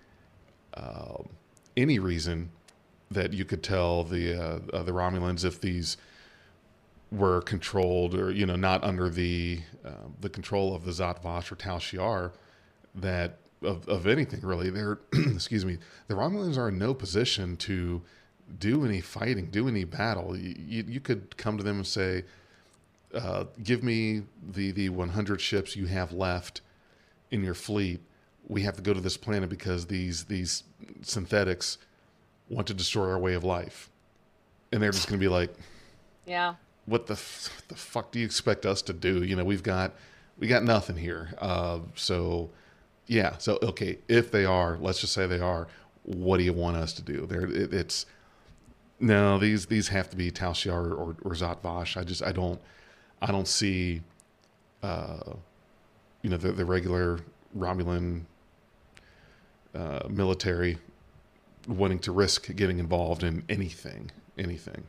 um, 0.75 1.27
any 1.75 1.99
reason 1.99 2.51
that 3.11 3.33
you 3.33 3.45
could 3.45 3.63
tell 3.63 4.05
the 4.05 4.35
uh, 4.35 4.59
uh, 4.73 4.83
the 4.83 4.93
romulans 4.93 5.45
if 5.45 5.61
these 5.61 5.97
were 7.13 7.41
controlled 7.43 8.15
or 8.15 8.31
you 8.31 8.45
know 8.45 8.57
not 8.57 8.83
under 8.83 9.09
the 9.09 9.61
uh, 9.85 9.91
the 10.21 10.29
control 10.29 10.75
of 10.75 10.85
the 10.85 10.91
Zhat 10.91 11.23
Vash 11.23 11.51
or 11.51 11.55
Tal 11.55 11.79
Shiar 11.79 12.33
that 12.97 13.39
of, 13.63 13.89
of 13.89 14.07
anything 14.07 14.41
really 14.43 14.71
they're 14.71 14.99
excuse 15.13 15.65
me 15.65 15.79
the 16.09 16.15
Romulans 16.15 16.57
are 16.57 16.69
in 16.69 16.79
no 16.79 16.95
position 16.95 17.57
to 17.59 18.03
do 18.59 18.85
any 18.85 19.01
fighting 19.01 19.47
do 19.47 19.69
any 19.69 19.85
battle 19.85 20.37
you, 20.37 20.55
you, 20.59 20.85
you 20.87 21.01
could 21.01 21.37
come 21.37 21.57
to 21.57 21.65
them 21.65 21.77
and 21.77 21.87
say 21.87 22.25
uh, 23.15 23.45
give 23.63 23.83
me 23.83 24.23
the 24.51 24.73
the 24.73 24.89
100 24.89 25.41
ships 25.41 25.77
you 25.77 25.87
have 25.87 26.13
left 26.13 26.61
in 27.31 27.43
your 27.43 27.55
fleet 27.55 28.01
we 28.49 28.63
have 28.63 28.77
to 28.77 28.83
go 28.83 28.93
to 28.95 29.01
this 29.01 29.17
planet 29.17 29.49
because 29.49 29.87
these 29.87 30.25
these 30.25 30.65
synthetics 31.03 31.79
want 32.49 32.67
to 32.67 32.75
destroy 32.75 33.11
our 33.11 33.19
way 33.19 33.35
of 33.35 33.43
life 33.43 33.91
and 34.73 34.83
they're 34.83 34.93
just 34.93 35.09
going 35.09 35.19
to 35.19 35.25
be 35.25 35.29
like 35.29 35.53
yeah. 36.27 36.55
what 36.85 37.07
the 37.07 37.15
f- 37.15 37.51
what 37.57 37.69
the 37.69 37.75
fuck 37.77 38.13
do 38.13 38.19
you 38.19 38.27
expect 38.27 38.67
us 38.67 38.83
to 38.83 38.93
do? 38.93 39.23
You 39.23 39.37
know, 39.37 39.45
we've 39.45 39.63
got 39.63 39.95
we 40.39 40.49
got 40.49 40.65
nothing 40.65 40.97
here. 40.97 41.31
Uh, 41.39 41.81
so 41.95 42.51
yeah, 43.07 43.39
so 43.39 43.59
okay, 43.63 43.99
if 44.09 44.31
they 44.31 44.45
are, 44.45 44.77
let's 44.81 45.01
just 45.01 45.13
say 45.13 45.27
they 45.27 45.41
are, 45.41 45.69
what 46.03 46.39
do 46.39 46.45
you 46.45 46.53
want 46.53 46.77
us 46.77 46.93
to 46.95 47.03
do? 47.03 47.27
There, 47.27 47.47
it, 47.47 47.73
it's 47.73 48.07
no 48.99 49.39
these 49.39 49.67
these 49.67 49.89
have 49.89 50.11
to 50.11 50.17
be 50.17 50.31
Tal 50.31 50.53
Shiar 50.53 50.91
or, 50.91 51.17
or 51.23 51.33
Zhat 51.33 51.61
Vash. 51.63 51.97
I 51.97 52.05
just 52.05 52.23
I 52.23 52.33
don't 52.33 52.61
I 53.21 53.31
don't 53.31 53.49
see 53.49 54.03
uh, 54.83 55.35
you 56.23 56.31
know 56.31 56.37
the 56.37 56.53
the 56.53 56.65
regular 56.65 57.21
Romulan 57.57 58.23
uh, 59.75 60.01
military 60.09 60.79
wanting 61.69 61.99
to 62.01 62.13
risk 62.13 62.55
getting 62.55 62.79
involved 62.79 63.23
in 63.23 63.43
anything 63.49 64.11
anything. 64.39 64.85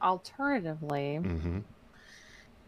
Alternatively, 0.00 1.20
mm-hmm. 1.22 1.58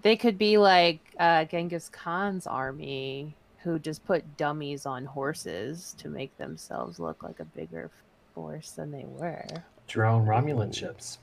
they 0.02 0.16
could 0.16 0.38
be 0.38 0.56
like 0.58 1.00
uh, 1.18 1.44
Genghis 1.44 1.88
Khan's 1.88 2.46
army, 2.46 3.34
who 3.64 3.78
just 3.78 4.04
put 4.04 4.36
dummies 4.36 4.84
on 4.86 5.06
horses 5.06 5.94
to 5.98 6.08
make 6.08 6.36
themselves 6.36 7.00
look 7.00 7.22
like 7.22 7.40
a 7.40 7.44
bigger 7.46 7.90
force 8.34 8.70
than 8.72 8.90
they 8.92 9.06
were. 9.06 9.44
Drone 9.88 10.26
Romulan 10.26 10.72
ships. 10.74 11.18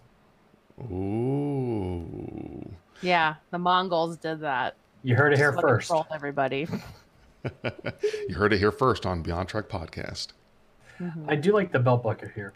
Ooh. 0.92 2.72
Yeah, 3.02 3.36
the 3.52 3.58
Mongols 3.60 4.18
did 4.18 4.42
that. 4.42 4.76
You 5.04 5.16
heard 5.16 5.34
it 5.34 5.38
here 5.40 5.54
first. 5.54 5.88
control 5.88 6.06
everybody. 6.14 6.68
you 8.28 8.36
heard 8.36 8.54
it 8.54 8.60
here 8.60 8.72
first 8.72 9.06
on 9.06 9.22
Beyond 9.24 9.50
Trek 9.50 9.68
Podcast. 9.70 10.30
Mhm. 11.00 11.26
I 11.28 11.36
do 11.36 11.54
like 11.54 11.72
the 11.72 11.80
belt 11.80 12.04
buckle 12.04 12.28
here. 12.30 12.54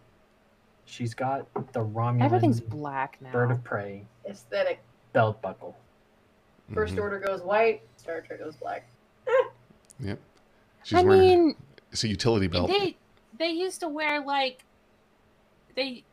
She's 0.86 1.14
got 1.16 1.48
the 1.74 1.80
Romulan 1.84 2.24
Everything's 2.24 2.60
black 2.62 3.18
now. 3.22 3.32
bird 3.32 3.50
of 3.52 3.64
prey 3.64 4.06
Aesthetic. 4.30 4.80
belt 5.14 5.42
buckle. 5.42 5.76
1st 6.74 6.96
Mhm. 6.96 7.02
order 7.02 7.20
goes 7.20 7.42
white. 7.42 7.82
Star 7.98 8.22
Trek 8.22 8.40
goes 8.40 8.56
black. 8.56 8.86
Yep. 10.00 10.20
She's 10.84 11.00
I 11.00 11.02
wearing 11.04 11.20
mean, 11.48 11.56
it's 11.92 12.04
a 12.04 12.08
utility 12.08 12.48
belt. 12.48 12.70
they 12.70 12.96
they 13.38 13.50
used 13.50 13.80
to 13.82 13.88
wear 13.88 14.22
like 14.24 14.64
they 15.76 16.04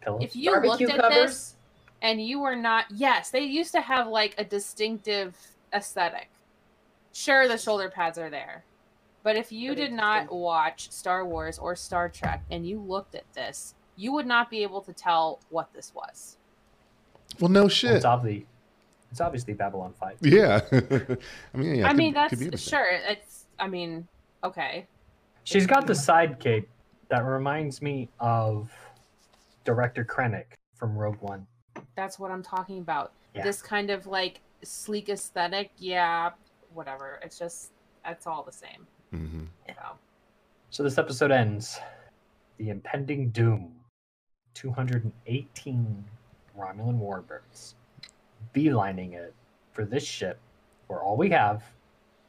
Pillows. 0.00 0.22
if 0.22 0.36
you 0.36 0.50
Barbecue 0.50 0.86
looked 0.86 0.94
at 0.98 1.00
covers. 1.00 1.30
this 1.30 1.54
and 2.02 2.24
you 2.24 2.40
were 2.40 2.56
not 2.56 2.86
yes 2.90 3.30
they 3.30 3.40
used 3.42 3.72
to 3.72 3.80
have 3.80 4.06
like 4.08 4.34
a 4.38 4.44
distinctive 4.44 5.36
aesthetic 5.74 6.28
sure 7.12 7.46
the 7.48 7.58
shoulder 7.58 7.90
pads 7.90 8.16
are 8.16 8.30
there 8.30 8.64
but 9.22 9.36
if 9.36 9.52
you 9.52 9.74
did 9.74 9.92
not 9.92 10.32
watch 10.32 10.90
star 10.90 11.26
wars 11.26 11.58
or 11.58 11.76
star 11.76 12.08
trek 12.08 12.42
and 12.50 12.66
you 12.66 12.80
looked 12.80 13.14
at 13.14 13.30
this 13.34 13.74
you 13.96 14.12
would 14.12 14.26
not 14.26 14.48
be 14.48 14.62
able 14.62 14.80
to 14.80 14.92
tell 14.94 15.40
what 15.50 15.70
this 15.74 15.92
was 15.94 16.38
Well, 17.38 17.50
no 17.50 17.62
Well, 17.62 17.68
shit. 17.68 17.92
it's 17.96 18.04
obviously 18.06 18.46
it's 19.10 19.20
obviously 19.20 19.54
Babylon 19.54 19.92
Five. 19.98 20.16
Yeah. 20.20 20.60
I 20.72 21.56
mean, 21.56 21.74
yeah. 21.76 21.86
i 21.86 21.88
could- 21.90 21.96
mean 21.96 22.12
could 22.14 22.38
that's 22.38 22.44
be 22.50 22.56
sure 22.56 22.86
it's 23.08 23.46
i 23.58 23.66
mean 23.68 24.06
okay 24.44 24.86
She's 25.44 25.66
got 25.66 25.86
the 25.86 25.94
side 25.94 26.38
cape 26.38 26.68
that 27.08 27.24
reminds 27.24 27.82
me 27.82 28.08
of 28.20 28.70
director 29.64 30.04
Krennic 30.04 30.44
from 30.76 30.96
Rogue 30.96 31.20
One. 31.20 31.46
that's 31.96 32.18
what 32.18 32.30
i'm 32.30 32.42
talking 32.42 32.78
about 32.78 33.12
Yeah. 33.34 33.42
this 33.42 33.60
kind 33.62 33.90
of 33.90 34.06
like 34.06 34.40
sleek 34.62 35.08
aesthetic 35.08 35.70
yeah 35.78 36.30
whatever 36.74 37.18
it's 37.22 37.38
just 37.38 37.72
it's 38.06 38.26
all 38.26 38.42
the 38.42 38.52
same 38.52 38.86
Mhm. 39.12 39.46
so. 39.68 39.74
So 40.70 40.82
this 40.84 40.98
episode 40.98 41.32
ends. 41.32 41.80
The 42.58 42.68
impending 42.70 43.30
doom. 43.30 43.74
218 44.54 46.04
Romulan 46.56 46.98
warbirds. 47.00 47.74
Beelining 48.54 49.12
it 49.14 49.34
for 49.72 49.84
this 49.84 50.04
ship, 50.04 50.38
where 50.88 51.00
all 51.00 51.16
we 51.16 51.30
have 51.30 51.62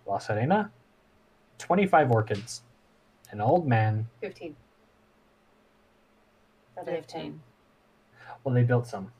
La 0.05 0.17
Sirena, 0.19 0.69
25 1.57 2.11
orchids, 2.11 2.61
an 3.31 3.41
old 3.41 3.67
man. 3.67 4.07
15. 4.21 4.55
Out 6.77 6.87
of 6.87 6.93
15 6.95 7.39
Well, 8.43 8.55
they 8.55 8.63
built 8.63 8.87
some. 8.87 9.11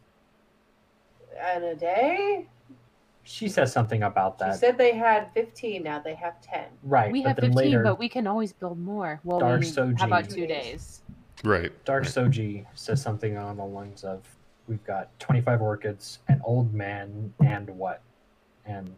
10. 1.35 1.55
And 1.55 1.63
a 1.65 1.75
day? 1.75 2.47
She 3.23 3.47
says 3.49 3.71
something 3.71 4.03
about 4.03 4.39
that. 4.39 4.45
She 4.45 4.51
that. 4.51 4.59
said 4.59 4.77
they 4.77 4.95
had 4.95 5.31
15, 5.33 5.83
now 5.83 5.99
they 5.99 6.15
have 6.15 6.41
10. 6.41 6.65
right, 6.83 7.11
we 7.11 7.21
but 7.21 7.27
have 7.29 7.37
then 7.37 7.51
15 7.51 7.55
later, 7.55 7.83
but 7.83 7.99
we 7.99 8.09
can 8.09 8.25
always 8.25 8.51
build 8.51 8.79
more 8.79 9.19
well 9.23 9.39
Dark 9.39 9.61
we, 9.61 9.67
Soji. 9.67 9.99
how 9.99 10.07
about 10.07 10.27
Two 10.29 10.35
two 10.35 10.47
days. 10.47 10.63
days 10.65 11.01
Right. 11.43 11.85
Dark 11.85 12.03
right. 12.03 12.11
Soji 12.11 12.65
says 12.75 13.01
something 13.01 13.37
on 13.37 13.57
the 13.57 13.65
lines 13.65 14.03
of, 14.03 14.21
"We've 14.71 14.83
got 14.85 15.09
25 15.19 15.61
orchids, 15.61 16.19
an 16.29 16.41
old 16.45 16.73
man, 16.73 17.33
and 17.43 17.69
what?" 17.77 18.01
And 18.65 18.95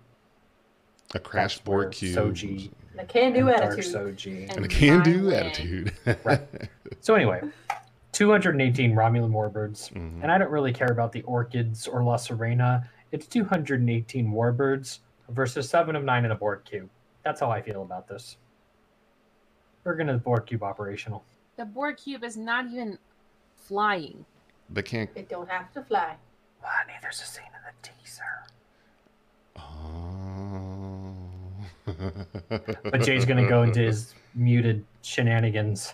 A 1.15 1.19
crash 1.19 1.57
Borg 1.59 1.91
cube. 1.93 2.15
Soji- 2.15 2.71
And 2.91 3.01
a 3.01 3.05
can 3.05 3.33
do 3.33 3.47
and 3.49 3.57
Dark 3.57 3.73
attitude. 3.73 3.93
Soji. 3.95 4.41
And 4.49 4.57
And 4.57 4.65
a 4.65 4.67
can 4.67 5.01
do 5.01 5.31
attitude. 5.33 5.91
Right. 6.23 6.41
So 6.99 7.15
anyway, 7.15 7.41
218 8.11 8.93
Romulan 8.95 9.31
warbirds, 9.31 9.91
Mhm. 9.93 10.21
and 10.21 10.31
I 10.31 10.37
don't 10.37 10.51
really 10.51 10.71
care 10.73 10.91
about 10.91 11.11
the 11.11 11.23
orchids 11.23 11.87
or 11.87 12.03
La 12.03 12.17
Sirena. 12.17 12.87
It's 13.11 13.25
218 13.25 14.31
warbirds 14.31 14.99
versus 15.29 15.67
seven 15.67 15.95
of 15.95 16.03
nine 16.03 16.23
in 16.23 16.29
a 16.31 16.35
Borg 16.35 16.63
cube. 16.65 16.89
That's 17.23 17.39
how 17.39 17.49
I 17.49 17.61
feel 17.63 17.81
about 17.81 18.07
this. 18.07 18.37
We're 19.83 19.95
gonna 19.95 20.13
the 20.13 20.19
Borg 20.19 20.45
cube 20.45 20.61
operational. 20.61 21.23
the 21.55 21.65
Borg 21.65 21.97
cube 21.97 22.23
is 22.23 22.37
not 22.37 22.65
even 22.67 22.97
flying 23.55 24.25
They 24.73 24.81
can't. 24.81 25.09
It 25.15 25.29
don't 25.29 25.49
have 25.49 25.71
to 25.73 25.83
fly. 25.83 26.15
Ah, 26.63 26.67
Honey, 26.67 26.93
there's 27.01 27.21
a 27.21 27.25
scene 27.25 27.45
in 27.45 27.61
the 27.63 27.73
teaser. 27.87 28.43
Oh. 29.57 31.13
But 32.83 33.01
Jay's 33.03 33.25
gonna 33.25 33.47
go 33.47 33.63
into 33.63 33.81
his 33.81 34.15
muted 34.33 34.83
shenanigans. 35.03 35.93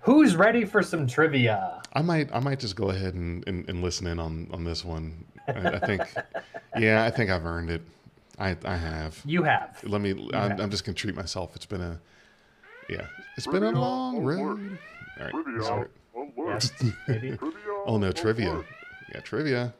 Who's 0.00 0.34
ready 0.36 0.64
for 0.64 0.82
some 0.82 1.06
trivia? 1.06 1.82
I 1.92 2.00
might. 2.00 2.34
I 2.34 2.40
might 2.40 2.58
just 2.60 2.76
go 2.76 2.88
ahead 2.88 3.14
and, 3.14 3.46
and, 3.46 3.68
and 3.68 3.82
listen 3.82 4.06
in 4.06 4.18
on, 4.18 4.48
on 4.52 4.64
this 4.64 4.84
one. 4.84 5.24
I, 5.46 5.52
I 5.68 5.78
think. 5.80 6.02
Yeah, 6.78 7.04
I 7.04 7.10
think 7.10 7.30
I've 7.30 7.44
earned 7.44 7.68
it. 7.68 7.82
I 8.38 8.56
I 8.64 8.76
have. 8.76 9.20
You 9.26 9.42
have. 9.42 9.78
Let 9.84 10.00
me. 10.00 10.12
I'm, 10.32 10.50
have. 10.50 10.60
I'm 10.60 10.70
just 10.70 10.84
gonna 10.84 10.94
treat 10.94 11.14
myself. 11.14 11.54
It's 11.56 11.66
been 11.66 11.82
a. 11.82 12.00
Yeah, 12.88 13.06
it's 13.36 13.46
been 13.46 13.64
a 13.64 13.72
long 13.72 14.24
road. 14.24 14.78
All 15.20 15.76
right. 15.76 15.88
Trivia. 16.34 16.60
Sorry. 16.60 16.74
One 16.80 16.80
word. 16.80 16.84
Yes. 16.84 16.94
Trivia. 17.06 17.38
Oh 17.86 17.96
no, 17.98 18.12
trivia. 18.12 18.52
word. 18.54 18.64
Yeah, 19.14 19.20
trivia. 19.20 19.72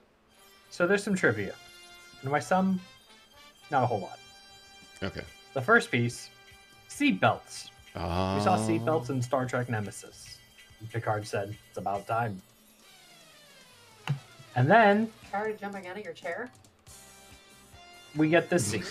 So 0.70 0.86
there's 0.86 1.02
some 1.02 1.14
trivia. 1.14 1.54
And 2.22 2.30
my 2.30 2.40
sum, 2.40 2.80
not 3.70 3.82
a 3.82 3.86
whole 3.86 4.00
lot. 4.00 4.18
Okay. 5.02 5.22
The 5.54 5.60
first 5.60 5.90
piece, 5.90 6.30
seatbelts. 6.88 7.70
Uh, 7.96 8.34
We 8.38 8.44
saw 8.44 8.56
seatbelts 8.58 9.10
in 9.10 9.20
Star 9.22 9.46
Trek 9.46 9.68
Nemesis. 9.68 10.38
And 10.80 10.90
Picard 10.90 11.26
said, 11.26 11.56
it's 11.68 11.78
about 11.78 12.06
time. 12.06 12.40
And 14.56 14.70
then 14.70 15.10
Tired 15.30 15.54
of 15.54 15.60
jumping 15.60 15.86
out 15.86 15.96
of 15.98 16.04
your 16.04 16.12
chair? 16.12 16.50
we 18.16 18.28
get 18.28 18.50
this 18.50 18.64
scene. 18.66 18.84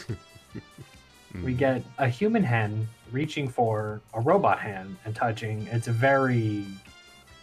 we 1.44 1.54
get 1.54 1.84
a 1.98 2.08
human 2.08 2.44
hand 2.44 2.88
reaching 3.12 3.48
for 3.50 4.00
a 4.14 4.22
robot 4.22 4.60
hand 4.60 4.96
and 5.06 5.14
touching. 5.16 5.68
It's 5.72 5.88
a 5.90 5.92
very 5.92 6.64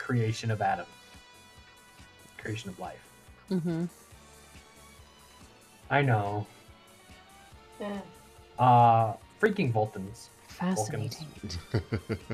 creation 0.06 0.52
of 0.52 0.62
Adam, 0.62 0.86
creation 2.38 2.70
of 2.70 2.78
life. 2.78 3.02
mm-hmm. 3.50 3.86
I 5.90 6.02
know. 6.02 6.46
Yeah. 7.80 8.00
Uh, 8.58 9.14
freaking 9.40 9.72
Vulcans. 9.72 10.30
fascinating 10.48 11.26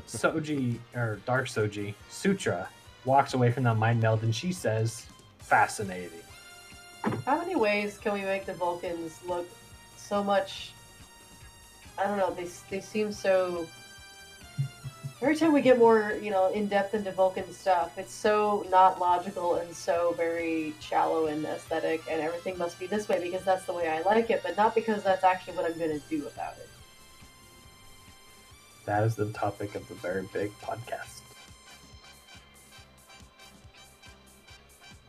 Soji 0.06 0.78
or 0.94 1.18
Dark 1.26 1.46
Soji 1.46 1.94
Sutra 2.08 2.68
walks 3.04 3.34
away 3.34 3.50
from 3.50 3.64
that 3.64 3.76
mind 3.76 4.00
meld 4.00 4.22
and 4.22 4.34
she 4.34 4.52
says, 4.52 5.06
"Fascinating." 5.38 6.20
How 7.26 7.38
many 7.38 7.56
ways 7.56 7.98
can 7.98 8.12
we 8.12 8.20
make 8.22 8.44
the 8.46 8.54
Vulcans 8.54 9.18
look 9.26 9.48
so 9.96 10.22
much? 10.22 10.72
I 11.98 12.06
don't 12.06 12.18
know. 12.18 12.32
They 12.34 12.48
they 12.70 12.80
seem 12.80 13.12
so. 13.12 13.66
Every 15.22 15.36
time 15.36 15.52
we 15.52 15.62
get 15.62 15.78
more, 15.78 16.18
you 16.20 16.32
know, 16.32 16.50
in 16.52 16.66
depth 16.66 16.94
into 16.94 17.12
Vulcan 17.12 17.50
stuff, 17.52 17.96
it's 17.96 18.12
so 18.12 18.66
not 18.70 18.98
logical 18.98 19.54
and 19.54 19.72
so 19.72 20.14
very 20.16 20.74
shallow 20.80 21.26
and 21.26 21.44
aesthetic, 21.44 22.02
and 22.10 22.20
everything 22.20 22.58
must 22.58 22.76
be 22.80 22.88
this 22.88 23.08
way 23.08 23.22
because 23.22 23.44
that's 23.44 23.64
the 23.64 23.72
way 23.72 23.88
I 23.88 24.02
like 24.02 24.30
it, 24.30 24.42
but 24.42 24.56
not 24.56 24.74
because 24.74 25.04
that's 25.04 25.22
actually 25.22 25.56
what 25.56 25.64
I'm 25.64 25.78
going 25.78 25.92
to 25.92 26.04
do 26.08 26.26
about 26.26 26.54
it. 26.58 26.68
That 28.84 29.04
is 29.04 29.14
the 29.14 29.30
topic 29.30 29.76
of 29.76 29.86
the 29.86 29.94
very 29.94 30.28
big 30.32 30.50
podcast. 30.60 31.20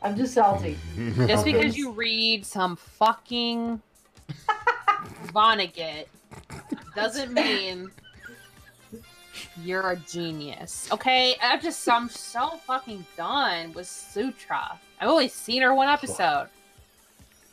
I'm 0.04 0.16
just 0.16 0.36
salty. 0.36 0.78
just 1.26 1.44
because 1.44 1.76
you 1.76 1.90
read 1.90 2.46
some 2.46 2.76
fucking 2.76 3.82
Vonnegut 5.34 6.06
doesn't 6.96 7.34
mean 7.34 7.90
you're 9.62 9.92
a 9.92 9.96
genius. 9.98 10.88
Okay, 10.92 11.36
I'm 11.42 11.62
just 11.62 11.88
I'm 11.90 12.10
so 12.10 12.50
fucking 12.66 13.06
done 13.18 13.74
with 13.74 13.88
Sutra. 13.88 14.80
I've 15.00 15.10
only 15.10 15.28
seen 15.28 15.62
her 15.62 15.74
one 15.74 15.88
episode. 15.90 16.48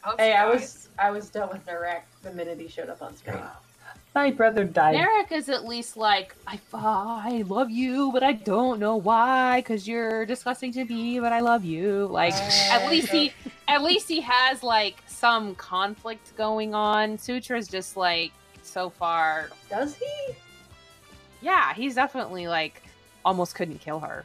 Hope 0.02 0.18
Hey, 0.18 0.32
I 0.32 0.46
was 0.46 0.88
I 0.98 1.10
was 1.10 1.28
done 1.30 1.48
with 1.50 1.64
Narek 1.66 2.02
the 2.22 2.32
minute 2.32 2.58
he 2.58 2.68
showed 2.68 2.88
up 2.88 3.02
on 3.02 3.16
screen. 3.16 3.42
My 4.14 4.32
brother 4.32 4.64
died. 4.64 4.96
Narek 4.96 5.30
is 5.30 5.48
at 5.48 5.66
least 5.66 5.96
like 5.96 6.34
I, 6.46 6.58
I 6.74 7.44
love 7.46 7.70
you, 7.70 8.10
but 8.12 8.22
I 8.24 8.32
don't 8.32 8.80
know 8.80 8.96
why, 8.96 9.60
because 9.60 9.86
you're 9.86 10.26
disgusting 10.26 10.72
to 10.72 10.84
me, 10.84 11.20
but 11.20 11.32
I 11.32 11.38
love 11.40 11.64
you. 11.64 12.06
Like 12.06 12.34
at 12.34 12.82
Uh, 12.82 12.90
least 12.90 13.08
he, 13.08 13.32
at 13.68 13.82
least 13.84 14.08
he 14.08 14.20
has 14.20 14.64
like 14.64 14.96
some 15.06 15.54
conflict 15.54 16.36
going 16.36 16.74
on. 16.74 17.18
Sutra's 17.18 17.68
just 17.68 17.96
like 17.96 18.32
so 18.62 18.90
far, 18.90 19.50
Does 19.68 19.94
he? 19.96 20.34
Yeah, 21.40 21.74
he's 21.74 21.94
definitely 21.94 22.46
like 22.48 22.82
almost 23.24 23.54
couldn't 23.54 23.78
kill 23.80 24.00
her, 24.00 24.24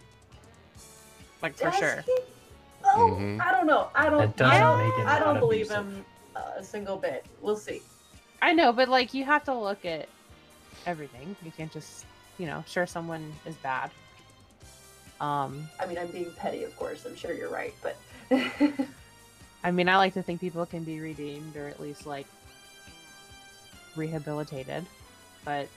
like 1.41 1.55
for 1.55 1.65
Does 1.71 1.75
sure. 1.79 2.03
he? 2.05 2.17
Oh, 2.83 3.17
Mhm. 3.19 3.41
I 3.41 3.51
don't 3.51 3.65
know. 3.67 3.89
I 3.95 4.09
don't. 4.09 4.41
I 4.41 4.59
don't, 4.59 5.07
I 5.07 5.19
don't 5.19 5.39
believe 5.39 5.71
abusive. 5.71 5.85
him 5.85 6.05
uh, 6.35 6.39
a 6.57 6.63
single 6.63 6.97
bit. 6.97 7.25
We'll 7.41 7.57
see. 7.57 7.81
I 8.41 8.53
know, 8.53 8.71
but 8.71 8.89
like 8.89 9.13
you 9.13 9.25
have 9.25 9.43
to 9.45 9.53
look 9.53 9.85
at 9.85 10.07
everything. 10.85 11.35
You 11.43 11.51
can't 11.51 11.71
just, 11.71 12.05
you 12.37 12.45
know, 12.45 12.63
sure 12.67 12.85
someone 12.85 13.33
is 13.45 13.55
bad. 13.55 13.89
Um, 15.19 15.67
I 15.79 15.85
mean, 15.87 15.97
I'm 15.97 16.07
being 16.07 16.31
petty, 16.37 16.63
of 16.63 16.75
course. 16.75 17.05
I'm 17.05 17.15
sure 17.15 17.33
you're 17.33 17.49
right, 17.49 17.73
but 17.81 17.95
I 19.63 19.71
mean, 19.71 19.89
I 19.89 19.97
like 19.97 20.13
to 20.13 20.21
think 20.21 20.41
people 20.41 20.65
can 20.65 20.83
be 20.83 20.99
redeemed 20.99 21.55
or 21.55 21.67
at 21.67 21.79
least 21.79 22.05
like 22.05 22.27
rehabilitated, 23.95 24.85
but 25.43 25.67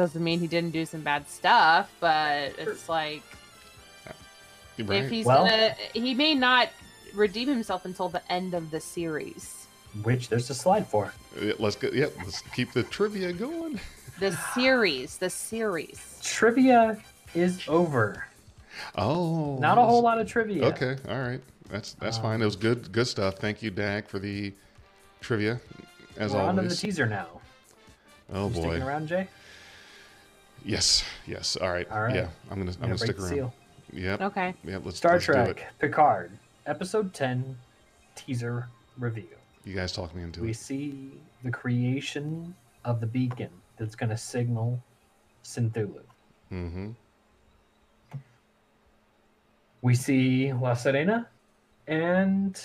doesn't 0.00 0.24
mean 0.24 0.40
he 0.40 0.46
didn't 0.46 0.70
do 0.70 0.86
some 0.86 1.02
bad 1.02 1.28
stuff. 1.28 1.90
But 2.00 2.54
it's 2.58 2.88
like 2.88 3.22
Right. 4.78 5.04
if 5.04 5.10
he's 5.10 5.26
Well- 5.26 5.44
gonna, 5.44 5.74
he 5.92 6.14
may 6.14 6.34
not 6.34 6.70
redeem 7.14 7.48
himself 7.48 7.84
until 7.84 8.08
the 8.08 8.22
end 8.32 8.54
of 8.54 8.70
the 8.70 8.80
series. 8.80 9.66
Which 10.02 10.28
there's 10.28 10.48
a 10.50 10.54
slide 10.54 10.86
for. 10.86 11.12
Let's 11.58 11.76
go. 11.76 11.88
Yep. 11.92 12.12
Let's 12.18 12.40
keep 12.54 12.72
the 12.72 12.82
trivia 12.84 13.32
going. 13.32 13.78
The 14.20 14.32
series, 14.54 15.18
the 15.18 15.28
series. 15.30 16.18
Trivia 16.22 16.96
is 17.34 17.60
over. 17.68 18.24
Oh, 18.96 19.58
Not 19.58 19.76
a 19.78 19.82
whole 19.82 20.00
lot 20.02 20.20
of 20.20 20.28
trivia. 20.28 20.64
Okay, 20.66 20.96
all 21.08 21.18
right, 21.18 21.40
that's 21.68 21.94
that's 21.94 22.16
Um, 22.18 22.22
fine. 22.22 22.42
It 22.42 22.44
was 22.44 22.54
good, 22.56 22.92
good 22.92 23.06
stuff. 23.08 23.34
Thank 23.36 23.62
you, 23.62 23.70
Dag, 23.70 24.06
for 24.08 24.18
the 24.20 24.52
trivia, 25.20 25.60
as 26.16 26.32
We're 26.32 26.40
on 26.40 26.54
to 26.56 26.62
the 26.62 26.66
always. 26.68 26.80
teaser 26.80 27.06
now. 27.06 27.40
oh 28.32 28.46
You 28.46 28.54
boy, 28.54 28.60
sticking 28.60 28.82
around, 28.82 29.08
Jay? 29.08 29.26
Yes, 30.64 31.04
yes. 31.26 31.56
All 31.56 31.70
right, 31.72 31.90
All 31.90 32.02
right. 32.02 32.14
Yeah, 32.14 32.28
I'm 32.50 32.58
gonna, 32.58 32.70
I'm 32.72 32.76
gonna 32.80 32.86
gonna 32.88 32.98
stick 32.98 33.16
the 33.16 33.22
around. 33.22 33.32
seal. 33.32 33.54
Yep, 33.92 34.20
Okay. 34.20 34.54
yep. 34.64 34.82
Let's 34.84 34.98
Star 34.98 35.14
let's 35.14 35.26
do 35.26 35.32
it. 35.32 35.34
Trek 35.56 35.72
Picard, 35.78 36.30
Episode 36.66 37.12
10, 37.14 37.56
teaser 38.14 38.68
review. 38.98 39.28
You 39.64 39.74
guys 39.74 39.92
talk 39.92 40.14
me 40.14 40.22
into 40.22 40.40
We 40.40 40.46
it. 40.46 40.50
We 40.50 40.52
see 40.54 41.10
the 41.42 41.50
creation 41.50 42.54
of 42.84 43.00
the 43.00 43.06
beacon 43.06 43.50
that's 43.76 43.94
going 43.94 44.10
to 44.10 44.16
signal 44.16 44.80
Synthulu. 45.44 46.02
Mm-hmm. 46.52 46.90
We 49.82 49.94
see 49.94 50.52
La 50.52 50.72
Sirena, 50.74 51.26
and 51.86 52.60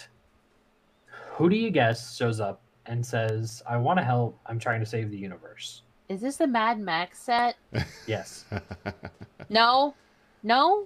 who 1.32 1.50
do 1.50 1.56
you 1.56 1.72
guess 1.72 2.16
shows 2.16 2.40
up 2.40 2.62
and 2.86 3.04
says, 3.06 3.64
I 3.68 3.78
want 3.78 3.98
to 4.00 4.06
help. 4.06 4.38
I'm 4.46 4.60
trying 4.60 4.80
to 4.82 4.86
save 4.86 5.10
the 5.10 5.18
universe. 5.18 5.82
Is 6.08 6.22
this 6.22 6.38
the 6.38 6.48
Mad 6.48 6.80
Max 6.80 7.20
set? 7.20 7.56
Yes. 8.08 8.46
No. 9.50 9.96
No. 10.44 10.86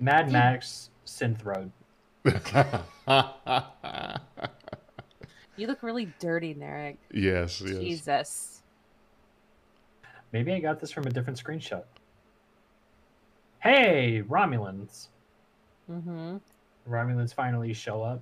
Mad 0.00 0.30
Max 0.30 0.90
Synth 1.06 1.42
Road. 1.44 1.72
You 5.56 5.66
look 5.66 5.82
really 5.82 6.12
dirty, 6.20 6.54
Narek. 6.54 6.96
yes, 7.12 7.60
yes. 7.60 7.78
Jesus. 7.80 8.62
Maybe 10.32 10.52
I 10.52 10.60
got 10.60 10.78
this 10.78 10.92
from 10.92 11.06
a 11.06 11.10
different 11.10 11.42
screenshot. 11.42 11.84
Hey, 13.60 14.22
Romulans. 14.28 15.08
Mm-hmm. 15.90 16.36
Romulans 16.88 17.34
finally 17.34 17.72
show 17.72 18.02
up. 18.02 18.20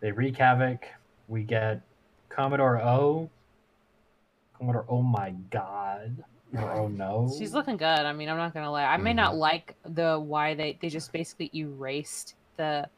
They 0.00 0.12
wreak 0.12 0.36
havoc. 0.36 0.84
We 1.28 1.42
get 1.42 1.80
Commodore 2.28 2.80
O. 2.80 3.30
Commodore, 4.58 4.86
oh 4.88 5.02
my 5.02 5.34
god. 5.50 6.24
Oh 6.56 6.88
no. 6.88 7.32
She's 7.38 7.52
looking 7.52 7.76
good. 7.76 7.84
I 7.86 8.12
mean, 8.12 8.28
I'm 8.28 8.36
not 8.36 8.54
gonna 8.54 8.70
lie. 8.70 8.84
I 8.84 8.96
may 8.96 9.12
not 9.12 9.32
mm-hmm. 9.32 9.40
like 9.40 9.76
the 9.84 10.18
why 10.18 10.54
they 10.54 10.78
they 10.80 10.88
just 10.88 11.12
basically 11.12 11.50
erased 11.54 12.34
the 12.56 12.88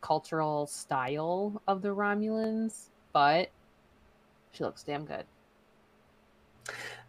cultural 0.00 0.66
style 0.66 1.62
of 1.66 1.80
the 1.80 1.88
Romulans, 1.88 2.90
but 3.12 3.50
she 4.52 4.64
looks 4.64 4.82
damn 4.82 5.04
good. 5.04 5.24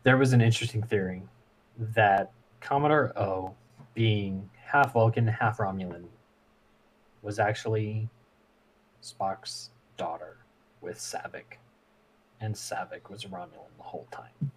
There 0.03 0.18
was 0.18 0.34
an 0.34 0.41
interesting 0.41 0.84
theory 0.84 1.23
that 1.77 2.31
Commodore 2.61 3.11
O, 3.18 3.53
being 3.93 4.49
half 4.56 4.93
Vulcan, 4.93 5.27
half 5.27 5.57
Romulan, 5.57 6.06
was 7.22 7.39
actually 7.39 8.07
Spock's 9.02 9.72
daughter 9.97 10.38
with 10.81 10.97
Saavik. 10.97 11.57
And 12.46 12.54
Saavik 12.54 13.10
was 13.10 13.24
a 13.26 13.28
Romulan 13.28 13.74
the 13.78 13.84
whole 13.84 14.08
time. 14.12 14.52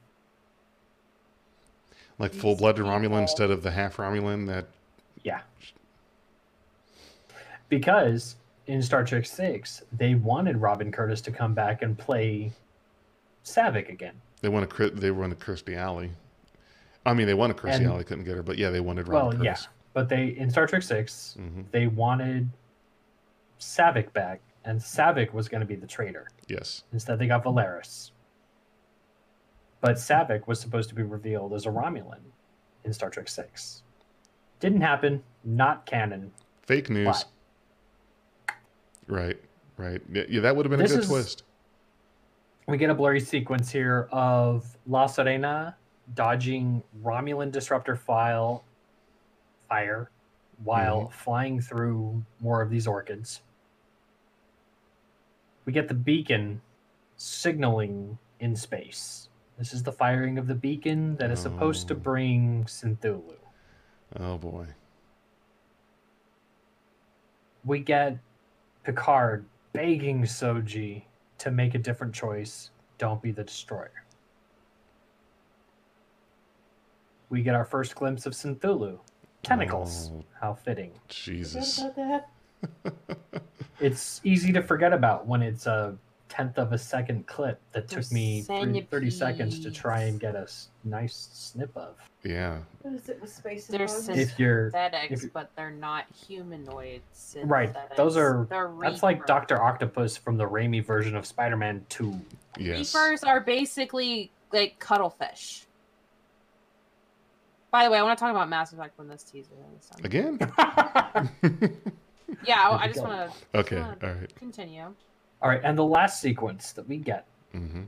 like 2.19 2.35
full-blooded 2.35 2.85
Romulan 2.85 3.23
instead 3.23 3.51
of 3.51 3.63
the 3.63 3.71
half 3.71 3.97
Romulan. 3.97 4.47
That 4.47 4.67
Yeah. 5.23 5.41
Because 7.71 8.37
in 8.67 8.83
Star 8.83 9.05
Trek 9.05 9.25
6, 9.25 9.83
they 9.97 10.15
wanted 10.17 10.57
Robin 10.59 10.93
Curtis 10.93 11.21
to 11.23 11.31
come 11.31 11.55
back 11.55 11.81
and 11.83 11.97
play 11.97 12.53
Saavik 13.45 13.89
again. 13.89 14.15
they 14.43 14.49
want 14.51 14.69
to 14.69 14.91
they 14.91 15.11
wanted 15.11 15.39
Kirstie 15.41 15.77
Alley. 15.77 16.11
I 17.07 17.15
mean, 17.15 17.27
they 17.27 17.35
wanted 17.35 17.57
Kirstie 17.57 17.87
Alley, 17.87 18.05
couldn't 18.05 18.25
get 18.25 18.37
her, 18.37 18.43
but 18.43 18.59
yeah, 18.59 18.69
they 18.71 18.81
wanted 18.81 19.09
Well, 19.09 19.27
Robin 19.31 19.43
yeah. 19.45 19.53
Curtis. 19.55 19.69
But 19.95 20.09
they 20.11 20.27
in 20.37 20.51
Star 20.51 20.67
Trek 20.67 20.83
6, 20.83 21.37
hmm 21.39 21.63
they 21.71 21.87
wanted 21.87 22.51
Saavik 23.59 24.13
back, 24.13 24.41
and 24.69 24.79
Saavik 24.79 25.33
was 25.33 25.49
going 25.49 25.63
to 25.63 25.67
be 25.67 25.77
the 25.77 25.87
traitor. 25.87 26.29
Yes. 26.47 26.85
Instead, 26.93 27.19
they 27.19 27.27
got 27.27 27.43
Valeris. 27.43 28.11
But 29.81 29.97
Saavik 29.97 30.47
was 30.47 30.61
supposed 30.61 30.91
to 30.91 30.95
be 30.95 31.03
revealed 31.03 31.55
as 31.55 31.65
a 31.65 31.71
Romulan 31.71 32.21
in 32.85 32.93
Star 32.93 33.09
Trek 33.09 33.29
6. 33.29 33.83
Didn't 34.61 34.83
happen, 34.83 35.23
not 35.43 35.87
canon. 35.87 36.33
Fake 36.67 36.91
news. 36.91 37.07
But 37.07 38.55
Right. 39.07 39.41
Right. 39.79 40.03
Yeah, 40.13 40.41
that 40.41 40.55
would 40.55 40.67
have 40.67 40.71
been 40.71 40.81
This 40.81 40.91
a 40.91 40.97
good 40.97 41.05
is- 41.05 41.09
twist. 41.09 41.43
we 42.67 42.77
get 42.77 42.91
a 42.91 42.95
blurry 42.95 43.21
sequence 43.21 43.71
here 43.71 44.07
of 44.13 44.77
La 44.87 45.07
Sirena 45.07 45.77
dodging 46.15 46.83
Romulan 47.03 47.51
disruptor 47.51 47.97
file 47.97 48.65
fire 49.67 50.11
while 50.63 51.05
mm-hmm. 51.05 51.13
flying 51.13 51.59
through 51.59 52.23
more 52.41 52.61
of 52.61 52.69
these 52.69 52.87
orchids. 52.87 53.41
We 55.69 55.73
get 55.75 55.87
the 55.89 55.93
beacon 55.93 56.63
signaling 57.19 58.17
in 58.41 58.57
space. 58.57 59.29
This 59.59 59.75
is 59.75 59.83
the 59.83 59.93
firing 59.93 60.39
of 60.39 60.47
the 60.47 60.55
beacon 60.55 61.17
that 61.17 61.31
is 61.31 61.41
supposed 61.41 61.89
to 61.89 61.95
Oh. 61.95 61.99
bring 61.99 62.65
Synthulu. 62.65 63.37
Oh 64.19 64.39
boy. 64.39 64.69
We 67.67 67.81
get 67.81 68.17
Picard 68.83 69.45
begging 69.75 70.23
Soji 70.23 71.03
to 71.37 71.51
make 71.51 71.75
a 71.75 71.79
different 71.79 72.15
choice. 72.15 72.71
Don't 72.97 73.21
be 73.21 73.31
the 73.31 73.45
destroyer. 73.45 74.05
We 77.29 77.43
get 77.43 77.55
our 77.55 77.67
first 77.67 77.95
glimpse 77.95 78.25
of 78.25 78.33
Synthulu. 78.33 79.01
Tentacles. 79.43 80.13
Oh. 80.15 80.25
How 80.41 80.55
fitting. 80.55 80.93
Jesus. 81.09 81.83
It's 83.81 84.21
easy 84.25 84.53
to 84.53 84.63
forget 84.63 84.93
about 84.93 85.27
when 85.27 85.43
it's 85.43 85.67
a 85.67 85.97
tenth 86.29 86.59
of 86.59 86.73
a 86.73 86.79
second 86.79 87.27
clip 87.27 87.61
that 87.73 87.89
They're 87.89 88.03
took 88.03 88.13
me 88.13 88.43
three- 88.43 88.81
30 88.83 89.11
seconds 89.11 89.61
to 89.61 89.71
try 89.71 90.03
and 90.03 90.21
get 90.21 90.35
a 90.37 90.47
nice 90.85 91.29
snip 91.33 91.75
of. 91.77 91.97
Yeah. 92.23 92.59
What 92.83 92.95
is 92.95 93.09
it 93.09 93.21
with 93.21 93.33
space? 93.33 93.67
They're 93.67 93.87
and 93.87 94.19
If 94.19 94.39
you're 94.39 94.71
Synthetics, 94.71 95.23
you- 95.25 95.31
but 95.33 95.51
they're 95.57 95.71
not 95.71 96.05
humanoids. 96.27 97.37
Right, 97.43 97.75
those 97.97 98.17
are- 98.17 98.47
They're 98.51 98.71
that's 98.81 99.03
like 99.03 99.27
Doctor 99.27 99.61
Octopus 99.63 100.17
from 100.17 100.37
the 100.37 100.45
Raimi 100.45 100.85
version 100.85 101.17
of 101.17 101.25
Spider-Man 101.25 101.87
2. 101.89 102.21
Yes. 102.59 102.95
Reapers 102.95 103.23
are 103.25 103.41
basically 103.41 104.31
like 104.53 104.79
cuttlefish. 104.79 105.65
By 107.71 107.85
the 107.85 107.91
way, 107.91 107.99
I 107.99 108.03
want 108.03 108.19
to 108.19 108.23
talk 108.23 108.31
about 108.31 108.49
Mass 108.49 108.73
Effect 108.73 108.99
when 108.99 109.09
this 109.09 109.23
teaser 109.23 109.51
is. 109.79 109.91
Again? 110.05 110.39
Yeah, 112.47 112.61
I, 112.69 112.85
I 112.85 112.87
just 112.89 113.01
want 113.03 113.31
to. 113.53 113.59
okay. 113.61 113.77
Come 113.77 113.85
on. 113.85 113.97
All 114.03 114.09
right. 114.15 114.37
continue. 114.37 114.83
All 115.41 115.49
right, 115.49 115.61
and 115.65 115.79
the 115.79 115.85
last 115.85 116.21
sequence 116.21 116.73
that 116.73 116.89
we 116.89 116.97
get 116.99 117.27
Mm-hmm. 117.55 117.83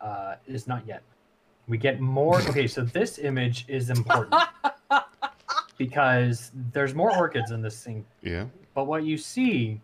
uh, 0.00 0.34
is 0.46 0.66
not 0.66 0.86
yet. 0.86 1.02
We 1.68 1.78
get 1.78 2.00
more. 2.00 2.40
Okay, 2.48 2.66
so 2.66 2.82
this 2.82 3.18
image 3.18 3.64
is 3.68 3.88
important 3.90 4.34
because 5.78 6.50
there's 6.72 6.94
more 6.94 7.16
orchids 7.16 7.50
in 7.50 7.62
this 7.62 7.76
scene, 7.78 8.04
Yeah. 8.22 8.46
but 8.74 8.86
what 8.86 9.04
you 9.04 9.16
see 9.18 9.80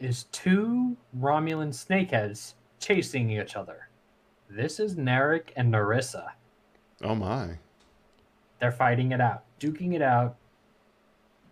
is 0.00 0.24
two 0.32 0.96
Romulan 1.18 1.70
snakeheads 1.70 2.54
chasing 2.78 3.30
each 3.30 3.56
other. 3.56 3.88
This 4.50 4.80
is 4.80 4.96
Narek 4.96 5.50
and 5.56 5.72
Narissa. 5.72 6.28
Oh 7.02 7.14
my. 7.14 7.58
They're 8.60 8.72
fighting 8.72 9.12
it 9.12 9.20
out, 9.20 9.44
duking 9.60 9.94
it 9.94 10.02
out. 10.02 10.36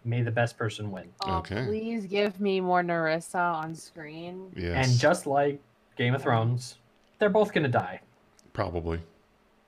May 0.06 0.22
the 0.22 0.30
best 0.30 0.56
person 0.56 0.90
win. 0.92 1.08
Oh, 1.22 1.38
Okay. 1.38 1.64
please 1.66 2.06
give 2.06 2.40
me 2.40 2.60
more 2.60 2.82
Narissa 2.82 3.34
on 3.54 3.74
screen. 3.74 4.52
Yes. 4.56 4.86
And 4.88 4.98
just 4.98 5.26
like 5.26 5.60
Game 5.96 6.14
of 6.14 6.22
Thrones, 6.22 6.78
they're 7.18 7.28
both 7.28 7.52
gonna 7.52 7.68
die 7.68 8.00
Probably. 8.52 9.00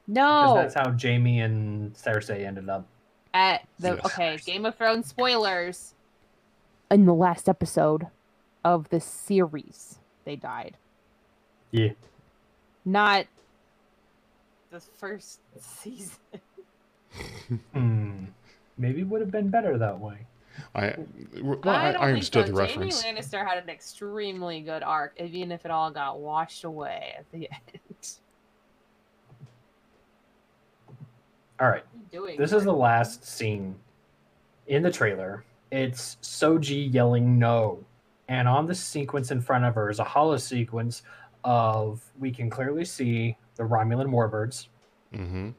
No. 0.07 0.55
Because 0.55 0.73
that's 0.73 0.75
how 0.75 0.97
Jaime 0.97 1.41
and 1.41 1.93
Cersei 1.93 2.47
ended 2.47 2.69
up. 2.71 2.87
At 3.35 3.67
the 3.79 3.97
Yes. 3.97 4.07
okay, 4.07 4.37
Game 4.39 4.65
of 4.65 4.75
Thrones 4.77 5.07
spoilers. 5.09 5.95
In 6.91 7.05
the 7.05 7.13
last 7.13 7.49
episode 7.51 8.07
of 8.65 8.89
the 8.89 9.01
series, 9.01 9.99
they 10.25 10.37
died. 10.37 10.77
Yeah. 11.71 11.91
Not 12.87 13.27
the 14.71 14.81
first 14.81 15.41
season. 15.61 16.17
Hmm. 17.75 18.25
Maybe 18.79 19.03
would 19.03 19.21
have 19.21 19.31
been 19.31 19.51
better 19.51 19.77
that 19.79 19.99
way. 19.99 20.27
I 20.75 20.95
well, 21.41 21.59
I, 21.65 21.65
don't 21.65 21.67
I 21.67 21.91
think 21.91 22.01
understood 22.01 22.47
so. 22.47 22.53
the 22.53 22.59
reference. 22.59 23.03
Jaime 23.03 23.21
Lannister 23.21 23.47
had 23.47 23.63
an 23.63 23.69
extremely 23.69 24.61
good 24.61 24.83
arc, 24.83 25.15
even 25.21 25.53
if 25.53 25.65
it 25.65 25.71
all 25.71 25.91
got 25.91 26.21
washed 26.21 26.65
away 26.65 27.15
at 27.19 27.31
the 27.33 27.49
end. 27.75 28.11
All 31.61 31.69
right. 31.69 31.85
What 31.93 31.95
are 31.95 32.21
you 32.21 32.27
doing? 32.27 32.39
This 32.39 32.53
is 32.53 32.65
the 32.65 32.73
last 32.73 33.25
scene 33.25 33.75
in 34.67 34.83
the 34.83 34.91
trailer. 34.91 35.45
It's 35.71 36.17
Soji 36.23 36.93
yelling 36.93 37.39
no. 37.39 37.85
And 38.29 38.47
on 38.47 38.67
the 38.67 38.75
sequence 38.75 39.31
in 39.31 39.41
front 39.41 39.65
of 39.65 39.75
her 39.75 39.91
is 39.91 39.99
a 39.99 40.05
hollow 40.05 40.37
sequence 40.37 41.03
of 41.45 42.03
we 42.19 42.31
can 42.31 42.51
clearly 42.51 42.85
see 42.85 43.37
the 43.57 43.63
Romulan 43.65 44.09
warbirds. 44.09 44.69
Mm-hmm. 45.15 45.51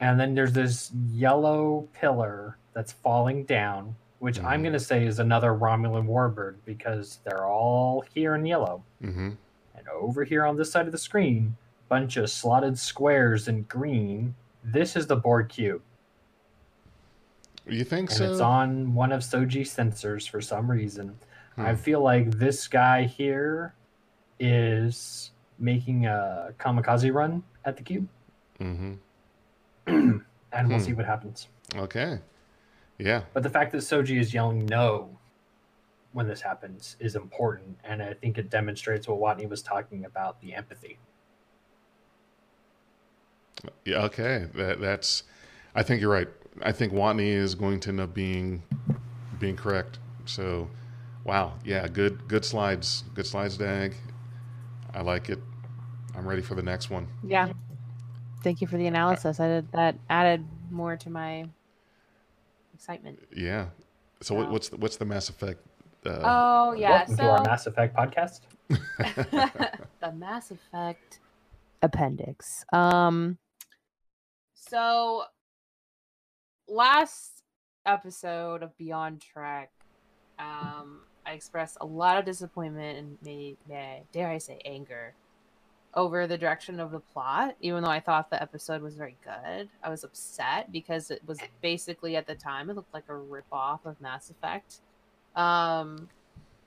And 0.00 0.18
then 0.20 0.34
there's 0.34 0.52
this 0.52 0.92
yellow 1.10 1.88
pillar 1.94 2.56
that's 2.74 2.92
falling 2.92 3.44
down, 3.44 3.94
which 4.18 4.38
I'm 4.40 4.60
Mhm. 4.60 4.64
going 4.64 4.72
to 4.74 4.80
say 4.80 5.06
is 5.06 5.18
another 5.18 5.52
Romulan 5.52 6.06
warbird 6.06 6.56
because 6.64 7.20
they're 7.24 7.46
all 7.46 8.02
here 8.14 8.34
in 8.34 8.44
yellow. 8.44 8.82
Mm-hmm. 9.02 9.30
And 9.76 9.88
over 9.88 10.24
here 10.24 10.44
on 10.44 10.56
this 10.56 10.70
side 10.70 10.86
of 10.86 10.92
the 10.92 10.98
screen, 10.98 11.56
bunch 11.88 12.16
of 12.16 12.28
slotted 12.30 12.78
squares 12.78 13.48
in 13.48 13.62
green. 13.62 14.34
This 14.64 14.96
is 14.96 15.06
the 15.06 15.16
Borg 15.16 15.48
cube, 15.48 15.82
You 17.66 17.84
think 17.84 18.10
and 18.10 18.18
so? 18.18 18.30
it's 18.32 18.40
on 18.40 18.94
one 18.94 19.12
of 19.12 19.22
Soji's 19.22 19.74
sensors 19.74 20.28
for 20.28 20.40
some 20.40 20.70
reason. 20.70 21.18
I 21.56 21.70
Hmm. 21.72 21.76
feel 21.76 22.00
like 22.02 22.32
this 22.32 22.68
guy 22.68 23.04
here 23.04 23.72
is 24.38 25.30
making 25.58 26.04
a 26.06 26.52
kamikaze 26.58 27.12
run 27.14 27.42
at 27.64 27.76
the 27.76 27.82
cube, 27.82 28.08
Mm-hmm. 28.60 28.94
And 29.86 30.22
we'll 30.68 30.78
Hmm. 30.78 30.84
see 30.84 30.92
what 30.92 31.06
happens. 31.06 31.48
Okay. 31.74 32.18
Yeah. 32.98 33.22
But 33.32 33.42
the 33.42 33.50
fact 33.50 33.72
that 33.72 33.78
Soji 33.78 34.18
is 34.18 34.32
yelling 34.32 34.66
no 34.66 35.18
when 36.12 36.26
this 36.28 36.40
happens 36.40 36.96
is 36.98 37.14
important, 37.14 37.78
and 37.84 38.02
I 38.02 38.14
think 38.14 38.38
it 38.38 38.48
demonstrates 38.50 39.06
what 39.06 39.18
Watney 39.18 39.48
was 39.48 39.62
talking 39.62 40.04
about 40.04 40.40
the 40.40 40.54
empathy. 40.54 40.98
Yeah. 43.84 44.02
Okay. 44.04 44.46
That 44.54 44.80
that's. 44.80 45.24
I 45.74 45.82
think 45.82 46.00
you're 46.00 46.12
right. 46.12 46.28
I 46.62 46.72
think 46.72 46.92
Watney 46.92 47.28
is 47.28 47.54
going 47.54 47.80
to 47.80 47.90
end 47.90 48.00
up 48.00 48.14
being 48.14 48.62
being 49.38 49.56
correct. 49.56 49.98
So, 50.24 50.70
wow. 51.24 51.54
Yeah. 51.64 51.86
Good. 51.88 52.28
Good 52.28 52.44
slides. 52.44 53.04
Good 53.14 53.26
slides, 53.26 53.56
Dag. 53.58 53.94
I 54.94 55.02
like 55.02 55.28
it. 55.28 55.38
I'm 56.14 56.26
ready 56.26 56.40
for 56.42 56.54
the 56.54 56.62
next 56.62 56.88
one. 56.90 57.08
Yeah. 57.22 57.52
Thank 58.46 58.60
you 58.60 58.68
for 58.68 58.76
the 58.76 58.86
analysis. 58.86 59.40
I 59.40 59.48
did 59.48 59.72
that 59.72 59.96
added 60.08 60.46
more 60.70 60.96
to 60.98 61.10
my 61.10 61.46
excitement. 62.72 63.18
Yeah. 63.34 63.66
So 64.22 64.36
what, 64.36 64.52
what's 64.52 64.68
the, 64.68 64.76
what's 64.76 64.96
the 64.96 65.04
Mass 65.04 65.28
Effect? 65.28 65.60
Uh, 66.06 66.20
Oh 66.22 66.72
yeah, 66.72 66.90
Welcome 66.90 67.16
so 67.16 67.22
to 67.24 67.28
our 67.28 67.42
Mass 67.42 67.66
Effect 67.66 67.96
podcast. 67.96 68.42
the 68.68 70.12
Mass 70.14 70.52
Effect 70.52 71.18
appendix. 71.82 72.64
Um 72.72 73.36
so 74.54 75.24
last 76.68 77.42
episode 77.84 78.62
of 78.62 78.78
Beyond 78.78 79.22
Trek, 79.22 79.72
um, 80.38 81.00
I 81.26 81.32
expressed 81.32 81.78
a 81.80 81.86
lot 81.86 82.16
of 82.16 82.24
disappointment 82.24 82.96
and 82.96 83.18
maybe 83.24 83.56
may 83.68 84.04
dare 84.12 84.28
I 84.28 84.38
say 84.38 84.60
anger 84.64 85.14
over 85.96 86.26
the 86.26 86.36
direction 86.36 86.78
of 86.78 86.90
the 86.90 87.00
plot, 87.00 87.56
even 87.62 87.82
though 87.82 87.90
I 87.90 88.00
thought 88.00 88.30
the 88.30 88.40
episode 88.40 88.82
was 88.82 88.94
very 88.94 89.16
good. 89.24 89.68
I 89.82 89.88
was 89.88 90.04
upset 90.04 90.70
because 90.70 91.10
it 91.10 91.22
was 91.26 91.38
basically 91.62 92.16
at 92.16 92.26
the 92.26 92.34
time 92.34 92.68
it 92.68 92.76
looked 92.76 92.92
like 92.92 93.08
a 93.08 93.12
ripoff 93.12 93.80
of 93.84 94.00
Mass 94.00 94.30
Effect. 94.30 94.80
Um 95.34 96.08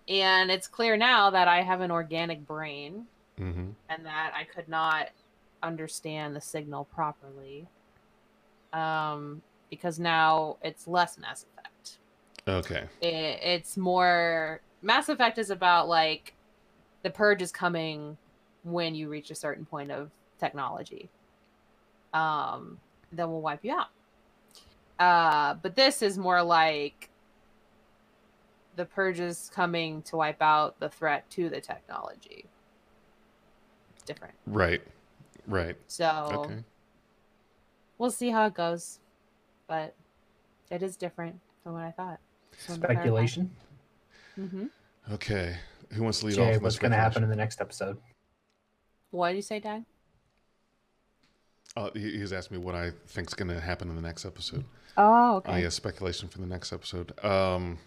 and 0.08 0.50
it's 0.50 0.68
clear 0.68 0.98
now 0.98 1.30
that 1.30 1.48
I 1.48 1.62
have 1.62 1.82
an 1.82 1.92
organic 1.92 2.46
brain 2.48 3.06
mhm. 3.40 3.74
and 3.88 4.06
that 4.06 4.34
I 4.36 4.44
could 4.44 4.68
not 4.68 5.10
understand 5.62 6.36
the 6.36 6.42
signal 6.42 6.86
properly. 6.86 7.68
Um, 8.74 9.42
because 9.70 10.00
now 10.00 10.58
it's 10.64 10.88
less 10.88 11.18
Mass 11.20 11.46
Effect. 11.54 11.98
Okay. 12.48 12.86
It, 13.02 13.40
it's 13.44 13.78
more 13.78 14.62
Mass 14.82 15.10
Effect 15.10 15.38
is 15.38 15.52
about 15.52 15.88
like 15.88 16.34
the 17.04 17.10
purge 17.10 17.42
is 17.42 17.52
coming 17.52 18.18
when 18.64 18.96
you 18.96 19.10
reach 19.10 19.32
a 19.32 19.36
certain 19.36 19.66
point 19.66 19.92
of 19.92 20.12
technology. 20.40 21.10
Um, 22.14 22.80
then 23.12 23.30
we'll 23.30 23.42
wipe 23.42 23.64
you 23.64 23.74
out. 23.74 23.88
Uh, 25.00 25.56
but 25.62 25.76
this 25.76 26.02
is 26.02 26.18
more 26.18 26.44
like 26.44 27.10
the 28.76 28.86
purge 28.86 29.20
is 29.20 29.52
coming 29.54 30.02
to 30.04 30.18
wipe 30.18 30.42
out 30.42 30.80
the 30.80 30.90
threat 30.90 31.30
to 31.32 31.50
the 31.50 31.62
technology. 31.62 32.46
It's 33.96 34.04
different. 34.04 34.34
Right. 34.46 34.82
Right. 35.48 35.76
So 35.88 36.46
Okay. 36.46 36.64
we'll 37.98 38.12
see 38.12 38.30
how 38.30 38.46
it 38.46 38.54
goes. 38.54 39.00
But 39.68 39.94
it 40.72 40.82
is 40.82 40.96
different 40.98 41.40
from 41.64 41.74
what 41.74 41.84
I 41.84 41.92
thought. 41.92 42.20
Just 42.56 42.70
wanted 42.70 42.82
to 42.82 42.88
clarify. 42.88 43.02
Speculation. 43.04 43.52
Mm-hmm. 44.40 44.66
Okay. 45.14 45.56
Who 45.92 46.04
wants 46.04 46.20
to 46.22 46.28
lead 46.28 46.40
off? 46.40 46.46
Jay, 46.46 46.52
with 46.54 46.62
what's 46.64 46.80
going 46.80 46.92
to 46.92 46.98
happen 46.98 47.24
in 47.24 47.30
the 47.30 47.36
next 47.36 47.62
episode? 47.62 47.98
What 49.12 49.30
did 49.30 49.38
you 49.38 49.42
say, 49.42 49.60
Dad? 49.60 49.86
Uh, 51.76 51.90
he's 51.94 52.34
asked 52.34 52.52
me 52.52 52.58
what 52.58 52.76
I 52.76 52.92
think's 53.08 53.34
going 53.34 53.50
to 53.50 53.60
happen 53.60 53.90
in 53.90 53.96
the 53.96 54.02
next 54.02 54.26
episode. 54.26 54.66
Oh, 54.98 55.38
okay. 55.38 55.62
yeah, 55.62 55.70
speculation 55.70 56.28
for 56.28 56.40
the 56.40 56.48
next 56.48 56.74
episode. 56.74 57.14
Um, 57.24 57.78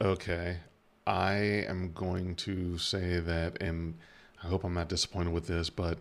okay. 0.00 0.58
I 1.06 1.34
am 1.68 1.92
going 1.92 2.34
to 2.36 2.78
say 2.78 3.20
that, 3.20 3.60
and 3.62 3.94
I 4.42 4.48
hope 4.48 4.64
I'm 4.64 4.74
not 4.74 4.88
disappointed 4.88 5.32
with 5.32 5.46
this, 5.46 5.70
but 5.70 5.98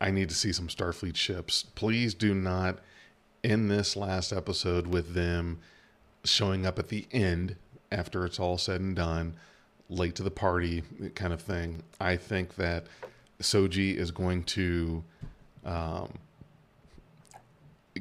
I 0.00 0.10
need 0.10 0.28
to 0.30 0.34
see 0.34 0.52
some 0.52 0.68
Starfleet 0.68 1.16
ships. 1.16 1.64
Please 1.74 2.14
do 2.14 2.34
not 2.34 2.78
end 3.44 3.70
this 3.70 3.96
last 3.96 4.32
episode 4.32 4.86
with 4.86 5.14
them 5.14 5.60
showing 6.24 6.66
up 6.66 6.78
at 6.78 6.88
the 6.88 7.06
end 7.12 7.56
after 7.92 8.24
it's 8.24 8.38
all 8.38 8.58
said 8.58 8.80
and 8.80 8.96
done, 8.96 9.34
late 9.90 10.14
to 10.14 10.22
the 10.22 10.30
party 10.30 10.82
kind 11.14 11.34
of 11.34 11.42
thing. 11.42 11.82
I 12.00 12.16
think 12.16 12.54
that 12.56 12.86
Soji 13.42 13.94
is 13.94 14.10
going 14.10 14.44
to. 14.44 15.04
Um, 15.64 16.18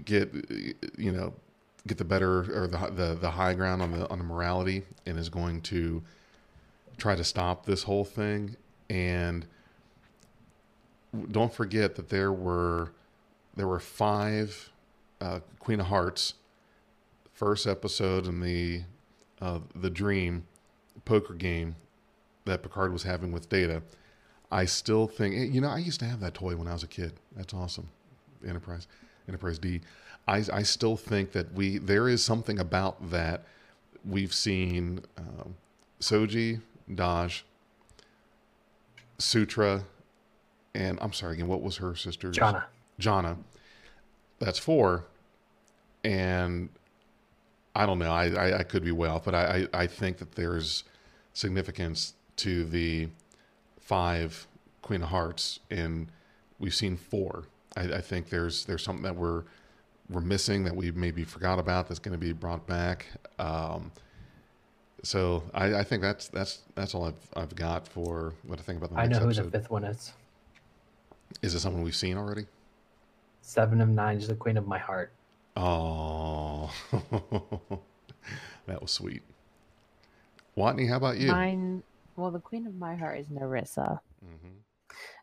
get 0.06 0.34
you 0.98 1.12
know 1.12 1.34
get 1.88 1.98
the 1.98 2.06
better 2.06 2.40
or 2.64 2.68
the 2.68 2.78
the 2.92 3.16
the 3.16 3.32
high 3.32 3.54
ground 3.54 3.82
on 3.82 3.92
the 3.92 4.10
on 4.10 4.18
the 4.18 4.24
morality 4.24 4.84
and 5.06 5.18
is 5.18 5.30
going 5.30 5.62
to 5.62 6.04
try 6.98 7.16
to 7.16 7.24
stop 7.24 7.66
this 7.66 7.84
whole 7.84 8.06
thing 8.06 8.56
and 8.90 9.46
don't 11.32 11.54
forget 11.54 11.96
that 11.96 12.10
there 12.10 12.32
were 12.32 12.92
there 13.56 13.68
were 13.68 13.80
five 13.80 14.70
uh, 15.22 15.40
Queen 15.60 15.80
of 15.80 15.88
Hearts 15.88 16.36
first 17.34 17.66
episode 17.66 18.28
in 18.28 18.42
the 18.42 18.84
uh, 19.42 19.60
the 19.74 19.90
dream 19.90 20.44
poker 21.10 21.34
game 21.34 21.76
that 22.46 22.62
Picard 22.62 22.94
was 22.94 23.02
having 23.02 23.32
with 23.32 23.50
Data. 23.50 23.82
I 24.52 24.66
still 24.66 25.08
think 25.08 25.54
you 25.54 25.60
know 25.60 25.70
I 25.70 25.80
used 25.80 26.00
to 26.02 26.06
have 26.06 26.20
that 26.20 26.36
toy 26.36 26.56
when 26.56 26.68
I 26.68 26.74
was 26.74 26.84
a 26.84 26.88
kid. 26.88 27.14
That's 27.36 27.54
awesome. 27.54 27.90
Enterprise. 28.48 28.88
Enterprise 29.28 29.58
D. 29.60 29.82
I, 30.28 30.44
I 30.54 30.64
still 30.64 30.96
think 30.96 31.32
that 31.32 31.54
we 31.54 31.80
there 31.80 32.08
is 32.08 32.24
something 32.24 32.60
about 32.60 33.10
that 33.10 33.44
we've 34.06 34.34
seen 34.34 35.02
um, 35.18 35.56
Soji, 36.00 36.62
Dahj, 36.92 37.42
Sutra, 39.18 39.84
and 40.76 41.00
I'm 41.02 41.14
sorry 41.14 41.34
again. 41.34 41.48
What 41.48 41.62
was 41.62 41.78
her 41.78 41.96
sister's? 41.96 42.36
Jana. 42.36 42.66
Jana. 43.00 43.38
That's 44.40 44.60
four, 44.60 45.06
and 46.04 46.70
I 47.76 47.86
don't 47.86 48.00
know. 48.00 48.12
I, 48.12 48.28
I, 48.30 48.60
I 48.60 48.64
could 48.64 48.84
be 48.84 48.92
way 48.92 49.10
off, 49.10 49.26
but 49.26 49.36
I, 49.36 49.68
I, 49.74 49.82
I 49.82 49.88
think 49.88 50.18
that 50.20 50.34
there's 50.34 50.84
significance 51.40 52.14
to 52.36 52.66
the 52.66 53.08
five 53.80 54.46
Queen 54.82 55.02
of 55.02 55.10
Hearts, 55.10 55.60
and 55.72 56.08
we've 56.60 56.76
seen 56.76 56.98
four. 56.98 57.46
I, 57.78 57.84
I 57.84 58.02
think 58.02 58.30
there's 58.30 58.66
there's 58.66 58.84
something 58.84 59.04
that 59.04 59.16
we're 59.16 59.44
we're 60.10 60.22
missing 60.22 60.64
that 60.66 60.76
we 60.76 60.92
maybe 60.92 61.24
forgot 61.24 61.60
about 61.60 61.88
that's 61.88 62.00
going 62.00 62.18
to 62.20 62.24
be 62.24 62.34
brought 62.34 62.68
back. 62.68 63.06
Um, 63.38 63.92
so 65.04 65.44
I, 65.54 65.76
I 65.76 65.84
think 65.84 66.02
that's 66.02 66.28
that's 66.28 66.60
that's 66.76 66.94
all 66.94 67.06
I've 67.06 67.42
I've 67.42 67.56
got 67.56 67.88
for 67.88 68.34
what 68.46 68.60
I 68.60 68.62
think 68.62 68.78
about 68.80 68.92
the 68.92 69.00
I 69.00 69.08
know 69.08 69.20
who 69.20 69.34
the 69.34 69.44
fifth 69.46 69.70
one 69.70 69.86
is. 69.86 70.12
Is 71.42 71.56
it 71.56 71.60
someone 71.62 71.84
we've 71.84 71.96
seen 71.96 72.18
already? 72.18 72.48
Seven 73.42 73.82
of 73.82 73.90
Nine 73.90 74.18
is 74.18 74.28
the 74.28 74.36
Queen 74.36 74.58
of 74.58 74.68
My 74.68 74.78
Heart. 74.78 75.12
Oh, 75.56 76.72
that 78.66 78.82
was 78.82 78.92
sweet. 78.92 79.24
Watney, 80.60 80.88
how 80.90 80.98
about 80.98 81.18
you? 81.18 81.28
Mine. 81.30 81.84
Well, 82.18 82.32
the 82.32 82.40
queen 82.40 82.68
of 82.68 82.76
my 82.76 82.96
heart 82.96 83.18
is 83.20 83.28
Narissa. 83.28 84.00
Mhm. 84.26 84.52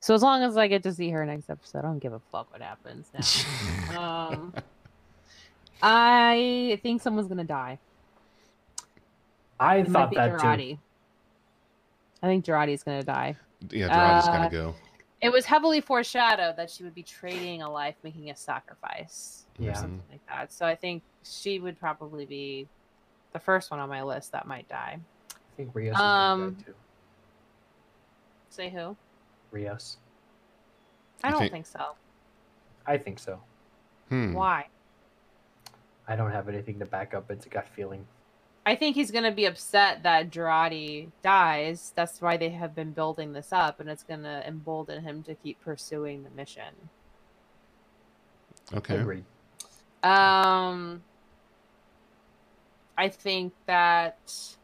So 0.01 0.15
as 0.15 0.23
long 0.23 0.43
as 0.43 0.57
I 0.57 0.67
get 0.67 0.83
to 0.85 0.93
see 0.95 1.11
her 1.11 1.27
next 1.27 1.51
episode, 1.51 1.81
I 1.81 1.83
don't 1.83 1.99
give 1.99 2.15
a 2.15 2.21
fuck 2.33 2.51
what 2.51 2.63
happens 2.63 3.11
now. 3.13 3.99
um, 4.31 4.55
I 5.83 6.79
think 6.83 7.03
someone's 7.03 7.29
gonna 7.29 7.45
die. 7.45 7.79
I 9.61 9.77
It 9.79 9.89
might 9.89 9.93
thought 10.01 10.11
be 10.11 10.17
that 10.17 10.39
too. 10.41 10.79
I 12.23 12.27
think 12.27 12.45
Jurati's 12.45 12.83
gonna 12.83 13.03
die. 13.03 13.37
Yeah, 13.71 13.89
Jurati's 13.89 14.27
got 14.27 14.41
Uh, 14.41 14.45
to 14.45 14.51
go. 14.51 14.75
It 15.21 15.31
was 15.31 15.45
heavily 15.45 15.81
foreshadowed 15.81 16.57
that 16.57 16.71
she 16.71 16.85
would 16.85 16.95
be 16.95 17.03
trading 17.03 17.63
a 17.63 17.71
life, 17.71 17.97
making 18.03 18.31
a 18.31 18.37
sacrifice, 18.37 19.45
or 19.61 19.75
something 19.75 20.03
like 20.11 20.27
that. 20.29 20.53
So 20.53 20.67
I 20.67 20.75
think 20.75 21.03
she 21.25 21.59
would 21.59 21.79
probably 21.79 22.27
be 22.27 22.69
the 23.33 23.39
first 23.39 23.71
one 23.71 23.81
on 23.81 23.89
my 23.89 24.03
list 24.03 24.33
that 24.33 24.47
might 24.47 24.69
die. 24.69 25.01
I 25.57 25.63
think 25.63 25.71
Rios 25.75 25.97
is 25.97 26.01
Um, 26.03 26.41
going 26.41 26.55
to 26.57 26.61
die 26.61 26.67
too. 26.67 26.75
Say 28.51 28.69
who? 28.69 28.97
Rios. 29.51 29.97
I 31.25 31.31
don't 31.31 31.41
think- 31.41 31.53
think 31.53 31.67
so. 31.67 31.97
I 32.85 32.99
think 32.99 33.19
so. 33.19 33.41
Hmm. 34.11 34.35
Why? 34.35 34.69
I 36.07 36.15
don't 36.15 36.31
have 36.31 36.49
anything 36.51 36.79
to 36.81 36.85
back 36.85 37.15
up. 37.15 37.31
It's 37.31 37.47
a 37.47 37.49
gut 37.49 37.67
feeling. 37.69 38.07
I 38.67 38.75
think 38.77 38.97
he's 38.97 39.11
gonna 39.11 39.33
be 39.33 39.47
upset 39.47 40.03
that 40.03 40.29
Jurati 40.31 41.11
dies. 41.23 41.93
That's 41.97 42.21
why 42.21 42.37
they 42.37 42.51
have 42.51 42.75
been 42.75 42.93
building 42.93 43.33
this 43.33 43.51
up, 43.53 43.81
and 43.81 43.89
it's 43.89 44.03
gonna 44.03 44.43
embolden 44.47 45.03
him 45.05 45.23
to 45.23 45.35
keep 45.37 45.59
pursuing 45.61 46.23
the 46.23 46.31
mission. 46.31 46.91
Okay. 48.75 48.99
Agreed. 48.99 49.25
Um, 50.03 51.03
I 52.99 53.09
think 53.09 53.55
that 53.67 54.57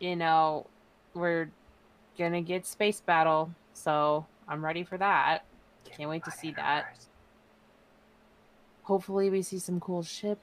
you 0.00 0.16
know 0.16 0.66
we're 1.14 1.50
gonna 2.18 2.42
get 2.42 2.66
space 2.66 3.00
battle, 3.00 3.50
so 3.72 4.26
I'm 4.48 4.64
ready 4.64 4.84
for 4.84 4.98
that. 4.98 5.44
Can't 5.96 6.10
wait 6.10 6.24
to 6.24 6.30
see 6.30 6.52
that. 6.52 6.86
Hopefully, 8.82 9.30
we 9.30 9.42
see 9.42 9.58
some 9.58 9.80
cool 9.80 10.02
ship, 10.02 10.38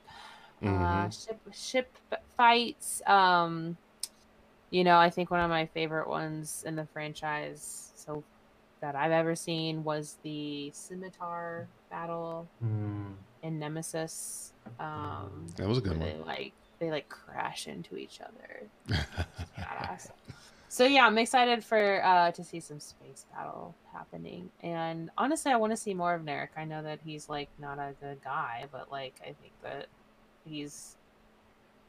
uh, 0.62 0.66
Mhm. 1.08 1.26
ship, 1.26 1.40
ship 1.54 1.98
fights. 2.36 3.02
Um, 3.08 3.78
you 4.70 4.84
know, 4.84 4.98
I 4.98 5.10
think 5.10 5.32
one 5.32 5.40
of 5.40 5.50
my 5.50 5.66
favorite 5.68 6.10
ones 6.10 6.64
in 6.66 6.76
the 6.76 6.86
franchise 6.88 7.92
so 7.96 8.24
that 8.82 8.96
I've 8.96 9.12
ever 9.12 9.36
seen 9.36 9.84
was 9.84 10.18
the 10.24 10.72
scimitar 10.72 11.70
battle 11.90 12.48
Hmm. 12.60 13.14
in 13.44 13.60
Nemesis. 13.60 14.54
Um, 14.80 15.48
That 15.56 15.68
was 15.68 15.78
a 15.78 15.82
good 15.82 15.98
one. 15.98 16.00
they 16.00 16.18
like 16.18 16.54
they 16.84 16.92
like 16.92 17.08
crash 17.08 17.68
into 17.68 17.96
each 17.96 18.20
other. 18.20 18.98
Badass. 19.58 20.10
So 20.68 20.86
yeah, 20.86 21.06
I'm 21.06 21.18
excited 21.18 21.64
for 21.64 22.04
uh, 22.04 22.32
to 22.32 22.44
see 22.44 22.60
some 22.60 22.80
space 22.80 23.26
battle 23.34 23.76
happening, 23.94 24.50
and 24.62 25.10
honestly, 25.18 25.52
I 25.52 25.56
want 25.56 25.72
to 25.72 25.78
see 25.78 25.94
more 25.94 26.14
of 26.16 26.24
Narek. 26.24 26.50
I 26.58 26.66
know 26.66 26.82
that 26.84 27.00
he's 27.06 27.30
like 27.30 27.50
not 27.60 27.78
a 27.80 27.94
good 28.02 28.22
guy, 28.24 28.66
but 28.72 28.92
like 28.92 29.14
I 29.22 29.28
think 29.28 29.54
that 29.62 29.86
he's 30.46 30.96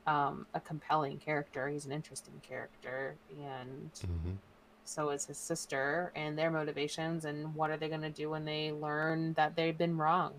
um, 0.07 0.47
a 0.55 0.61
compelling 0.61 1.19
character. 1.19 1.67
He's 1.69 1.87
an 1.87 1.93
interesting 1.93 2.41
character, 2.47 3.17
and 3.43 3.91
Mhm. 3.95 4.37
so 4.85 5.11
is 5.11 5.25
his 5.25 5.39
sister 5.39 6.13
and 6.15 6.39
their 6.39 6.51
motivations 6.51 7.25
and 7.25 7.55
what 7.55 7.71
are 7.71 7.79
they 7.79 7.89
going 7.89 8.03
to 8.03 8.11
do 8.11 8.29
when 8.29 8.45
they 8.45 8.71
learn 8.71 9.33
that 9.33 9.57
they've 9.57 9.79
been 9.79 9.97
wrong 9.97 10.35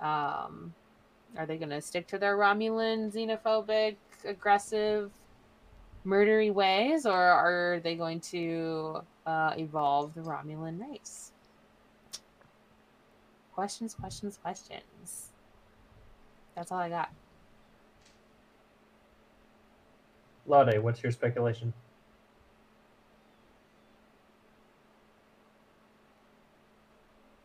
um 0.00 0.74
are 1.36 1.46
they 1.46 1.56
going 1.56 1.70
to 1.70 1.80
stick 1.80 2.06
to 2.06 2.18
their 2.18 2.36
romulan 2.36 3.12
xenophobic 3.12 3.96
aggressive 4.24 5.10
murdery 6.06 6.52
ways 6.52 7.06
or 7.06 7.12
are 7.16 7.80
they 7.82 7.94
going 7.94 8.20
to 8.20 9.00
uh, 9.26 9.54
evolve 9.56 10.14
the 10.14 10.20
romulan 10.20 10.80
race 10.80 11.32
questions 13.54 13.94
questions 13.94 14.36
questions 14.36 15.28
that's 16.54 16.72
all 16.72 16.78
i 16.78 16.88
got 16.88 17.10
Laude, 20.46 20.82
what's 20.82 21.02
your 21.02 21.12
speculation? 21.12 21.72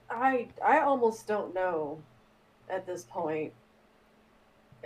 I 0.09 0.47
I 0.65 0.79
almost 0.79 1.27
don't 1.27 1.53
know 1.53 1.99
at 2.69 2.85
this 2.85 3.03
point. 3.03 3.53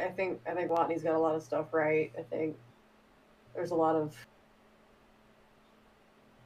I 0.02 0.10
think 0.10 0.40
I 0.48 0.53
think 0.53 0.72
Watney's 0.72 1.03
got 1.03 1.15
a 1.15 1.19
lot 1.19 1.36
of 1.36 1.44
stuff 1.44 1.73
right. 1.73 2.11
I 2.18 2.23
think 2.23 2.56
there's 3.53 3.72
a 3.72 3.76
lot 3.76 3.95
of 3.95 4.15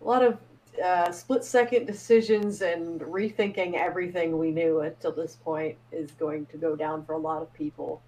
a 0.01 0.05
lot 0.05 0.23
of 0.23 0.37
uh, 0.83 1.11
split 1.11 1.43
second 1.43 1.85
decisions 1.85 2.61
and 2.61 2.99
rethinking 3.01 3.75
everything 3.75 4.37
we 4.37 4.51
knew 4.51 4.81
until 4.81 5.11
this 5.11 5.37
point 5.37 5.77
is 5.91 6.11
going 6.11 6.45
to 6.47 6.57
go 6.57 6.75
down 6.75 7.05
for 7.05 7.13
a 7.13 7.17
lot 7.17 7.41
of 7.41 7.53
people. 7.53 8.01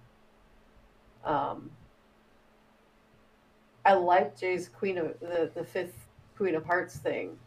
Um, 1.24 1.70
I 3.84 3.94
like 3.94 4.38
Jay's 4.38 4.68
Queen 4.68 4.98
of 4.98 5.18
the 5.20 5.50
the 5.54 5.64
fifth 5.64 6.08
Queen 6.36 6.54
of 6.54 6.64
Hearts 6.64 6.96
thing. 6.96 7.38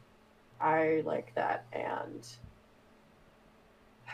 I 0.60 1.02
like 1.06 1.34
that 1.36 1.65
and. 1.72 2.28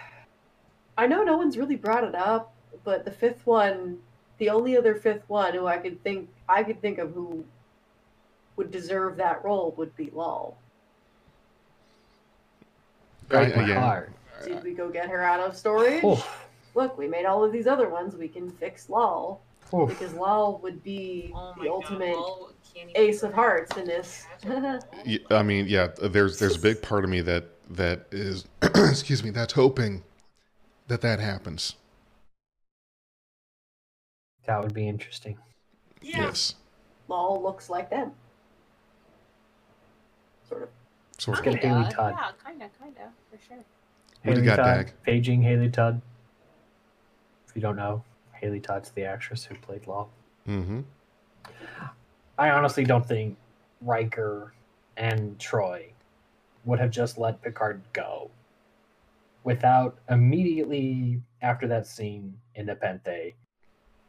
I 0.97 1.07
know 1.07 1.23
no 1.23 1.38
one's 1.38 1.57
really 1.57 1.76
brought 1.76 2.03
it 2.03 2.15
up, 2.15 2.53
but 2.83 3.05
the 3.05 3.11
fifth 3.11 3.45
one, 3.45 3.99
the 4.37 4.49
only 4.49 4.77
other 4.77 4.95
fifth 4.95 5.23
one 5.27 5.53
who 5.53 5.67
I 5.67 5.77
could 5.77 6.01
think 6.03 6.29
I 6.47 6.63
could 6.63 6.81
think 6.81 6.97
of 6.97 7.13
who 7.13 7.43
would 8.55 8.71
deserve 8.71 9.17
that 9.17 9.43
role 9.43 9.73
would 9.77 9.95
be 9.95 10.09
Lal. 10.13 10.57
Break 13.29 13.55
I- 13.55 13.61
my 13.61 13.67
yeah. 13.67 13.79
heart. 13.79 14.11
Did 14.43 14.63
we 14.63 14.73
go 14.73 14.89
get 14.89 15.09
her 15.09 15.23
out 15.23 15.39
of 15.39 15.57
storage? 15.57 16.03
Oof. 16.03 16.47
Look, 16.75 16.95
we 16.97 17.07
made 17.07 17.25
all 17.25 17.43
of 17.43 17.51
these 17.51 17.65
other 17.65 17.89
ones. 17.89 18.15
We 18.15 18.27
can 18.27 18.51
fix 18.51 18.87
Lal 18.87 19.41
Oof. 19.73 19.89
because 19.89 20.13
Lal 20.13 20.59
would 20.61 20.83
be 20.83 21.31
Oh 21.35 21.55
the 21.59 21.69
ultimate 21.69 22.15
ace 22.95 23.23
of 23.23 23.33
hearts 23.33 23.75
in 23.77 23.85
this. 23.85 24.25
I 25.31 25.43
mean, 25.43 25.65
yeah. 25.67 25.87
There's 26.01 26.37
there's 26.37 26.55
a 26.55 26.59
big 26.59 26.81
part 26.83 27.03
of 27.03 27.09
me 27.09 27.21
that 27.21 27.45
that 27.71 28.05
is, 28.11 28.45
excuse 28.61 29.23
me, 29.23 29.31
that's 29.31 29.53
hoping 29.53 30.03
that 30.87 31.01
that 31.01 31.19
happens. 31.19 31.75
That 34.47 34.63
would 34.63 34.73
be 34.73 34.87
interesting. 34.87 35.37
Yes, 36.01 36.55
Lal 37.07 37.41
looks 37.43 37.69
like 37.69 37.89
them, 37.89 38.11
sort 40.47 40.63
of. 40.63 40.69
sort 41.17 41.37
Let's 41.45 41.47
of. 41.55 41.61
get 41.61 41.71
Hallie 41.71 41.91
Todd. 41.91 42.15
yeah 42.17 42.31
kinda 42.45 42.69
kinda 42.81 43.09
for 43.29 43.37
sure 43.45 43.57
What 43.57 43.65
do 44.23 44.29
you 44.29 44.35
Haley 44.35 44.45
got, 44.45 44.55
Todd, 44.55 44.85
Dag? 44.85 44.93
Paging 45.03 45.41
Hallie 45.43 45.69
Todd. 45.69 46.01
If 47.49 47.55
you 47.55 47.61
don't 47.61 47.75
know, 47.75 48.03
Hallie 48.41 48.59
Todd's 48.61 48.91
the 48.91 49.03
actress 49.03 49.43
who 49.43 49.55
played 49.55 49.85
Lal. 49.87 50.09
Mm-hmm. 50.47 50.81
I 52.37 52.49
honestly 52.51 52.83
don't 52.85 53.05
think 53.05 53.37
Riker 53.81 54.53
and 54.95 55.37
Troi 55.39 55.87
would 56.65 56.79
have 56.79 56.91
just 56.91 57.17
let 57.17 57.41
Picard 57.41 57.81
go 57.93 58.29
without 59.43 59.97
immediately 60.09 61.21
after 61.41 61.67
that 61.67 61.87
scene 61.87 62.37
in 62.55 62.65
the 62.67 62.73
Nepenthe 62.73 63.33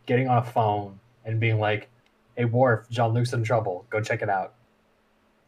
getting 0.08 0.26
on 0.26 0.38
a 0.38 0.42
phone 0.42 0.98
and 1.26 1.38
being 1.38 1.60
like, 1.60 1.88
"Hey, 2.34 2.46
Worf, 2.46 2.88
Jean-Luc's 2.88 3.34
in 3.34 3.44
trouble. 3.44 3.84
Go 3.90 4.00
check 4.00 4.22
it 4.22 4.30
out." 4.30 4.54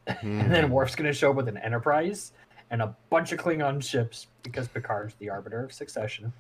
And 0.07 0.53
then 0.53 0.71
Worf's 0.71 0.95
gonna 0.95 1.13
show 1.15 1.31
up 1.31 1.37
with 1.37 1.49
an 1.49 1.57
Enterprise 1.57 2.33
and 2.71 2.83
a 2.83 2.95
bunch 3.09 3.33
of 3.33 3.39
Klingon 3.41 3.83
ships 3.83 4.27
because 4.43 4.69
Picard's 4.69 5.15
the 5.15 5.31
arbiter 5.31 5.65
of 5.65 5.73
succession. 5.73 6.33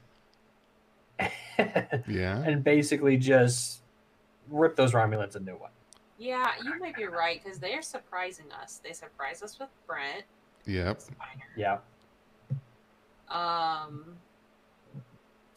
Yeah. 2.08 2.42
and 2.42 2.64
basically 2.64 3.18
just 3.18 3.82
rip 4.48 4.74
those 4.76 4.92
Romulans 4.92 5.36
a 5.36 5.40
new 5.40 5.56
one. 5.56 5.70
Yeah, 6.18 6.52
you 6.64 6.78
might 6.78 6.96
be 6.96 7.04
right 7.04 7.42
because 7.42 7.58
they're 7.58 7.82
surprising 7.82 8.46
us. 8.52 8.80
They 8.82 8.92
surprise 8.92 9.42
us 9.42 9.58
with 9.58 9.68
Brent 9.86 10.24
Yep. 10.66 11.00
Yeah. 11.56 11.78
Um. 13.28 14.16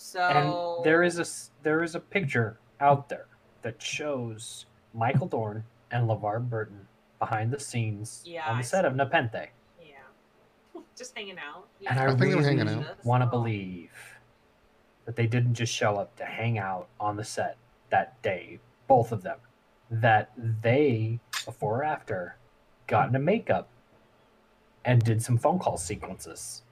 So 0.06 0.20
And 0.20 0.84
there 0.86 1.02
is 1.02 1.18
a 1.18 1.22
s- 1.22 1.52
there 1.64 1.82
is 1.82 1.96
a 1.96 2.00
picture 2.02 2.60
out 2.82 3.08
there 3.08 3.28
that 3.62 3.82
shows 3.82 4.66
Michael 4.94 5.28
Dorn 5.28 5.64
and 5.92 6.10
LeVar 6.10 6.50
Burton 6.50 6.90
behind 7.20 7.52
the 7.54 7.60
scenes 7.60 8.22
Yeah, 8.26 8.50
on 8.50 8.58
I 8.58 8.62
the 8.62 8.68
set 8.68 8.84
of 8.84 8.98
Nepenthe. 8.98 9.48
yeah, 9.82 9.96
just 10.98 11.16
hanging 11.16 11.38
out. 11.40 11.70
And 11.88 11.98
I, 11.98 12.04
I 12.04 12.08
think 12.10 12.20
they 12.20 12.36
were 12.36 12.42
really 12.42 12.58
hanging 12.58 12.84
out. 12.84 13.06
want 13.06 13.24
to 13.24 13.28
believe 13.28 13.92
that 15.06 15.16
they 15.16 15.26
didn't 15.26 15.54
just 15.54 15.74
show 15.74 15.96
up 15.96 16.14
to 16.18 16.26
hang 16.26 16.58
out 16.58 16.90
on 17.00 17.16
the 17.16 17.24
set 17.24 17.56
that 17.90 18.22
day, 18.22 18.60
both 18.88 19.14
of 19.14 19.24
them. 19.24 19.38
That 19.90 20.32
they, 20.62 21.22
before 21.46 21.78
or 21.80 21.84
after, 21.86 22.36
got 22.88 23.08
into 23.08 23.20
makeup 23.20 23.70
and 24.84 25.02
did 25.02 25.24
some 25.24 25.38
phone 25.38 25.60
call 25.60 25.78
sequences. 25.78 26.64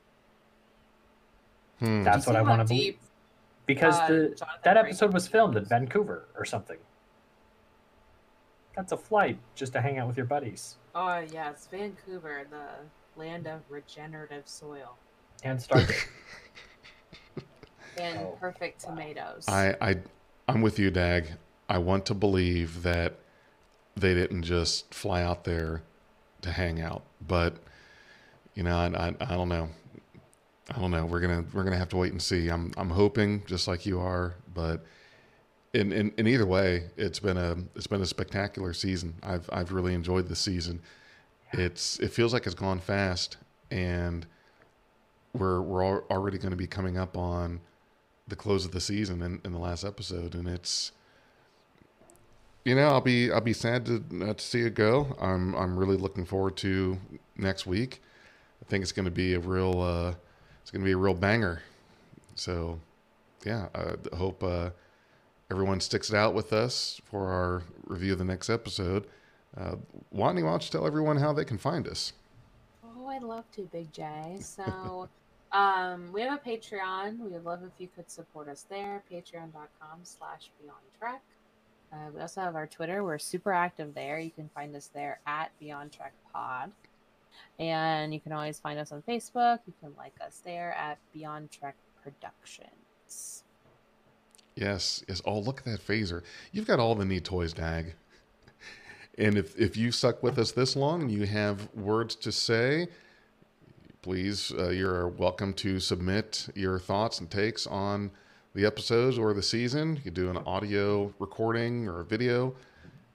Hmm. 1.79 2.03
That's 2.03 2.27
what 2.27 2.35
I 2.35 2.41
want 2.41 2.59
to 2.61 2.65
believe. 2.67 2.97
Because 3.73 3.99
uh, 3.99 4.07
the 4.07 4.13
Jonathan 4.37 4.59
that 4.63 4.75
Frakes 4.77 4.79
episode 4.79 5.13
was 5.13 5.27
filmed 5.27 5.55
in? 5.57 5.65
Vancouver 5.65 6.27
or 6.35 6.45
something. 6.45 6.77
That's 8.75 8.91
a 8.91 8.97
flight 8.97 9.37
just 9.55 9.73
to 9.73 9.81
hang 9.81 9.97
out 9.97 10.07
with 10.07 10.17
your 10.17 10.25
buddies 10.25 10.77
Oh 10.93 11.19
yeah, 11.31 11.51
it's 11.51 11.67
Vancouver, 11.67 12.45
the 12.49 13.19
land 13.19 13.47
of 13.47 13.61
regenerative 13.69 14.47
soil 14.47 14.97
and 15.43 15.59
Stargate. 15.59 16.07
and 17.97 18.19
Oh, 18.19 18.37
perfect 18.39 18.83
wow. 18.83 18.89
tomatoes. 18.91 19.45
I, 19.47 19.75
I, 19.81 19.95
I'm 20.47 20.61
with 20.61 20.79
you, 20.79 20.91
Dag. 20.91 21.27
I 21.69 21.77
want 21.77 22.05
to 22.07 22.13
believe 22.13 22.83
that 22.83 23.15
they 23.95 24.13
didn't 24.13 24.43
just 24.43 24.93
fly 24.93 25.23
out 25.23 25.43
there 25.45 25.83
to 26.41 26.51
hang 26.51 26.81
out, 26.81 27.03
but 27.25 27.55
you 28.53 28.63
know, 28.63 28.75
I, 28.75 28.87
I, 28.87 29.15
I 29.21 29.35
don't 29.35 29.49
know. 29.49 29.69
I 30.73 30.79
don't 30.79 30.91
know. 30.91 31.05
We're 31.05 31.19
gonna 31.19 31.43
we're 31.53 31.63
gonna 31.63 31.77
have 31.77 31.89
to 31.89 31.97
wait 31.97 32.13
and 32.13 32.21
see. 32.21 32.49
I'm 32.49 32.71
I'm 32.77 32.89
hoping 32.89 33.43
just 33.45 33.67
like 33.67 33.85
you 33.85 33.99
are, 33.99 34.35
but 34.53 34.85
in, 35.73 35.91
in, 35.91 36.13
in 36.17 36.27
either 36.27 36.45
way, 36.45 36.89
it's 36.97 37.19
been 37.19 37.37
a 37.37 37.57
it's 37.75 37.87
been 37.87 38.01
a 38.01 38.05
spectacular 38.05 38.73
season. 38.73 39.15
I've 39.21 39.49
I've 39.51 39.73
really 39.73 39.93
enjoyed 39.93 40.27
this 40.27 40.39
season. 40.39 40.81
It's 41.51 41.99
it 41.99 42.11
feels 42.11 42.31
like 42.33 42.45
it's 42.45 42.55
gone 42.55 42.79
fast, 42.79 43.37
and 43.69 44.25
we're 45.33 45.61
we're 45.61 45.83
al- 45.83 46.03
already 46.09 46.37
going 46.37 46.51
to 46.51 46.57
be 46.57 46.67
coming 46.67 46.97
up 46.97 47.17
on 47.17 47.59
the 48.27 48.35
close 48.37 48.63
of 48.63 48.71
the 48.71 48.79
season 48.79 49.21
in, 49.21 49.41
in 49.43 49.51
the 49.51 49.59
last 49.59 49.83
episode, 49.83 50.35
and 50.35 50.47
it's 50.47 50.93
you 52.63 52.75
know 52.75 52.87
I'll 52.87 53.01
be 53.01 53.29
I'll 53.29 53.41
be 53.41 53.53
sad 53.53 53.85
to 53.87 54.03
uh, 54.21 54.33
to 54.33 54.43
see 54.43 54.61
it 54.61 54.73
go. 54.73 55.17
I'm 55.19 55.53
I'm 55.55 55.77
really 55.77 55.97
looking 55.97 56.25
forward 56.25 56.55
to 56.57 56.97
next 57.35 57.65
week. 57.65 58.01
I 58.61 58.69
think 58.69 58.83
it's 58.83 58.93
going 58.93 59.05
to 59.05 59.11
be 59.11 59.33
a 59.33 59.39
real 59.39 59.81
uh, 59.81 60.13
it's 60.71 60.77
going 60.77 60.83
to 60.83 60.87
be 60.87 60.93
a 60.93 60.97
real 60.97 61.13
banger. 61.13 61.61
So 62.35 62.79
yeah, 63.45 63.67
I 63.75 64.15
hope 64.15 64.41
uh, 64.41 64.69
everyone 65.49 65.81
sticks 65.81 66.09
it 66.09 66.15
out 66.15 66.33
with 66.33 66.53
us 66.53 67.01
for 67.03 67.27
our 67.27 67.63
review 67.87 68.13
of 68.13 68.19
the 68.19 68.23
next 68.23 68.49
episode. 68.49 69.05
Uh, 69.57 69.75
Watney, 70.15 70.45
why 70.45 70.51
don't 70.51 70.63
you 70.63 70.71
tell 70.71 70.87
everyone 70.87 71.17
how 71.17 71.33
they 71.33 71.43
can 71.43 71.57
find 71.57 71.89
us? 71.89 72.13
Oh, 72.85 73.05
I'd 73.07 73.21
love 73.21 73.43
to, 73.57 73.63
Big 73.63 73.91
J. 73.91 74.37
So, 74.39 75.09
um, 75.51 76.09
we 76.13 76.21
have 76.21 76.39
a 76.39 76.49
Patreon. 76.49 77.19
We 77.19 77.27
would 77.27 77.43
love 77.43 77.63
if 77.63 77.73
you 77.77 77.89
could 77.93 78.09
support 78.09 78.47
us 78.47 78.65
there. 78.69 79.03
Patreon.com 79.11 79.99
slash 80.03 80.51
Beyond. 80.61 81.19
Uh, 81.91 81.97
we 82.15 82.21
also 82.21 82.39
have 82.39 82.55
our 82.55 82.67
Twitter. 82.67 83.03
We're 83.03 83.19
super 83.19 83.51
active 83.51 83.93
there. 83.93 84.19
You 84.19 84.31
can 84.31 84.49
find 84.55 84.73
us 84.73 84.89
there 84.93 85.19
at 85.27 85.51
Beyond 85.59 85.97
Pod. 86.31 86.71
And 87.59 88.13
you 88.13 88.19
can 88.19 88.31
always 88.31 88.59
find 88.59 88.79
us 88.79 88.91
on 88.91 89.01
Facebook. 89.03 89.59
You 89.67 89.73
can 89.81 89.93
like 89.97 90.13
us 90.25 90.41
there 90.43 90.73
at 90.73 90.97
Beyond 91.13 91.51
Trek 91.51 91.75
Productions. 92.03 93.43
Yes, 94.55 95.03
yes. 95.07 95.21
Oh, 95.25 95.39
look 95.39 95.59
at 95.59 95.65
that 95.65 95.85
phaser. 95.85 96.23
You've 96.51 96.67
got 96.67 96.79
all 96.79 96.95
the 96.95 97.05
neat 97.05 97.23
toys, 97.23 97.53
Dag. 97.53 97.93
And 99.17 99.37
if, 99.37 99.57
if 99.59 99.77
you 99.77 99.91
stuck 99.91 100.23
with 100.23 100.37
us 100.39 100.51
this 100.51 100.75
long 100.75 101.03
and 101.03 101.11
you 101.11 101.25
have 101.25 101.73
words 101.75 102.15
to 102.15 102.31
say, 102.31 102.87
please, 104.01 104.51
uh, 104.57 104.69
you're 104.69 105.09
welcome 105.09 105.53
to 105.53 105.79
submit 105.79 106.47
your 106.55 106.79
thoughts 106.79 107.19
and 107.19 107.29
takes 107.29 107.67
on 107.67 108.11
the 108.53 108.65
episodes 108.65 109.17
or 109.17 109.33
the 109.33 109.43
season. 109.43 109.99
You 110.03 110.11
do 110.11 110.29
an 110.29 110.37
audio 110.37 111.13
recording 111.19 111.87
or 111.87 111.99
a 111.99 112.03
video. 112.03 112.55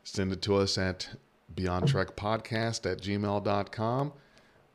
Send 0.04 0.32
it 0.32 0.42
to 0.42 0.56
us 0.56 0.78
at 0.78 1.08
beyondtrekpodcast 1.54 2.90
at 2.90 3.00
gmail.com. 3.00 4.12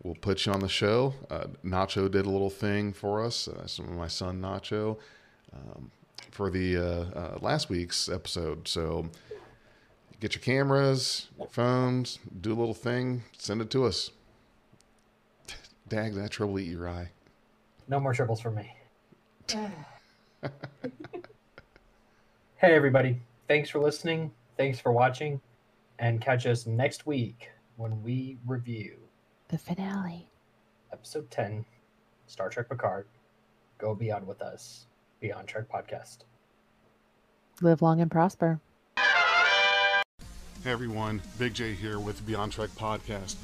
We'll 0.03 0.15
put 0.15 0.45
you 0.45 0.51
on 0.51 0.61
the 0.61 0.69
show. 0.69 1.13
Uh, 1.29 1.45
Nacho 1.63 2.09
did 2.09 2.25
a 2.25 2.29
little 2.29 2.49
thing 2.49 2.91
for 2.91 3.23
us. 3.23 3.47
Uh, 3.47 3.67
some 3.67 3.85
of 3.85 3.93
my 3.93 4.07
son 4.07 4.41
Nacho. 4.41 4.97
Um, 5.53 5.91
for 6.31 6.49
the 6.49 6.77
uh, 6.77 7.05
uh, 7.17 7.37
last 7.41 7.69
week's 7.69 8.09
episode. 8.09 8.67
So 8.67 9.09
get 10.19 10.33
your 10.33 10.41
cameras, 10.41 11.27
your 11.37 11.47
phones, 11.47 12.19
do 12.39 12.51
a 12.53 12.57
little 12.57 12.73
thing, 12.73 13.23
send 13.37 13.61
it 13.61 13.69
to 13.71 13.85
us. 13.85 14.11
Dag, 15.89 16.15
that 16.15 16.31
trouble 16.31 16.59
eat 16.59 16.69
your 16.69 16.89
eye. 16.89 17.09
No 17.87 17.99
more 17.99 18.13
troubles 18.13 18.41
for 18.41 18.51
me. 18.51 18.73
hey, 19.51 20.49
everybody. 22.61 23.19
Thanks 23.47 23.69
for 23.69 23.79
listening. 23.79 24.31
Thanks 24.57 24.79
for 24.79 24.91
watching. 24.93 25.41
And 26.01 26.19
catch 26.19 26.47
us 26.47 26.65
next 26.65 27.05
week 27.05 27.51
when 27.75 28.01
we 28.01 28.39
review 28.47 28.97
The 29.49 29.57
finale. 29.59 30.27
episode 30.91 31.29
10 31.29 31.63
Star 32.25 32.49
Trek 32.49 32.69
Picard. 32.69 33.05
Go 33.77 33.93
beyond 33.93 34.25
with 34.25 34.41
us. 34.41 34.87
Beyond 35.19 35.47
Trek 35.47 35.65
Podcast. 35.71 36.19
Live 37.61 37.83
long 37.83 38.01
and 38.01 38.09
prosper. 38.09 38.59
Hey 38.97 40.71
everyone, 40.71 41.21
Big 41.37 41.53
J 41.53 41.75
here 41.75 41.99
with 41.99 42.25
Beyond 42.25 42.51
Trek 42.53 42.71
Podcast. 42.71 43.35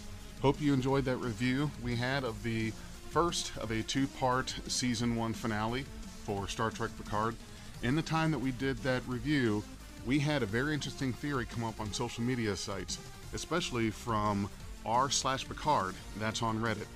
Hope 0.41 0.59
you 0.59 0.73
enjoyed 0.73 1.05
that 1.05 1.17
review 1.17 1.69
we 1.83 1.95
had 1.95 2.23
of 2.23 2.41
the 2.41 2.71
first 3.11 3.55
of 3.57 3.69
a 3.69 3.83
two 3.83 4.07
part 4.07 4.55
season 4.67 5.15
one 5.15 5.33
finale 5.33 5.85
for 6.23 6.47
Star 6.47 6.71
Trek 6.71 6.89
Picard. 6.97 7.35
In 7.83 7.95
the 7.95 8.01
time 8.01 8.31
that 8.31 8.39
we 8.39 8.49
did 8.51 8.77
that 8.79 9.03
review, 9.07 9.63
we 10.07 10.17
had 10.17 10.41
a 10.41 10.45
very 10.45 10.73
interesting 10.73 11.11
theory 11.11 11.45
come 11.45 11.65
up 11.65 11.81
on 11.81 11.91
social 11.91 12.23
media 12.23 12.55
sites, 12.55 12.97
especially 13.33 13.91
from 13.91 14.49
r 14.85 15.09
slash 15.09 15.45
Picard, 15.47 15.93
that's 16.17 16.41
on 16.41 16.59
Reddit. 16.59 16.87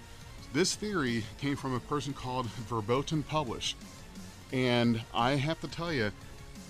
This 0.54 0.76
theory 0.76 1.26
came 1.38 1.58
from 1.58 1.76
a 1.76 1.80
person 1.82 2.14
called 2.14 2.46
Verboten 2.70 3.22
Publish, 3.24 3.76
and 4.54 5.02
I 5.14 5.32
have 5.32 5.60
to 5.60 5.68
tell 5.68 5.92
you, 5.92 6.12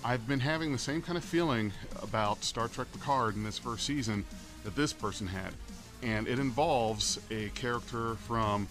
I've 0.03 0.27
been 0.27 0.39
having 0.39 0.71
the 0.71 0.79
same 0.79 1.03
kind 1.03 1.15
of 1.15 1.23
feeling 1.23 1.71
about 2.01 2.43
Star 2.43 2.67
Trek 2.67 2.87
Picard 2.91 3.35
in 3.35 3.43
this 3.43 3.59
first 3.59 3.85
season 3.85 4.25
that 4.63 4.75
this 4.75 4.93
person 4.93 5.27
had. 5.27 5.53
And 6.01 6.27
it 6.27 6.39
involves 6.39 7.19
a 7.29 7.49
character 7.49 8.15
from 8.15 8.67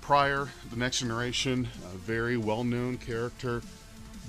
prior, 0.00 0.48
The 0.70 0.76
Next 0.76 0.98
Generation, 0.98 1.68
a 1.94 1.96
very 1.96 2.36
well 2.36 2.64
known 2.64 2.96
character. 2.96 3.62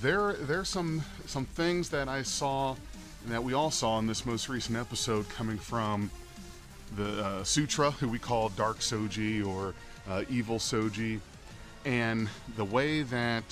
There, 0.01 0.33
there's 0.33 0.69
some, 0.69 1.03
some 1.25 1.45
things 1.45 1.89
that 1.89 2.07
I 2.07 2.23
saw 2.23 2.75
and 3.23 3.33
that 3.33 3.43
we 3.43 3.53
all 3.53 3.71
saw 3.71 3.99
in 3.99 4.07
this 4.07 4.25
most 4.25 4.47
recent 4.47 4.77
episode 4.77 5.27
coming 5.29 5.57
from 5.57 6.09
the 6.95 7.23
uh, 7.23 7.43
Sutra, 7.43 7.91
who 7.91 8.07
we 8.07 8.17
call 8.17 8.49
Dark 8.49 8.79
Soji 8.79 9.45
or 9.45 9.73
uh, 10.09 10.23
Evil 10.29 10.57
Soji, 10.57 11.19
and 11.85 12.29
the 12.55 12.65
way 12.65 13.03
that 13.03 13.43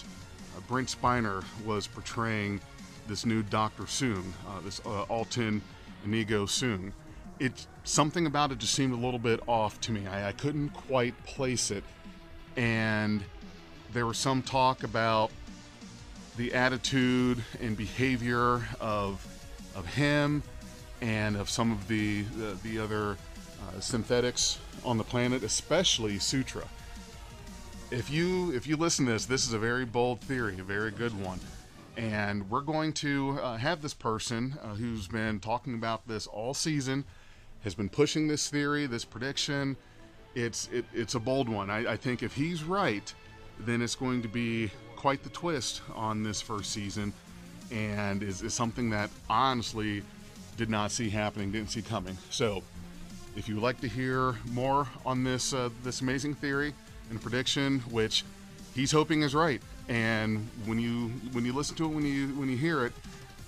uh, 0.56 0.62
Brent 0.68 0.96
Spiner 1.00 1.44
was 1.66 1.86
portraying 1.86 2.62
this 3.08 3.26
new 3.26 3.44
Doctor 3.44 3.84
Soong, 3.84 4.32
uh, 4.48 4.62
this 4.62 4.80
uh, 4.86 5.06
Altan 5.10 5.62
Inigo 6.06 6.46
Soong. 6.46 6.92
It 7.40 7.68
something 7.84 8.26
about 8.26 8.52
it 8.52 8.58
just 8.58 8.74
seemed 8.74 8.94
a 8.94 8.98
little 8.98 9.20
bit 9.20 9.42
off 9.48 9.80
to 9.82 9.92
me. 9.92 10.08
I, 10.08 10.30
I 10.30 10.32
couldn't 10.32 10.70
quite 10.70 11.14
place 11.26 11.72
it, 11.72 11.84
and 12.56 13.24
there 13.94 14.06
was 14.06 14.18
some 14.18 14.42
talk 14.42 14.84
about 14.84 15.30
the 16.38 16.54
attitude 16.54 17.44
and 17.62 17.76
behavior 17.76 18.68
of 18.80 19.26
of 19.76 19.86
him 19.86 20.42
and 21.02 21.36
of 21.36 21.50
some 21.50 21.72
of 21.72 21.88
the 21.88 22.22
the, 22.24 22.58
the 22.64 22.80
other 22.80 23.12
uh, 23.12 23.80
synthetics 23.80 24.60
on 24.86 24.98
the 24.98 25.04
planet, 25.04 25.44
especially 25.44 26.20
Sutra 26.20 26.64
if 27.92 28.12
you 28.12 28.52
if 28.52 28.68
you 28.68 28.76
listen 28.76 29.06
to 29.06 29.14
this, 29.14 29.26
this 29.26 29.48
is 29.48 29.54
a 29.54 29.60
very 29.60 29.86
bold 29.86 30.20
theory, 30.22 30.60
a 30.60 30.64
very 30.64 30.92
good 30.92 31.18
one, 31.24 31.40
and 31.96 32.50
we're 32.50 32.62
going 32.62 32.94
to 32.94 33.40
uh, 33.42 33.58
have 33.58 33.82
this 33.82 33.94
person 33.94 34.58
uh, 34.62 34.76
who's 34.76 35.08
been 35.08 35.40
talking 35.40 35.74
about 35.74 36.08
this 36.08 36.28
all 36.28 36.54
season, 36.54 37.06
has 37.64 37.76
been 37.76 37.90
pushing 37.90 38.28
this 38.28 38.50
theory, 38.50 38.88
this 38.88 39.06
prediction. 39.06 39.78
It's 40.36 40.70
it, 40.72 40.86
it's 40.94 41.16
a 41.16 41.20
bold 41.20 41.48
one. 41.48 41.70
I, 41.70 41.94
I 41.94 41.98
think 41.98 42.24
if 42.24 42.34
he's 42.34 42.64
right, 42.64 43.14
then 43.60 43.82
it's 43.82 43.96
going 43.96 44.22
to 44.22 44.28
be 44.28 44.70
quite 44.98 45.24
the 45.24 45.30
twist 45.30 45.82
on 45.96 46.24
this 46.24 46.42
first 46.42 46.72
season, 46.72 47.14
and 47.72 48.22
is, 48.24 48.42
is 48.42 48.54
something 48.54 48.90
that 48.90 49.10
honestly 49.30 50.04
did 50.58 50.70
not 50.70 50.92
see 50.92 51.10
happening, 51.10 51.52
didn't 51.52 51.72
see 51.72 51.82
coming. 51.82 52.18
So, 52.30 52.64
if 53.38 53.48
you 53.48 53.56
would 53.56 53.64
like 53.64 53.80
to 53.82 53.88
hear 53.88 54.36
more 54.52 54.88
on 55.06 55.24
this 55.24 55.54
uh, 55.54 55.70
this 55.84 56.02
amazing 56.02 56.34
theory 56.34 56.74
and 57.10 57.22
prediction, 57.22 57.80
which 57.92 58.26
he's 58.74 58.92
hoping 58.92 59.22
is 59.22 59.34
right. 59.34 59.62
And 59.88 60.48
when 60.66 60.80
you 60.80 61.10
when 61.32 61.46
you 61.46 61.54
listen 61.54 61.76
to 61.78 61.86
it, 61.86 61.90
when 61.90 62.06
you 62.06 62.30
when 62.30 62.50
you 62.50 62.58
hear 62.58 62.86
it, 62.86 62.94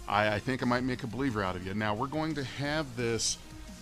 I, 0.08 0.36
I 0.36 0.40
think 0.40 0.62
I 0.62 0.66
might 0.66 0.84
make 0.84 1.04
a 1.04 1.08
believer 1.08 1.44
out 1.44 1.56
of 1.56 1.66
you. 1.66 1.74
Now 1.74 1.96
we're 1.96 2.08
going 2.08 2.36
to 2.36 2.44
have 2.44 2.96
this 2.96 3.38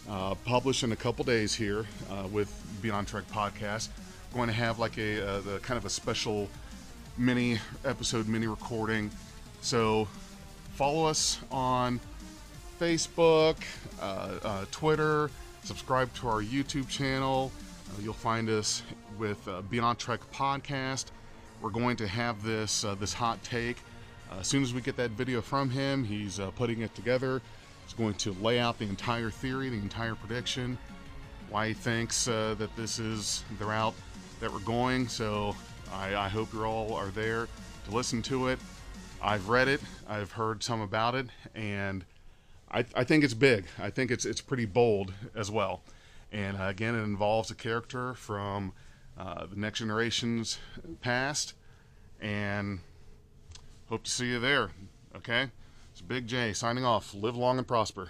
uh, 0.09 0.35
published 0.45 0.83
in 0.83 0.93
a 0.93 0.95
couple 0.95 1.25
days 1.25 1.53
here 1.53 1.85
uh, 2.09 2.27
with 2.27 2.49
Beyond 2.81 3.07
Trek 3.07 3.25
podcast. 3.29 3.89
We're 4.31 4.37
going 4.37 4.49
to 4.49 4.55
have 4.55 4.79
like 4.79 4.97
a, 4.97 5.17
a, 5.17 5.55
a 5.55 5.59
kind 5.59 5.77
of 5.77 5.85
a 5.85 5.89
special 5.89 6.49
mini 7.17 7.59
episode, 7.83 8.27
mini 8.27 8.47
recording. 8.47 9.09
So 9.61 10.07
follow 10.75 11.05
us 11.05 11.39
on 11.51 11.99
Facebook, 12.79 13.55
uh, 13.99 14.35
uh, 14.43 14.65
Twitter, 14.71 15.31
subscribe 15.63 16.13
to 16.15 16.27
our 16.27 16.41
YouTube 16.41 16.87
channel. 16.87 17.51
Uh, 17.89 18.01
you'll 18.01 18.13
find 18.13 18.49
us 18.49 18.83
with 19.17 19.45
uh, 19.47 19.61
Beyond 19.63 19.97
Trek 19.97 20.19
podcast. 20.31 21.05
We're 21.61 21.71
going 21.71 21.97
to 21.97 22.07
have 22.07 22.43
this 22.43 22.83
uh, 22.83 22.95
this 22.95 23.13
hot 23.13 23.41
take. 23.43 23.77
Uh, 24.31 24.39
as 24.41 24.47
soon 24.47 24.61
as 24.61 24.73
we 24.73 24.81
get 24.81 24.95
that 24.97 25.11
video 25.11 25.41
from 25.41 25.69
him, 25.69 26.03
he's 26.03 26.39
putting 26.55 26.81
it 26.81 26.93
together. 26.93 27.41
He's 27.85 27.93
going 27.93 28.15
to 28.15 28.33
lay 28.33 28.59
out 28.59 28.77
the 28.77 28.85
entire 28.85 29.31
theory, 29.31 29.69
the 29.69 29.77
entire 29.77 30.13
prediction, 30.13 30.77
why 31.49 31.69
he 31.69 31.73
thinks 31.73 32.25
that 32.25 32.69
this 32.75 32.99
is 32.99 33.43
the 33.57 33.65
route 33.65 33.95
that 34.41 34.51
we're 34.51 34.59
going. 34.59 35.07
So 35.07 35.55
I, 35.93 36.15
I 36.15 36.27
hope 36.29 36.53
you 36.53 36.63
all 36.63 36.93
are 36.93 37.09
there 37.09 37.47
to 37.85 37.91
listen 37.95 38.21
to 38.23 38.47
it. 38.47 38.59
I've 39.21 39.49
read 39.49 39.67
it, 39.67 39.81
I've 40.07 40.33
heard 40.33 40.63
some 40.63 40.81
about 40.81 41.15
it, 41.15 41.27
and 41.55 42.05
I, 42.71 42.85
I 42.95 43.03
think 43.03 43.23
it's 43.23 43.33
big. 43.33 43.65
I 43.79 43.89
think 43.89 44.11
it's 44.11 44.25
it's 44.25 44.41
pretty 44.41 44.65
bold 44.65 45.13
as 45.35 45.49
well. 45.49 45.81
And 46.31 46.57
uh, 46.57 46.65
again, 46.65 46.95
it 46.95 47.03
involves 47.03 47.49
a 47.49 47.55
character 47.55 48.13
from 48.13 48.73
uh, 49.17 49.45
the 49.47 49.55
Next 49.55 49.79
Generation's 49.79 50.59
past, 51.01 51.53
and 52.21 52.79
hope 53.89 54.03
to 54.03 54.11
see 54.11 54.27
you 54.27 54.39
there. 54.39 54.69
Okay, 55.15 55.49
it's 55.91 56.01
Big 56.01 56.27
J 56.27 56.53
signing 56.53 56.85
off. 56.85 57.13
Live 57.13 57.35
long 57.35 57.57
and 57.57 57.67
prosper. 57.67 58.09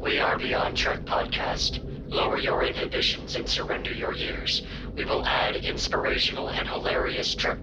We 0.00 0.18
are 0.18 0.36
Beyond 0.36 0.76
Trek 0.76 1.04
Podcast. 1.04 1.91
Lower 2.12 2.38
your 2.38 2.62
inhibitions 2.62 3.36
and 3.36 3.48
surrender 3.48 3.90
your 3.90 4.12
years. 4.12 4.62
We 4.98 5.06
will 5.06 5.24
add 5.24 5.56
inspirational 5.56 6.50
and 6.50 6.68
hilarious 6.68 7.34
trek 7.34 7.58